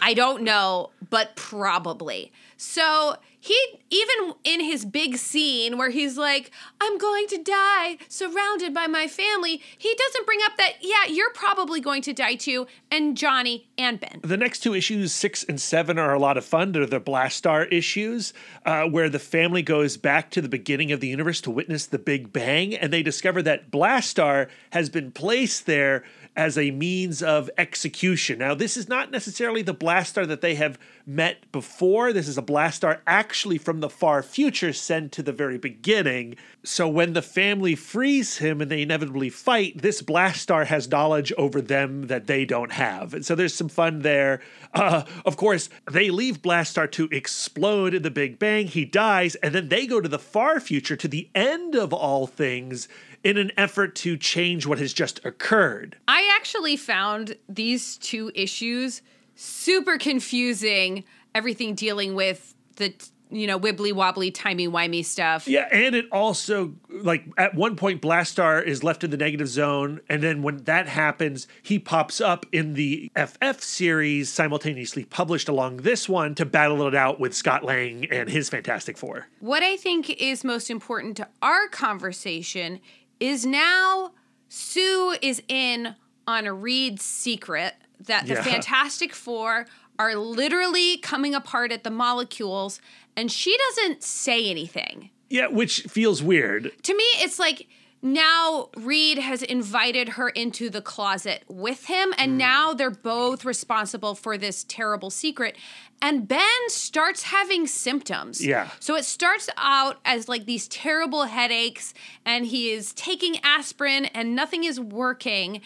I 0.00 0.12
don't 0.14 0.42
know, 0.42 0.90
but 1.08 1.36
probably. 1.36 2.32
So, 2.56 3.16
he 3.42 3.58
even 3.90 4.34
in 4.44 4.60
his 4.60 4.84
big 4.84 5.16
scene 5.16 5.76
where 5.76 5.90
he's 5.90 6.16
like 6.16 6.50
i'm 6.80 6.96
going 6.96 7.26
to 7.26 7.42
die 7.42 7.98
surrounded 8.08 8.72
by 8.72 8.86
my 8.86 9.08
family 9.08 9.60
he 9.76 9.94
doesn't 9.94 10.24
bring 10.24 10.38
up 10.44 10.56
that 10.56 10.74
yeah 10.80 11.06
you're 11.08 11.32
probably 11.34 11.80
going 11.80 12.00
to 12.00 12.12
die 12.12 12.36
too 12.36 12.66
and 12.90 13.16
johnny 13.16 13.66
and 13.76 13.98
ben 14.00 14.20
The 14.22 14.36
next 14.36 14.60
two 14.60 14.74
issues, 14.74 15.12
six 15.12 15.42
and 15.42 15.60
seven, 15.60 15.98
are 15.98 16.14
a 16.14 16.18
lot 16.18 16.36
of 16.36 16.44
fun. 16.44 16.72
They're 16.72 16.86
the 16.86 17.00
Blastar 17.00 17.70
issues, 17.72 18.32
uh, 18.64 18.84
where 18.84 19.08
the 19.08 19.18
family 19.18 19.62
goes 19.62 19.96
back 19.96 20.30
to 20.30 20.40
the 20.40 20.48
beginning 20.48 20.92
of 20.92 21.00
the 21.00 21.08
universe 21.08 21.40
to 21.42 21.50
witness 21.50 21.86
the 21.86 21.98
Big 21.98 22.32
Bang, 22.32 22.74
and 22.74 22.92
they 22.92 23.02
discover 23.02 23.42
that 23.42 23.70
Blastar 23.70 24.48
has 24.70 24.88
been 24.88 25.10
placed 25.10 25.66
there 25.66 26.04
as 26.34 26.56
a 26.56 26.70
means 26.70 27.22
of 27.22 27.50
execution. 27.58 28.38
Now, 28.38 28.54
this 28.54 28.76
is 28.76 28.88
not 28.88 29.10
necessarily 29.10 29.62
the 29.62 29.74
Blastar 29.74 30.26
that 30.26 30.40
they 30.40 30.54
have 30.54 30.78
met 31.04 31.50
before. 31.52 32.12
This 32.12 32.28
is 32.28 32.38
a 32.38 32.42
Blastar 32.42 33.00
actually 33.06 33.58
from 33.58 33.80
the 33.80 33.90
far 33.90 34.22
future 34.22 34.72
sent 34.72 35.12
to 35.12 35.22
the 35.22 35.32
very 35.32 35.58
beginning. 35.58 36.36
So 36.64 36.88
when 36.88 37.12
the 37.12 37.22
family 37.22 37.74
frees 37.74 38.38
him 38.38 38.60
and 38.60 38.70
they 38.70 38.82
inevitably 38.82 39.28
fight, 39.28 39.82
this 39.82 40.00
Blastar 40.00 40.66
has 40.66 40.90
knowledge 40.90 41.32
over 41.36 41.60
them 41.60 42.06
that 42.06 42.26
they 42.26 42.44
don't 42.44 42.72
have. 42.72 43.14
And 43.14 43.26
so 43.26 43.34
there's 43.34 43.54
some 43.54 43.68
fun 43.68 44.00
there. 44.00 44.40
Uh, 44.72 45.02
of 45.26 45.36
course, 45.36 45.68
they 45.90 46.10
leave 46.10 46.40
Blastar 46.40 46.90
to 46.92 47.08
explode 47.12 47.94
in 47.94 48.02
the 48.02 48.10
Big 48.10 48.38
Bang. 48.38 48.68
He 48.68 48.84
dies, 48.84 49.34
and 49.36 49.54
then 49.54 49.68
they 49.68 49.86
go 49.86 50.00
to 50.00 50.08
the 50.08 50.18
far 50.18 50.60
future, 50.60 50.96
to 50.96 51.08
the 51.08 51.28
end 51.34 51.74
of 51.74 51.92
all 51.92 52.26
things, 52.26 52.88
in 53.24 53.36
an 53.36 53.52
effort 53.56 53.94
to 53.94 54.16
change 54.16 54.66
what 54.66 54.78
has 54.78 54.92
just 54.92 55.24
occurred. 55.24 55.96
i 56.08 56.28
actually 56.36 56.76
found 56.76 57.36
these 57.48 57.96
two 57.98 58.30
issues 58.34 59.02
super 59.34 59.98
confusing 59.98 61.04
everything 61.34 61.74
dealing 61.74 62.14
with 62.14 62.54
the 62.76 62.92
you 63.30 63.46
know 63.46 63.58
wibbly 63.58 63.92
wobbly 63.92 64.30
timey 64.30 64.68
wimey 64.68 65.04
stuff 65.04 65.48
Yeah, 65.48 65.66
and 65.72 65.94
it 65.94 66.04
also 66.12 66.74
like 66.90 67.24
at 67.38 67.54
one 67.54 67.76
point 67.76 68.02
Blastar 68.02 68.62
is 68.62 68.84
left 68.84 69.02
in 69.04 69.10
the 69.10 69.16
negative 69.16 69.48
zone, 69.48 70.00
and 70.08 70.22
then 70.22 70.42
when 70.42 70.58
that 70.64 70.86
happens, 70.86 71.48
he 71.62 71.78
pops 71.78 72.20
up 72.20 72.44
in 72.52 72.74
the 72.74 73.10
FF 73.16 73.60
series 73.62 74.30
simultaneously 74.30 75.04
published 75.06 75.48
along 75.48 75.78
this 75.78 76.08
one 76.08 76.34
to 76.34 76.44
battle 76.44 76.86
it 76.86 76.94
out 76.94 77.18
with 77.18 77.34
Scott 77.34 77.64
Lang 77.64 78.04
and 78.10 78.28
his 78.28 78.50
Fantastic 78.50 78.98
Four. 78.98 79.28
What 79.40 79.62
I 79.62 79.76
think 79.76 80.10
is 80.10 80.44
most 80.44 80.68
important 80.70 81.16
to 81.16 81.28
our 81.40 81.68
conversation 81.68 82.80
is 83.22 83.46
now 83.46 84.10
Sue 84.48 85.16
is 85.22 85.42
in 85.48 85.94
on 86.26 86.46
a 86.46 86.52
Reed's 86.52 87.04
secret 87.04 87.74
that 88.00 88.26
the 88.26 88.34
Yeah. 88.34 88.42
Fantastic 88.42 89.14
Four 89.14 89.66
are 89.98 90.16
literally 90.16 90.96
coming 90.98 91.34
apart 91.34 91.70
at 91.70 91.84
the 91.84 91.90
molecules, 91.90 92.80
and 93.16 93.30
she 93.30 93.56
doesn't 93.56 94.02
say 94.02 94.50
anything. 94.50 95.10
Yeah, 95.30 95.46
which 95.46 95.82
feels 95.82 96.22
weird. 96.22 96.72
To 96.82 96.96
me, 96.96 97.04
it's 97.16 97.38
like 97.38 97.68
now 98.02 98.68
Reed 98.76 99.18
has 99.18 99.42
invited 99.42 100.10
her 100.10 100.28
into 100.28 100.68
the 100.68 100.82
closet 100.82 101.44
with 101.48 101.86
him, 101.86 102.12
and 102.18 102.32
hmm. 102.32 102.38
now 102.38 102.74
they're 102.74 102.90
both 102.90 103.44
responsible 103.44 104.14
for 104.14 104.36
this 104.36 104.64
terrible 104.64 105.10
secret. 105.10 105.56
And 106.00 106.26
Ben 106.26 106.42
starts 106.66 107.22
having 107.22 107.68
symptoms. 107.68 108.44
Yeah. 108.44 108.70
So 108.80 108.96
it 108.96 109.04
starts 109.04 109.48
out 109.56 110.00
as 110.04 110.28
like 110.28 110.46
these 110.46 110.66
terrible 110.68 111.24
headaches, 111.24 111.94
and 112.26 112.44
he 112.44 112.72
is 112.72 112.92
taking 112.92 113.36
aspirin, 113.44 114.06
and 114.06 114.34
nothing 114.34 114.64
is 114.64 114.80
working. 114.80 115.60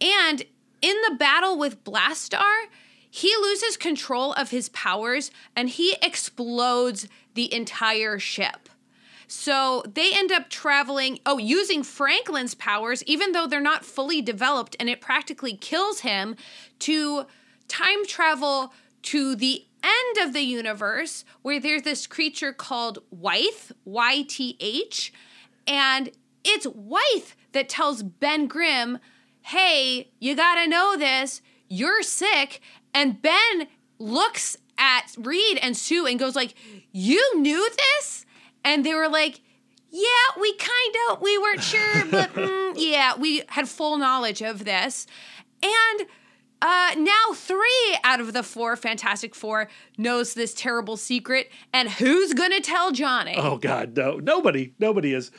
And 0.00 0.44
in 0.80 0.96
the 1.08 1.16
battle 1.16 1.58
with 1.58 1.84
Blastar, 1.84 2.66
he 3.10 3.34
loses 3.42 3.76
control 3.76 4.32
of 4.34 4.50
his 4.50 4.68
powers 4.68 5.32
and 5.56 5.68
he 5.68 5.96
explodes 6.00 7.08
the 7.34 7.52
entire 7.52 8.18
ship. 8.18 8.69
So 9.32 9.84
they 9.86 10.12
end 10.12 10.32
up 10.32 10.50
traveling, 10.50 11.20
oh, 11.24 11.38
using 11.38 11.84
Franklin's 11.84 12.56
powers, 12.56 13.04
even 13.04 13.30
though 13.30 13.46
they're 13.46 13.60
not 13.60 13.84
fully 13.84 14.20
developed 14.20 14.74
and 14.80 14.90
it 14.90 15.00
practically 15.00 15.56
kills 15.56 16.00
him, 16.00 16.34
to 16.80 17.26
time 17.68 18.04
travel 18.06 18.74
to 19.02 19.36
the 19.36 19.66
end 19.84 20.26
of 20.26 20.32
the 20.32 20.42
universe 20.42 21.24
where 21.42 21.60
there's 21.60 21.82
this 21.82 22.08
creature 22.08 22.52
called 22.52 22.98
Wythe, 23.12 23.70
Y 23.84 24.24
T 24.26 24.56
H, 24.58 25.12
and 25.64 26.10
it's 26.42 26.66
Wythe 26.66 27.30
that 27.52 27.68
tells 27.68 28.02
Ben 28.02 28.48
Grimm, 28.48 28.98
hey, 29.42 30.10
you 30.18 30.34
gotta 30.34 30.68
know 30.68 30.96
this, 30.96 31.40
you're 31.68 32.02
sick. 32.02 32.60
And 32.92 33.22
Ben 33.22 33.68
looks 34.00 34.56
at 34.76 35.14
Reed 35.16 35.56
and 35.62 35.76
Sue 35.76 36.04
and 36.04 36.18
goes 36.18 36.34
like, 36.34 36.54
you 36.90 37.38
knew 37.38 37.70
this? 37.76 38.26
And 38.64 38.84
they 38.84 38.94
were 38.94 39.08
like, 39.08 39.40
yeah, 39.90 40.40
we 40.40 40.54
kind 40.54 40.94
of, 41.10 41.20
we 41.20 41.36
weren't 41.38 41.62
sure, 41.62 42.04
but 42.10 42.32
mm, 42.34 42.74
yeah, 42.76 43.16
we 43.16 43.42
had 43.48 43.68
full 43.68 43.96
knowledge 43.98 44.42
of 44.42 44.64
this. 44.64 45.06
And 45.62 46.08
uh, 46.62 46.94
now 46.98 47.34
three 47.34 47.98
out 48.04 48.20
of 48.20 48.32
the 48.32 48.42
four 48.42 48.76
Fantastic 48.76 49.34
Four 49.34 49.68
knows 49.96 50.34
this 50.34 50.54
terrible 50.54 50.96
secret. 50.96 51.50
And 51.72 51.88
who's 51.88 52.34
gonna 52.34 52.60
tell 52.60 52.92
Johnny? 52.92 53.34
Oh 53.36 53.56
God, 53.56 53.96
no, 53.96 54.16
nobody, 54.18 54.74
nobody 54.78 55.14
is. 55.14 55.30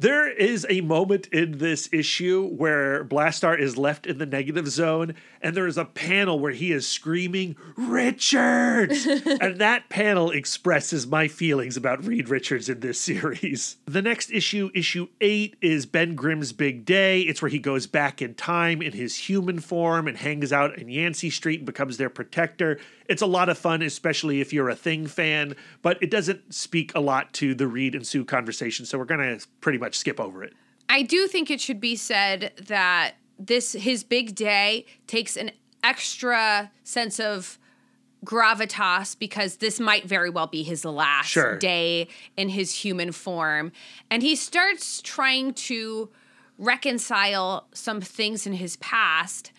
There 0.00 0.30
is 0.30 0.64
a 0.70 0.80
moment 0.80 1.26
in 1.26 1.58
this 1.58 1.86
issue 1.92 2.48
where 2.48 3.04
Blastar 3.04 3.60
is 3.60 3.76
left 3.76 4.06
in 4.06 4.16
the 4.16 4.24
negative 4.24 4.66
zone, 4.66 5.14
and 5.42 5.54
there 5.54 5.66
is 5.66 5.76
a 5.76 5.84
panel 5.84 6.38
where 6.38 6.52
he 6.52 6.72
is 6.72 6.88
screaming, 6.88 7.54
Richards! 7.76 9.04
and 9.26 9.58
that 9.58 9.90
panel 9.90 10.30
expresses 10.30 11.06
my 11.06 11.28
feelings 11.28 11.76
about 11.76 12.02
Reed 12.02 12.30
Richards 12.30 12.70
in 12.70 12.80
this 12.80 12.98
series. 12.98 13.76
The 13.84 14.00
next 14.00 14.30
issue, 14.32 14.70
issue 14.74 15.08
eight, 15.20 15.56
is 15.60 15.84
Ben 15.84 16.14
Grimm's 16.14 16.54
Big 16.54 16.86
Day. 16.86 17.20
It's 17.20 17.42
where 17.42 17.50
he 17.50 17.58
goes 17.58 17.86
back 17.86 18.22
in 18.22 18.32
time 18.32 18.80
in 18.80 18.92
his 18.92 19.28
human 19.28 19.58
form 19.58 20.08
and 20.08 20.16
hangs 20.16 20.50
out 20.50 20.78
in 20.78 20.88
Yancey 20.88 21.28
Street 21.28 21.60
and 21.60 21.66
becomes 21.66 21.98
their 21.98 22.08
protector. 22.08 22.78
It's 23.06 23.22
a 23.22 23.26
lot 23.26 23.48
of 23.48 23.58
fun, 23.58 23.82
especially 23.82 24.40
if 24.40 24.52
you're 24.52 24.70
a 24.70 24.76
Thing 24.76 25.08
fan, 25.08 25.56
but 25.82 26.00
it 26.00 26.10
doesn't 26.10 26.54
speak 26.54 26.94
a 26.94 27.00
lot 27.00 27.32
to 27.34 27.54
the 27.54 27.66
Reed 27.66 27.96
and 27.96 28.06
Sue 28.06 28.24
conversation, 28.24 28.86
so 28.86 28.96
we're 28.96 29.04
going 29.04 29.36
to 29.38 29.46
pretty 29.60 29.78
much 29.78 29.89
skip 29.94 30.20
over 30.20 30.42
it. 30.44 30.52
I 30.88 31.02
do 31.02 31.26
think 31.26 31.50
it 31.50 31.60
should 31.60 31.80
be 31.80 31.96
said 31.96 32.52
that 32.66 33.14
this 33.38 33.72
his 33.72 34.04
big 34.04 34.34
day 34.34 34.86
takes 35.06 35.36
an 35.36 35.50
extra 35.82 36.70
sense 36.84 37.18
of 37.18 37.58
gravitas 38.24 39.18
because 39.18 39.56
this 39.56 39.80
might 39.80 40.04
very 40.04 40.28
well 40.28 40.46
be 40.46 40.62
his 40.62 40.84
last 40.84 41.28
Sure. 41.30 41.56
day 41.56 42.06
in 42.36 42.50
his 42.50 42.74
human 42.84 43.12
form 43.12 43.72
and 44.10 44.22
he 44.22 44.36
starts 44.36 45.00
trying 45.00 45.54
to 45.54 46.10
reconcile 46.58 47.66
some 47.72 48.02
things 48.02 48.46
in 48.46 48.52
his 48.52 48.76
past 48.76 49.52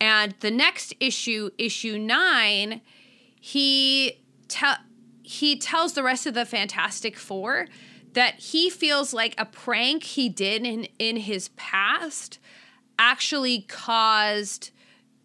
and 0.00 0.34
the 0.40 0.50
next 0.50 0.94
issue 0.98 1.50
issue 1.58 1.98
9 1.98 2.80
he 3.38 4.18
te- 4.48 4.66
he 5.22 5.58
tells 5.58 5.92
the 5.92 6.02
rest 6.02 6.24
of 6.26 6.32
the 6.34 6.46
Fantastic 6.46 7.16
Four 7.18 7.66
that 8.16 8.36
he 8.36 8.70
feels 8.70 9.12
like 9.12 9.34
a 9.36 9.44
prank 9.44 10.02
he 10.02 10.26
did 10.30 10.64
in 10.64 10.88
in 10.98 11.18
his 11.18 11.50
past 11.50 12.38
actually 12.98 13.60
caused 13.68 14.70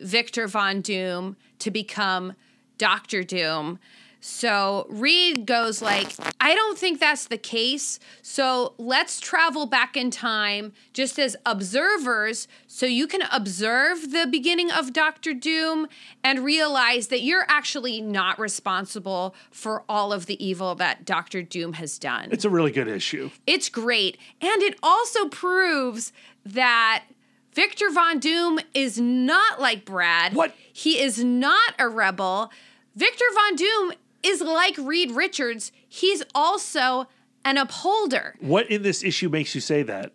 Victor 0.02 0.46
Von 0.46 0.82
Doom 0.82 1.38
to 1.60 1.72
become 1.72 2.34
Doctor 2.78 3.24
Doom. 3.24 3.80
So 4.24 4.86
Reed 4.88 5.48
goes 5.48 5.82
like, 5.82 6.14
I 6.40 6.54
don't 6.54 6.78
think 6.78 7.00
that's 7.00 7.26
the 7.26 7.40
case. 7.40 8.00
So 8.22 8.76
let's 8.78 9.20
travel 9.20 9.66
back 9.66 9.98
in 9.98 10.12
time 10.12 10.74
just 10.94 11.18
as 11.18 11.36
observers 11.44 12.48
so 12.68 12.86
you 12.86 13.08
can 13.08 13.24
observe 13.32 14.12
the 14.12 14.28
beginning 14.30 14.72
of 14.72 14.94
Doctor 14.94 15.34
Doom 15.34 15.88
and 16.24 16.46
realize 16.46 17.08
that 17.08 17.22
you're 17.22 17.46
actually 17.48 18.00
not 18.00 18.38
responsible 18.38 19.34
for 19.50 19.84
all 19.90 20.14
of 20.14 20.28
the 20.28 20.44
evil 20.44 20.76
that 20.76 21.04
Doctor 21.04 21.42
Doom 21.42 21.74
has 21.74 21.98
done. 21.98 22.30
It's 22.32 22.46
a 22.46 22.50
really 22.50 22.72
good 22.72 22.88
issue. 22.88 23.32
It's 23.48 23.70
great. 23.70 24.20
And 24.40 24.62
it 24.62 24.78
also 24.84 25.30
proves 25.30 26.14
that 26.46 27.06
Victor 27.54 27.90
Von 27.90 28.20
Doom 28.20 28.60
is 28.76 29.00
not 29.00 29.60
like 29.60 29.84
Brad. 29.84 30.36
What? 30.36 30.56
He 30.72 31.00
is 31.02 31.24
not 31.24 31.74
a 31.80 31.90
rebel. 31.90 32.52
Victor 32.96 33.26
Von 33.34 33.56
Doom 33.56 33.94
is 34.24 34.42
like 34.42 34.78
Reed 34.78 35.12
Richards. 35.12 35.72
He's 35.88 36.24
also 36.34 37.08
an 37.44 37.58
upholder. 37.58 38.36
What 38.40 38.70
in 38.70 38.84
this 38.84 39.04
issue 39.04 39.30
makes 39.30 39.56
you 39.56 39.62
say 39.62 39.84
that? 39.84 40.14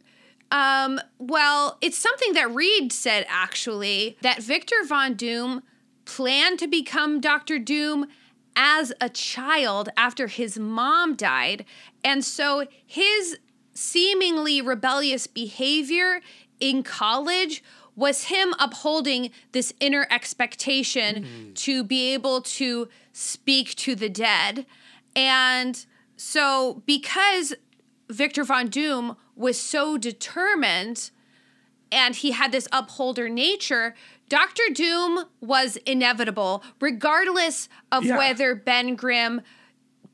Um, 0.50 1.00
well, 1.18 1.76
it's 1.80 1.98
something 1.98 2.34
that 2.34 2.54
Reed 2.54 2.92
said 2.92 3.26
actually 3.28 4.16
that 4.22 4.40
Victor 4.42 4.76
Von 4.86 5.14
Doom 5.14 5.62
planned 6.04 6.58
to 6.60 6.68
become 6.68 7.20
Doctor 7.20 7.58
Doom 7.58 8.06
as 8.54 8.92
a 9.00 9.08
child 9.08 9.88
after 9.96 10.28
his 10.28 10.58
mom 10.58 11.14
died. 11.14 11.64
And 12.04 12.24
so 12.24 12.66
his 12.86 13.38
seemingly 13.74 14.62
rebellious 14.62 15.26
behavior 15.26 16.20
in 16.58 16.82
college 16.82 17.62
was 17.96 18.24
him 18.24 18.54
upholding 18.58 19.30
this 19.52 19.72
inner 19.80 20.06
expectation 20.10 21.24
hmm. 21.24 21.52
to 21.54 21.82
be 21.82 22.12
able 22.12 22.42
to 22.42 22.88
speak 23.12 23.74
to 23.76 23.94
the 23.94 24.10
dead. 24.10 24.66
And 25.16 25.84
so, 26.16 26.82
because 26.86 27.54
Victor 28.08 28.44
Von 28.44 28.68
Doom 28.68 29.16
was 29.34 29.60
so 29.60 29.96
determined 29.96 31.10
and 31.90 32.14
he 32.14 32.32
had 32.32 32.52
this 32.52 32.68
upholder 32.72 33.28
nature, 33.28 33.94
Doctor 34.28 34.64
Doom 34.72 35.24
was 35.40 35.76
inevitable, 35.78 36.62
regardless 36.80 37.68
of 37.92 38.04
Yeah. 38.04 38.18
whether 38.18 38.54
Ben 38.54 38.94
Grimm 38.94 39.40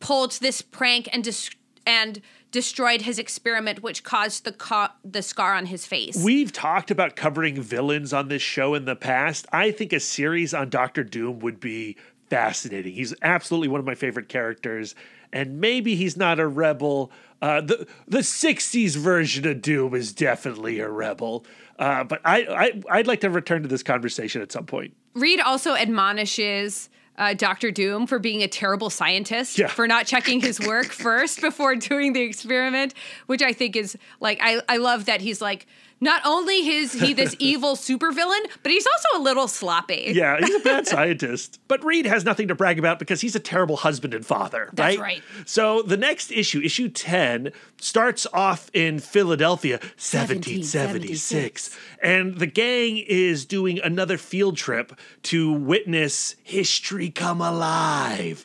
pulled 0.00 0.32
this 0.32 0.62
prank 0.62 1.09
and 1.12 1.24
dis- 1.24 1.50
and 1.86 2.20
destroyed 2.53 3.03
his 3.03 3.19
experiment, 3.19 3.83
which 3.83 4.05
caused 4.05 4.45
the 4.45 4.91
the 5.05 5.23
scar 5.23 5.55
on 5.55 5.66
his 5.66 5.87
face. 5.87 6.23
We've 6.23 6.53
talked 6.53 6.91
about 6.91 7.16
covering 7.16 7.61
villains 7.61 8.12
on 8.12 8.29
this 8.29 8.43
show 8.43 8.74
in 8.74 8.85
the 8.85 8.95
past. 8.95 9.47
I 9.53 9.73
think 9.73 9.93
a 9.93 10.01
series 10.01 10.55
on 10.55 10.69
Doctor 10.69 11.03
Doom 11.03 11.41
would 11.41 11.59
be 11.59 11.97
fascinating. 12.29 12.95
He's 12.95 13.15
absolutely 13.23 13.69
one 13.69 13.81
of 13.81 13.87
my 13.87 13.95
favorite 13.95 14.29
characters, 14.29 14.95
and 15.33 15.61
maybe 15.61 15.97
he's 15.97 16.16
not 16.16 16.39
a 16.39 16.47
rebel. 16.47 17.11
Uh, 17.41 17.61
the 17.62 17.89
the 18.07 18.19
'60s 18.19 18.97
version 18.97 19.47
of 19.49 19.62
Doom 19.62 19.95
is 19.95 20.12
definitely 20.12 20.79
a 20.79 20.89
rebel. 20.89 21.45
Uh, 21.79 22.05
but 22.05 22.20
I, 22.24 22.43
I 22.89 22.99
I'd 22.99 23.07
like 23.07 23.20
to 23.23 23.31
return 23.31 23.62
to 23.62 23.69
this 23.69 23.83
conversation 23.83 24.43
at 24.43 24.53
some 24.53 24.66
point. 24.66 24.95
Reed 25.15 25.41
also 25.41 25.74
admonishes 25.74 26.89
uh, 27.18 27.34
Doctor 27.34 27.70
Doom 27.70 28.06
for 28.06 28.18
being 28.18 28.43
a 28.43 28.48
terrible 28.48 28.90
scientist, 28.90 29.59
Yeah. 29.59 29.66
for 29.68 29.86
not 29.86 30.06
checking 30.06 30.40
his 30.40 30.59
work 30.60 30.86
first 30.93 31.40
before 31.40 31.76
doing 31.76 32.12
the 32.14 32.22
experiment, 32.22 32.94
which 33.26 33.43
I 33.43 33.52
think 33.52 33.76
is 33.76 33.97
like 34.20 34.39
I, 34.40 34.60
I 34.68 34.78
love 34.78 35.05
that 35.06 35.20
he's 35.20 35.40
like 35.43 35.66
not 36.03 36.20
only 36.24 36.69
is 36.69 36.93
he 36.93 37.15
this 37.15 37.37
evil 37.39 37.77
supervillain, 37.77 38.41
but 38.62 38.73
he's 38.73 38.87
also 38.87 39.19
a 39.19 39.20
little 39.23 39.47
sloppy. 39.47 40.12
Yeah, 40.15 40.37
he's 40.41 40.55
a 40.57 40.59
bad 40.59 40.87
scientist. 40.89 41.61
But 41.69 41.83
Reed 41.85 42.07
has 42.07 42.24
nothing 42.24 42.49
to 42.49 42.57
brag 42.57 42.81
about 42.81 42.99
because 42.99 43.20
he's 43.20 43.37
a 43.37 43.41
terrible 43.41 43.77
husband 43.77 44.12
and 44.12 44.27
father, 44.27 44.69
That's 44.73 44.99
right? 44.99 45.23
right. 45.23 45.47
So 45.47 45.81
the 45.81 45.97
next 45.97 46.33
issue, 46.33 46.61
issue 46.61 46.89
10, 46.89 47.53
starts 47.81 48.27
off 48.33 48.69
in 48.74 48.99
Philadelphia, 48.99 49.77
1776. 49.77 51.79
And 52.03 52.39
the 52.39 52.49
gang 52.49 52.99
is 52.99 53.47
doing 53.47 53.79
another 53.79 54.19
field 54.19 54.57
trip 54.57 54.99
to 55.23 55.53
witness 55.53 56.35
history 56.43 57.11
come 57.11 57.41
alive. 57.41 58.45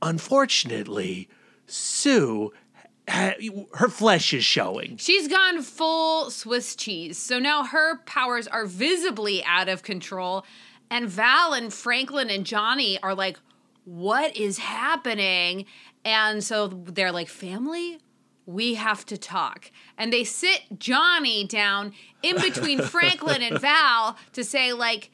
Unfortunately, 0.00 1.28
Sue, 1.66 2.52
her 3.08 3.88
flesh 3.88 4.32
is 4.34 4.44
showing. 4.44 4.96
She's 4.96 5.28
gone 5.28 5.62
full 5.62 6.30
Swiss 6.30 6.74
cheese. 6.74 7.18
So 7.18 7.38
now 7.38 7.64
her 7.64 7.98
powers 7.98 8.48
are 8.48 8.66
visibly 8.66 9.44
out 9.44 9.68
of 9.68 9.82
control. 9.82 10.44
And 10.90 11.08
Val 11.08 11.52
and 11.52 11.72
Franklin 11.72 12.30
and 12.30 12.44
Johnny 12.44 13.00
are 13.02 13.14
like, 13.14 13.38
what 13.84 14.36
is 14.36 14.58
happening? 14.58 15.66
And 16.04 16.42
so 16.42 16.68
they're 16.68 17.12
like, 17.12 17.28
family? 17.28 17.98
We 18.44 18.74
have 18.74 19.04
to 19.06 19.16
talk. 19.16 19.70
And 19.98 20.12
they 20.12 20.24
sit 20.24 20.62
Johnny 20.78 21.44
down 21.44 21.92
in 22.22 22.36
between 22.36 22.80
Franklin 22.82 23.42
and 23.42 23.60
Val 23.60 24.16
to 24.32 24.44
say, 24.44 24.72
like, 24.72 25.10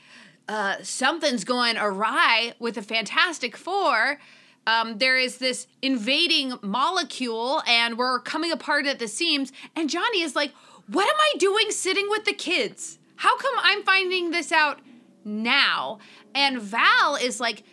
uh, 0.48 0.76
something's 0.82 1.44
going 1.44 1.76
awry 1.78 2.54
with 2.58 2.74
the 2.74 2.82
Fantastic 2.82 3.56
Four. 3.56 4.18
Um, 4.66 4.98
there 4.98 5.18
is 5.18 5.38
this 5.38 5.66
invading 5.80 6.58
molecule, 6.62 7.62
and 7.66 7.98
we're 7.98 8.20
coming 8.20 8.52
apart 8.52 8.86
at 8.86 8.98
the 8.98 9.08
seams. 9.08 9.52
And 9.74 9.90
Johnny 9.90 10.22
is 10.22 10.36
like, 10.36 10.52
What 10.86 11.08
am 11.08 11.16
I 11.16 11.38
doing 11.38 11.70
sitting 11.70 12.08
with 12.08 12.24
the 12.24 12.32
kids? 12.32 12.98
How 13.16 13.36
come 13.36 13.54
I'm 13.62 13.82
finding 13.82 14.30
this 14.30 14.52
out 14.52 14.80
now? 15.24 15.98
And 16.34 16.60
Val 16.60 17.16
is 17.16 17.40
like, 17.40 17.64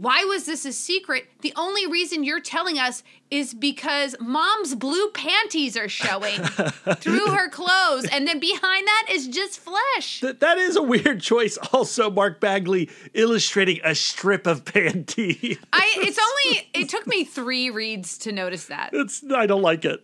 why 0.00 0.24
was 0.24 0.46
this 0.46 0.64
a 0.64 0.72
secret? 0.72 1.26
The 1.40 1.52
only 1.56 1.86
reason 1.86 2.24
you're 2.24 2.40
telling 2.40 2.78
us 2.78 3.02
is 3.30 3.54
because 3.54 4.14
mom's 4.20 4.74
blue 4.74 5.10
panties 5.10 5.76
are 5.76 5.88
showing 5.88 6.40
through 6.96 7.26
her 7.28 7.48
clothes, 7.48 8.06
and 8.06 8.26
then 8.26 8.38
behind 8.38 8.86
that 8.86 9.06
is 9.10 9.26
just 9.26 9.58
flesh. 9.58 10.20
Th- 10.20 10.38
that 10.38 10.58
is 10.58 10.76
a 10.76 10.82
weird 10.82 11.20
choice. 11.20 11.58
Also, 11.72 12.10
Mark 12.10 12.40
Bagley 12.40 12.88
illustrating 13.14 13.80
a 13.84 13.94
strip 13.94 14.46
of 14.46 14.64
panty. 14.64 15.58
I 15.72 15.92
it's 15.96 16.18
only 16.18 16.68
it 16.74 16.88
took 16.88 17.06
me 17.06 17.24
three 17.24 17.70
reads 17.70 18.18
to 18.18 18.32
notice 18.32 18.66
that. 18.66 18.90
It's 18.92 19.24
I 19.34 19.46
don't 19.46 19.62
like 19.62 19.84
it. 19.84 20.00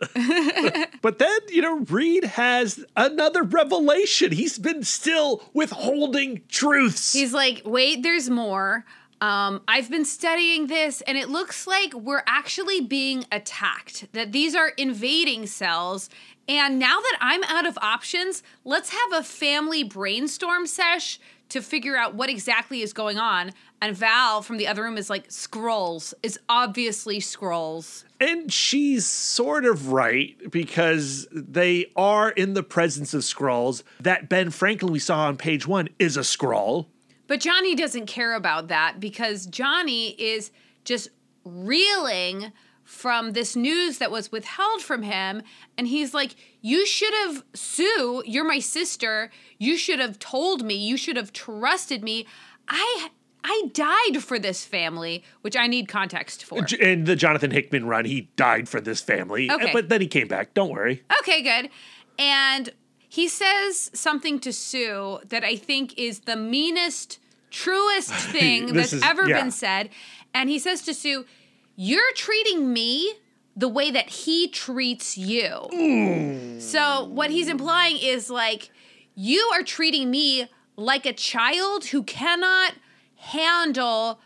but 1.02 1.19
then, 1.19 1.39
you 1.48 1.62
know, 1.62 1.81
Reed 1.81 2.24
has 2.24 2.85
another 2.97 3.43
revelation. 3.43 4.32
He's 4.32 4.59
been 4.59 4.82
still 4.82 5.43
withholding 5.52 6.43
truths. 6.48 7.12
He's 7.12 7.32
like, 7.32 7.62
wait, 7.64 8.02
there's 8.02 8.28
more. 8.28 8.85
Um, 9.22 9.62
I've 9.68 9.88
been 9.88 10.04
studying 10.04 10.66
this, 10.66 11.00
and 11.02 11.16
it 11.16 11.28
looks 11.28 11.68
like 11.68 11.94
we're 11.94 12.24
actually 12.26 12.80
being 12.80 13.24
attacked. 13.30 14.12
That 14.14 14.32
these 14.32 14.56
are 14.56 14.70
invading 14.70 15.46
cells. 15.46 16.10
And 16.48 16.80
now 16.80 16.98
that 16.98 17.18
I'm 17.20 17.44
out 17.44 17.64
of 17.64 17.78
options, 17.80 18.42
let's 18.64 18.90
have 18.90 19.12
a 19.12 19.22
family 19.22 19.84
brainstorm 19.84 20.66
sesh 20.66 21.20
to 21.50 21.62
figure 21.62 21.96
out 21.96 22.16
what 22.16 22.30
exactly 22.30 22.82
is 22.82 22.92
going 22.92 23.16
on. 23.16 23.52
And 23.80 23.96
Val 23.96 24.42
from 24.42 24.56
the 24.56 24.66
other 24.66 24.82
room 24.82 24.98
is 24.98 25.08
like, 25.08 25.28
Skrulls. 25.28 26.14
It's 26.24 26.38
obviously 26.48 27.20
Skrulls. 27.20 28.02
And 28.20 28.52
she's 28.52 29.06
sort 29.06 29.64
of 29.64 29.92
right 29.92 30.36
because 30.50 31.28
they 31.30 31.92
are 31.94 32.30
in 32.30 32.54
the 32.54 32.64
presence 32.64 33.14
of 33.14 33.20
Skrulls. 33.20 33.84
That 34.00 34.28
Ben 34.28 34.50
Franklin 34.50 34.92
we 34.92 34.98
saw 34.98 35.26
on 35.26 35.36
page 35.36 35.64
one 35.64 35.90
is 36.00 36.16
a 36.16 36.20
Skrull. 36.20 36.86
But 37.32 37.40
Johnny 37.40 37.74
doesn't 37.74 38.09
care 38.09 38.34
about 38.34 38.68
that 38.68 39.00
because 39.00 39.46
Johnny 39.46 40.09
is 40.20 40.50
just 40.84 41.09
reeling 41.46 42.52
from 42.84 43.32
this 43.32 43.56
news 43.56 43.96
that 43.96 44.10
was 44.10 44.30
withheld 44.30 44.82
from 44.82 45.00
him. 45.00 45.40
And 45.78 45.86
he's 45.86 46.12
like, 46.12 46.36
You 46.60 46.84
should 46.84 47.14
have, 47.14 47.42
Sue, 47.54 48.22
you're 48.26 48.44
my 48.44 48.59
sister. 48.59 49.30
You 49.56 49.78
should 49.78 49.98
have 49.98 50.18
told 50.18 50.62
me. 50.62 50.74
You 50.74 50.98
should 50.98 51.16
have 51.16 51.32
trusted 51.32 52.04
me. 52.04 52.26
I. 52.68 53.09
I 53.44 53.62
died 53.72 54.22
for 54.22 54.38
this 54.38 54.64
family, 54.64 55.24
which 55.40 55.56
I 55.56 55.66
need 55.66 55.88
context 55.88 56.44
for. 56.44 56.64
In 56.80 57.04
the 57.04 57.16
Jonathan 57.16 57.50
Hickman 57.50 57.86
run, 57.86 58.04
he 58.04 58.28
died 58.36 58.68
for 58.68 58.80
this 58.80 59.00
family. 59.00 59.50
Okay. 59.50 59.72
But 59.72 59.88
then 59.88 60.00
he 60.00 60.06
came 60.06 60.28
back. 60.28 60.54
Don't 60.54 60.70
worry. 60.70 61.02
Okay, 61.20 61.42
good. 61.42 61.70
And 62.20 62.70
he 63.09 63.28
says 63.28 63.90
something 63.92 64.38
to 64.40 64.52
Sue 64.52 65.18
that 65.26 65.44
I 65.44 65.56
think 65.56 65.98
is 65.98 66.20
the 66.20 66.36
meanest, 66.36 67.18
truest 67.52 68.10
thing 68.30 68.72
that's 68.72 68.92
is- 68.92 69.02
ever 69.02 69.28
yeah. 69.28 69.40
been 69.40 69.50
said. 69.50 69.90
And 70.34 70.48
he 70.48 70.58
says 70.58 70.82
to 70.82 70.94
Sue, 70.94 71.26
You're 71.76 72.12
treating 72.14 72.72
me 72.72 73.14
the 73.54 73.68
way 73.68 73.90
that 73.90 74.08
he 74.08 74.48
treats 74.48 75.16
you. 75.18 75.50
Mm. 75.72 76.60
So, 76.60 77.04
what 77.04 77.30
he's 77.30 77.48
implying 77.48 77.98
is 77.98 78.30
like, 78.30 78.70
you 79.14 79.50
are 79.52 79.62
treating 79.62 80.10
me 80.10 80.48
like 80.76 81.04
a 81.04 81.12
child 81.12 81.84
who 81.86 82.02
cannot 82.02 82.72
handle 83.16 84.20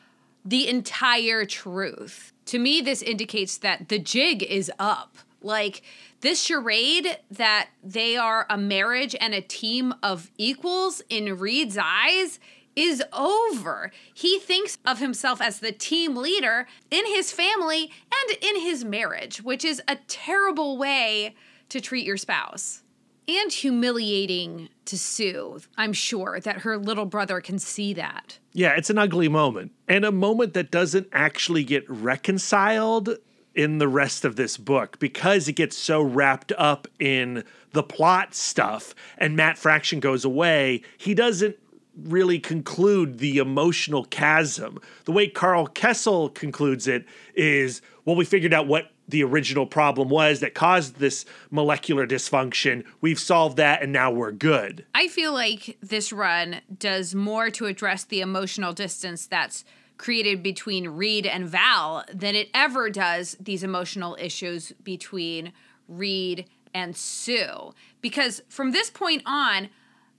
the 0.44 0.68
entire 0.68 1.44
truth. 1.44 2.32
To 2.46 2.58
me, 2.60 2.80
this 2.80 3.02
indicates 3.02 3.58
that 3.58 3.88
the 3.88 3.98
jig 3.98 4.44
is 4.44 4.70
up. 4.78 5.16
Like, 5.42 5.82
this 6.20 6.42
charade 6.42 7.18
that 7.30 7.68
they 7.82 8.16
are 8.16 8.46
a 8.48 8.56
marriage 8.56 9.16
and 9.20 9.34
a 9.34 9.40
team 9.40 9.92
of 10.02 10.30
equals 10.38 11.02
in 11.08 11.36
Reed's 11.36 11.76
eyes 11.80 12.38
is 12.76 13.02
over. 13.12 13.90
He 14.14 14.38
thinks 14.38 14.78
of 14.84 15.00
himself 15.00 15.40
as 15.40 15.58
the 15.60 15.72
team 15.72 16.14
leader 16.14 16.68
in 16.90 17.06
his 17.06 17.32
family 17.32 17.90
and 18.12 18.38
in 18.42 18.60
his 18.60 18.84
marriage, 18.84 19.42
which 19.42 19.64
is 19.64 19.82
a 19.88 19.96
terrible 20.06 20.76
way 20.76 21.34
to 21.70 21.80
treat 21.80 22.06
your 22.06 22.18
spouse. 22.18 22.82
And 23.28 23.50
humiliating 23.50 24.68
to 24.84 24.96
Sue, 24.96 25.58
I'm 25.76 25.92
sure 25.92 26.38
that 26.38 26.58
her 26.58 26.78
little 26.78 27.06
brother 27.06 27.40
can 27.40 27.58
see 27.58 27.92
that. 27.94 28.38
Yeah, 28.52 28.76
it's 28.76 28.90
an 28.90 28.98
ugly 28.98 29.28
moment. 29.28 29.72
And 29.88 30.04
a 30.04 30.12
moment 30.12 30.54
that 30.54 30.70
doesn't 30.70 31.08
actually 31.12 31.64
get 31.64 31.90
reconciled 31.90 33.16
in 33.56 33.78
the 33.78 33.88
rest 33.88 34.24
of 34.24 34.36
this 34.36 34.56
book 34.56 34.98
because 35.00 35.48
it 35.48 35.54
gets 35.54 35.76
so 35.76 36.02
wrapped 36.02 36.52
up 36.56 36.86
in 37.00 37.42
the 37.72 37.82
plot 37.82 38.34
stuff 38.34 38.94
and 39.18 39.34
Matt 39.34 39.58
Fraction 39.58 39.98
goes 39.98 40.24
away. 40.24 40.82
He 40.98 41.14
doesn't 41.14 41.56
really 41.96 42.38
conclude 42.38 43.18
the 43.18 43.38
emotional 43.38 44.04
chasm. 44.04 44.78
The 45.04 45.12
way 45.12 45.28
Karl 45.28 45.66
Kesel 45.66 46.34
concludes 46.34 46.86
it 46.86 47.04
is 47.34 47.80
well, 48.04 48.16
we 48.16 48.24
figured 48.24 48.54
out 48.54 48.68
what 48.68 48.92
the 49.08 49.24
original 49.24 49.66
problem 49.66 50.08
was 50.08 50.40
that 50.40 50.54
caused 50.54 50.96
this 50.96 51.24
molecular 51.50 52.06
dysfunction. 52.06 52.84
We've 53.00 53.18
solved 53.18 53.56
that 53.56 53.82
and 53.82 53.92
now 53.92 54.10
we're 54.10 54.32
good. 54.32 54.84
I 54.94 55.08
feel 55.08 55.32
like 55.32 55.76
this 55.80 56.12
run 56.12 56.60
does 56.78 57.14
more 57.14 57.50
to 57.50 57.66
address 57.66 58.04
the 58.04 58.20
emotional 58.20 58.72
distance 58.72 59.26
that's 59.26 59.64
created 59.96 60.42
between 60.42 60.88
Reed 60.88 61.26
and 61.26 61.48
Val 61.48 62.04
than 62.12 62.34
it 62.34 62.48
ever 62.52 62.90
does 62.90 63.36
these 63.40 63.62
emotional 63.62 64.16
issues 64.20 64.72
between 64.82 65.52
Reed 65.88 66.46
and 66.74 66.96
Sue. 66.96 67.72
Because 68.00 68.42
from 68.48 68.72
this 68.72 68.90
point 68.90 69.22
on, 69.24 69.68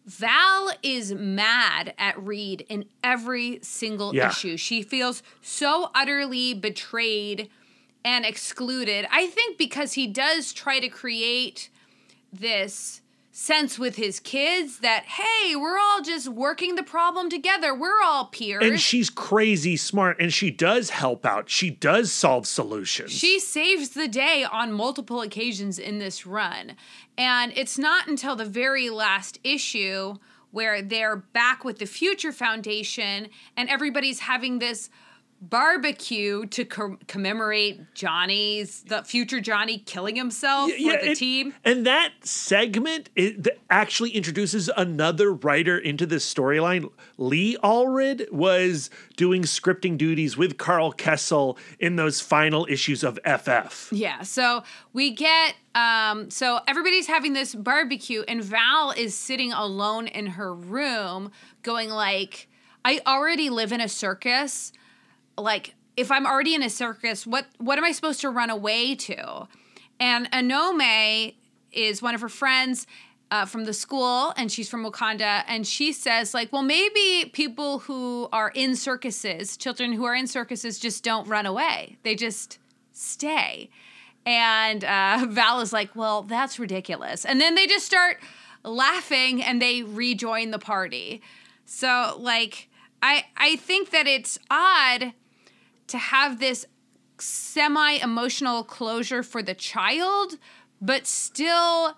Val 0.08 0.72
is 0.82 1.14
mad 1.14 1.94
at 1.98 2.18
Reed 2.22 2.66
in 2.70 2.86
every 3.04 3.60
single 3.62 4.16
Yeah. 4.16 4.30
issue. 4.30 4.56
She 4.56 4.82
feels 4.82 5.22
so 5.42 5.92
utterly 5.94 6.54
betrayed 6.54 7.50
and 8.06 8.26
excluded. 8.26 9.06
I 9.12 9.28
think 9.28 9.58
because 9.58 9.94
he 9.94 10.08
does 10.08 10.54
try 10.54 10.80
to 10.80 10.88
create 10.88 11.70
this 12.32 13.02
sense 13.38 13.78
with 13.78 13.98
his 13.98 14.20
kids 14.20 14.80
that 14.80 15.06
hey, 15.06 15.56
we're 15.56 15.78
all 15.78 16.02
just 16.02 16.28
working 16.28 16.74
the 16.74 16.82
problem 16.82 17.30
together. 17.30 17.74
We're 17.74 18.02
all 18.04 18.26
peers. 18.26 18.64
And 18.64 18.80
she's 18.80 19.12
crazy 19.12 19.78
smart 19.78 20.20
and 20.20 20.34
she 20.34 20.50
does 20.50 20.90
help 20.90 21.24
out. 21.24 21.48
She 21.48 21.70
does 21.70 22.12
solve 22.12 22.48
solutions. 22.48 23.12
She 23.12 23.40
saves 23.40 23.90
the 23.90 24.08
day 24.08 24.44
on 24.44 24.72
multiple 24.72 25.22
occasions 25.22 25.78
in 25.78 26.00
this 26.00 26.26
run. 26.26 26.76
And 27.16 27.54
it's 27.56 27.78
not 27.78 28.08
until 28.08 28.36
the 28.36 28.44
very 28.44 28.90
last 28.90 29.40
issue 29.44 30.16
where 30.50 30.82
they're 30.82 31.18
back 31.18 31.64
with 31.64 31.78
the 31.78 31.86
Future 31.86 32.32
Foundation 32.32 33.28
and 33.56 33.70
everybody's 33.70 34.22
having 34.22 34.58
this 34.58 34.90
barbecue 35.40 36.46
to 36.48 36.66
com- 36.66 36.98
commemorate 37.08 37.94
Johnny's 37.94 38.84
the 38.84 39.04
future 39.04 39.40
Johnny 39.40 39.80
killing 39.80 40.16
himself 40.16 40.72
for 40.72 40.78
the 40.78 41.12
it- 41.12 41.18
team. 41.18 41.54
And 41.64 41.86
that 41.86 42.12
segment 42.22 43.10
it, 43.16 43.44
th- 43.44 43.58
actually 43.70 44.12
introduces 44.12 44.70
another 44.76 45.32
writer 45.34 45.78
into 45.78 46.06
this 46.06 46.32
storyline. 46.32 46.90
Lee 47.18 47.58
Allred 47.64 48.32
was 48.32 48.90
doing 49.16 49.44
scripting 49.44 49.98
duties 49.98 50.38
with 50.38 50.58
Karl 50.58 50.92
Kesel 50.94 51.58
in 51.80 51.96
those 51.96 52.20
final 52.22 52.66
issues 52.70 53.04
of 53.04 53.20
FF. 53.26 53.92
Yeah, 53.92 54.24
so 54.24 54.64
we 54.94 55.12
get 55.12 55.56
um 55.76 56.30
so 56.32 56.60
everybody's 56.68 57.08
having 57.08 57.34
this 57.34 57.54
barbecue 57.54 58.24
and 58.28 58.44
Val 58.44 58.92
is 58.92 59.16
sitting 59.16 59.54
alone 59.54 60.08
in 60.08 60.26
her 60.28 60.54
room 60.54 61.32
going 61.62 61.90
like 61.90 62.48
I 62.84 63.02
already 63.06 63.50
live 63.50 63.72
in 63.72 63.82
a 63.82 63.90
circus. 63.90 64.72
Like 65.38 65.76
if 65.96 66.12
I'm 66.12 66.26
already 66.26 66.54
in 66.54 66.64
a 66.64 66.70
circus, 66.70 67.26
what 67.26 67.46
what 67.58 67.78
am 67.78 67.84
I 67.84 67.92
supposed 67.92 68.22
to 68.22 68.30
run 68.30 68.50
away 68.50 68.96
to? 68.96 69.48
And 70.00 70.30
Onome 70.32 71.34
is 71.72 72.02
one 72.02 72.16
of 72.16 72.22
her 72.22 72.30
friends 72.30 72.86
uh, 73.30 73.46
from 73.46 73.66
the 73.66 73.74
school, 73.74 74.34
and 74.38 74.52
she's 74.52 74.70
from 74.70 74.86
Wakanda, 74.86 75.44
and 75.48 75.68
she 75.68 75.92
says 75.92 76.34
like, 76.34 76.54
well, 76.54 76.64
maybe 76.64 77.30
people 77.34 77.80
who 77.80 78.30
are 78.32 78.52
in 78.56 78.76
circuses, 78.76 79.58
children 79.58 79.92
who 79.92 80.06
are 80.06 80.16
in 80.16 80.28
circuses, 80.28 80.80
just 80.80 81.04
don't 81.04 81.28
run 81.28 81.46
away. 81.46 81.98
They 82.04 82.16
just 82.16 82.60
stay. 82.94 83.70
And 84.26 84.84
uh, 84.84 85.26
Val 85.30 85.62
is 85.62 85.74
like, 85.74 85.96
well, 85.96 86.22
that's 86.22 86.60
ridiculous. 86.60 87.26
And 87.26 87.42
then 87.42 87.56
they 87.56 87.68
just 87.68 87.86
start 87.86 88.18
laughing 88.64 89.44
and 89.44 89.62
they 89.62 89.84
rejoin 89.84 90.52
the 90.52 90.60
party. 90.60 91.22
So, 91.66 92.16
like, 92.20 92.70
I, 93.02 93.26
I 93.36 93.58
think 93.58 93.92
that 93.92 94.08
it's 94.08 94.40
odd 94.50 95.14
to 95.88 95.98
have 95.98 96.40
this 96.40 96.66
semi 97.20 97.94
emotional 97.94 98.64
closure 98.64 99.24
for 99.24 99.42
the 99.42 99.54
child, 99.54 100.38
but 100.82 101.08
still, 101.08 101.98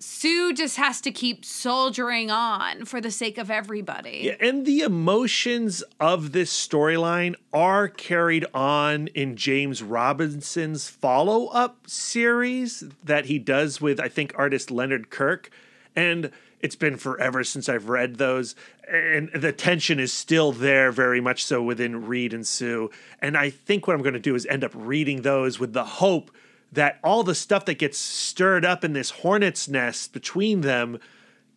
Sue 0.00 0.52
just 0.52 0.76
has 0.76 1.00
to 1.00 1.10
keep 1.10 1.44
soldiering 1.44 2.30
on 2.30 2.84
for 2.84 3.00
the 3.00 3.10
sake 3.10 3.36
of 3.36 3.50
everybody. 3.50 4.20
Yeah, 4.24 4.36
and 4.40 4.64
the 4.64 4.80
emotions 4.80 5.82
of 5.98 6.30
this 6.32 6.52
storyline 6.52 7.34
are 7.52 7.88
carried 7.88 8.46
on 8.54 9.08
in 9.08 9.36
James 9.36 9.82
Robinson's 9.82 10.88
follow 10.88 11.46
up 11.46 11.88
series 11.88 12.84
that 13.02 13.26
he 13.26 13.38
does 13.38 13.80
with, 13.80 13.98
I 13.98 14.08
think, 14.08 14.32
artist 14.36 14.70
Leonard 14.70 15.10
Kirk. 15.10 15.50
And 15.96 16.30
it's 16.60 16.76
been 16.76 16.96
forever 16.96 17.42
since 17.42 17.68
I've 17.68 17.88
read 17.88 18.16
those. 18.16 18.54
And 18.90 19.30
the 19.34 19.52
tension 19.52 20.00
is 20.00 20.12
still 20.12 20.52
there, 20.52 20.90
very 20.90 21.20
much 21.20 21.44
so 21.44 21.62
within 21.62 22.06
Reed 22.06 22.32
and 22.32 22.46
Sue. 22.46 22.90
And 23.20 23.36
I 23.36 23.50
think 23.50 23.86
what 23.86 23.94
I'm 23.94 24.02
going 24.02 24.14
to 24.14 24.20
do 24.20 24.34
is 24.34 24.46
end 24.46 24.64
up 24.64 24.72
reading 24.74 25.22
those 25.22 25.58
with 25.58 25.74
the 25.74 25.84
hope 25.84 26.30
that 26.72 26.98
all 27.02 27.22
the 27.22 27.34
stuff 27.34 27.64
that 27.66 27.78
gets 27.78 27.98
stirred 27.98 28.64
up 28.64 28.84
in 28.84 28.92
this 28.92 29.10
hornet's 29.10 29.68
nest 29.68 30.12
between 30.12 30.62
them 30.62 30.98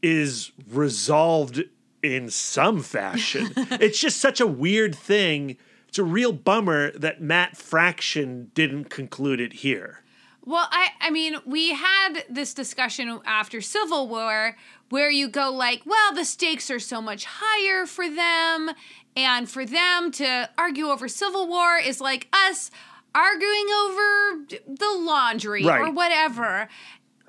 is 0.02 0.52
resolved 0.70 1.64
in 2.02 2.30
some 2.30 2.82
fashion. 2.82 3.50
it's 3.56 4.00
just 4.00 4.20
such 4.20 4.40
a 4.40 4.48
weird 4.48 4.96
thing. 4.96 5.58
It's 5.88 6.00
a 6.00 6.04
real 6.04 6.32
bummer 6.32 6.92
that 6.98 7.22
Matt 7.22 7.58
Fraction 7.58 8.52
didn't 8.54 8.86
conclude 8.86 9.40
it 9.40 9.54
here. 9.54 10.02
Well, 10.46 10.68
I 10.72 10.90
I 11.00 11.10
mean, 11.12 11.36
we 11.46 11.74
had 11.74 12.24
this 12.30 12.54
discussion 12.54 13.20
after 13.26 13.62
Civil 13.62 14.08
War 14.08 14.58
where 14.90 15.10
you 15.10 15.30
go 15.30 15.52
like, 15.52 15.84
well, 15.86 16.14
the 16.14 16.26
stakes 16.26 16.70
are 16.70 16.80
so 16.80 17.02
much 17.02 17.26
higher 17.26 17.86
for 17.86 18.10
them 18.10 18.72
and 19.16 19.50
for 19.50 19.66
them 19.66 20.12
to 20.12 20.50
argue 20.58 20.88
over 20.88 21.08
Civil 21.08 21.48
War 21.48 21.78
is 21.78 22.02
like 22.02 22.28
us 22.34 22.72
arguing 23.14 23.68
over 23.84 24.46
the 24.68 24.98
laundry 25.00 25.68
or 25.68 25.92
whatever. 25.92 26.68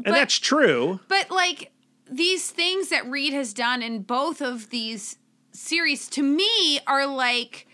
And 0.04 0.14
that's 0.14 0.38
true. 0.38 1.00
But 1.08 1.30
like 1.30 1.70
these 2.10 2.50
things 2.50 2.88
that 2.88 3.08
Reed 3.08 3.32
has 3.32 3.52
done 3.52 3.82
in 3.82 4.02
both 4.02 4.40
of 4.40 4.70
these 4.70 5.18
series 5.52 6.08
to 6.10 6.22
me 6.22 6.80
are 6.86 7.06
like 7.06 7.66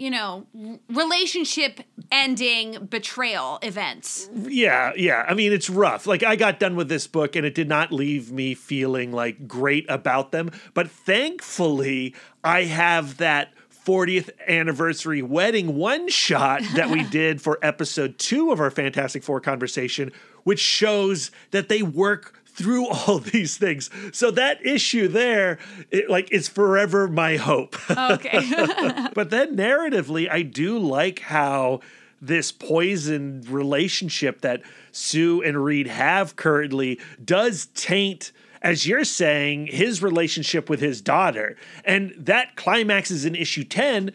you 0.00 0.10
know 0.10 0.46
relationship 0.88 1.80
ending 2.10 2.86
betrayal 2.86 3.58
events 3.62 4.28
Yeah, 4.34 4.92
yeah. 4.96 5.24
I 5.28 5.34
mean, 5.34 5.52
it's 5.52 5.70
rough. 5.70 6.06
Like, 6.06 6.22
I 6.22 6.36
got 6.36 6.58
done 6.58 6.76
with 6.76 6.88
this 6.88 7.06
book 7.06 7.36
and 7.36 7.46
it 7.46 7.54
did 7.54 7.68
not 7.68 7.92
leave 7.92 8.32
me 8.32 8.54
feeling 8.54 9.12
like 9.12 9.46
great 9.46 9.86
about 9.88 10.32
them. 10.32 10.50
But 10.74 10.90
thankfully, 10.90 12.14
I 12.42 12.64
have 12.64 13.18
that 13.18 13.52
40th 13.86 14.30
anniversary 14.46 15.22
wedding 15.22 15.76
one 15.76 16.08
shot 16.08 16.62
that 16.74 16.90
we 16.90 17.02
did 17.10 17.40
for 17.40 17.58
episode 17.62 18.18
two 18.18 18.52
of 18.52 18.60
our 18.60 18.70
Fantastic 18.70 19.22
Four 19.22 19.40
conversation, 19.40 20.12
which 20.44 20.60
shows 20.60 21.30
that 21.50 21.68
they 21.68 21.82
work 21.82 22.39
through 22.50 22.88
all 22.90 23.18
these 23.18 23.56
things. 23.56 23.90
So 24.12 24.30
that 24.32 24.64
issue 24.64 25.08
there, 25.08 25.58
it, 25.90 26.10
like, 26.10 26.30
is 26.32 26.48
forever 26.48 27.08
my 27.08 27.36
hope. 27.36 27.76
okay 27.90 28.40
but 29.14 29.30
then 29.30 29.56
narratively, 29.56 30.30
I 30.30 30.42
do 30.42 30.78
like 30.78 31.20
how 31.20 31.80
this 32.20 32.52
poisoned 32.52 33.48
relationship 33.48 34.42
that 34.42 34.62
Sue 34.92 35.42
and 35.42 35.64
Reed 35.64 35.86
have 35.86 36.36
currently 36.36 37.00
does 37.24 37.66
taint, 37.74 38.32
as 38.60 38.86
you're 38.86 39.04
saying, 39.04 39.68
his 39.68 40.02
relationship 40.02 40.68
with 40.68 40.80
his 40.80 41.00
daughter. 41.00 41.56
And 41.84 42.12
that 42.18 42.56
climaxes 42.56 43.24
in 43.24 43.34
issue 43.34 43.64
10 43.64 44.12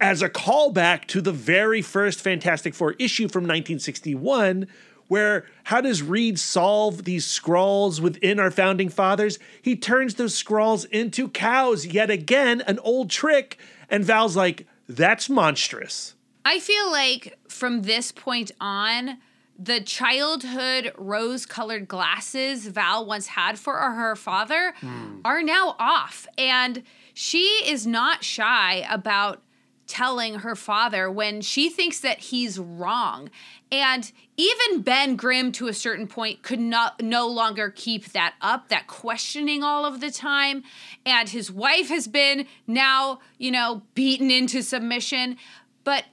as 0.00 0.22
a 0.22 0.28
callback 0.28 1.06
to 1.06 1.20
the 1.20 1.32
very 1.32 1.82
first 1.82 2.20
Fantastic 2.20 2.74
Four 2.74 2.92
issue 2.98 3.28
from 3.28 3.44
1961. 3.44 4.66
Where 5.08 5.46
how 5.64 5.80
does 5.80 6.02
Reed 6.02 6.38
solve 6.38 7.04
these 7.04 7.26
Skrulls 7.26 8.00
within 8.00 8.38
our 8.38 8.50
founding 8.50 8.88
fathers? 8.88 9.38
He 9.60 9.74
turns 9.74 10.14
those 10.14 10.40
Skrulls 10.40 10.86
into 10.90 11.28
cows 11.28 11.86
yet 11.86 12.10
again, 12.10 12.60
an 12.66 12.78
old 12.80 13.10
trick. 13.10 13.58
And 13.90 14.04
Val's 14.04 14.36
like, 14.36 14.66
that's 14.88 15.28
monstrous. 15.28 16.14
I 16.44 16.60
feel 16.60 16.90
like 16.90 17.38
from 17.48 17.82
this 17.82 18.12
point 18.12 18.52
on, 18.60 19.18
the 19.58 19.80
childhood 19.80 20.92
rose 20.96 21.44
colored 21.44 21.88
glasses 21.88 22.66
Val 22.68 23.04
once 23.04 23.26
had 23.26 23.58
for 23.58 23.76
her 23.76 24.14
father 24.14 24.72
hmm. 24.80 25.20
are 25.24 25.42
now 25.42 25.74
off. 25.78 26.28
And 26.38 26.84
she 27.12 27.44
is 27.66 27.86
not 27.86 28.22
shy 28.22 28.86
about 28.88 29.42
telling 29.88 30.36
her 30.36 30.54
father 30.54 31.10
when 31.10 31.40
she 31.40 31.68
thinks 31.70 31.98
that 32.00 32.18
he's 32.20 32.58
wrong. 32.58 33.30
And 33.72 34.12
even 34.36 34.82
Ben 34.82 35.16
Grimm, 35.16 35.50
to 35.52 35.66
a 35.66 35.74
certain 35.74 36.06
point, 36.06 36.42
could 36.42 36.60
not 36.60 37.02
no 37.02 37.26
longer 37.26 37.70
keep 37.74 38.12
that 38.12 38.34
up, 38.40 38.68
that 38.68 38.86
questioning 38.86 39.64
all 39.64 39.84
of 39.84 40.00
the 40.00 40.10
time. 40.10 40.62
And 41.04 41.28
his 41.28 41.50
wife 41.50 41.88
has 41.88 42.06
been 42.06 42.46
now, 42.66 43.18
you 43.38 43.50
know, 43.50 43.82
beaten 43.94 44.30
into 44.30 44.62
submission. 44.62 45.36
But 45.84 46.04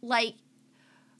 like 0.00 0.34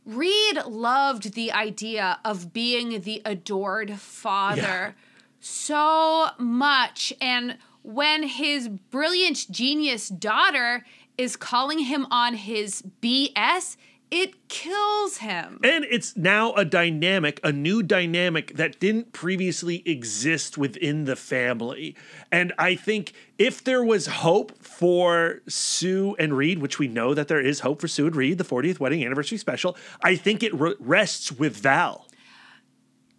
Reed 0.05 0.65
loved 0.67 1.35
the 1.35 1.51
idea 1.51 2.21
of 2.25 2.53
being 2.53 3.01
the 3.01 3.21
adored 3.25 3.99
father 3.99 4.61
Yeah. 4.63 4.93
so 5.41 6.29
much. 6.39 7.13
And 7.21 7.59
when 7.83 8.25
his 8.25 8.69
brilliant 8.69 9.51
genius 9.51 10.09
daughter 10.09 10.85
is 11.19 11.37
calling 11.37 11.81
him 11.81 12.07
on 12.11 12.35
his 12.35 12.83
BS, 13.01 13.77
it 14.11 14.49
kills 14.49 15.19
him. 15.19 15.59
And 15.65 15.85
it's 15.85 16.17
now 16.17 16.53
a 16.53 16.65
dynamic, 16.65 17.41
a 17.43 17.51
new 17.51 17.83
dynamic 17.83 18.57
that 18.57 18.79
didn't 18.79 19.13
previously 19.13 19.83
exist 19.85 20.57
within 20.57 21.05
the 21.07 21.17
family. 21.17 21.97
And 22.31 22.53
I 22.57 22.77
think 22.77 23.13
if 23.37 23.65
there 23.65 23.85
was 23.85 24.07
hope 24.07 24.63
for 24.63 25.41
Sue 25.49 26.15
and 26.21 26.37
Reed, 26.37 26.61
which 26.61 26.79
we 26.79 26.87
know 26.87 27.15
that 27.15 27.27
there 27.27 27.41
is 27.41 27.61
hope 27.61 27.81
for 27.81 27.89
Sue 27.89 28.07
and 28.07 28.15
Reed, 28.15 28.39
the 28.39 28.45
40th 28.45 28.79
wedding 28.79 29.05
anniversary 29.05 29.39
special, 29.39 29.77
I 30.03 30.15
think 30.15 30.43
it 30.43 30.55
re- 30.55 30.77
rests 30.79 31.33
with 31.33 31.57
Val. 31.57 32.07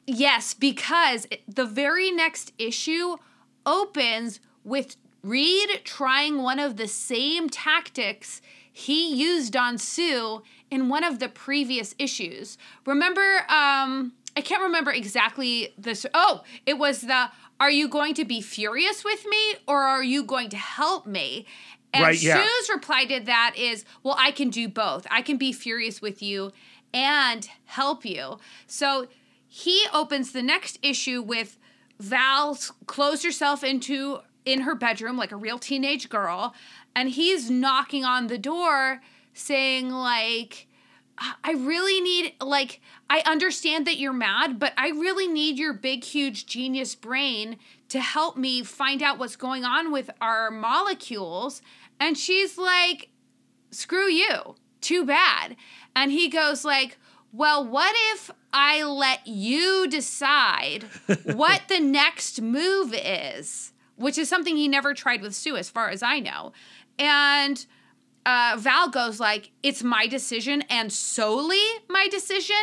Yes, 0.06 0.53
because 0.53 1.28
the 1.49 1.65
very 1.65 2.11
next 2.11 2.53
issue 2.57 3.18
opens 3.65 4.40
with 4.64 4.95
Reed 5.28 5.82
trying 5.84 6.41
one 6.41 6.60
of 6.60 6.78
the 6.78 6.88
same 6.88 7.49
tactics 7.49 8.41
he 8.72 9.14
used 9.14 9.56
on 9.56 9.78
Sue 9.78 10.41
in 10.72 10.88
one 10.88 11.04
of 11.04 11.20
the 11.20 11.28
previous 11.28 11.95
issues. 11.98 12.58
Remember, 12.86 13.40
um, 13.49 14.14
I 14.36 14.41
can't 14.41 14.62
remember 14.62 14.91
exactly 14.91 15.74
this. 15.78 16.06
Oh, 16.14 16.44
it 16.66 16.78
was 16.78 17.02
the 17.02 17.30
Are 17.60 17.72
you 17.72 17.88
going 17.88 18.14
to 18.14 18.26
be 18.26 18.40
furious 18.40 19.04
with 19.04 19.26
me 19.28 19.56
or 19.68 19.82
are 19.82 20.04
you 20.04 20.24
going 20.24 20.49
to 20.49 20.58
help 20.58 21.06
me? 21.06 21.45
And 21.94 22.04
Right, 22.04 22.22
yeah. 22.22 22.44
Sue's 22.44 22.70
reply 22.70 23.06
to 23.06 23.20
that 23.22 23.56
is, 23.58 23.84
Well, 24.04 24.16
I 24.18 24.32
can 24.32 24.49
do 24.49 24.70
both. 24.70 25.08
I 25.10 25.22
can 25.22 25.38
be 25.38 25.52
furious 25.52 26.02
with 26.02 26.22
you 26.22 26.52
and 26.94 27.49
help 27.66 28.06
you. 28.06 28.38
So 28.68 29.08
he 29.48 29.86
opens 29.94 30.32
the 30.32 30.44
next 30.44 30.78
issue 30.82 31.22
with 31.22 31.58
Val 31.99 32.58
close 32.86 33.24
yourself 33.24 33.64
into 33.64 34.20
in 34.48 34.61
her 34.61 34.74
bedroom 34.74 35.18
like 35.18 35.34
a 35.34 35.36
real 35.36 35.60
teenage 35.60 36.07
girl 36.07 36.56
and 36.95 37.10
he's 37.10 37.52
knocking 37.52 38.06
on 38.06 38.28
the 38.28 38.38
door 38.38 39.02
saying 39.34 39.90
like 39.90 40.68
I 41.44 41.53
really 41.53 41.99
need 41.99 42.34
like 42.41 42.80
I 43.10 43.24
understand 43.26 43.88
that 43.88 43.98
you're 43.98 44.14
mad, 44.14 44.60
but 44.60 44.74
I 44.78 44.90
really 44.90 45.28
need 45.28 45.57
your 45.57 45.74
big 45.74 46.03
huge 46.03 46.45
genius 46.45 46.94
brain 46.94 47.57
to 47.90 47.99
help 47.99 48.38
me 48.38 48.64
find 48.64 49.02
out 49.02 49.18
what's 49.18 49.36
going 49.36 49.65
on 49.65 49.91
with 49.91 50.11
our 50.22 50.52
molecules. 50.52 51.61
And 51.99 52.18
she's 52.18 52.57
like, 52.57 53.10
"Screw 53.72 54.07
you. 54.07 54.56
Too 54.80 55.06
bad." 55.06 55.56
And 55.95 56.11
he 56.11 56.30
goes 56.30 56.64
like, 56.64 56.99
"Well, 57.34 57.65
what 57.65 57.95
if 58.14 58.30
I 58.53 58.84
let 58.84 59.26
you 59.26 59.88
decide 59.90 60.84
what 61.24 61.64
the 61.68 61.80
next 61.80 62.41
move 62.41 62.94
is?" 62.94 63.74
Which 63.98 64.18
is 64.18 64.30
something 64.30 64.56
he 64.56 64.68
never 64.68 64.94
tried 64.94 65.22
with 65.22 65.36
Sue 65.36 65.57
as 65.57 65.69
far 65.69 65.90
as 65.90 66.02
I 66.02 66.19
know. 66.19 66.53
And 66.98 67.65
uh, 68.26 68.56
Val 68.57 68.90
goes 68.90 69.19
like, 69.19 69.52
"It's 69.64 69.84
my 69.84 70.07
decision 70.07 70.64
and 70.69 70.91
solely 70.91 71.64
my 71.90 72.07
decision," 72.07 72.56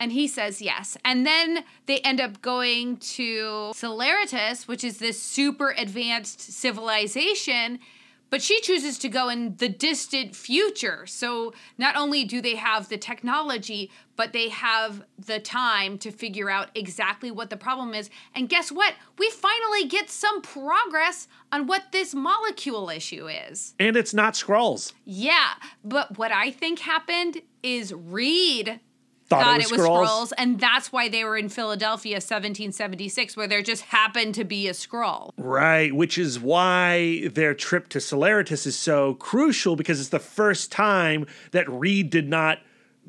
and 0.00 0.12
he 0.12 0.26
says 0.26 0.60
yes. 0.62 0.96
And 1.04 1.26
then 1.26 1.64
they 1.86 1.98
end 2.00 2.20
up 2.20 2.40
going 2.42 2.96
to 2.98 3.72
Celeritas, 3.74 4.66
which 4.66 4.84
is 4.84 4.98
this 4.98 5.20
super 5.20 5.74
advanced 5.76 6.40
civilization. 6.40 7.80
But 8.30 8.42
she 8.42 8.60
chooses 8.60 8.98
to 8.98 9.08
go 9.08 9.28
in 9.28 9.56
the 9.56 9.68
distant 9.68 10.36
future. 10.36 11.06
So 11.06 11.54
not 11.78 11.96
only 11.96 12.24
do 12.24 12.40
they 12.40 12.56
have 12.56 12.88
the 12.88 12.98
technology, 12.98 13.90
but 14.16 14.32
they 14.32 14.48
have 14.48 15.04
the 15.18 15.38
time 15.38 15.96
to 15.98 16.10
figure 16.10 16.50
out 16.50 16.70
exactly 16.74 17.30
what 17.30 17.50
the 17.50 17.56
problem 17.56 17.94
is. 17.94 18.10
And 18.34 18.48
guess 18.48 18.70
what? 18.70 18.94
We 19.16 19.30
finally 19.30 19.86
get 19.86 20.10
some 20.10 20.42
progress 20.42 21.28
on 21.52 21.66
what 21.66 21.92
this 21.92 22.14
molecule 22.14 22.90
issue 22.90 23.28
is. 23.28 23.74
And 23.78 23.96
it's 23.96 24.12
not 24.12 24.34
Skrulls. 24.34 24.92
Yeah, 25.04 25.54
but 25.84 26.18
what 26.18 26.32
I 26.32 26.50
think 26.50 26.80
happened 26.80 27.42
is 27.62 27.94
Reed 27.94 28.80
Thought, 29.28 29.44
thought 29.44 29.60
it 29.60 29.70
was, 29.70 29.80
Skrulls. 29.80 30.06
Skrulls, 30.06 30.32
and 30.38 30.58
that's 30.58 30.90
why 30.90 31.10
they 31.10 31.22
were 31.22 31.36
in 31.36 31.50
Philadelphia 31.50 32.14
1776, 32.14 33.36
where 33.36 33.46
there 33.46 33.60
just 33.60 33.82
happened 33.82 34.34
to 34.36 34.44
be 34.44 34.68
a 34.68 34.72
Skrull. 34.72 35.32
Right, 35.36 35.94
which 35.94 36.16
is 36.16 36.40
why 36.40 37.28
their 37.28 37.52
trip 37.52 37.90
to 37.90 37.98
Celeritas 37.98 38.66
is 38.66 38.76
so 38.76 39.14
crucial 39.14 39.76
because 39.76 40.00
it's 40.00 40.08
the 40.08 40.18
first 40.18 40.72
time 40.72 41.26
that 41.50 41.68
Reed 41.68 42.08
did 42.08 42.26
not 42.26 42.60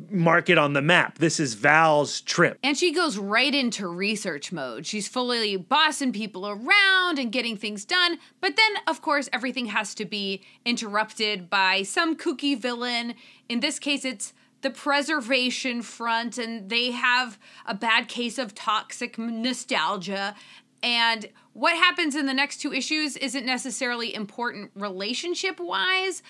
mark 0.10 0.50
it 0.50 0.58
on 0.58 0.74
the 0.74 0.82
map. 0.82 1.18
This 1.20 1.40
is 1.40 1.54
Val's 1.54 2.22
trip. 2.22 2.58
And 2.64 2.78
she 2.78 2.94
goes 2.94 3.18
right 3.18 3.54
into 3.54 3.88
research 3.88 4.52
mode. 4.52 4.86
She's 4.86 5.08
fully 5.08 5.58
bossing 5.58 6.14
people 6.14 6.48
around 6.48 7.20
and 7.20 7.32
getting 7.32 7.58
things 7.58 7.86
done. 7.86 8.18
But 8.40 8.56
then, 8.56 8.72
of 8.88 9.02
course, 9.02 9.30
everything 9.34 9.68
has 9.68 9.94
to 9.96 10.06
be 10.06 10.42
interrupted 10.66 11.50
by 11.50 11.84
some 11.84 12.18
kooky 12.18 12.58
villain. 12.58 13.16
In 13.50 13.60
this 13.60 13.80
case, 13.80 14.06
it's 14.06 14.34
the 14.62 14.70
Preservation 14.70 15.82
Front, 15.82 16.38
and 16.38 16.70
they 16.70 16.92
have 16.92 17.40
a 17.66 17.74
bad 17.74 18.08
case 18.08 18.38
of 18.38 18.54
toxic 18.56 19.18
nostalgia. 19.18 20.36
And 20.82 21.30
what 21.54 21.76
happens 21.76 22.16
in 22.16 22.26
the 22.26 22.34
next 22.34 22.58
two 22.58 22.74
issues 22.74 23.18
isn't 23.18 23.46
necessarily 23.46 24.14
important 24.14 24.72
relationship 24.76 25.60
wise. 25.60 26.24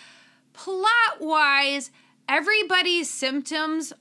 Plot 0.53 1.19
wise, 1.19 1.91
everybody's 2.27 3.09
symptoms 3.09 3.93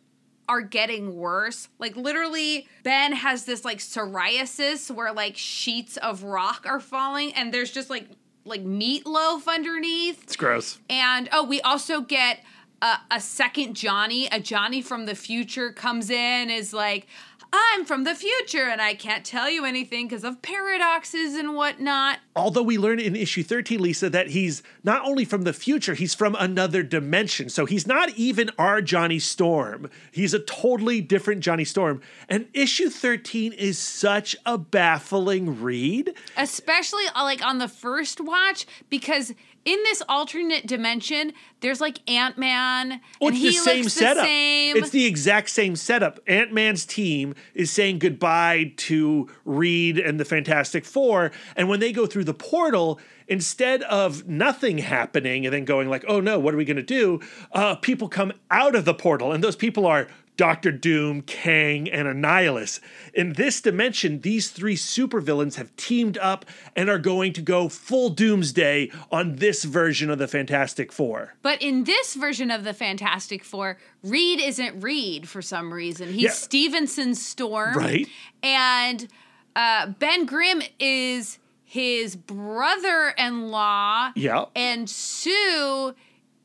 are 0.49 0.63
getting 0.63 1.17
worse. 1.17 1.69
Like 1.79 1.97
literally, 1.97 2.67
Ben 2.83 3.13
has 3.13 3.45
this 3.45 3.65
like 3.65 3.79
psoriasis 3.79 4.91
where 4.91 5.13
like 5.13 5.37
sheets 5.37 5.97
of 5.99 6.23
rock 6.23 6.65
are 6.67 6.81
falling, 6.81 7.35
and 7.35 7.53
there's 7.53 7.71
just 7.71 7.91
like 7.91 8.09
like 8.45 8.65
meatloaf 8.65 9.47
underneath. 9.47 10.23
It's 10.23 10.37
gross. 10.37 10.79
And 10.89 11.29
oh, 11.33 11.45
we 11.45 11.61
also 11.61 12.01
get 12.01 12.41
a, 12.83 12.99
a 13.11 13.21
second 13.21 13.75
Johnny. 13.75 14.27
A 14.29 14.41
Johnny 14.41 14.83
from 14.83 15.07
the 15.07 15.15
future 15.15 15.73
comes 15.73 16.11
in, 16.11 16.51
is 16.51 16.73
like, 16.73 17.07
I'm 17.53 17.87
from 17.87 18.05
the 18.05 18.15
future 18.15 18.69
and 18.69 18.81
I 18.81 18.95
can't 18.95 19.25
tell 19.25 19.49
you 19.49 19.65
anything 19.65 20.07
because 20.07 20.23
of 20.23 20.43
paradoxes 20.43 21.35
and 21.35 21.55
whatnot. 21.55 22.19
Although 22.37 22.63
we 22.63 22.77
learn 22.77 23.01
in 23.01 23.17
issue 23.17 23.43
13, 23.43 23.81
Lisa, 23.81 24.11
that 24.11 24.29
he's 24.29 24.63
not 24.85 25.03
only 25.07 25.25
from 25.25 25.43
the 25.43 25.55
future, 25.55 25.95
he's 25.95 26.15
from 26.15 26.37
another 26.39 26.83
dimension. 26.83 27.49
So 27.49 27.65
he's 27.65 27.87
not 27.87 28.11
even 28.19 28.51
our 28.59 28.83
Johnny 28.83 29.19
Storm. 29.19 29.89
He's 30.13 30.35
a 30.35 30.41
totally 30.41 31.01
different 31.01 31.41
Johnny 31.41 31.65
Storm. 31.65 32.03
And 32.29 32.49
issue 32.53 32.91
13 32.91 33.55
is 33.55 33.79
such 33.79 34.37
a 34.45 34.59
baffling 34.59 35.63
read. 35.63 36.13
Especially 36.37 37.05
uh, 37.15 37.23
like 37.23 37.43
on 37.43 37.59
the 37.59 37.69
first 37.69 38.21
watch 38.21 38.67
because 38.91 39.33
in 39.65 39.79
this 39.85 40.03
alternate 40.09 40.67
dimension, 40.67 41.33
there's 41.61 41.81
like 41.81 41.99
Ant 42.11 42.39
Man, 42.39 42.93
and 42.93 43.03
it's 43.21 43.39
he 43.39 43.47
the 43.49 43.53
same 43.53 43.83
looks 43.83 43.95
setup. 43.95 44.23
the 44.23 44.29
same. 44.29 44.77
It's 44.77 44.91
the 44.91 45.05
exact 45.07 45.51
same 45.51 45.77
setup. 45.77 46.21
Ant 46.27 46.53
Man's 46.53 46.87
team 46.87 47.35
is 47.55 47.71
saying 47.71 47.99
goodbye 47.99 48.73
to 48.77 49.29
Reed 49.45 49.99
and 49.99 50.19
the 50.19 50.25
Fantastic 50.25 50.85
Four, 50.85 51.33
and 51.57 51.69
when 51.69 51.81
they 51.81 51.93
go 51.93 52.07
through 52.07 52.25
the 52.25 52.35
portal, 52.35 53.01
instead 53.27 53.83
of 53.83 54.27
nothing 54.27 54.79
happening 54.79 55.45
and 55.45 55.55
then 55.55 55.65
going 55.65 55.89
like, 55.89 56.05
"Oh 56.09 56.21
no, 56.21 56.39
what 56.39 56.55
are 56.55 56.57
we 56.57 56.65
going 56.65 56.77
to 56.77 56.83
do?" 56.83 57.21
Uh, 57.53 57.75
people 57.77 58.09
come 58.09 58.33
out 58.51 58.75
of 58.75 58.85
the 58.85 58.95
portal, 58.95 59.33
and 59.33 59.45
those 59.45 59.57
people 59.57 59.85
are 59.87 60.09
Doctor 60.39 60.73
Doom, 60.73 61.21
Kang, 61.23 61.91
and 61.91 62.09
Annihilus. 62.09 62.81
In 63.13 63.35
this 63.35 63.61
dimension, 63.61 64.21
these 64.21 64.51
three 64.51 64.77
supervillains 64.77 65.57
have 65.57 65.75
teamed 65.77 66.17
up 66.19 66.47
and 66.75 66.89
are 66.89 66.99
going 66.99 67.35
to 67.35 67.43
go 67.43 67.69
full 67.69 68.09
doomsday 68.09 68.91
on 69.13 69.37
this 69.37 69.65
version 69.65 70.09
of 70.11 70.19
the 70.19 70.29
Fantastic 70.29 70.93
Four. 70.93 71.35
But 71.43 71.61
in 71.61 71.85
this 71.85 72.15
version 72.15 72.51
of 72.51 72.63
the 72.65 72.73
Fantastic 72.73 73.43
Four, 73.45 73.79
Reed 74.03 74.41
isn't 74.41 74.81
Reed 74.81 75.29
for 75.29 75.43
some 75.43 75.75
reason. 75.75 76.13
He's 76.13 76.23
Yeah. 76.23 76.31
Stevenson 76.31 77.15
Storm. 77.17 77.75
Right. 77.77 78.07
And 78.43 79.09
uh, 79.57 79.89
Ben 79.89 80.25
Grimm 80.25 80.63
is 80.79 81.41
his 81.65 82.15
brother 82.15 83.13
in 83.19 83.51
law. 83.51 84.13
Yeah. 84.15 84.45
And 84.55 84.89
Sue 84.89 85.95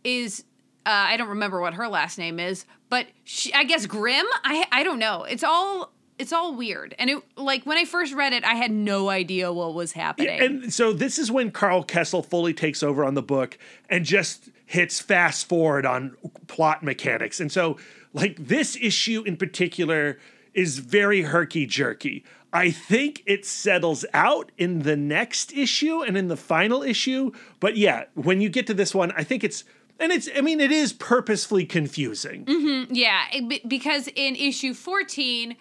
is. 0.03 0.45
Uh, 0.85 0.89
I 0.89 1.15
don't 1.15 1.29
remember 1.29 1.61
what 1.61 1.75
her 1.75 1.87
last 1.87 2.17
name 2.17 2.41
is, 2.41 2.65
but 2.93 3.07
she, 3.23 3.51
I 3.55 3.63
guess 3.63 3.87
grim. 3.87 4.27
I 4.43 4.67
I 4.71 4.83
don't 4.83 4.99
know. 4.99 5.23
It's 5.23 5.43
all 5.43 5.91
it's 6.19 6.31
all 6.31 6.53
weird, 6.53 6.93
and 6.99 7.09
it 7.09 7.23
like 7.35 7.65
when 7.65 7.75
I 7.79 7.85
first 7.85 8.13
read 8.13 8.33
it, 8.33 8.43
I 8.43 8.53
had 8.53 8.69
no 8.69 9.09
idea 9.09 9.51
what 9.51 9.73
was 9.73 9.93
happening. 9.93 10.39
And 10.39 10.71
so 10.71 10.93
this 10.93 11.17
is 11.17 11.31
when 11.31 11.49
Karl 11.49 11.83
Kesel 11.83 12.23
fully 12.23 12.53
takes 12.53 12.83
over 12.83 13.03
on 13.03 13.15
the 13.15 13.23
book 13.23 13.57
and 13.89 14.05
just 14.05 14.51
hits 14.67 14.99
fast 14.99 15.49
forward 15.49 15.87
on 15.87 16.15
plot 16.45 16.83
mechanics. 16.83 17.39
And 17.39 17.51
so, 17.51 17.79
like, 18.13 18.35
this 18.37 18.77
issue 18.79 19.23
in 19.23 19.37
particular 19.37 20.19
is 20.53 20.77
very 20.77 21.23
herky 21.23 21.65
jerky. 21.65 22.23
I 22.53 22.69
think 22.69 23.23
it 23.25 23.43
settles 23.43 24.05
out 24.13 24.51
in 24.55 24.83
the 24.83 24.95
next 24.95 25.51
issue 25.53 26.03
and 26.03 26.15
in 26.15 26.27
the 26.27 26.37
final 26.37 26.83
issue. 26.83 27.31
But 27.59 27.75
yeah, 27.75 28.03
when 28.13 28.39
you 28.39 28.49
get 28.49 28.67
to 28.67 28.75
this 28.75 28.93
one, 28.93 29.11
I 29.17 29.23
think 29.23 29.43
it's, 29.43 29.63
and 29.99 30.11
it's, 30.11 30.27
I 30.35 30.41
mean, 30.41 30.59
it 30.59 30.71
is 30.71 30.93
purposefully 30.93 31.65
confusing. 31.65 32.45
Mm-hmm. 32.45 32.93
Yeah, 32.93 33.23
it- 33.33 33.47
be- 33.47 33.61
because 33.67 34.07
in 34.15 34.35
issue 34.35 34.73
14, 34.73 35.55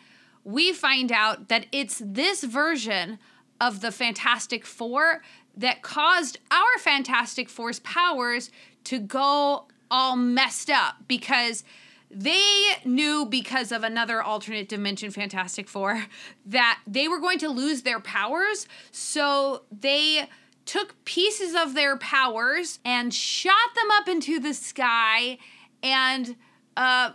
we 0.44 0.72
find 0.72 1.12
out 1.12 1.48
that 1.48 1.66
it's 1.72 2.02
this 2.04 2.42
version 2.44 3.18
of 3.60 3.80
the 3.80 3.92
Fantastic 3.92 4.66
Four 4.66 5.22
that 5.56 5.82
caused 5.82 6.38
our 6.50 6.78
Fantastic 6.78 7.48
Four's 7.48 7.78
powers 7.80 8.50
to 8.84 8.98
go 8.98 9.66
all 9.90 10.16
messed 10.16 10.70
up 10.70 10.96
because 11.06 11.62
they 12.10 12.72
knew 12.84 13.24
because 13.24 13.70
of 13.72 13.84
another 13.84 14.22
alternate 14.22 14.68
dimension 14.68 15.10
Fantastic 15.10 15.68
Four 15.68 16.06
that 16.46 16.80
they 16.86 17.06
were 17.06 17.20
going 17.20 17.38
to 17.38 17.48
lose 17.48 17.82
their 17.82 18.00
powers. 18.00 18.66
So 18.90 19.62
they 19.70 20.28
took 20.64 21.05
pieces 21.05 21.55
of 21.55 21.74
their 21.74 21.97
powers 21.97 22.78
and 22.84 23.12
shot 23.12 23.74
them 23.74 23.90
up 23.93 24.09
into 24.09 24.39
the 24.39 24.55
sky 24.55 25.39
and 25.82 26.36
uh 26.76 27.10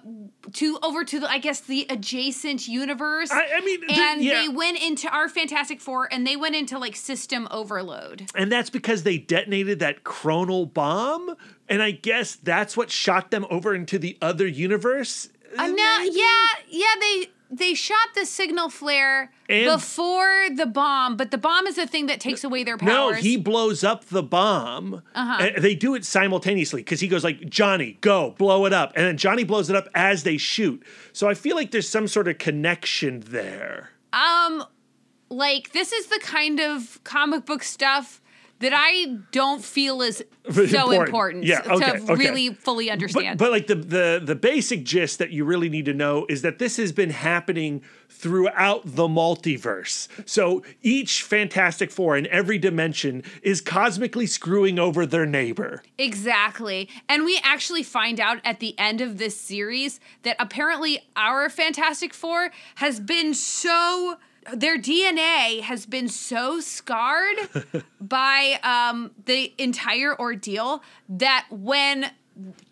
to 0.53 0.77
over 0.83 1.03
to 1.03 1.19
the 1.19 1.27
I 1.29 1.39
guess 1.39 1.61
the 1.61 1.87
adjacent 1.89 2.67
universe. 2.67 3.31
I- 3.31 3.49
I 3.55 3.61
mean, 3.61 3.79
and 3.89 4.23
yeah. 4.23 4.41
they 4.41 4.49
went 4.49 4.79
into 4.81 5.09
our 5.09 5.27
Fantastic 5.27 5.81
Four 5.81 6.07
and 6.11 6.27
they 6.27 6.35
went 6.35 6.55
into 6.55 6.77
like 6.77 6.95
system 6.95 7.47
overload. 7.49 8.29
And 8.35 8.51
that's 8.51 8.69
because 8.69 9.01
they 9.03 9.17
detonated 9.17 9.79
that 9.79 10.03
chronal 10.03 10.71
bomb. 10.71 11.35
And 11.67 11.81
I 11.81 11.91
guess 11.91 12.35
that's 12.35 12.77
what 12.77 12.91
shot 12.91 13.31
them 13.31 13.45
over 13.49 13.73
into 13.73 13.97
the 13.97 14.17
other 14.21 14.45
universe. 14.45 15.29
Uh, 15.57 15.67
no, 15.67 15.99
yeah, 16.11 16.45
yeah, 16.69 16.85
they 16.99 17.29
they 17.49 17.73
shot 17.73 18.09
the 18.13 18.25
signal 18.25 18.69
flare 18.69 19.31
And- 19.47 19.65
before 19.71 20.47
the 20.53 20.65
bomb, 20.65 21.15
but 21.17 21.31
the 21.31 21.37
bomb 21.37 21.65
is 21.67 21.75
the 21.75 21.87
thing 21.87 22.07
that 22.07 22.19
takes 22.19 22.43
away 22.43 22.63
their 22.63 22.77
powers. 22.77 23.15
No, 23.17 23.21
he 23.21 23.37
blows 23.37 23.83
up 23.83 24.05
the 24.05 24.23
bomb. 24.23 25.01
Uh-huh. 25.15 25.37
And 25.55 25.63
they 25.63 25.73
do 25.75 25.95
it 25.95 26.03
simultaneously 26.05 26.81
because 26.81 26.99
he 26.99 27.07
goes 27.07 27.23
like, 27.23 27.49
"Johnny, 27.49 27.97
go 28.01 28.31
blow 28.37 28.65
it 28.65 28.73
up," 28.73 28.91
and 28.95 29.05
then 29.05 29.17
Johnny 29.17 29.43
blows 29.43 29.69
it 29.69 29.75
up 29.75 29.87
as 29.95 30.23
they 30.23 30.37
shoot. 30.37 30.83
So 31.13 31.29
I 31.29 31.33
feel 31.33 31.55
like 31.55 31.71
there's 31.71 31.87
some 31.89 32.07
sort 32.07 32.27
of 32.27 32.37
connection 32.37 33.21
there. 33.27 33.91
um 34.13 34.63
like 35.29 35.73
this 35.73 35.91
is 35.91 36.07
the 36.07 36.19
kind 36.21 36.59
of 36.61 37.03
comic 37.03 37.45
book 37.45 37.61
stuff 37.61 38.21
that 38.59 38.73
I 38.75 39.17
don't 39.31 39.63
feel 39.63 40.01
is 40.01 40.17
so 40.51 40.61
Important. 40.61 40.93
important, 41.07 41.43
Yeah, 41.45 41.59
to 41.61 41.73
okay, 41.73 41.91
okay. 41.91 42.13
really 42.15 42.53
fully 42.53 42.87
But, 42.87 42.93
understand. 42.93 43.37
but 43.39 43.51
like 43.51 43.67
the, 43.67 43.75
the 43.75 44.21
the 44.23 44.35
basic 44.35 44.83
gist 44.83 45.19
that 45.19 45.29
you 45.31 45.45
really 45.45 45.69
need 45.69 45.85
to 45.85 45.93
know 45.93 46.25
is 46.29 46.41
that 46.41 46.57
this 46.57 46.77
has 46.77 46.91
been 46.91 47.09
happening 47.11 47.81
throughout 48.09 48.81
the 48.85 49.07
multiverse. 49.07 50.07
So 50.27 50.63
each 50.81 51.21
Fantastic 51.23 51.91
Four 51.91 52.17
in 52.17 52.25
every 52.27 52.57
dimension 52.57 53.23
is 53.43 53.61
cosmically 53.61 54.25
screwing 54.25 54.79
over 54.79 55.05
their 55.05 55.25
neighbor. 55.25 55.83
Exactly. 55.97 56.89
And 57.07 57.25
we 57.25 57.39
actually 57.43 57.83
find 57.83 58.19
out 58.19 58.39
at 58.43 58.59
the 58.59 58.77
end 58.79 59.01
of 59.01 59.17
this 59.17 59.39
series 59.39 59.99
that 60.23 60.35
apparently 60.39 60.99
our 61.15 61.49
Fantastic 61.49 62.13
Four 62.13 62.51
has 62.75 62.99
been 62.99 63.33
so 63.33 64.17
their 64.53 64.77
DNA 64.77 65.61
has 65.61 65.85
been 65.85 66.07
so 66.07 66.59
scarred 66.59 67.37
by 68.01 68.59
um, 68.63 69.11
the 69.25 69.53
entire 69.57 70.17
ordeal 70.19 70.81
that 71.09 71.47
when 71.49 72.11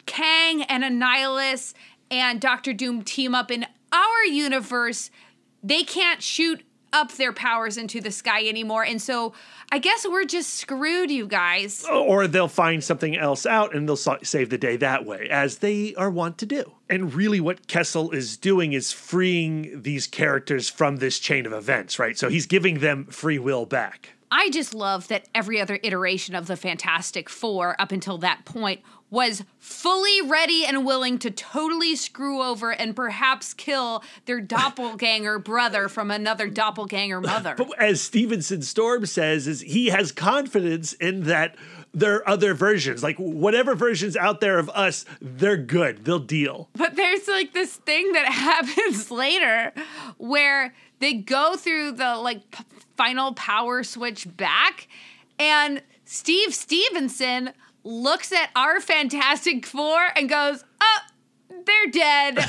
Kang 0.06 0.64
and 0.64 0.84
Annihilus 0.84 1.74
and 2.10 2.40
Doctor 2.40 2.74
Doom 2.74 3.04
team 3.04 3.34
up 3.36 3.52
in 3.52 3.66
our 3.92 4.26
universe, 4.26 5.10
they 5.64 5.84
can't 5.84 6.22
shoot 6.22 6.64
up 6.96 7.12
their 7.12 7.34
powers 7.34 7.78
into 7.78 8.00
the 8.00 8.10
sky 8.10 8.48
anymore. 8.48 8.84
And 8.86 9.02
so 9.02 9.34
I 9.72 9.80
guess 9.80 10.08
we're 10.08 10.24
just 10.26 10.54
screwed, 10.54 11.12
you 11.12 11.28
guys. 11.28 11.86
or 11.92 12.26
they'll 12.26 12.48
find 12.48 12.82
something 12.82 13.18
else 13.18 13.46
out 13.46 13.76
and 13.76 13.88
they'll 13.88 13.98
save 13.98 14.50
the 14.50 14.58
day 14.58 14.78
that 14.78 15.06
way, 15.06 15.28
as 15.30 15.58
they 15.58 15.94
are 15.96 16.10
wont 16.10 16.38
to 16.38 16.46
do. 16.46 16.72
And 16.90 17.14
really, 17.14 17.42
what 17.42 17.68
Kesel 17.68 18.14
is 18.14 18.38
doing 18.38 18.74
is 18.74 18.92
freeing 18.94 19.82
these 19.82 20.08
characters 20.08 20.70
from 20.70 20.98
this 20.98 21.20
chain 21.20 21.46
of 21.46 21.52
events, 21.52 22.00
right? 22.00 22.18
So 22.18 22.30
he's 22.30 22.46
giving 22.46 22.80
them 22.80 23.06
free 23.06 23.40
will 23.40 23.66
back. 23.66 24.12
I 24.32 24.50
just 24.50 24.74
love 24.74 25.08
that 25.10 25.28
every 25.36 25.62
other 25.62 25.80
iteration 25.84 26.36
of 26.36 26.48
the 26.48 26.58
Fantastic 26.58 27.30
Four 27.30 27.76
up 27.80 27.92
until 27.92 28.18
that 28.20 28.46
point 28.46 28.82
was 29.10 29.44
fully 29.60 30.22
ready 30.22 30.66
and 30.66 30.86
willing 30.86 31.18
to 31.20 31.32
totally 31.32 31.96
screw 31.96 32.42
over 32.42 32.72
and 32.72 32.96
perhaps 32.96 33.54
kill 33.54 34.04
their 34.26 34.42
doppelganger 34.56 35.40
brother 35.40 35.88
from 35.88 36.12
another 36.12 36.50
doppelganger 36.50 37.22
mother. 37.22 37.56
But 37.58 37.80
as 37.80 38.02
Stevenson 38.02 38.62
Storm 38.62 39.06
says, 39.06 39.48
is 39.48 39.62
he 39.62 39.88
has 39.88 40.12
confidence 40.12 40.94
in 40.94 41.24
that 41.24 41.56
there 41.94 42.16
are 42.16 42.30
other 42.30 42.54
versions, 42.54 43.02
like 43.02 43.16
whatever 43.18 43.74
versions 43.74 44.18
out 44.18 44.42
there 44.42 44.60
of 44.60 44.70
us, 44.72 45.06
they're 45.22 45.56
good. 45.56 46.04
They'll 46.04 46.20
deal. 46.20 46.70
But 46.76 46.96
there's 46.98 47.28
like 47.28 47.54
this 47.54 47.74
thing 47.74 48.12
that 48.12 48.26
happens 48.34 49.10
later 49.10 49.72
where 50.18 50.74
they 51.00 51.14
go 51.14 51.56
through 51.56 51.94
the 51.94 52.18
like 52.18 52.52
p- 52.52 52.66
final 52.98 53.34
power 53.34 53.84
switch 53.84 54.28
back 54.36 54.88
and 55.40 55.82
Steve 56.04 56.54
Stevenson 56.54 57.52
looks 57.86 58.34
at 58.34 58.50
our 58.56 58.82
Fantastic 58.82 59.66
Four 59.66 60.08
and 60.18 60.28
goes, 60.28 60.66
"Oh, 60.82 60.98
they're 61.50 61.92
dead." 61.92 62.40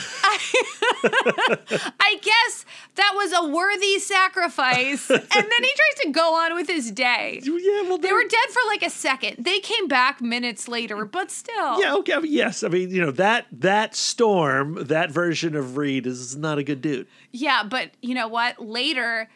I 2.00 2.16
guess 2.22 2.64
that 2.94 3.12
was 3.14 3.32
a 3.32 3.48
worthy 3.48 3.98
sacrifice. 3.98 5.08
and 5.10 5.20
then 5.20 5.30
he 5.32 5.70
tries 5.74 6.04
to 6.04 6.10
go 6.10 6.34
on 6.34 6.54
with 6.54 6.68
his 6.68 6.90
day. 6.90 7.40
Yeah, 7.42 7.82
well, 7.82 7.98
They 7.98 8.12
were 8.12 8.22
dead 8.22 8.48
for 8.50 8.60
like 8.68 8.82
a 8.82 8.90
second. 8.90 9.44
They 9.44 9.58
came 9.60 9.88
back 9.88 10.20
minutes 10.20 10.68
later, 10.68 11.04
but 11.04 11.30
still. 11.30 11.80
Yeah, 11.80 11.94
okay. 11.96 12.14
I 12.14 12.20
mean, 12.20 12.32
yes, 12.32 12.62
I 12.62 12.68
mean, 12.68 12.90
you 12.90 13.02
know 13.02 13.10
that 13.12 13.46
that 13.52 13.94
storm, 13.94 14.86
that 14.86 15.10
version 15.10 15.54
of 15.54 15.76
Reed 15.76 16.06
is 16.06 16.36
not 16.36 16.58
a 16.58 16.62
good 16.62 16.80
dude. 16.80 17.06
Yeah, 17.32 17.62
but 17.62 17.90
you 18.00 18.14
know 18.14 18.28
what? 18.28 18.60
Later, 18.64 19.28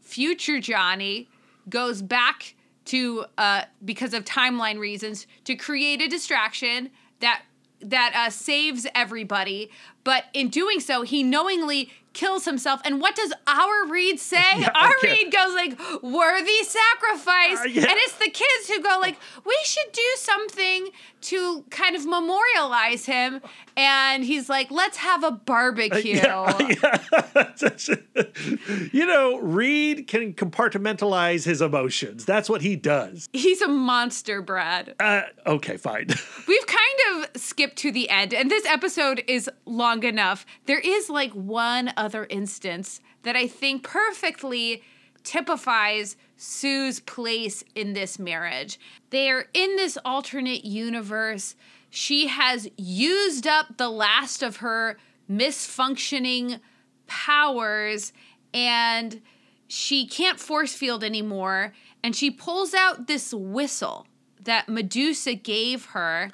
future 0.00 0.60
Johnny 0.60 1.28
goes 1.68 2.02
back 2.02 2.54
to 2.86 3.24
uh 3.38 3.62
because 3.84 4.14
of 4.14 4.24
timeline 4.24 4.78
reasons 4.78 5.26
to 5.44 5.54
create 5.54 6.00
a 6.00 6.08
distraction 6.08 6.90
that 7.20 7.42
that 7.80 8.12
uh, 8.16 8.30
saves 8.30 8.86
everybody. 8.94 9.70
but 10.02 10.24
in 10.32 10.48
doing 10.48 10.80
so, 10.80 11.02
he 11.02 11.22
knowingly 11.22 11.90
kills 12.16 12.46
himself. 12.46 12.80
And 12.84 13.00
what 13.00 13.14
does 13.14 13.32
our 13.46 13.86
Reed 13.86 14.18
say? 14.18 14.42
Yeah, 14.56 14.70
our 14.74 14.92
okay. 15.02 15.24
Reed 15.24 15.32
goes 15.32 15.52
like, 15.54 15.78
"Worthy 16.02 16.62
sacrifice," 16.62 17.58
Uh, 17.60 17.68
yeah. 17.68 17.82
and 17.82 17.92
it's 18.04 18.14
the 18.14 18.30
kids 18.30 18.68
who 18.68 18.80
go 18.80 18.98
like, 19.00 19.18
"We 19.44 19.56
should 19.64 19.92
do 19.92 20.02
something 20.16 20.88
to 21.22 21.64
kind 21.70 21.94
of 21.94 22.06
memorialize 22.06 23.04
him." 23.04 23.42
And 23.76 24.24
he's 24.24 24.48
like, 24.48 24.70
"Let's 24.70 24.96
have 24.96 25.24
a 25.24 25.32
barbecue." 25.32 26.16
you 28.92 29.06
know, 29.06 29.38
Reed 29.38 30.06
can 30.06 30.32
compartmentalize 30.32 31.44
his 31.44 31.60
emotions. 31.60 32.24
That's 32.24 32.48
what 32.48 32.62
he 32.62 32.76
does. 32.76 33.28
He's 33.32 33.60
a 33.60 33.68
monster, 33.68 34.40
Brad. 34.40 34.94
Uh, 34.98 35.22
okay, 35.46 35.76
fine. 35.76 36.06
We've 36.48 36.66
kind 36.66 37.24
of 37.24 37.40
skipped 37.40 37.76
to 37.78 37.92
the 37.92 38.08
end, 38.08 38.32
and 38.32 38.50
this 38.50 38.64
episode 38.66 39.22
is 39.26 39.50
long 39.66 40.04
enough. 40.04 40.46
There 40.66 40.80
is 40.80 41.10
like 41.10 41.32
one 41.32 41.92
other 41.96 42.05
instance 42.14 43.00
that 43.22 43.36
I 43.36 43.46
think 43.46 43.82
perfectly 43.82 44.82
typifies 45.24 46.16
Sue's 46.36 47.00
place 47.00 47.64
in 47.74 47.92
this 47.94 48.18
marriage. 48.18 48.78
They're 49.10 49.46
in 49.52 49.76
this 49.76 49.98
alternate 50.04 50.64
universe. 50.64 51.56
She 51.90 52.28
has 52.28 52.68
used 52.76 53.46
up 53.46 53.76
the 53.76 53.88
last 53.88 54.42
of 54.42 54.56
her 54.58 54.96
misfunctioning 55.30 56.60
powers 57.06 58.12
and 58.54 59.20
she 59.68 60.06
can't 60.06 60.38
force 60.38 60.74
field 60.74 61.02
anymore. 61.02 61.72
And 62.02 62.14
she 62.14 62.30
pulls 62.30 62.72
out 62.74 63.06
this 63.06 63.34
whistle 63.34 64.06
that 64.44 64.68
Medusa 64.68 65.34
gave 65.34 65.86
her. 65.86 66.30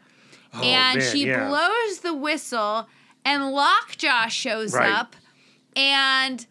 Oh, 0.55 0.63
and 0.63 0.99
man, 0.99 1.11
she 1.11 1.27
yeah. 1.27 1.49
blows 1.49 2.01
the 2.01 2.13
whistle, 2.13 2.87
and 3.25 3.53
Lockjaw 3.53 4.29
shows 4.29 4.75
Right. 4.75 4.93
up. 4.93 5.17
And 5.77 6.47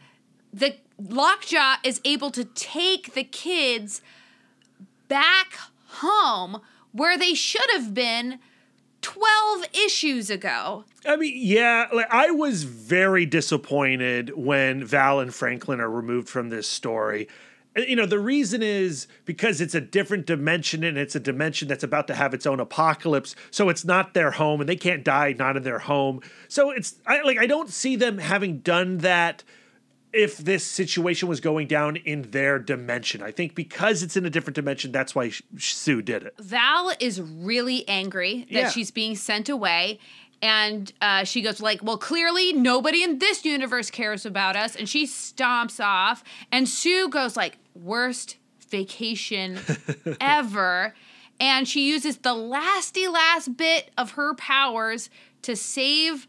the 0.53 0.75
Lockjaw 0.99 1.77
is 1.83 2.01
able 2.05 2.31
to 2.31 2.45
take 2.45 3.13
the 3.13 3.23
kids 3.23 4.01
back 5.07 5.57
home 5.87 6.61
where 6.91 7.17
they 7.17 7.33
should 7.33 7.69
have 7.73 7.93
been 7.93 8.39
12 9.01 9.65
issues 9.73 10.29
ago. 10.29 10.85
I 11.07 11.15
mean, 11.15 11.33
yeah, 11.35 11.87
like 11.91 12.07
I 12.11 12.31
was 12.31 12.63
very 12.63 13.25
disappointed 13.25 14.31
when 14.35 14.85
Val 14.85 15.19
and 15.19 15.33
Franklin 15.33 15.79
are 15.79 15.89
removed 15.89 16.29
from 16.29 16.49
this 16.49 16.67
story. 16.67 17.27
You 17.75 17.95
know, 17.95 18.05
the 18.05 18.19
reason 18.19 18.61
is 18.61 19.07
because 19.23 19.61
it's 19.61 19.73
a 19.73 19.79
different 19.79 20.25
dimension 20.25 20.83
and 20.83 20.97
it's 20.97 21.15
a 21.15 21.21
dimension 21.21 21.69
that's 21.69 21.83
about 21.83 22.07
to 22.07 22.15
have 22.15 22.33
its 22.33 22.45
own 22.45 22.59
apocalypse. 22.59 23.33
So 23.49 23.69
it's 23.69 23.85
not 23.85 24.13
their 24.13 24.31
home 24.31 24.59
and 24.59 24.67
they 24.69 24.75
can't 24.75 25.05
die 25.05 25.33
not 25.37 25.55
in 25.55 25.63
their 25.63 25.79
home. 25.79 26.19
So 26.49 26.71
it's 26.71 26.95
I 27.07 27.21
like 27.21 27.37
I 27.39 27.47
don't 27.47 27.69
see 27.69 27.95
them 27.95 28.17
having 28.17 28.57
done 28.59 28.97
that 28.99 29.43
if 30.11 30.37
this 30.37 30.65
situation 30.65 31.29
was 31.29 31.39
going 31.39 31.67
down 31.67 31.95
in 31.95 32.23
their 32.31 32.59
dimension. 32.59 33.23
I 33.23 33.31
think 33.31 33.55
because 33.55 34.03
it's 34.03 34.17
in 34.17 34.25
a 34.25 34.29
different 34.29 34.55
dimension, 34.55 34.91
that's 34.91 35.15
why 35.15 35.31
Sue 35.57 36.01
did 36.01 36.23
it. 36.23 36.33
Val 36.39 36.91
is 36.99 37.21
really 37.21 37.87
angry 37.87 38.39
that 38.51 38.51
Yeah. 38.51 38.69
she's 38.69 38.91
being 38.91 39.15
sent 39.15 39.47
away. 39.47 39.99
And 40.43 40.91
uh, 41.01 41.23
she 41.23 41.41
goes 41.43 41.61
like, 41.61 41.83
"Well, 41.83 41.99
clearly 41.99 42.51
nobody 42.51 43.03
in 43.03 43.19
this 43.19 43.45
universe 43.45 43.91
cares 43.91 44.25
about 44.25 44.55
us." 44.55 44.75
And 44.75 44.89
she 44.89 45.05
stomps 45.05 45.79
off. 45.79 46.23
And 46.51 46.67
Sue 46.67 47.09
goes 47.09 47.37
like, 47.37 47.59
"Worst 47.73 48.37
vacation 48.69 49.59
ever." 50.21 50.93
And 51.39 51.67
she 51.67 51.87
uses 51.89 52.17
the 52.17 52.35
lasty 52.35 53.11
last 53.11 53.57
bit 53.57 53.89
of 53.97 54.11
her 54.11 54.35
powers 54.35 55.09
to 55.41 55.55
save 55.55 56.27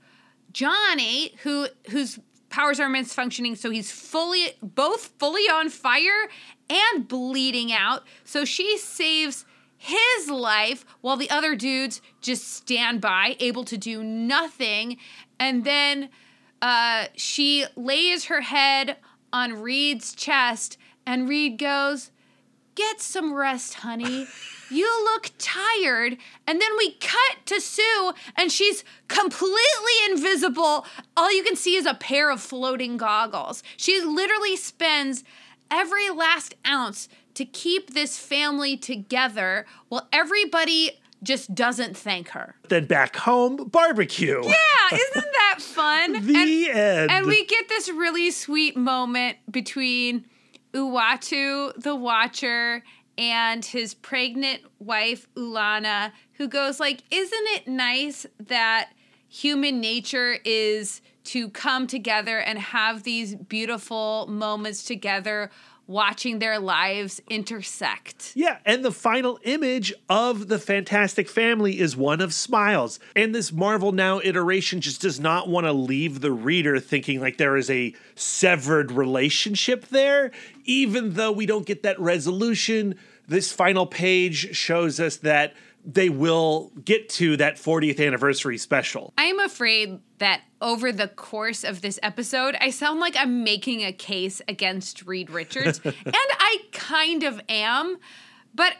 Johnny, 0.52 1.34
who 1.42 1.66
whose 1.90 2.18
powers 2.48 2.78
are 2.78 2.88
misfunctioning, 2.88 3.56
so 3.56 3.70
he's 3.70 3.90
fully 3.90 4.52
both 4.62 5.12
fully 5.18 5.48
on 5.48 5.68
fire 5.68 6.28
and 6.68 7.08
bleeding 7.08 7.72
out. 7.72 8.04
So 8.24 8.44
she 8.44 8.78
saves 8.78 9.44
his 9.76 10.30
life 10.30 10.84
while 11.00 11.16
the 11.16 11.30
other 11.30 11.56
dudes 11.56 12.00
just 12.20 12.52
stand 12.52 13.00
by, 13.00 13.36
able 13.40 13.64
to 13.64 13.76
do 13.76 14.04
nothing. 14.04 14.98
And 15.40 15.64
then 15.64 16.08
uh, 16.60 17.06
she 17.16 17.64
lays 17.74 18.26
her 18.26 18.42
head 18.42 18.96
on 19.32 19.54
Reed's 19.54 20.14
chest, 20.14 20.78
and 21.06 21.28
Reed 21.28 21.58
goes, 21.58 22.10
Get 22.74 23.02
some 23.02 23.34
rest, 23.34 23.74
honey. 23.74 24.26
You 24.70 25.04
look 25.04 25.30
tired. 25.36 26.16
And 26.46 26.60
then 26.60 26.70
we 26.78 26.92
cut 26.92 27.44
to 27.46 27.60
Sue, 27.60 28.12
and 28.34 28.50
she's 28.50 28.82
completely 29.08 29.58
invisible. 30.10 30.86
All 31.14 31.30
you 31.30 31.42
can 31.42 31.54
see 31.54 31.76
is 31.76 31.84
a 31.84 31.92
pair 31.92 32.30
of 32.30 32.40
floating 32.40 32.96
goggles. 32.96 33.62
She 33.76 34.00
literally 34.00 34.56
spends 34.56 35.22
every 35.70 36.08
last 36.08 36.54
ounce 36.66 37.10
to 37.34 37.44
keep 37.44 37.92
this 37.92 38.18
family 38.18 38.78
together 38.78 39.66
while 39.88 40.08
everybody 40.10 40.92
just 41.22 41.54
doesn't 41.54 41.96
thank 41.96 42.30
her. 42.30 42.56
Then 42.68 42.86
back 42.86 43.16
home, 43.16 43.56
barbecue. 43.68 44.42
Yeah, 44.44 44.94
isn't 44.98 45.24
that 45.34 45.56
fun? 45.60 46.26
The 46.26 46.70
end. 46.70 47.10
And 47.10 47.26
we 47.26 47.44
get 47.44 47.68
this 47.68 47.88
really 47.90 48.30
sweet 48.30 48.76
moment 48.76 49.36
between 49.50 50.24
Uatu, 50.72 51.72
the 51.80 51.94
Watcher, 51.94 52.82
and 53.18 53.64
his 53.64 53.94
pregnant 53.94 54.62
wife 54.78 55.26
Ulana, 55.36 56.12
who 56.34 56.48
goes 56.48 56.80
like, 56.80 57.02
"Isn't 57.10 57.46
it 57.48 57.68
nice 57.68 58.26
that 58.40 58.90
human 59.28 59.80
nature 59.80 60.38
is 60.44 61.02
to 61.24 61.50
come 61.50 61.86
together 61.86 62.38
and 62.38 62.58
have 62.58 63.02
these 63.02 63.34
beautiful 63.34 64.26
moments 64.28 64.82
together?" 64.82 65.50
Watching 65.86 66.38
their 66.38 66.58
lives 66.58 67.20
intersect. 67.28 68.32
Yeah, 68.34 68.58
and 68.64 68.84
the 68.84 68.92
final 68.92 69.38
image 69.42 69.92
of 70.08 70.48
the 70.48 70.58
Fantastic 70.58 71.28
Family 71.28 71.80
is 71.80 71.96
one 71.96 72.20
of 72.20 72.32
smiles. 72.32 73.00
And 73.16 73.34
this 73.34 73.52
Marvel 73.52 73.92
Now 73.92 74.20
iteration 74.22 74.80
just 74.80 75.02
does 75.02 75.18
not 75.18 75.48
want 75.48 75.66
to 75.66 75.72
leave 75.72 76.20
the 76.20 76.32
reader 76.32 76.78
thinking 76.78 77.20
like 77.20 77.36
there 77.36 77.56
is 77.56 77.68
a 77.68 77.94
severed 78.14 78.92
relationship 78.92 79.86
there, 79.88 80.30
even 80.64 81.14
though 81.14 81.32
we 81.32 81.46
don't 81.46 81.66
get 81.66 81.82
that 81.82 81.98
resolution. 82.00 82.94
This 83.26 83.52
final 83.52 83.86
page 83.86 84.56
shows 84.56 85.00
us 85.00 85.16
that 85.18 85.54
they 85.84 86.08
will 86.08 86.72
get 86.84 87.08
to 87.08 87.36
that 87.36 87.56
40th 87.56 88.04
anniversary 88.04 88.56
special. 88.58 89.12
I 89.18 89.24
am 89.24 89.40
afraid 89.40 90.00
that 90.18 90.42
over 90.60 90.92
the 90.92 91.08
course 91.08 91.64
of 91.64 91.80
this 91.80 91.98
episode, 92.02 92.56
I 92.60 92.70
sound 92.70 93.00
like 93.00 93.16
I'm 93.16 93.42
making 93.42 93.82
a 93.82 93.92
case 93.92 94.40
against 94.46 95.04
Reed 95.06 95.30
Richards. 95.30 95.80
and 95.84 95.94
I 96.06 96.58
kind 96.72 97.24
of 97.24 97.40
am. 97.48 97.98
But 98.54 98.74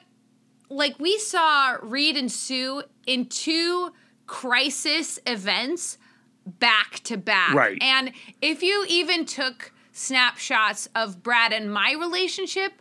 like 0.69 0.99
we 1.01 1.19
saw 1.19 1.77
Reed 1.83 2.17
and 2.17 2.31
Sue 2.31 2.83
in 3.07 3.27
two 3.27 3.91
crisis 4.27 5.19
events 5.27 5.99
back 6.47 7.01
to 7.01 7.17
back. 7.17 7.55
Right. 7.55 7.79
And 7.83 8.13
if 8.41 8.63
you 8.63 8.87
even 8.89 9.25
took 9.25 9.73
snapshots 9.93 10.89
of 10.95 11.23
Brad 11.23 11.53
and 11.53 11.73
my 11.73 11.93
relationship, 11.99 12.73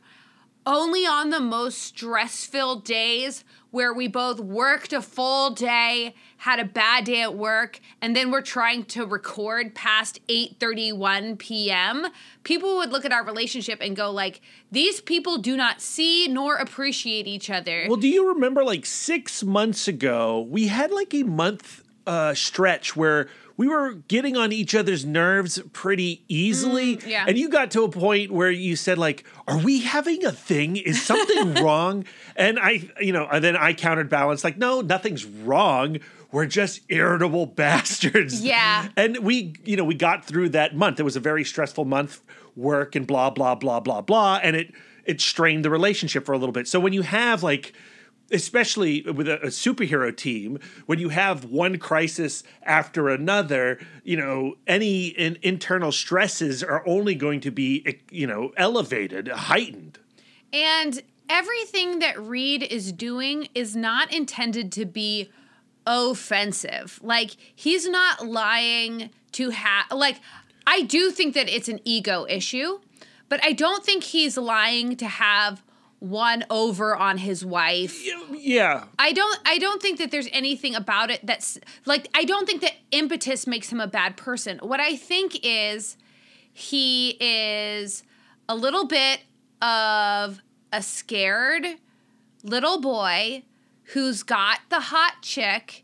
only 0.66 1.06
on 1.06 1.32
the 1.32 1.40
most 1.40 1.80
stress 1.80 2.46
filled 2.46 2.86
days 2.86 3.44
where 3.72 3.94
we 3.94 4.08
both 4.08 4.40
worked 4.40 4.94
a 4.94 5.02
full 5.02 5.52
day, 5.52 6.14
had 6.38 6.60
a 6.60 6.66
bad 6.66 7.06
day 7.06 7.22
at 7.22 7.36
work, 7.36 7.80
and 8.02 8.16
then 8.16 8.30
we're 8.30 8.42
trying 8.42 8.84
to 8.86 9.06
record 9.06 9.74
past 9.74 10.20
8:31 10.28 11.40
p.m. 11.40 12.08
People 12.44 12.78
would 12.78 12.92
look 12.92 13.06
at 13.06 13.12
our 13.12 13.24
relationship 13.24 13.80
and 13.82 13.96
go 13.96 14.12
like, 14.12 14.42
"These 14.72 15.02
people 15.02 15.38
do 15.38 15.56
not 15.58 15.82
see 15.82 16.28
nor 16.28 16.58
appreciate 16.58 17.28
each 17.28 17.50
other." 17.50 17.86
Well, 17.88 17.98
do 17.98 18.08
you 18.08 18.28
remember 18.28 18.64
like 18.64 18.86
six 18.86 19.44
months 19.44 19.88
ago, 19.88 20.42
we 20.42 20.68
had 20.68 20.92
like 20.92 21.14
a 21.14 21.24
month 21.24 21.81
uh, 22.08 22.34
stretch 22.34 22.96
where 22.96 23.30
we 23.58 23.68
were 23.68 23.94
getting 24.08 24.38
on 24.38 24.52
each 24.52 24.74
other's 24.74 25.06
nerves 25.06 25.62
pretty 25.72 26.24
easily. 26.28 26.98
Mm, 26.98 27.08
yeah. 27.08 27.26
And 27.28 27.38
you 27.38 27.48
got 27.50 27.70
to 27.72 27.84
a 27.84 27.90
point 27.90 28.32
where 28.32 28.50
you 28.50 28.76
said, 28.76 28.98
like, 28.98 29.24
are 29.48 29.60
we 29.60 29.82
having 29.82 30.26
a 30.26 30.32
thing? 30.32 30.78
Is 30.78 31.00
something 31.04 31.54
wrong? 31.64 32.06
And 32.36 32.58
I, 32.60 32.90
you 33.00 33.14
know, 33.14 33.28
and 33.32 33.44
then 33.44 33.56
I 33.56 33.74
countered 33.74 34.10
balance, 34.10 34.44
like, 34.44 34.58
no, 34.58 34.82
nothing's 34.82 35.26
wrong. 35.26 36.00
We're 36.32 36.48
just 36.48 36.82
irritable 36.90 37.46
bastards. 37.56 38.42
Yeah. 38.42 38.88
And 38.96 39.20
we, 39.20 39.54
you 39.64 39.78
know, 39.78 39.84
we 39.84 39.96
got 39.96 40.26
through 40.26 40.50
that 40.50 40.76
month. 40.76 41.00
It 41.00 41.04
was 41.04 41.16
a 41.16 41.20
very 41.20 41.44
stressful 41.44 41.86
month, 41.86 42.22
work 42.56 42.96
and 42.96 43.06
blah, 43.06 43.30
blah, 43.30 43.56
blah, 43.56 43.80
blah, 43.80 44.02
blah. 44.02 44.40
And 44.42 44.56
it 44.56 44.74
it 45.04 45.20
strained 45.20 45.66
the 45.66 45.70
relationship 45.70 46.26
for 46.26 46.34
a 46.34 46.38
little 46.38 46.54
bit. 46.54 46.68
So 46.68 46.80
when 46.80 46.94
you 46.94 47.02
have 47.02 47.44
like 47.44 47.74
especially 48.32 49.02
with 49.02 49.28
a, 49.28 49.42
a 49.42 49.48
superhero 49.48 50.16
team, 50.16 50.60
when 50.86 51.00
you 51.00 51.10
have 51.10 51.46
one 51.46 51.78
crisis 51.78 52.44
after 52.64 53.10
another, 53.10 53.80
you 54.04 54.18
know, 54.18 54.56
any 54.68 55.08
in, 55.08 55.38
internal 55.42 55.92
stresses 55.92 56.64
are 56.64 56.84
only 56.88 57.16
going 57.16 57.40
to 57.42 57.52
be, 57.52 58.00
you 58.10 58.28
know, 58.28 58.52
elevated, 58.58 59.28
heightened. 59.28 60.00
And 60.54 61.02
everything 61.30 62.00
that 62.00 62.20
Reed 62.20 62.64
is 62.64 62.92
doing 62.92 63.48
is 63.56 63.76
not 63.76 64.14
intended 64.14 64.72
to 64.74 64.86
be 64.86 65.30
offensive. 65.86 67.00
Like, 67.02 67.32
he's 67.56 67.88
not 67.88 68.28
lying 68.28 69.10
to 69.34 69.50
have 69.50 69.86
like 69.92 70.20
I 70.68 70.82
do 70.84 71.12
think 71.12 71.34
that 71.34 71.50
it's 71.50 71.68
an 71.68 71.80
ego 71.84 72.26
issue, 72.30 72.80
but 73.30 73.44
I 73.44 73.54
don't 73.54 73.84
think 73.84 74.04
he's 74.04 74.38
lying 74.38 74.96
to 74.98 75.08
have 75.08 75.64
one 76.02 76.44
over 76.50 76.96
on 76.96 77.20
his 77.20 77.46
wife. 77.46 78.04
Yeah. 78.32 78.86
I 78.98 79.14
don't 79.14 79.40
I 79.46 79.60
don't 79.60 79.80
think 79.80 80.00
that 80.00 80.10
there's 80.10 80.28
anything 80.32 80.74
about 80.74 81.12
it 81.12 81.24
that's 81.24 81.60
like 81.86 82.10
I 82.16 82.24
don't 82.24 82.48
think 82.48 82.62
that 82.62 82.74
impetus 82.90 83.46
makes 83.46 83.72
him 83.72 83.80
a 83.80 83.86
bad 83.86 84.18
person. 84.18 84.58
What 84.64 84.80
I 84.80 84.96
think 84.96 85.40
is 85.44 85.98
he 86.52 87.18
is 87.20 88.02
a 88.50 88.56
little 88.56 88.88
bit 88.88 89.22
of 89.62 90.42
a 90.74 90.82
scared 90.82 91.68
little 92.44 92.82
boy 92.82 93.44
who's 93.94 94.24
got 94.24 94.62
the 94.70 94.80
hot 94.80 95.18
chick 95.22 95.84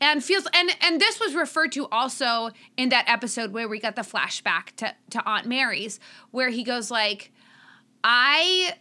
and 0.00 0.24
feels 0.24 0.46
and 0.54 0.70
and 0.80 0.98
this 0.98 1.20
was 1.20 1.34
referred 1.34 1.72
to 1.72 1.86
also 1.88 2.52
in 2.78 2.88
that 2.88 3.04
episode 3.06 3.52
where 3.52 3.68
we 3.68 3.78
got 3.78 3.96
the 3.96 4.02
flashback 4.02 4.74
to 4.76 4.94
to 5.10 5.22
Aunt 5.26 5.44
Mary's 5.44 6.00
where 6.30 6.48
he 6.48 6.64
goes 6.64 6.90
like 6.90 7.32
I 8.02 8.72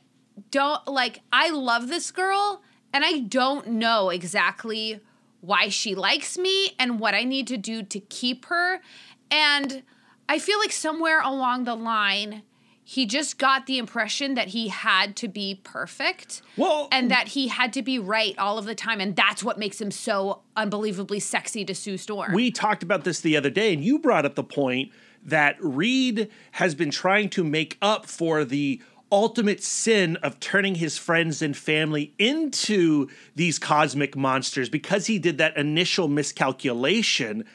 don't 0.52 0.88
like 0.88 1.22
I 1.32 1.50
love 1.50 1.88
this 1.88 2.12
girl 2.12 2.62
and 2.94 3.04
I 3.04 3.20
don't 3.20 3.68
know 3.68 4.10
exactly 4.10 5.00
why 5.42 5.70
she 5.70 5.96
likes 5.96 6.38
me 6.38 6.76
and 6.80 7.00
what 7.00 7.14
I 7.14 7.24
need 7.24 7.48
to 7.48 7.58
do 7.58 7.84
to 7.84 8.00
keep 8.00 8.46
her 8.46 8.82
and 9.30 9.84
I 10.30 10.40
feel 10.40 10.60
like 10.60 10.72
somewhere 10.72 11.22
along 11.22 11.64
the 11.64 11.76
line 11.76 12.44
he 12.84 13.06
just 13.06 13.38
got 13.38 13.66
the 13.66 13.78
impression 13.78 14.36
that 14.36 14.48
he 14.48 14.70
had 14.70 15.18
to 15.18 15.28
be 15.28 15.60
perfect 15.62 16.42
Well, 16.56 16.88
and 16.90 17.12
that 17.12 17.30
he 17.30 17.50
had 17.50 17.74
to 17.74 17.82
be 17.82 18.00
right 18.00 18.34
all 18.38 18.58
of 18.58 18.64
the 18.64 18.76
time 18.76 19.02
and 19.02 19.16
that's 19.16 19.44
what 19.44 19.60
makes 19.60 19.82
him 19.82 19.92
so 19.92 20.42
unbelievably 20.56 21.20
sexy 21.20 21.66
to 21.66 21.76
Sue 21.76 21.98
Storm. 21.98 22.34
we 22.34 22.50
talked 22.50 22.84
about 22.84 23.04
this 23.04 23.20
the 23.20 23.36
other 23.36 23.50
day, 23.50 23.74
and 23.74 23.84
you 23.84 24.00
brought 24.00 24.26
up 24.26 24.36
the 24.36 24.44
point 24.44 24.92
that 25.24 25.58
Reed 25.60 26.30
has 26.54 26.76
been 26.76 26.90
trying 26.90 27.30
to 27.32 27.44
make 27.44 27.78
up 27.82 28.06
for 28.06 28.46
the 28.46 28.82
ultimate 29.12 29.64
sin 29.64 30.18
of 30.18 30.40
turning 30.40 30.76
his 30.76 30.98
friends 30.98 31.42
and 31.42 31.56
family 31.56 32.14
into 32.18 33.08
these 33.36 33.60
cosmic 33.60 34.16
monsters 34.16 34.70
because 34.70 35.08
he 35.08 35.20
did 35.20 35.38
that 35.38 35.56
initial 35.56 36.08
miscalculation. 36.08 37.46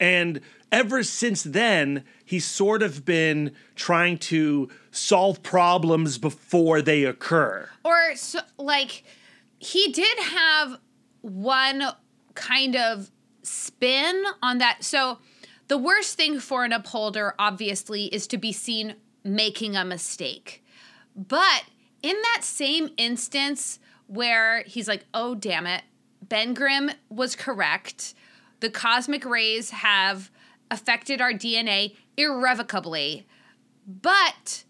And 0.00 0.40
ever 0.70 1.02
since 1.02 1.42
then, 1.42 2.04
he's 2.24 2.44
sort 2.44 2.82
of 2.82 3.04
been 3.04 3.52
trying 3.74 4.18
to 4.18 4.68
solve 4.90 5.42
problems 5.42 6.18
before 6.18 6.80
they 6.82 7.04
occur. 7.04 7.68
or 7.84 8.16
so, 8.16 8.40
like 8.58 9.04
he 9.58 9.92
did 9.92 10.18
have 10.18 10.78
one 11.20 11.84
kind 12.34 12.74
of 12.74 13.10
spin 13.42 14.24
on 14.42 14.58
that 14.58 14.82
so 14.82 15.18
the 15.68 15.76
worst 15.78 16.16
thing 16.16 16.40
for 16.40 16.64
an 16.64 16.72
upholder 16.72 17.34
obviously 17.38 18.06
is 18.06 18.26
to 18.26 18.38
be 18.38 18.52
seen 18.52 18.94
making 19.24 19.76
a 19.76 19.84
mistake 19.84 20.61
but 21.16 21.64
in 22.02 22.16
that 22.22 22.40
same 22.42 22.90
instance 22.96 23.78
where 24.06 24.62
he's 24.64 24.88
like 24.88 25.04
oh 25.14 25.34
damn 25.34 25.66
it 25.66 25.82
ben 26.22 26.54
grimm 26.54 26.90
was 27.08 27.36
correct 27.36 28.14
the 28.60 28.70
cosmic 28.70 29.24
rays 29.24 29.70
have 29.70 30.30
affected 30.70 31.20
our 31.20 31.32
dna 31.32 31.94
irrevocably 32.16 33.26
but 33.86 34.64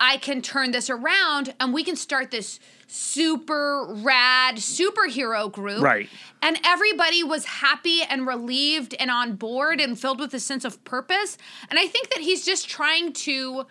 I 0.00 0.16
can 0.18 0.42
turn 0.42 0.70
this 0.70 0.88
around 0.88 1.54
and 1.58 1.74
we 1.74 1.82
can 1.82 1.96
start 1.96 2.30
this 2.30 2.60
super 2.86 3.86
rad 3.88 4.56
superhero 4.56 5.50
group. 5.50 5.82
Right. 5.82 6.08
And 6.40 6.58
everybody 6.64 7.24
was 7.24 7.44
happy 7.44 8.02
and 8.08 8.26
relieved 8.26 8.94
and 8.98 9.10
on 9.10 9.34
board 9.34 9.80
and 9.80 9.98
filled 9.98 10.20
with 10.20 10.32
a 10.34 10.40
sense 10.40 10.64
of 10.64 10.82
purpose. 10.84 11.36
And 11.68 11.78
I 11.78 11.86
think 11.86 12.10
that 12.10 12.20
he's 12.20 12.44
just 12.44 12.68
trying 12.68 13.12
to 13.14 13.66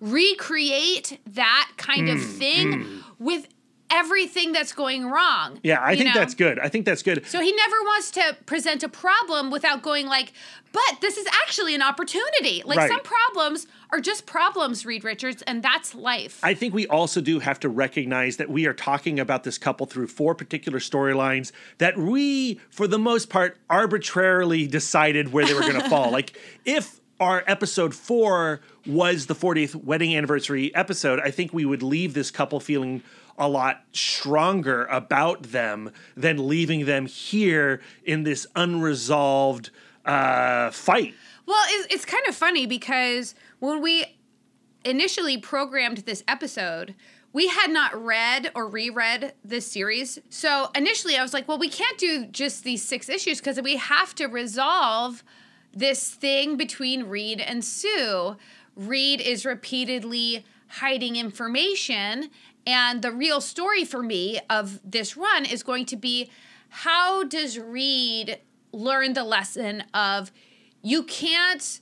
recreate 0.00 1.18
that 1.26 1.70
kind 1.76 2.08
Mm, 2.08 2.12
of 2.12 2.22
thing 2.22 2.84
with 3.18 3.48
everything 3.90 4.52
that's 4.52 4.72
going 4.72 5.06
wrong. 5.06 5.58
Yeah, 5.62 5.78
I 5.82 5.96
think 5.96 6.08
know? 6.08 6.20
that's 6.20 6.34
good. 6.34 6.58
I 6.58 6.68
think 6.68 6.84
that's 6.84 7.02
good. 7.02 7.24
So 7.26 7.40
he 7.40 7.52
never 7.52 7.76
wants 7.84 8.10
to 8.12 8.36
present 8.44 8.82
a 8.82 8.88
problem 8.88 9.50
without 9.50 9.82
going 9.82 10.06
like, 10.06 10.34
but 10.72 11.00
this 11.00 11.16
is 11.16 11.26
actually 11.42 11.74
an 11.74 11.80
opportunity. 11.80 12.62
Like 12.66 12.76
Right. 12.78 12.90
some 12.90 13.00
problems 13.00 13.66
are 13.90 14.00
just 14.00 14.26
problems, 14.26 14.84
Reed 14.84 15.04
Richards, 15.04 15.40
and 15.46 15.62
that's 15.62 15.94
life. 15.94 16.38
I 16.42 16.52
think 16.52 16.74
we 16.74 16.86
also 16.88 17.22
do 17.22 17.38
have 17.38 17.58
to 17.60 17.70
recognize 17.70 18.36
that 18.36 18.50
we 18.50 18.66
are 18.66 18.74
talking 18.74 19.18
about 19.18 19.44
this 19.44 19.56
couple 19.56 19.86
through 19.86 20.08
four 20.08 20.34
particular 20.34 20.80
storylines 20.80 21.50
that 21.78 21.96
we, 21.96 22.60
for 22.70 22.86
the 22.86 22.98
most 22.98 23.30
part, 23.30 23.56
arbitrarily 23.70 24.66
decided 24.66 25.32
where 25.32 25.46
they 25.46 25.54
were 25.54 25.62
going 25.62 25.80
to 25.80 25.88
fall. 25.88 26.10
Like, 26.10 26.38
if 26.66 26.97
our 27.20 27.42
episode 27.46 27.94
four 27.94 28.60
was 28.86 29.26
the 29.26 29.34
40th 29.34 29.74
wedding 29.74 30.16
anniversary 30.16 30.74
episode, 30.74 31.20
I 31.20 31.30
think 31.30 31.52
we 31.52 31.64
would 31.64 31.82
leave 31.82 32.14
this 32.14 32.30
couple 32.30 32.60
feeling 32.60 33.02
a 33.36 33.48
lot 33.48 33.84
stronger 33.92 34.84
about 34.86 35.44
them 35.44 35.90
than 36.16 36.48
leaving 36.48 36.86
them 36.86 37.06
here 37.06 37.80
in 38.04 38.24
this 38.24 38.46
unresolved 38.56 39.70
uh, 40.04 40.70
fight. 40.70 41.14
Well, 41.46 41.64
it's, 41.68 41.94
it's 41.94 42.04
kind 42.04 42.26
of 42.28 42.34
funny 42.34 42.66
because 42.66 43.34
when 43.60 43.80
we 43.80 44.04
initially 44.84 45.38
programmed 45.38 45.98
this 45.98 46.24
episode, 46.26 46.94
we 47.32 47.48
had 47.48 47.70
not 47.70 47.94
read 47.94 48.50
or 48.54 48.66
reread 48.66 49.34
this 49.44 49.70
series. 49.70 50.18
So 50.30 50.70
initially 50.74 51.16
I 51.16 51.22
was 51.22 51.32
like, 51.32 51.46
well, 51.46 51.58
we 51.58 51.68
can't 51.68 51.98
do 51.98 52.26
just 52.26 52.64
these 52.64 52.82
six 52.82 53.08
issues 53.08 53.38
because 53.38 53.60
we 53.60 53.76
have 53.76 54.14
to 54.16 54.26
resolve 54.26 55.22
this 55.74 56.10
thing 56.10 56.56
between 56.56 57.04
Reed 57.04 57.40
and 57.40 57.64
Sue. 57.64 58.36
Reed 58.76 59.20
is 59.20 59.44
repeatedly 59.44 60.44
hiding 60.68 61.16
information. 61.16 62.30
And 62.66 63.02
the 63.02 63.12
real 63.12 63.40
story 63.40 63.84
for 63.84 64.02
me 64.02 64.40
of 64.50 64.80
this 64.84 65.16
run 65.16 65.44
is 65.44 65.62
going 65.62 65.86
to 65.86 65.96
be 65.96 66.30
how 66.68 67.24
does 67.24 67.58
Reed 67.58 68.38
learn 68.72 69.14
the 69.14 69.24
lesson 69.24 69.84
of 69.94 70.30
you 70.82 71.02
can't 71.02 71.80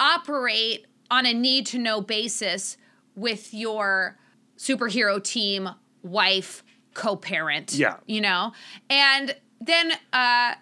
operate 0.00 0.86
on 1.10 1.26
a 1.26 1.34
need 1.34 1.66
to 1.66 1.78
know 1.78 2.00
basis 2.00 2.76
with 3.14 3.52
your 3.52 4.18
superhero 4.56 5.22
team, 5.22 5.68
wife, 6.02 6.64
co 6.94 7.16
parent. 7.16 7.74
Yeah. 7.74 7.96
You 8.06 8.22
know? 8.22 8.52
And 8.88 9.36
then, 9.60 9.92
uh, 10.12 10.54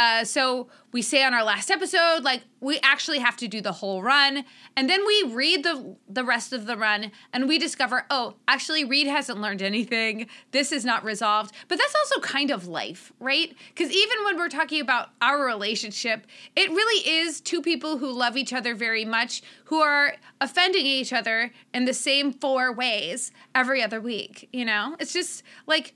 uh, 0.00 0.24
so 0.24 0.66
we 0.92 1.02
say 1.02 1.22
on 1.22 1.34
our 1.34 1.44
last 1.44 1.70
episode, 1.70 2.24
like 2.24 2.40
we 2.60 2.80
actually 2.82 3.18
have 3.18 3.36
to 3.36 3.46
do 3.46 3.60
the 3.60 3.72
whole 3.72 4.02
run, 4.02 4.46
and 4.74 4.88
then 4.88 5.06
we 5.06 5.24
read 5.34 5.62
the 5.62 5.94
the 6.08 6.24
rest 6.24 6.54
of 6.54 6.64
the 6.64 6.74
run, 6.74 7.12
and 7.34 7.46
we 7.46 7.58
discover, 7.58 8.06
oh, 8.08 8.36
actually, 8.48 8.82
Reed 8.82 9.06
hasn't 9.06 9.42
learned 9.42 9.60
anything. 9.60 10.26
This 10.52 10.72
is 10.72 10.86
not 10.86 11.04
resolved. 11.04 11.54
But 11.68 11.76
that's 11.76 11.94
also 11.94 12.18
kind 12.20 12.50
of 12.50 12.66
life, 12.66 13.12
right? 13.20 13.54
Because 13.74 13.92
even 13.92 14.24
when 14.24 14.38
we're 14.38 14.48
talking 14.48 14.80
about 14.80 15.10
our 15.20 15.44
relationship, 15.44 16.26
it 16.56 16.70
really 16.70 17.06
is 17.06 17.42
two 17.42 17.60
people 17.60 17.98
who 17.98 18.10
love 18.10 18.38
each 18.38 18.54
other 18.54 18.74
very 18.74 19.04
much, 19.04 19.42
who 19.64 19.80
are 19.80 20.14
offending 20.40 20.86
each 20.86 21.12
other 21.12 21.52
in 21.74 21.84
the 21.84 21.92
same 21.92 22.32
four 22.32 22.72
ways 22.72 23.32
every 23.54 23.82
other 23.82 24.00
week. 24.00 24.48
You 24.50 24.64
know, 24.64 24.96
it's 24.98 25.12
just 25.12 25.42
like 25.66 25.92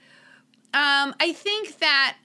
um, 0.74 1.14
I 1.20 1.32
think 1.32 1.78
that, 1.78 2.16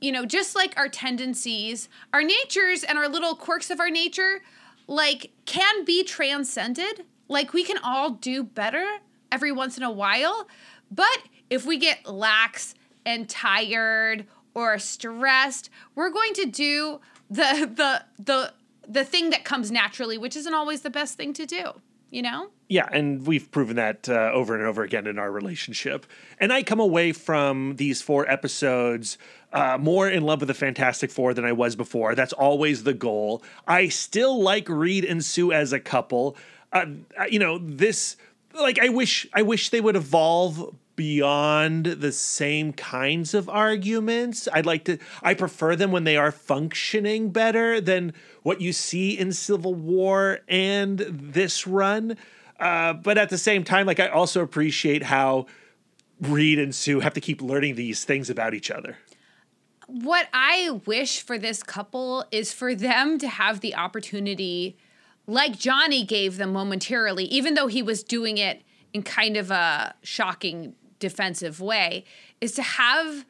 you 0.00 0.12
know, 0.12 0.24
just 0.24 0.54
like 0.54 0.74
our 0.76 0.88
tendencies, 0.88 1.88
our 2.12 2.22
natures 2.22 2.84
and 2.84 2.98
our 2.98 3.08
little 3.08 3.34
quirks 3.34 3.70
of 3.70 3.80
our 3.80 3.90
nature, 3.90 4.42
like, 4.86 5.32
can 5.44 5.84
be 5.84 6.04
transcended. 6.04 7.04
Like, 7.28 7.52
we 7.52 7.64
can 7.64 7.78
all 7.82 8.10
do 8.10 8.42
better 8.44 8.86
every 9.30 9.52
once 9.52 9.76
in 9.76 9.82
a 9.82 9.90
while. 9.90 10.48
But 10.90 11.18
if 11.50 11.66
we 11.66 11.78
get 11.78 12.06
lax 12.06 12.74
and 13.04 13.28
tired 13.28 14.26
or 14.54 14.78
stressed, 14.78 15.70
we're 15.94 16.10
going 16.10 16.32
to 16.34 16.46
do 16.46 17.00
the, 17.28 17.70
the, 17.74 18.04
the, 18.22 18.52
the 18.88 19.04
thing 19.04 19.30
that 19.30 19.44
comes 19.44 19.70
naturally, 19.70 20.16
which 20.16 20.36
isn't 20.36 20.54
always 20.54 20.82
the 20.82 20.90
best 20.90 21.16
thing 21.16 21.32
to 21.34 21.44
do, 21.44 21.72
you 22.10 22.22
know? 22.22 22.50
Yeah, 22.68 22.86
and 22.92 23.26
we've 23.26 23.50
proven 23.50 23.76
that 23.76 24.10
uh, 24.10 24.30
over 24.32 24.54
and 24.54 24.62
over 24.62 24.82
again 24.82 25.06
in 25.06 25.18
our 25.18 25.32
relationship. 25.32 26.04
And 26.38 26.52
I 26.52 26.62
come 26.62 26.80
away 26.80 27.12
from 27.12 27.76
these 27.76 28.02
four 28.02 28.30
episodes 28.30 29.16
uh, 29.52 29.78
more 29.80 30.08
in 30.08 30.24
love 30.24 30.40
with 30.40 30.48
the 30.48 30.54
Fantastic 30.54 31.10
Four 31.10 31.32
than 31.32 31.46
I 31.46 31.52
was 31.52 31.76
before. 31.76 32.14
That's 32.14 32.34
always 32.34 32.84
the 32.84 32.92
goal. 32.92 33.42
I 33.66 33.88
still 33.88 34.42
like 34.42 34.68
Reed 34.68 35.06
and 35.06 35.24
Sue 35.24 35.50
as 35.50 35.72
a 35.72 35.80
couple. 35.80 36.36
Uh, 36.70 36.84
you 37.30 37.38
know, 37.38 37.58
this 37.58 38.16
like 38.54 38.78
I 38.78 38.90
wish 38.90 39.26
I 39.32 39.40
wish 39.40 39.70
they 39.70 39.80
would 39.80 39.96
evolve 39.96 40.74
beyond 40.96 41.86
the 41.86 42.12
same 42.12 42.72
kinds 42.72 43.32
of 43.32 43.48
arguments. 43.48 44.48
I'd 44.52 44.66
like 44.66 44.84
to 44.84 44.98
I 45.22 45.32
prefer 45.32 45.76
them 45.76 45.92
when 45.92 46.04
they 46.04 46.18
are 46.18 46.32
functioning 46.32 47.30
better 47.30 47.80
than 47.80 48.12
what 48.42 48.60
you 48.60 48.74
see 48.74 49.18
in 49.18 49.32
Civil 49.32 49.74
War 49.74 50.40
and 50.48 50.98
this 50.98 51.66
run. 51.66 52.16
Uh, 52.58 52.92
but 52.92 53.18
at 53.18 53.28
the 53.28 53.38
same 53.38 53.64
time, 53.64 53.86
like 53.86 54.00
I 54.00 54.08
also 54.08 54.42
appreciate 54.42 55.04
how 55.04 55.46
Reed 56.20 56.58
and 56.58 56.74
Sue 56.74 57.00
have 57.00 57.14
to 57.14 57.20
keep 57.20 57.40
learning 57.40 57.76
these 57.76 58.04
things 58.04 58.28
about 58.28 58.54
each 58.54 58.70
other. 58.70 58.96
what 59.86 60.28
I 60.34 60.80
wish 60.84 61.22
for 61.22 61.38
this 61.38 61.62
couple 61.62 62.24
is 62.30 62.52
for 62.52 62.74
them 62.74 63.18
to 63.18 63.28
have 63.28 63.60
the 63.60 63.74
opportunity, 63.74 64.76
like 65.26 65.58
Johnny 65.58 66.04
gave 66.04 66.36
them 66.36 66.52
momentarily, 66.52 67.24
even 67.24 67.54
though 67.54 67.68
he 67.68 67.82
was 67.82 68.02
doing 68.02 68.36
it 68.36 68.62
in 68.92 69.02
kind 69.02 69.36
of 69.36 69.50
a 69.50 69.94
shocking 70.02 70.74
defensive 70.98 71.60
way, 71.60 72.04
is 72.40 72.52
to 72.52 72.62
have 72.62 73.24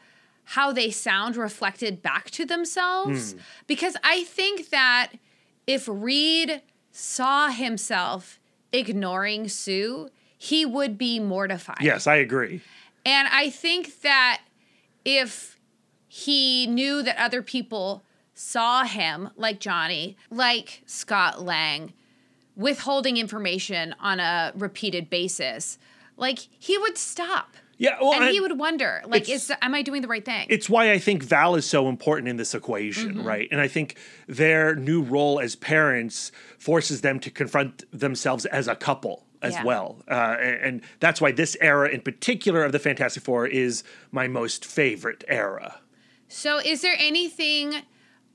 how 0.45 0.73
they 0.73 0.91
sound 0.91 1.37
reflected 1.37 2.03
back 2.03 2.31
to 2.31 2.45
themselves. 2.45 3.37
Because 3.67 3.97
I 4.03 4.25
think 4.25 4.71
that 4.71 5.13
if 5.67 5.87
Reed 5.89 6.63
saw 6.91 7.51
himself 7.51 8.38
ignoring 8.73 9.49
Sue, 9.49 10.11
he 10.37 10.65
would 10.65 10.97
be 10.99 11.19
mortified. 11.19 11.81
Yes, 11.81 12.07
I 12.07 12.17
agree. 12.17 12.61
And 13.05 13.29
I 13.29 13.51
think 13.51 14.03
that 14.03 14.43
if 15.05 15.59
he 16.09 16.67
knew 16.67 17.03
that 17.03 17.17
other 17.19 17.43
people 17.43 18.05
saw 18.35 18.85
him, 18.85 19.31
like 19.37 19.61
Johnny, 19.61 20.17
like 20.31 20.83
Scott 20.87 21.43
Lang, 21.43 21.93
withholding 22.57 23.17
information 23.17 23.95
on 24.01 24.21
a 24.21 24.53
repeated 24.55 25.11
basis, 25.11 25.79
like 26.17 26.41
he 26.59 26.77
would 26.79 26.99
stop. 26.99 27.57
Yeah, 27.79 27.97
well, 28.01 28.13
and 28.21 28.31
he 28.31 28.41
would 28.41 28.59
wonder, 28.59 29.03
like, 29.07 29.29
is 29.31 29.53
am 29.63 29.73
I 29.75 29.83
doing 29.83 30.03
the 30.03 30.09
right 30.09 30.25
thing? 30.25 30.47
it's 30.51 30.69
why 30.69 30.91
I 30.91 30.99
think 30.99 31.23
Val 31.23 31.55
is 31.55 31.65
so 31.65 31.89
important 31.89 32.29
in 32.29 32.37
this 32.37 32.53
equation, 32.55 33.15
Mm-hmm. 33.15 33.27
right? 33.27 33.49
And 33.53 33.61
I 33.61 33.69
think 33.69 33.97
their 34.27 34.75
new 34.75 35.01
role 35.03 35.39
as 35.39 35.55
parents 35.55 36.33
forces 36.59 37.01
them 37.03 37.21
to 37.21 37.31
confront 37.31 37.85
themselves 37.97 38.47
as 38.47 38.67
a 38.69 38.75
couple 38.75 39.25
as 39.43 39.55
Yeah. 39.55 39.63
well. 39.65 40.03
Uh, 40.11 40.37
and, 40.41 40.61
and 40.61 40.81
that's 40.99 41.21
why 41.21 41.31
this 41.31 41.57
era 41.61 41.89
in 41.89 42.01
particular 42.01 42.65
of 42.65 42.73
the 42.73 42.81
Fantastic 42.81 43.23
Four 43.23 43.47
is 43.47 43.85
my 44.11 44.27
most 44.27 44.65
favorite 44.65 45.23
era. 45.29 45.81
So, 46.27 46.59
is 46.59 46.83
there 46.83 46.97
anything 46.99 47.75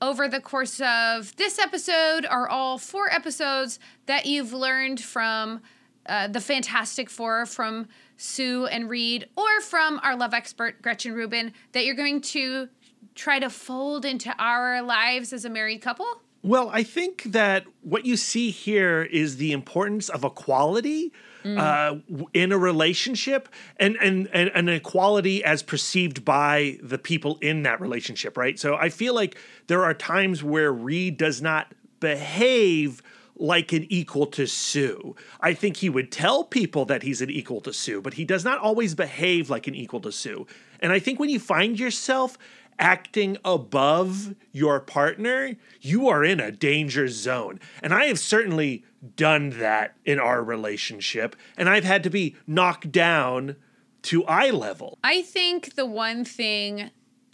over 0.00 0.26
the 0.26 0.40
course 0.40 0.80
of 0.80 1.36
this 1.36 1.58
episode 1.58 2.26
or 2.30 2.48
all 2.48 2.78
four 2.78 3.12
episodes 3.12 3.78
that 4.06 4.24
you've 4.26 4.52
learned 4.54 5.00
from 5.00 5.60
uh, 6.06 6.28
the 6.28 6.40
Fantastic 6.40 7.08
Four, 7.10 7.46
from 7.46 7.88
Sue 8.16 8.66
and 8.66 8.88
Reed, 8.88 9.28
or 9.36 9.60
from 9.60 10.00
our 10.02 10.16
love 10.16 10.34
expert, 10.34 10.80
Gretchen 10.82 11.12
Rubin, 11.12 11.52
that 11.72 11.84
you're 11.84 11.94
going 11.94 12.20
to 12.20 12.68
try 13.14 13.38
to 13.38 13.50
fold 13.50 14.04
into 14.04 14.34
our 14.38 14.82
lives 14.82 15.32
as 15.32 15.44
a 15.44 15.50
married 15.50 15.82
couple? 15.82 16.06
Well, 16.42 16.68
I 16.70 16.82
think 16.82 17.22
that 17.24 17.64
what 17.80 18.04
you 18.04 18.18
see 18.18 18.50
here 18.50 19.02
is 19.02 19.38
the 19.38 19.52
importance 19.52 20.10
of 20.10 20.24
equality 20.24 21.10
uh, 21.44 21.96
in 22.32 22.52
a 22.52 22.58
relationship 22.58 23.48
and, 23.78 23.96
and, 23.96 24.28
and 24.32 24.50
an 24.54 24.68
equality 24.68 25.44
as 25.44 25.62
perceived 25.62 26.24
by 26.24 26.78
the 26.82 26.98
people 26.98 27.38
in 27.40 27.62
that 27.62 27.80
relationship, 27.80 28.36
right? 28.36 28.58
So 28.58 28.76
I 28.76 28.88
feel 28.90 29.14
like 29.14 29.38
there 29.66 29.84
are 29.84 29.94
times 29.94 30.42
where 30.42 30.72
Reed 30.72 31.16
does 31.16 31.42
not 31.42 31.72
behave 32.00 33.02
like 33.36 33.72
an 33.72 33.86
equal 33.88 34.26
to 34.26 34.46
Sue. 34.46 35.16
I 35.40 35.54
think 35.54 35.78
he 35.78 35.88
would 35.88 36.12
tell 36.12 36.44
people 36.44 36.84
that 36.86 37.02
he's 37.02 37.20
an 37.20 37.30
equal 37.30 37.60
to 37.62 37.72
Sue, 37.72 38.00
but 38.00 38.14
he 38.14 38.24
does 38.24 38.44
not 38.44 38.58
always 38.58 38.94
behave 38.94 39.50
like 39.50 39.66
an 39.66 39.74
equal 39.74 40.00
to 40.00 40.12
Sue. 40.12 40.46
And 40.80 40.92
I 40.92 40.98
think 40.98 41.18
when 41.18 41.30
you 41.30 41.40
find 41.40 41.78
yourself 41.78 42.38
acting 42.78 43.36
above 43.44 44.34
your 44.52 44.80
partner, 44.80 45.56
you 45.80 46.08
are 46.08 46.24
in 46.24 46.40
a 46.40 46.50
danger 46.50 47.08
zone. 47.08 47.60
And 47.82 47.92
I 47.92 48.06
have 48.06 48.18
certainly 48.18 48.84
done 49.16 49.50
that 49.58 49.94
in 50.04 50.18
our 50.18 50.42
relationship, 50.42 51.36
and 51.56 51.68
I've 51.68 51.84
had 51.84 52.02
to 52.04 52.10
be 52.10 52.36
knocked 52.46 52.90
down 52.90 53.56
to 54.02 54.24
eye 54.24 54.50
level. 54.50 54.98
I 55.02 55.22
think 55.22 55.74
the 55.74 55.86
one 55.86 56.24
thing 56.24 56.90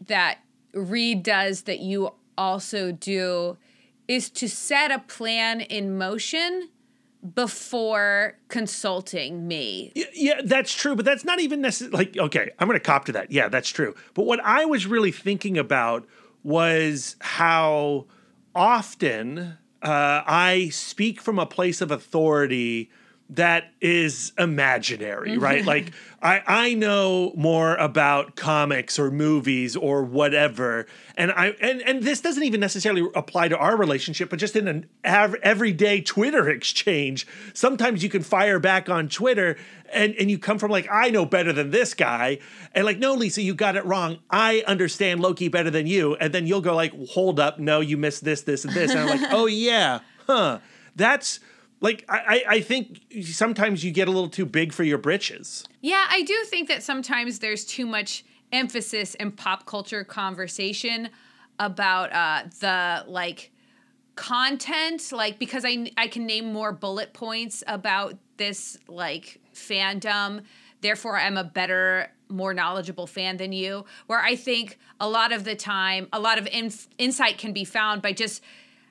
that 0.06 0.38
Reed 0.72 1.22
does 1.22 1.62
that 1.62 1.80
you 1.80 2.14
also 2.36 2.92
do 2.92 3.56
is 4.10 4.28
to 4.28 4.48
set 4.48 4.90
a 4.90 4.98
plan 4.98 5.60
in 5.60 5.96
motion 5.96 6.68
before 7.34 8.36
consulting 8.48 9.46
me. 9.46 9.92
Yeah, 10.12 10.40
that's 10.44 10.74
true, 10.74 10.96
but 10.96 11.04
that's 11.04 11.24
not 11.24 11.38
even 11.38 11.60
necessarily 11.60 11.96
like 11.96 12.18
okay, 12.18 12.50
I'm 12.58 12.66
going 12.66 12.78
to 12.78 12.84
cop 12.84 13.04
to 13.04 13.12
that. 13.12 13.30
Yeah, 13.30 13.48
that's 13.48 13.68
true. 13.68 13.94
But 14.14 14.26
what 14.26 14.40
I 14.40 14.64
was 14.64 14.86
really 14.86 15.12
thinking 15.12 15.56
about 15.56 16.08
was 16.42 17.14
how 17.20 18.06
often 18.52 19.58
uh, 19.82 20.22
I 20.26 20.70
speak 20.72 21.20
from 21.20 21.38
a 21.38 21.46
place 21.46 21.80
of 21.80 21.92
authority 21.92 22.90
that 23.30 23.72
is 23.80 24.32
imaginary, 24.38 25.30
mm-hmm. 25.30 25.40
right? 25.40 25.64
Like 25.64 25.92
I 26.20 26.42
I 26.46 26.74
know 26.74 27.32
more 27.36 27.76
about 27.76 28.34
comics 28.34 28.98
or 28.98 29.10
movies 29.10 29.76
or 29.76 30.02
whatever, 30.02 30.86
and 31.16 31.30
I 31.30 31.54
and 31.60 31.80
and 31.82 32.02
this 32.02 32.20
doesn't 32.20 32.42
even 32.42 32.60
necessarily 32.60 33.08
apply 33.14 33.48
to 33.48 33.56
our 33.56 33.76
relationship, 33.76 34.30
but 34.30 34.40
just 34.40 34.56
in 34.56 34.66
an 34.66 34.86
av- 35.04 35.36
everyday 35.42 36.00
Twitter 36.00 36.48
exchange. 36.50 37.26
Sometimes 37.54 38.02
you 38.02 38.08
can 38.08 38.22
fire 38.22 38.58
back 38.58 38.88
on 38.88 39.08
Twitter, 39.08 39.56
and 39.92 40.14
and 40.16 40.28
you 40.28 40.38
come 40.38 40.58
from 40.58 40.72
like 40.72 40.88
I 40.90 41.10
know 41.10 41.24
better 41.24 41.52
than 41.52 41.70
this 41.70 41.94
guy, 41.94 42.40
and 42.74 42.84
like 42.84 42.98
no, 42.98 43.14
Lisa, 43.14 43.42
you 43.42 43.54
got 43.54 43.76
it 43.76 43.84
wrong. 43.84 44.18
I 44.28 44.64
understand 44.66 45.20
Loki 45.20 45.46
better 45.46 45.70
than 45.70 45.86
you, 45.86 46.16
and 46.16 46.34
then 46.34 46.48
you'll 46.48 46.60
go 46.60 46.74
like, 46.74 46.92
hold 47.10 47.38
up, 47.38 47.60
no, 47.60 47.80
you 47.80 47.96
missed 47.96 48.24
this, 48.24 48.42
this, 48.42 48.64
and 48.64 48.74
this, 48.74 48.90
and 48.90 49.00
I'm 49.00 49.20
like, 49.20 49.30
oh 49.32 49.46
yeah, 49.46 50.00
huh, 50.26 50.58
that's. 50.96 51.38
Like 51.80 52.04
I, 52.08 52.44
I 52.46 52.60
think 52.60 53.00
sometimes 53.22 53.84
you 53.84 53.90
get 53.90 54.06
a 54.06 54.10
little 54.10 54.28
too 54.28 54.44
big 54.44 54.72
for 54.72 54.84
your 54.84 54.98
britches. 54.98 55.64
Yeah, 55.80 56.06
I 56.10 56.22
do 56.22 56.44
think 56.44 56.68
that 56.68 56.82
sometimes 56.82 57.38
there's 57.38 57.64
too 57.64 57.86
much 57.86 58.24
emphasis 58.52 59.14
in 59.14 59.32
pop 59.32 59.64
culture 59.66 60.04
conversation 60.04 61.08
about 61.58 62.12
uh, 62.12 62.48
the 62.60 63.04
like 63.08 63.50
content, 64.14 65.12
like 65.12 65.38
because 65.38 65.64
I 65.64 65.90
I 65.96 66.08
can 66.08 66.26
name 66.26 66.52
more 66.52 66.72
bullet 66.72 67.14
points 67.14 67.62
about 67.66 68.16
this 68.36 68.76
like 68.88 69.40
fandom. 69.54 70.42
Therefore, 70.82 71.18
I'm 71.18 71.36
a 71.36 71.44
better, 71.44 72.10
more 72.28 72.54
knowledgeable 72.54 73.06
fan 73.06 73.36
than 73.36 73.52
you. 73.52 73.84
Where 74.06 74.20
I 74.20 74.34
think 74.34 74.78
a 74.98 75.08
lot 75.08 75.32
of 75.32 75.44
the 75.44 75.54
time, 75.54 76.08
a 76.12 76.20
lot 76.20 76.38
of 76.38 76.46
inf- 76.50 76.88
insight 76.98 77.38
can 77.38 77.52
be 77.52 77.64
found 77.64 78.00
by 78.02 78.12
just 78.12 78.42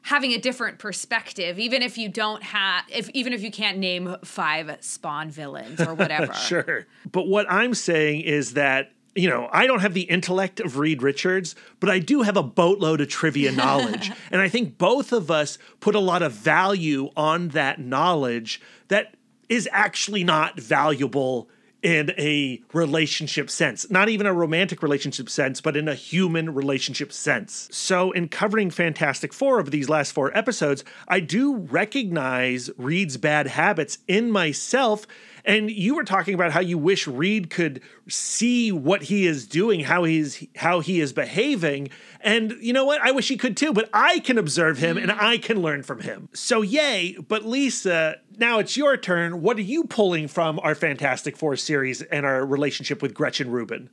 having 0.03 0.31
a 0.31 0.37
different 0.37 0.79
perspective 0.79 1.59
even 1.59 1.81
if 1.81 1.97
you 1.97 2.09
don't 2.09 2.43
have 2.43 2.83
if 2.89 3.09
even 3.09 3.33
if 3.33 3.41
you 3.41 3.51
can't 3.51 3.77
name 3.77 4.15
five 4.23 4.77
spawn 4.79 5.29
villains 5.29 5.79
or 5.81 5.93
whatever 5.93 6.33
Sure. 6.49 6.87
But 7.11 7.27
what 7.27 7.45
I'm 7.49 7.73
saying 7.73 8.21
is 8.21 8.53
that, 8.53 8.91
you 9.15 9.29
know, 9.29 9.49
I 9.51 9.67
don't 9.67 9.81
have 9.81 9.93
the 9.93 10.03
intellect 10.03 10.59
of 10.59 10.77
Reed 10.77 11.03
Richards, 11.03 11.55
but 11.79 11.89
I 11.89 11.99
do 11.99 12.21
have 12.21 12.37
a 12.37 12.43
boatload 12.43 13.01
of 13.01 13.09
trivia 13.09 13.51
knowledge. 13.51 14.11
and 14.31 14.41
I 14.41 14.49
think 14.49 14.77
both 14.77 15.11
of 15.11 15.29
us 15.29 15.57
put 15.79 15.95
a 15.95 15.99
lot 15.99 16.21
of 16.21 16.31
value 16.31 17.09
on 17.15 17.49
that 17.49 17.79
knowledge 17.79 18.61
that 18.87 19.15
is 19.47 19.67
actually 19.71 20.23
not 20.23 20.59
valuable 20.59 21.49
in 21.81 22.11
a 22.17 22.61
relationship 22.73 23.49
sense, 23.49 23.89
not 23.89 24.09
even 24.09 24.25
a 24.25 24.33
romantic 24.33 24.83
relationship 24.83 25.29
sense, 25.29 25.61
but 25.61 25.77
in 25.77 25.87
a 25.87 25.95
human 25.95 26.53
relationship 26.53 27.13
sense. 27.13 27.69
So, 27.71 28.11
in 28.11 28.27
covering 28.27 28.69
Fantastic 28.69 29.33
Four 29.33 29.59
of 29.59 29.71
these 29.71 29.89
last 29.89 30.11
four 30.11 30.35
episodes, 30.37 30.83
I 31.07 31.19
do 31.19 31.55
recognize 31.55 32.69
Reed's 32.77 33.17
bad 33.17 33.47
habits 33.47 33.99
in 34.07 34.31
myself. 34.31 35.07
And 35.49 35.71
you 35.71 35.95
were 35.95 36.03
talking 36.03 36.35
about 36.35 36.51
how 36.51 36.59
you 36.59 36.77
wish 36.77 37.07
Reed 37.07 37.49
could 37.49 37.81
see 38.07 38.71
what 38.71 39.01
he 39.01 39.25
is 39.25 39.47
doing, 39.47 39.79
how 39.79 40.03
he's 40.03 40.45
how 40.55 40.79
he 40.79 41.01
is 41.01 41.11
behaving. 41.11 41.89
And 42.21 42.51
you 42.61 42.71
know 42.71 42.85
what? 42.85 43.01
I 43.01 43.09
wish 43.09 43.29
he 43.29 43.35
could 43.35 43.57
too, 43.57 43.73
but 43.73 43.89
I 43.91 44.19
can 44.19 44.37
observe 44.37 44.77
him 44.77 44.95
and 44.95 45.11
I 45.11 45.39
can 45.39 45.59
learn 45.59 45.81
from 45.81 46.01
him. 46.01 46.29
So 46.33 46.61
yay, 46.61 47.17
but 47.27 47.45
Lisa, 47.45 48.17
now 48.37 48.59
it's 48.59 48.77
your 48.77 48.95
turn. 48.95 49.41
What 49.41 49.57
are 49.57 49.61
you 49.61 49.85
pulling 49.85 50.27
from 50.27 50.59
our 50.59 50.75
Fantastic 50.75 51.35
Four 51.35 51.55
series 51.55 52.03
and 52.03 52.27
our 52.27 52.45
relationship 52.45 53.01
with 53.01 53.15
Gretchen 53.15 53.49
Rubin? 53.49 53.89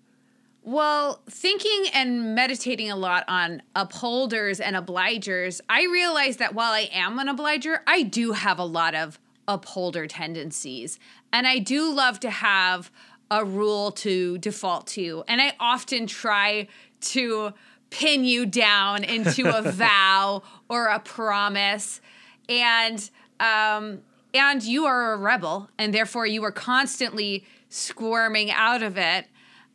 Well, 0.63 1.23
thinking 1.31 1.87
and 1.95 2.35
meditating 2.35 2.91
a 2.91 2.97
lot 2.97 3.25
on 3.29 3.63
upholders 3.75 4.61
and 4.61 4.77
obligers, 4.77 5.63
I 5.71 5.85
realized 5.87 6.39
that 6.39 6.55
while 6.55 6.75
I 6.75 6.91
am 6.93 7.19
an 7.19 7.29
obliger, 7.31 7.83
I 7.87 8.03
do 8.03 8.33
have 8.33 8.59
a 8.59 8.65
lot 8.65 8.95
of 8.95 9.19
upholder 9.49 10.07
tendencies. 10.07 10.99
And 11.37 11.47
I 11.47 11.59
do 11.59 11.93
love 11.93 12.19
to 12.21 12.31
have 12.31 12.91
a 13.31 13.45
rule 13.45 13.91
to 13.91 14.39
default 14.39 14.87
to. 14.87 15.23
And 15.29 15.39
I 15.39 15.53
often 15.61 16.07
try 16.07 16.67
to 17.13 17.53
pin 17.91 18.25
you 18.25 18.47
down 18.47 19.05
into 19.05 19.55
a 19.55 19.61
vow 19.71 20.43
or 20.71 20.87
a 20.87 20.99
promise. 20.99 22.01
And 22.49 23.11
um 23.39 24.01
and 24.33 24.63
you 24.63 24.87
are 24.87 25.13
a 25.13 25.19
rebel 25.19 25.69
and 25.77 25.93
therefore 25.93 26.27
you 26.27 26.43
are 26.43 26.51
constantly 26.51 27.45
squirming 27.69 28.51
out 28.51 28.83
of 28.83 28.97
it. 28.97 29.27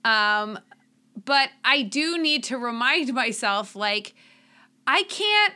Um 0.04 0.58
but 1.26 1.50
I 1.64 1.84
do 1.84 2.18
need 2.18 2.44
to 2.46 2.58
remind 2.58 3.14
myself 3.14 3.76
like 3.76 4.16
I 4.88 5.04
can't 5.04 5.54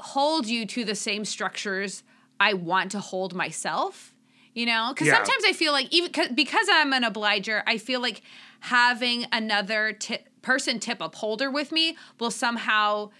hold 0.00 0.48
you 0.48 0.66
to 0.66 0.84
the 0.84 0.94
same 0.94 1.24
structures 1.24 2.02
I 2.38 2.52
want 2.52 2.90
to 2.92 3.00
hold 3.00 3.34
myself, 3.34 4.12
you 4.56 4.66
know? 4.66 4.92
Cuz 4.96 5.06
Yeah. 5.06 5.14
sometimes 5.14 5.44
I 5.44 5.52
feel 5.52 5.72
like 5.72 5.86
even 5.92 6.10
because 6.34 6.66
I'm 6.72 6.92
an 6.92 7.04
obliger, 7.04 7.62
I 7.66 7.78
feel 7.78 8.00
like 8.00 8.22
having 8.60 9.26
another 9.30 9.92
t- 9.92 10.18
person 10.42 10.80
tip 10.80 11.00
upholder 11.00 11.50
with 11.50 11.70
me 11.70 11.96
will 12.18 12.30
somehow 12.32 13.10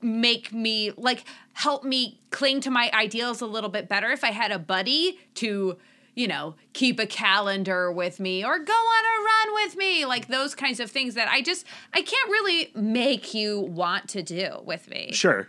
make 0.00 0.52
me 0.52 0.90
like 0.96 1.24
help 1.52 1.84
me 1.84 2.18
cling 2.30 2.60
to 2.62 2.70
my 2.70 2.90
ideals 2.94 3.40
a 3.40 3.46
little 3.46 3.70
bit 3.70 3.88
better 3.88 4.10
if 4.10 4.24
I 4.24 4.32
had 4.32 4.50
a 4.50 4.58
buddy 4.58 5.20
to 5.34 5.78
you 6.14 6.28
know, 6.28 6.54
keep 6.74 7.00
a 7.00 7.06
calendar 7.06 7.90
with 7.90 8.20
me 8.20 8.44
or 8.44 8.58
go 8.58 8.72
on 8.74 9.04
a 9.04 9.24
run 9.24 9.54
with 9.64 9.76
me, 9.78 10.04
like 10.04 10.28
those 10.28 10.54
kinds 10.54 10.78
of 10.78 10.90
things 10.90 11.14
that 11.14 11.26
I 11.28 11.40
just 11.40 11.64
I 11.94 12.02
can't 12.02 12.30
really 12.30 12.70
make 12.74 13.32
you 13.32 13.60
want 13.60 14.10
to 14.10 14.22
do 14.22 14.60
with 14.64 14.88
me. 14.90 15.12
Sure. 15.12 15.48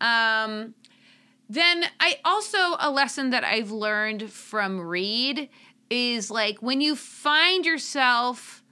Um 0.00 0.74
then 1.54 1.84
I 2.00 2.16
also 2.24 2.58
a 2.78 2.90
lesson 2.90 3.30
that 3.30 3.44
I've 3.44 3.70
learned 3.70 4.30
from 4.30 4.80
Reed 4.80 5.48
is 5.90 6.30
like 6.30 6.58
when 6.60 6.80
you 6.80 6.96
find 6.96 7.64
yourself 7.64 8.62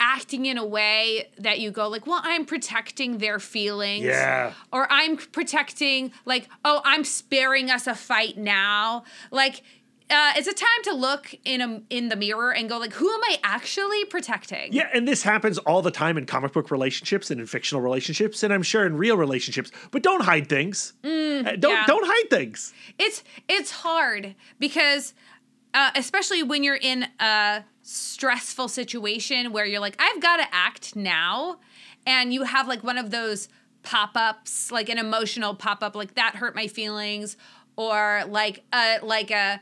acting 0.00 0.46
in 0.46 0.58
a 0.58 0.66
way 0.66 1.30
that 1.38 1.60
you 1.60 1.70
go 1.70 1.86
like 1.88 2.08
well 2.08 2.20
i'm 2.24 2.44
protecting 2.44 3.18
their 3.18 3.38
feelings 3.38 4.04
Yeah. 4.04 4.52
or 4.72 4.90
i'm 4.90 5.16
protecting 5.16 6.10
like 6.24 6.48
oh 6.64 6.80
i'm 6.84 7.04
sparing 7.04 7.70
us 7.70 7.86
a 7.86 7.94
fight 7.94 8.36
now 8.36 9.04
like 9.30 9.62
uh, 10.10 10.32
it's 10.36 10.48
a 10.48 10.52
time 10.52 10.68
to 10.84 10.92
look 10.94 11.34
in 11.44 11.60
a, 11.60 11.80
in 11.90 12.08
the 12.08 12.16
mirror 12.16 12.52
and 12.52 12.68
go 12.68 12.78
like 12.78 12.92
who 12.92 13.08
am 13.12 13.20
i 13.24 13.38
actually 13.44 14.04
protecting 14.06 14.72
Yeah, 14.72 14.88
and 14.92 15.06
this 15.08 15.22
happens 15.22 15.58
all 15.58 15.82
the 15.82 15.90
time 15.90 16.18
in 16.18 16.26
comic 16.26 16.52
book 16.52 16.70
relationships 16.70 17.30
and 17.30 17.40
in 17.40 17.46
fictional 17.46 17.80
relationships, 17.82 18.42
and 18.42 18.52
I'm 18.52 18.62
sure 18.62 18.84
in 18.86 18.96
real 18.96 19.16
relationships. 19.16 19.70
But 19.90 20.02
don't 20.02 20.22
hide 20.22 20.48
things. 20.48 20.92
Uh, 21.04 21.08
don't 21.08 21.12
Mm, 21.12 21.62
yeah. 21.62 21.86
don't 21.86 22.04
hide 22.06 22.30
things. 22.30 22.72
it's 22.98 23.22
it's 23.48 23.70
hard 23.70 24.34
because 24.58 25.14
uh, 25.74 25.90
especially 25.94 26.42
when 26.42 26.62
you're 26.62 26.76
in 26.76 27.06
a 27.18 27.64
stressful 27.82 28.68
situation 28.68 29.52
where 29.52 29.64
you're 29.66 29.80
like 29.80 29.96
i've 29.98 30.20
got 30.20 30.36
to 30.36 30.46
act 30.54 30.94
now 30.94 31.58
and 32.06 32.32
you 32.32 32.44
have 32.44 32.68
like 32.68 32.84
one 32.84 32.98
of 32.98 33.10
those 33.10 33.48
pop-ups 33.82 34.70
like 34.70 34.88
an 34.88 34.98
emotional 34.98 35.54
pop-up 35.54 35.94
like 35.96 36.14
that 36.14 36.36
hurt 36.36 36.54
my 36.54 36.66
feelings 36.68 37.36
or 37.76 38.22
like 38.28 38.62
a 38.72 38.98
like 39.02 39.30
a 39.30 39.60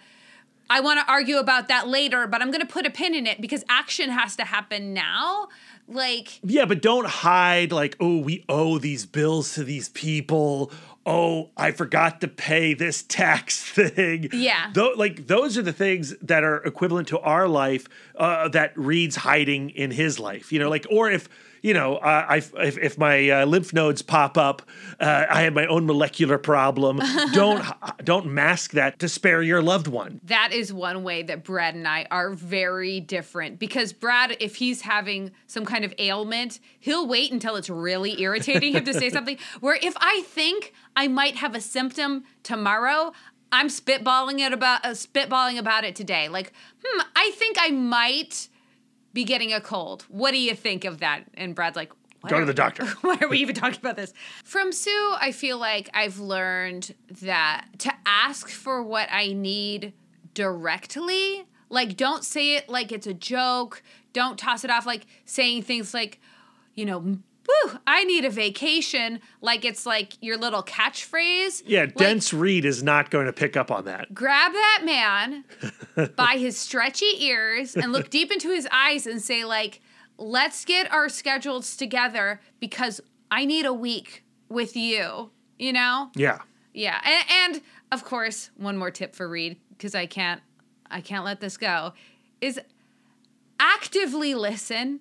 i 0.71 0.81
want 0.81 0.99
to 0.99 1.13
argue 1.13 1.37
about 1.37 1.69
that 1.69 1.87
later 1.87 2.27
but 2.27 2.41
i'm 2.41 2.51
going 2.51 2.67
to 2.67 2.73
put 2.73 2.87
a 2.87 2.91
pin 2.91 3.15
in 3.15 3.27
it 3.27 3.41
because 3.41 3.63
action 3.69 4.09
has 4.11 4.37
to 4.37 4.45
happen 4.45 4.95
now 4.95 5.49
like 5.91 6.39
Yeah, 6.43 6.65
but 6.65 6.81
don't 6.81 7.07
hide 7.07 7.73
like, 7.73 7.97
oh, 8.01 8.19
we 8.19 8.45
owe 8.49 8.79
these 8.79 9.05
bills 9.05 9.55
to 9.55 9.65
these 9.65 9.89
people. 9.91 10.73
Oh, 11.05 11.51
I 11.57 11.73
forgot 11.73 12.21
to 12.21 12.29
pay 12.29 12.75
this 12.75 13.03
tax 13.03 13.63
thing. 13.75 14.29
Yeah. 14.33 14.71
Though, 14.73 14.93
like 14.97 15.27
those 15.27 15.59
are 15.59 15.63
the 15.63 15.73
things 15.73 16.15
that 16.23 16.45
are 16.45 16.59
equivalent 16.59 17.09
to 17.09 17.19
our 17.19 17.49
life 17.49 17.89
uh, 18.17 18.49
that 18.51 18.73
Reed's 18.79 19.17
hiding 19.17 19.71
in 19.71 19.91
his 19.91 20.21
life. 20.21 20.53
You 20.53 20.61
know, 20.61 20.71
like 20.71 20.87
or 20.91 21.11
if 21.11 21.29
you 21.63 21.75
know, 21.75 21.97
uh, 21.97 22.27
I 22.29 22.37
if, 22.37 22.79
if 22.79 22.99
my 22.99 23.29
uh, 23.29 23.47
lymph 23.47 23.73
nodes 23.73 24.03
pop 24.03 24.39
up, 24.39 24.63
uh, 24.99 25.27
I 25.29 25.43
have 25.43 25.53
my 25.53 25.67
own 25.67 25.87
molecular 25.87 26.39
problem. 26.39 27.01
don't 27.33 27.65
don't 28.05 28.27
mask 28.27 28.73
that 28.73 28.99
to 29.01 29.09
spare 29.09 29.43
your 29.43 29.63
loved 29.63 29.87
one. 29.87 30.21
that 30.25 30.53
is 30.53 30.73
one 30.73 31.03
way 31.03 31.23
that 31.23 31.45
Brad 31.45 31.75
and 31.75 31.87
I 31.87 32.07
are 32.11 32.31
very 32.33 33.01
different 33.01 33.59
because 33.59 33.93
Brad, 33.93 34.37
if 34.41 34.57
he's 34.57 34.83
having 34.83 35.33
some 35.47 35.65
kind 35.65 35.85
of 35.85 35.95
ailment, 35.99 36.61
he'll 36.79 37.07
wait 37.07 37.33
until 37.33 37.57
it's 37.57 37.71
really 37.71 38.21
irritating 38.21 38.75
him 38.75 38.85
to 38.85 38.95
say 38.95 39.11
something. 39.17 39.39
Where 39.61 39.79
if 39.83 39.95
I 39.99 40.23
think 40.27 40.73
I 40.97 41.09
might 41.09 41.37
have 41.37 41.55
a 41.55 41.61
symptom 41.61 42.25
tomorrow, 42.43 43.13
I'm 43.53 43.69
spitballing 43.69 44.41
it 44.41 44.53
about 44.53 44.85
uh, 44.85 44.91
spitballing 44.91 45.59
about 45.59 45.85
it 45.85 45.97
today. 45.97 46.29
Like, 46.29 46.53
hmm, 46.85 47.01
I 47.17 47.31
think 47.35 47.57
I 47.61 47.71
might 47.71 48.49
be 49.13 49.25
getting 49.25 49.53
a 49.53 49.61
cold. 49.61 50.05
What 50.09 50.33
do 50.33 50.39
you 50.39 50.55
think 50.55 50.85
of 50.85 51.01
that? 51.01 51.25
And 51.35 51.55
Brad's 51.55 51.77
like, 51.77 51.93
"Why 52.21 52.31
Go 52.31 52.41
to 52.41 52.47
the 52.47 52.55
doctor. 52.55 52.85
why 53.01 53.19
are 53.21 53.29
we 53.29 53.39
even 53.39 53.55
talking 53.55 53.79
about 53.79 53.97
this? 53.97 54.13
From 54.45 54.73
Sue, 54.73 55.15
I 55.21 55.33
feel 55.33 55.59
like 55.59 55.91
I've 55.95 56.19
learned 56.19 56.95
that 57.23 57.67
to 57.79 57.93
ask 58.07 58.49
for 58.49 58.83
what 58.83 59.09
I 59.11 59.33
need 59.33 59.93
directly, 60.35 61.47
like 61.69 61.97
don't 61.97 62.25
say 62.25 62.57
it 62.57 62.69
like 62.69 62.93
it's 62.93 63.07
a 63.07 63.15
joke, 63.15 63.83
don't 64.13 64.39
toss 64.39 64.65
it 64.65 64.71
off 64.71 64.87
like 64.87 65.07
saying 65.25 65.63
things 65.63 65.95
like, 65.95 66.21
you 66.75 66.85
know, 66.85 67.19
woo, 67.49 67.79
I 67.87 68.05
need 68.05 68.25
a 68.25 68.31
vacation, 68.31 69.21
like 69.41 69.65
it's 69.65 69.85
like 69.87 70.15
your 70.21 70.37
little 70.37 70.63
catchphrase. 70.63 71.63
Yeah, 71.67 71.83
Like, 71.83 71.97
dense 71.97 72.33
Reed 72.33 72.65
is 72.65 72.83
not 72.83 73.11
going 73.11 73.27
to 73.27 73.33
pick 73.33 73.57
up 73.57 73.71
on 73.71 73.85
that. 73.87 74.13
grab 74.15 74.53
that 74.53 74.83
man 74.85 75.45
by 76.17 76.37
his 76.39 76.57
stretchy 76.59 77.25
ears 77.25 77.75
and 77.77 77.93
look 77.93 78.11
deep 78.11 78.31
into 78.31 78.51
his 78.51 78.69
eyes 78.71 79.07
and 79.07 79.21
say 79.23 79.45
like 79.45 79.81
let's 80.19 80.65
get 80.65 80.91
our 80.93 81.09
schedules 81.09 81.77
together 81.77 82.41
because 82.61 83.01
i 83.31 83.47
need 83.47 83.65
a 83.65 83.73
week 83.73 84.23
with 84.51 84.77
you 84.77 85.31
you 85.59 85.73
know 85.73 86.11
Yeah. 86.15 86.41
yeah 86.75 87.01
and, 87.05 87.55
and 87.55 87.63
of 87.91 88.05
course 88.05 88.51
one 88.59 88.77
more 88.77 88.91
tip 88.91 89.15
for 89.15 89.27
reed 89.27 89.57
because 89.71 89.95
i 89.95 90.05
can't 90.05 90.43
i 90.91 91.01
can't 91.01 91.25
let 91.25 91.41
this 91.41 91.57
go 91.57 91.95
is 92.43 92.61
actively 93.59 94.35
listen 94.35 95.01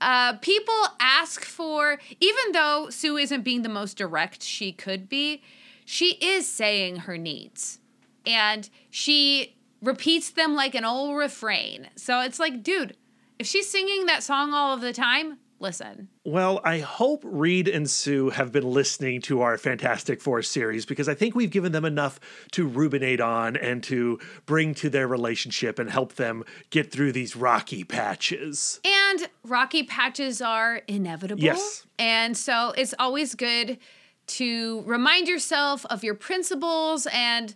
uh, 0.00 0.34
people 0.38 0.74
ask 1.00 1.44
for 1.44 1.98
even 2.20 2.52
though 2.52 2.88
sue 2.90 3.16
isn't 3.16 3.42
being 3.42 3.62
the 3.62 3.68
most 3.68 3.96
direct 3.96 4.42
she 4.42 4.72
could 4.72 5.08
be 5.08 5.42
she 5.86 6.14
is 6.14 6.46
saying 6.46 6.96
her 6.96 7.16
needs. 7.16 7.78
And 8.26 8.68
she 8.90 9.56
repeats 9.80 10.30
them 10.30 10.56
like 10.56 10.74
an 10.74 10.84
old 10.84 11.16
refrain. 11.16 11.88
So 11.94 12.20
it's 12.20 12.40
like 12.40 12.62
dude 12.62 12.96
if 13.38 13.46
she's 13.46 13.70
singing 13.70 14.06
that 14.06 14.22
song 14.22 14.52
all 14.52 14.74
of 14.74 14.80
the 14.80 14.92
time 14.92 15.38
listen 15.58 16.08
Well, 16.24 16.60
I 16.64 16.78
hope 16.78 17.22
Reed 17.24 17.68
and 17.68 17.88
Sue 17.88 18.30
have 18.30 18.52
been 18.52 18.68
listening 18.70 19.20
to 19.22 19.40
our 19.42 19.56
Fantastic 19.56 20.20
Four 20.20 20.42
series 20.42 20.84
because 20.84 21.08
I 21.08 21.14
think 21.14 21.34
we've 21.34 21.50
given 21.50 21.72
them 21.72 21.84
enough 21.84 22.20
to 22.52 22.66
ruminate 22.66 23.20
on 23.20 23.56
and 23.56 23.82
to 23.84 24.18
bring 24.44 24.74
to 24.76 24.90
their 24.90 25.08
relationship 25.08 25.78
and 25.78 25.90
help 25.90 26.14
them 26.14 26.44
get 26.70 26.90
through 26.90 27.12
these 27.12 27.36
rocky 27.36 27.84
patches. 27.84 28.80
And 28.84 29.28
rocky 29.44 29.82
patches 29.82 30.42
are 30.42 30.82
inevitable. 30.88 31.42
Yes. 31.42 31.86
And 31.98 32.36
so 32.36 32.72
it's 32.76 32.94
always 32.98 33.34
good 33.34 33.78
to 34.26 34.82
remind 34.82 35.28
yourself 35.28 35.86
of 35.86 36.02
your 36.02 36.14
principles 36.14 37.06
and 37.12 37.54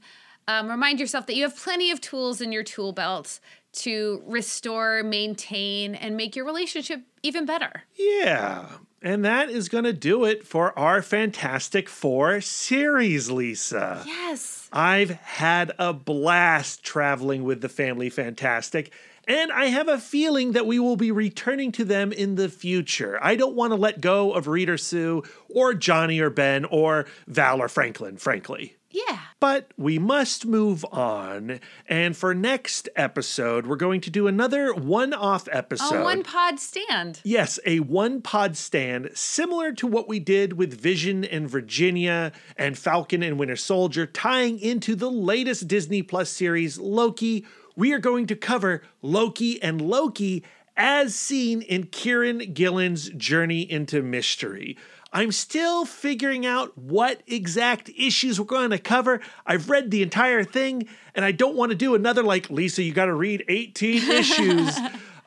um, 0.48 0.68
remind 0.68 1.01
yourself 1.01 1.27
that 1.27 1.35
you 1.35 1.43
have 1.44 1.56
plenty 1.56 1.90
of 1.90 2.01
tools 2.01 2.40
in 2.40 2.52
your 2.52 2.62
tool 2.62 2.93
belt 2.93 3.40
to 3.72 4.22
restore, 4.26 5.02
maintain, 5.02 5.94
and 5.94 6.16
make 6.16 6.36
your 6.36 6.44
relationship 6.44 7.02
even 7.22 7.47
better. 7.47 7.84
Yeah. 7.97 8.66
And 9.02 9.24
that 9.24 9.48
is 9.48 9.70
going 9.70 9.84
to 9.84 9.94
do 9.94 10.24
it 10.24 10.47
for 10.47 10.78
our 10.78 11.01
Fantastic 11.01 11.88
Four 11.88 12.40
series, 12.42 13.30
Lisa. 13.30 14.02
Yes. 14.06 14.68
I've 14.72 15.10
had 15.10 15.72
a 15.78 15.94
blast 15.94 16.82
traveling 16.82 17.44
with 17.44 17.62
the 17.62 17.70
Family 17.70 18.10
Fantastic, 18.10 18.92
and 19.26 19.51
I 19.52 19.66
have 19.66 19.88
a 19.88 19.98
feeling 19.98 20.52
that 20.52 20.66
we 20.66 20.78
will 20.78 20.97
be 20.97 21.12
returning 21.12 21.72
to 21.72 21.84
them 21.84 22.12
in 22.12 22.34
the 22.34 22.48
future. 22.48 23.18
I 23.22 23.36
don't 23.36 23.55
want 23.55 23.70
to 23.72 23.76
let 23.76 24.01
go 24.01 24.32
of 24.32 24.48
Reader 24.48 24.76
Sue 24.76 25.22
or 25.48 25.72
Johnny 25.72 26.20
or 26.20 26.30
Ben 26.30 26.66
or 26.66 27.06
Val 27.26 27.62
or 27.62 27.68
Franklin, 27.68 28.18
frankly. 28.18 28.76
Yeah. 28.91 29.19
But 29.39 29.73
we 29.77 29.99
must 29.99 30.47
move 30.47 30.85
on. 30.91 31.61
And 31.89 32.17
for 32.17 32.35
next 32.35 32.89
episode, 32.97 33.67
we're 33.67 33.77
going 33.77 34.01
to 34.03 34.11
do 34.11 34.27
another 34.27 34.75
one 34.75 35.15
off 35.15 35.49
episode. 35.53 36.01
A 36.01 36.03
one 36.03 36.23
pod 36.23 36.59
stand. 36.59 37.21
Yes, 37.23 37.59
a 37.65 37.81
one 37.81 38.21
pod 38.21 38.57
stand 38.57 39.11
similar 39.15 39.73
to 39.73 39.87
what 39.87 40.09
we 40.09 40.19
did 40.19 40.55
with 40.55 40.79
Vision 40.79 41.25
and 41.25 41.49
Virginia 41.49 42.33
and 42.57 42.77
Falcon 42.77 43.23
and 43.23 43.39
Winter 43.39 43.57
Soldier, 43.57 44.07
tying 44.07 44.59
into 44.59 44.95
the 44.97 45.11
latest 45.11 45.69
Disney 45.69 46.03
Plus 46.03 46.31
series, 46.31 46.79
Loki. 46.79 47.47
We 47.77 47.93
are 47.93 47.99
going 48.01 48.27
to 48.27 48.37
cover 48.37 48.83
Loki 49.01 49.62
and 49.62 49.81
Loki 49.81 50.45
as 50.77 51.15
seen 51.15 51.62
in 51.62 51.85
Kieron 51.85 52.53
Gillen's 52.55 53.11
Journey 53.11 53.71
into 53.71 54.03
Mystery. 54.03 54.77
I'm 55.12 55.32
still 55.32 55.85
figuring 55.85 56.47
out 56.47 56.77
what 56.78 57.23
exact 57.27 57.91
issues 57.97 58.39
we're 58.39 58.47
going 58.47 58.70
to 58.70 58.78
cover. 58.78 59.20
I've 59.45 59.69
read 59.69 59.91
the 59.91 60.03
entire 60.03 60.45
thing, 60.45 60.89
and 61.15 61.24
I 61.24 61.32
don't 61.32 61.57
want 61.57 61.70
to 61.70 61.77
do 61.77 61.95
another, 61.95 62.23
like, 62.23 62.49
Lisa, 62.49 62.82
you 62.82 62.93
got 62.93 63.07
to 63.07 63.15
read 63.15 63.45
18 63.49 64.11
issues. 64.11 64.78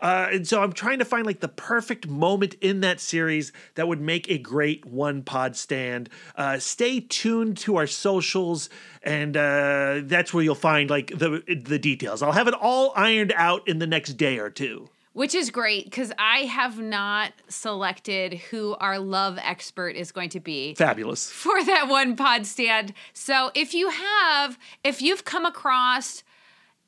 Uh, 0.04 0.28
and 0.34 0.48
so 0.48 0.62
I'm 0.62 0.74
trying 0.74 1.00
to 1.00 1.06
find 1.06 1.26
like 1.26 1.40
the 1.40 1.48
perfect 1.48 2.10
moment 2.10 2.56
in 2.60 2.82
that 2.82 3.00
series 3.00 3.54
that 3.76 3.88
would 3.88 4.02
make 4.02 4.30
a 4.30 4.38
great 4.38 4.84
one 4.86 5.24
pod 5.24 5.56
stand. 5.56 6.10
Uh, 6.36 6.60
stay 6.60 7.00
tuned 7.00 7.56
to 7.60 7.78
our 7.78 7.88
socials, 7.88 8.70
and 9.02 9.38
uh, 9.38 10.02
that's 10.04 10.34
where 10.34 10.44
you'll 10.44 10.56
find 10.56 10.90
like 10.90 11.18
the 11.18 11.42
the 11.66 11.80
details. 11.80 12.22
I'll 12.22 12.34
have 12.34 12.50
it 12.50 12.54
all 12.54 12.92
ironed 12.98 13.32
out 13.34 13.66
in 13.66 13.80
the 13.80 13.88
next 13.88 14.16
day 14.16 14.40
or 14.40 14.50
two. 14.50 14.90
Which 15.14 15.36
is 15.36 15.52
great 15.52 15.86
because 15.86 16.12
I 16.18 16.40
have 16.40 16.80
not 16.80 17.34
selected 17.48 18.34
who 18.34 18.76
our 18.80 18.98
love 19.00 19.38
expert 19.42 19.96
is 19.96 20.12
going 20.12 20.30
to 20.30 20.40
be. 20.40 20.74
Fabulous. 20.76 21.30
for 21.30 21.64
that 21.64 21.88
one 21.88 22.16
pod 22.16 22.46
stand. 22.48 22.94
So 23.14 23.52
if 23.54 23.74
you 23.76 23.90
have, 23.90 24.58
if 24.84 25.02
you've 25.04 25.24
come 25.24 25.46
across 25.46 26.24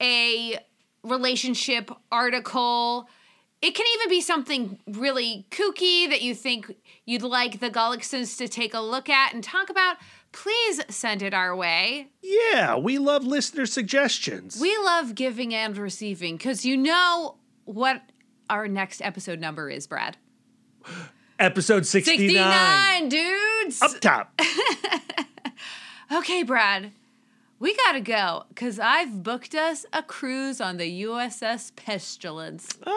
a 0.02 0.58
relationship 1.04 1.92
article 2.12 3.08
It 3.62 3.74
can 3.74 3.86
even 3.96 4.10
be 4.10 4.22
something 4.22 4.80
really 4.88 5.46
kooky 5.50 6.08
that 6.10 6.22
you 6.22 6.36
think 6.36 6.76
you'd 7.06 7.24
like 7.24 7.60
the 7.60 7.70
Gullicksons 7.70 8.38
to 8.38 8.48
take 8.48 8.74
a 8.74 8.80
look 8.80 9.10
at 9.10 9.34
and 9.34 9.44
talk 9.44 9.70
about. 9.70 9.98
Please 10.32 10.82
send 10.90 11.22
it 11.24 11.34
our 11.34 11.56
way. 11.56 12.10
Yeah, 12.22 12.76
we 12.76 12.98
love 12.98 13.24
listener 13.24 13.66
suggestions. 13.66 14.60
We 14.60 14.76
love 14.78 15.16
giving 15.16 15.54
and 15.56 15.76
receiving 15.78 16.38
because 16.38 16.66
you 16.66 16.76
know 16.78 17.38
what 17.64 18.02
our 18.50 18.68
next 18.68 19.02
episode 19.02 19.40
number 19.40 19.70
is, 19.70 19.88
Brad. 19.88 20.18
Episode 21.40 21.86
69. 21.86 22.30
69, 22.30 23.10
dudes. 23.10 23.82
Up 23.82 24.00
top. 24.00 24.42
Okay, 26.12 26.44
Brad, 26.44 26.92
we 27.60 27.76
gotta 27.76 28.02
go 28.02 28.45
because 28.49 28.80
I've 28.80 29.23
booked 29.23 29.56
us 29.56 29.86
a 29.94 30.03
cruise 30.03 30.60
on 30.60 30.77
the 30.77 31.03
USS 31.03 31.76
Pestilence. 31.76 32.68
Uh, 32.86 32.91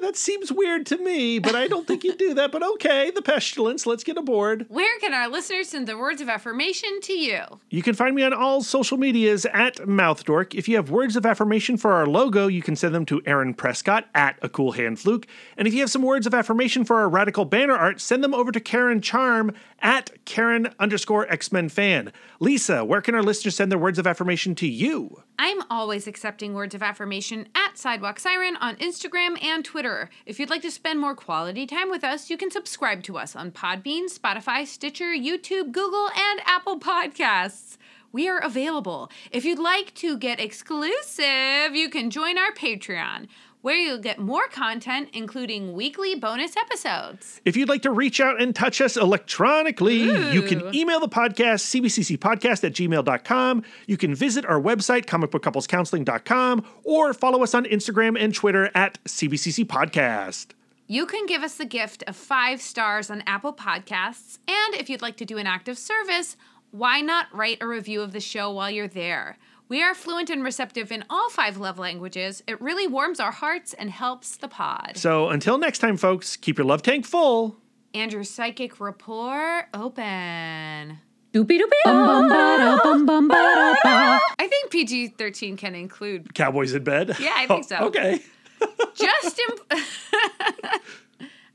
that 0.00 0.16
seems 0.16 0.50
weird 0.50 0.86
to 0.86 0.98
me, 0.98 1.38
but 1.38 1.54
I 1.54 1.68
don't 1.68 1.86
think 1.86 2.04
you 2.04 2.16
do 2.16 2.34
that. 2.34 2.50
But 2.52 2.62
okay, 2.62 3.10
the 3.10 3.22
pestilence. 3.22 3.86
Let's 3.86 4.04
get 4.04 4.16
aboard. 4.16 4.66
Where 4.68 4.98
can 4.98 5.14
our 5.14 5.28
listeners 5.28 5.68
send 5.68 5.86
the 5.86 5.96
words 5.96 6.20
of 6.20 6.28
affirmation 6.28 7.00
to 7.02 7.12
you? 7.12 7.42
You 7.70 7.82
can 7.82 7.94
find 7.94 8.14
me 8.14 8.22
on 8.22 8.32
all 8.32 8.62
social 8.62 8.98
medias 8.98 9.46
at 9.46 9.76
MouthDork. 9.76 10.54
If 10.54 10.68
you 10.68 10.76
have 10.76 10.90
words 10.90 11.16
of 11.16 11.24
affirmation 11.24 11.76
for 11.76 11.92
our 11.92 12.06
logo, 12.06 12.48
you 12.48 12.62
can 12.62 12.76
send 12.76 12.94
them 12.94 13.06
to 13.06 13.22
Aaron 13.26 13.54
Prescott 13.54 14.08
at 14.14 14.38
A 14.42 14.48
Cool 14.48 14.72
Hand 14.72 14.98
Fluke. 14.98 15.26
And 15.56 15.68
if 15.68 15.74
you 15.74 15.80
have 15.80 15.90
some 15.90 16.02
words 16.02 16.26
of 16.26 16.34
affirmation 16.34 16.84
for 16.84 16.96
our 16.96 17.08
radical 17.08 17.44
banner 17.44 17.74
art, 17.74 18.00
send 18.00 18.24
them 18.24 18.34
over 18.34 18.50
to 18.50 18.60
Karen 18.60 19.00
Charm 19.00 19.52
at 19.80 20.10
Karen 20.24 20.74
underscore 20.78 21.30
X 21.30 21.52
Men 21.52 21.68
fan. 21.68 22.12
Lisa, 22.40 22.84
where 22.84 23.00
can 23.00 23.14
our 23.14 23.22
listeners 23.22 23.56
send 23.56 23.70
their 23.70 23.78
words 23.84 23.98
of 23.98 24.06
affirmation 24.06 24.54
to 24.54 24.66
you? 24.66 25.22
I'm 25.38 25.60
always 25.68 26.06
accepting 26.06 26.54
words 26.54 26.74
of 26.74 26.82
affirmation 26.82 27.48
at 27.54 27.76
Sidewalk 27.76 28.18
Siren 28.18 28.56
on 28.56 28.76
Instagram 28.76 29.36
and 29.44 29.62
Twitter. 29.62 30.08
If 30.24 30.40
you'd 30.40 30.48
like 30.48 30.62
to 30.62 30.70
spend 30.70 31.00
more 31.00 31.14
quality 31.14 31.66
time 31.66 31.90
with 31.90 32.02
us, 32.02 32.30
you 32.30 32.38
can 32.38 32.50
subscribe 32.50 33.02
to 33.02 33.18
us 33.18 33.36
on 33.36 33.50
Podbean, 33.50 34.06
Spotify, 34.06 34.66
Stitcher, 34.66 35.12
YouTube, 35.12 35.72
Google, 35.72 36.08
and 36.16 36.40
Apple 36.46 36.80
Podcasts. 36.80 37.76
We 38.10 38.26
are 38.26 38.38
available. 38.38 39.10
If 39.30 39.44
you'd 39.44 39.58
like 39.58 39.92
to 39.96 40.16
get 40.16 40.40
exclusive, 40.40 41.74
you 41.74 41.90
can 41.90 42.08
join 42.08 42.38
our 42.38 42.52
Patreon, 42.52 43.28
where 43.64 43.76
you'll 43.76 43.96
get 43.96 44.18
more 44.18 44.46
content, 44.48 45.08
including 45.14 45.72
weekly 45.72 46.14
bonus 46.14 46.54
episodes. 46.54 47.40
If 47.46 47.56
you'd 47.56 47.70
like 47.70 47.80
to 47.80 47.90
reach 47.90 48.20
out 48.20 48.38
and 48.38 48.54
touch 48.54 48.82
us 48.82 48.94
electronically, 48.94 50.02
you 50.34 50.42
can 50.42 50.74
email 50.74 51.00
the 51.00 51.08
podcast, 51.08 51.64
cbccpodcast 51.72 52.62
at 52.62 52.74
gmail.com. 52.74 53.62
You 53.86 53.96
can 53.96 54.14
visit 54.14 54.44
our 54.44 54.60
website, 54.60 55.06
comicbookcouplescounseling.com, 55.06 56.66
or 56.84 57.14
follow 57.14 57.42
us 57.42 57.54
on 57.54 57.64
Instagram 57.64 58.22
and 58.22 58.34
Twitter 58.34 58.70
at 58.74 59.02
CBCC 59.04 59.64
Podcast. 59.64 60.48
You 60.86 61.06
can 61.06 61.24
give 61.24 61.42
us 61.42 61.54
the 61.54 61.64
gift 61.64 62.04
of 62.06 62.16
five 62.16 62.60
stars 62.60 63.08
on 63.08 63.22
Apple 63.26 63.54
Podcasts. 63.54 64.40
And 64.46 64.74
if 64.74 64.90
you'd 64.90 65.00
like 65.00 65.16
to 65.16 65.24
do 65.24 65.38
an 65.38 65.46
act 65.46 65.70
of 65.70 65.78
service, 65.78 66.36
why 66.70 67.00
not 67.00 67.28
write 67.32 67.62
a 67.62 67.66
review 67.66 68.02
of 68.02 68.12
the 68.12 68.20
show 68.20 68.50
while 68.50 68.70
you're 68.70 68.88
there? 68.88 69.38
We 69.68 69.82
are 69.82 69.94
fluent 69.94 70.28
and 70.28 70.44
receptive 70.44 70.92
in 70.92 71.04
all 71.08 71.30
five 71.30 71.56
love 71.56 71.78
languages. 71.78 72.42
It 72.46 72.60
really 72.60 72.86
warms 72.86 73.18
our 73.18 73.32
hearts 73.32 73.72
and 73.72 73.90
helps 73.90 74.36
the 74.36 74.48
pod. 74.48 74.92
So 74.96 75.30
until 75.30 75.56
next 75.56 75.78
time, 75.78 75.96
folks, 75.96 76.36
keep 76.36 76.58
your 76.58 76.66
love 76.66 76.82
tank 76.82 77.06
full. 77.06 77.56
And 77.94 78.12
your 78.12 78.24
psychic 78.24 78.78
rapport 78.78 79.68
open. 79.72 80.98
Doopy 81.32 81.58
doopy 81.58 81.70
bum 81.84 82.06
bum 82.06 82.28
ba 82.28 82.56
da 82.58 82.78
bum 82.82 83.06
bum 83.06 83.28
ba 83.28 83.34
da 83.34 83.74
ba. 83.82 84.20
I 84.38 84.46
think 84.46 84.70
PG 84.70 85.08
13 85.08 85.56
can 85.56 85.74
include 85.74 86.34
Cowboys 86.34 86.74
in 86.74 86.84
bed? 86.84 87.16
Yeah, 87.18 87.32
I 87.34 87.46
think 87.46 87.64
so. 87.64 87.76
okay. 87.86 88.20
just. 88.94 89.40
Imp- 89.48 89.60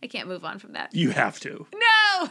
I 0.01 0.07
can't 0.07 0.27
move 0.27 0.45
on 0.45 0.59
from 0.59 0.73
that. 0.73 0.95
You 0.95 1.11
have 1.11 1.39
to. 1.41 1.67
No! 1.75 2.29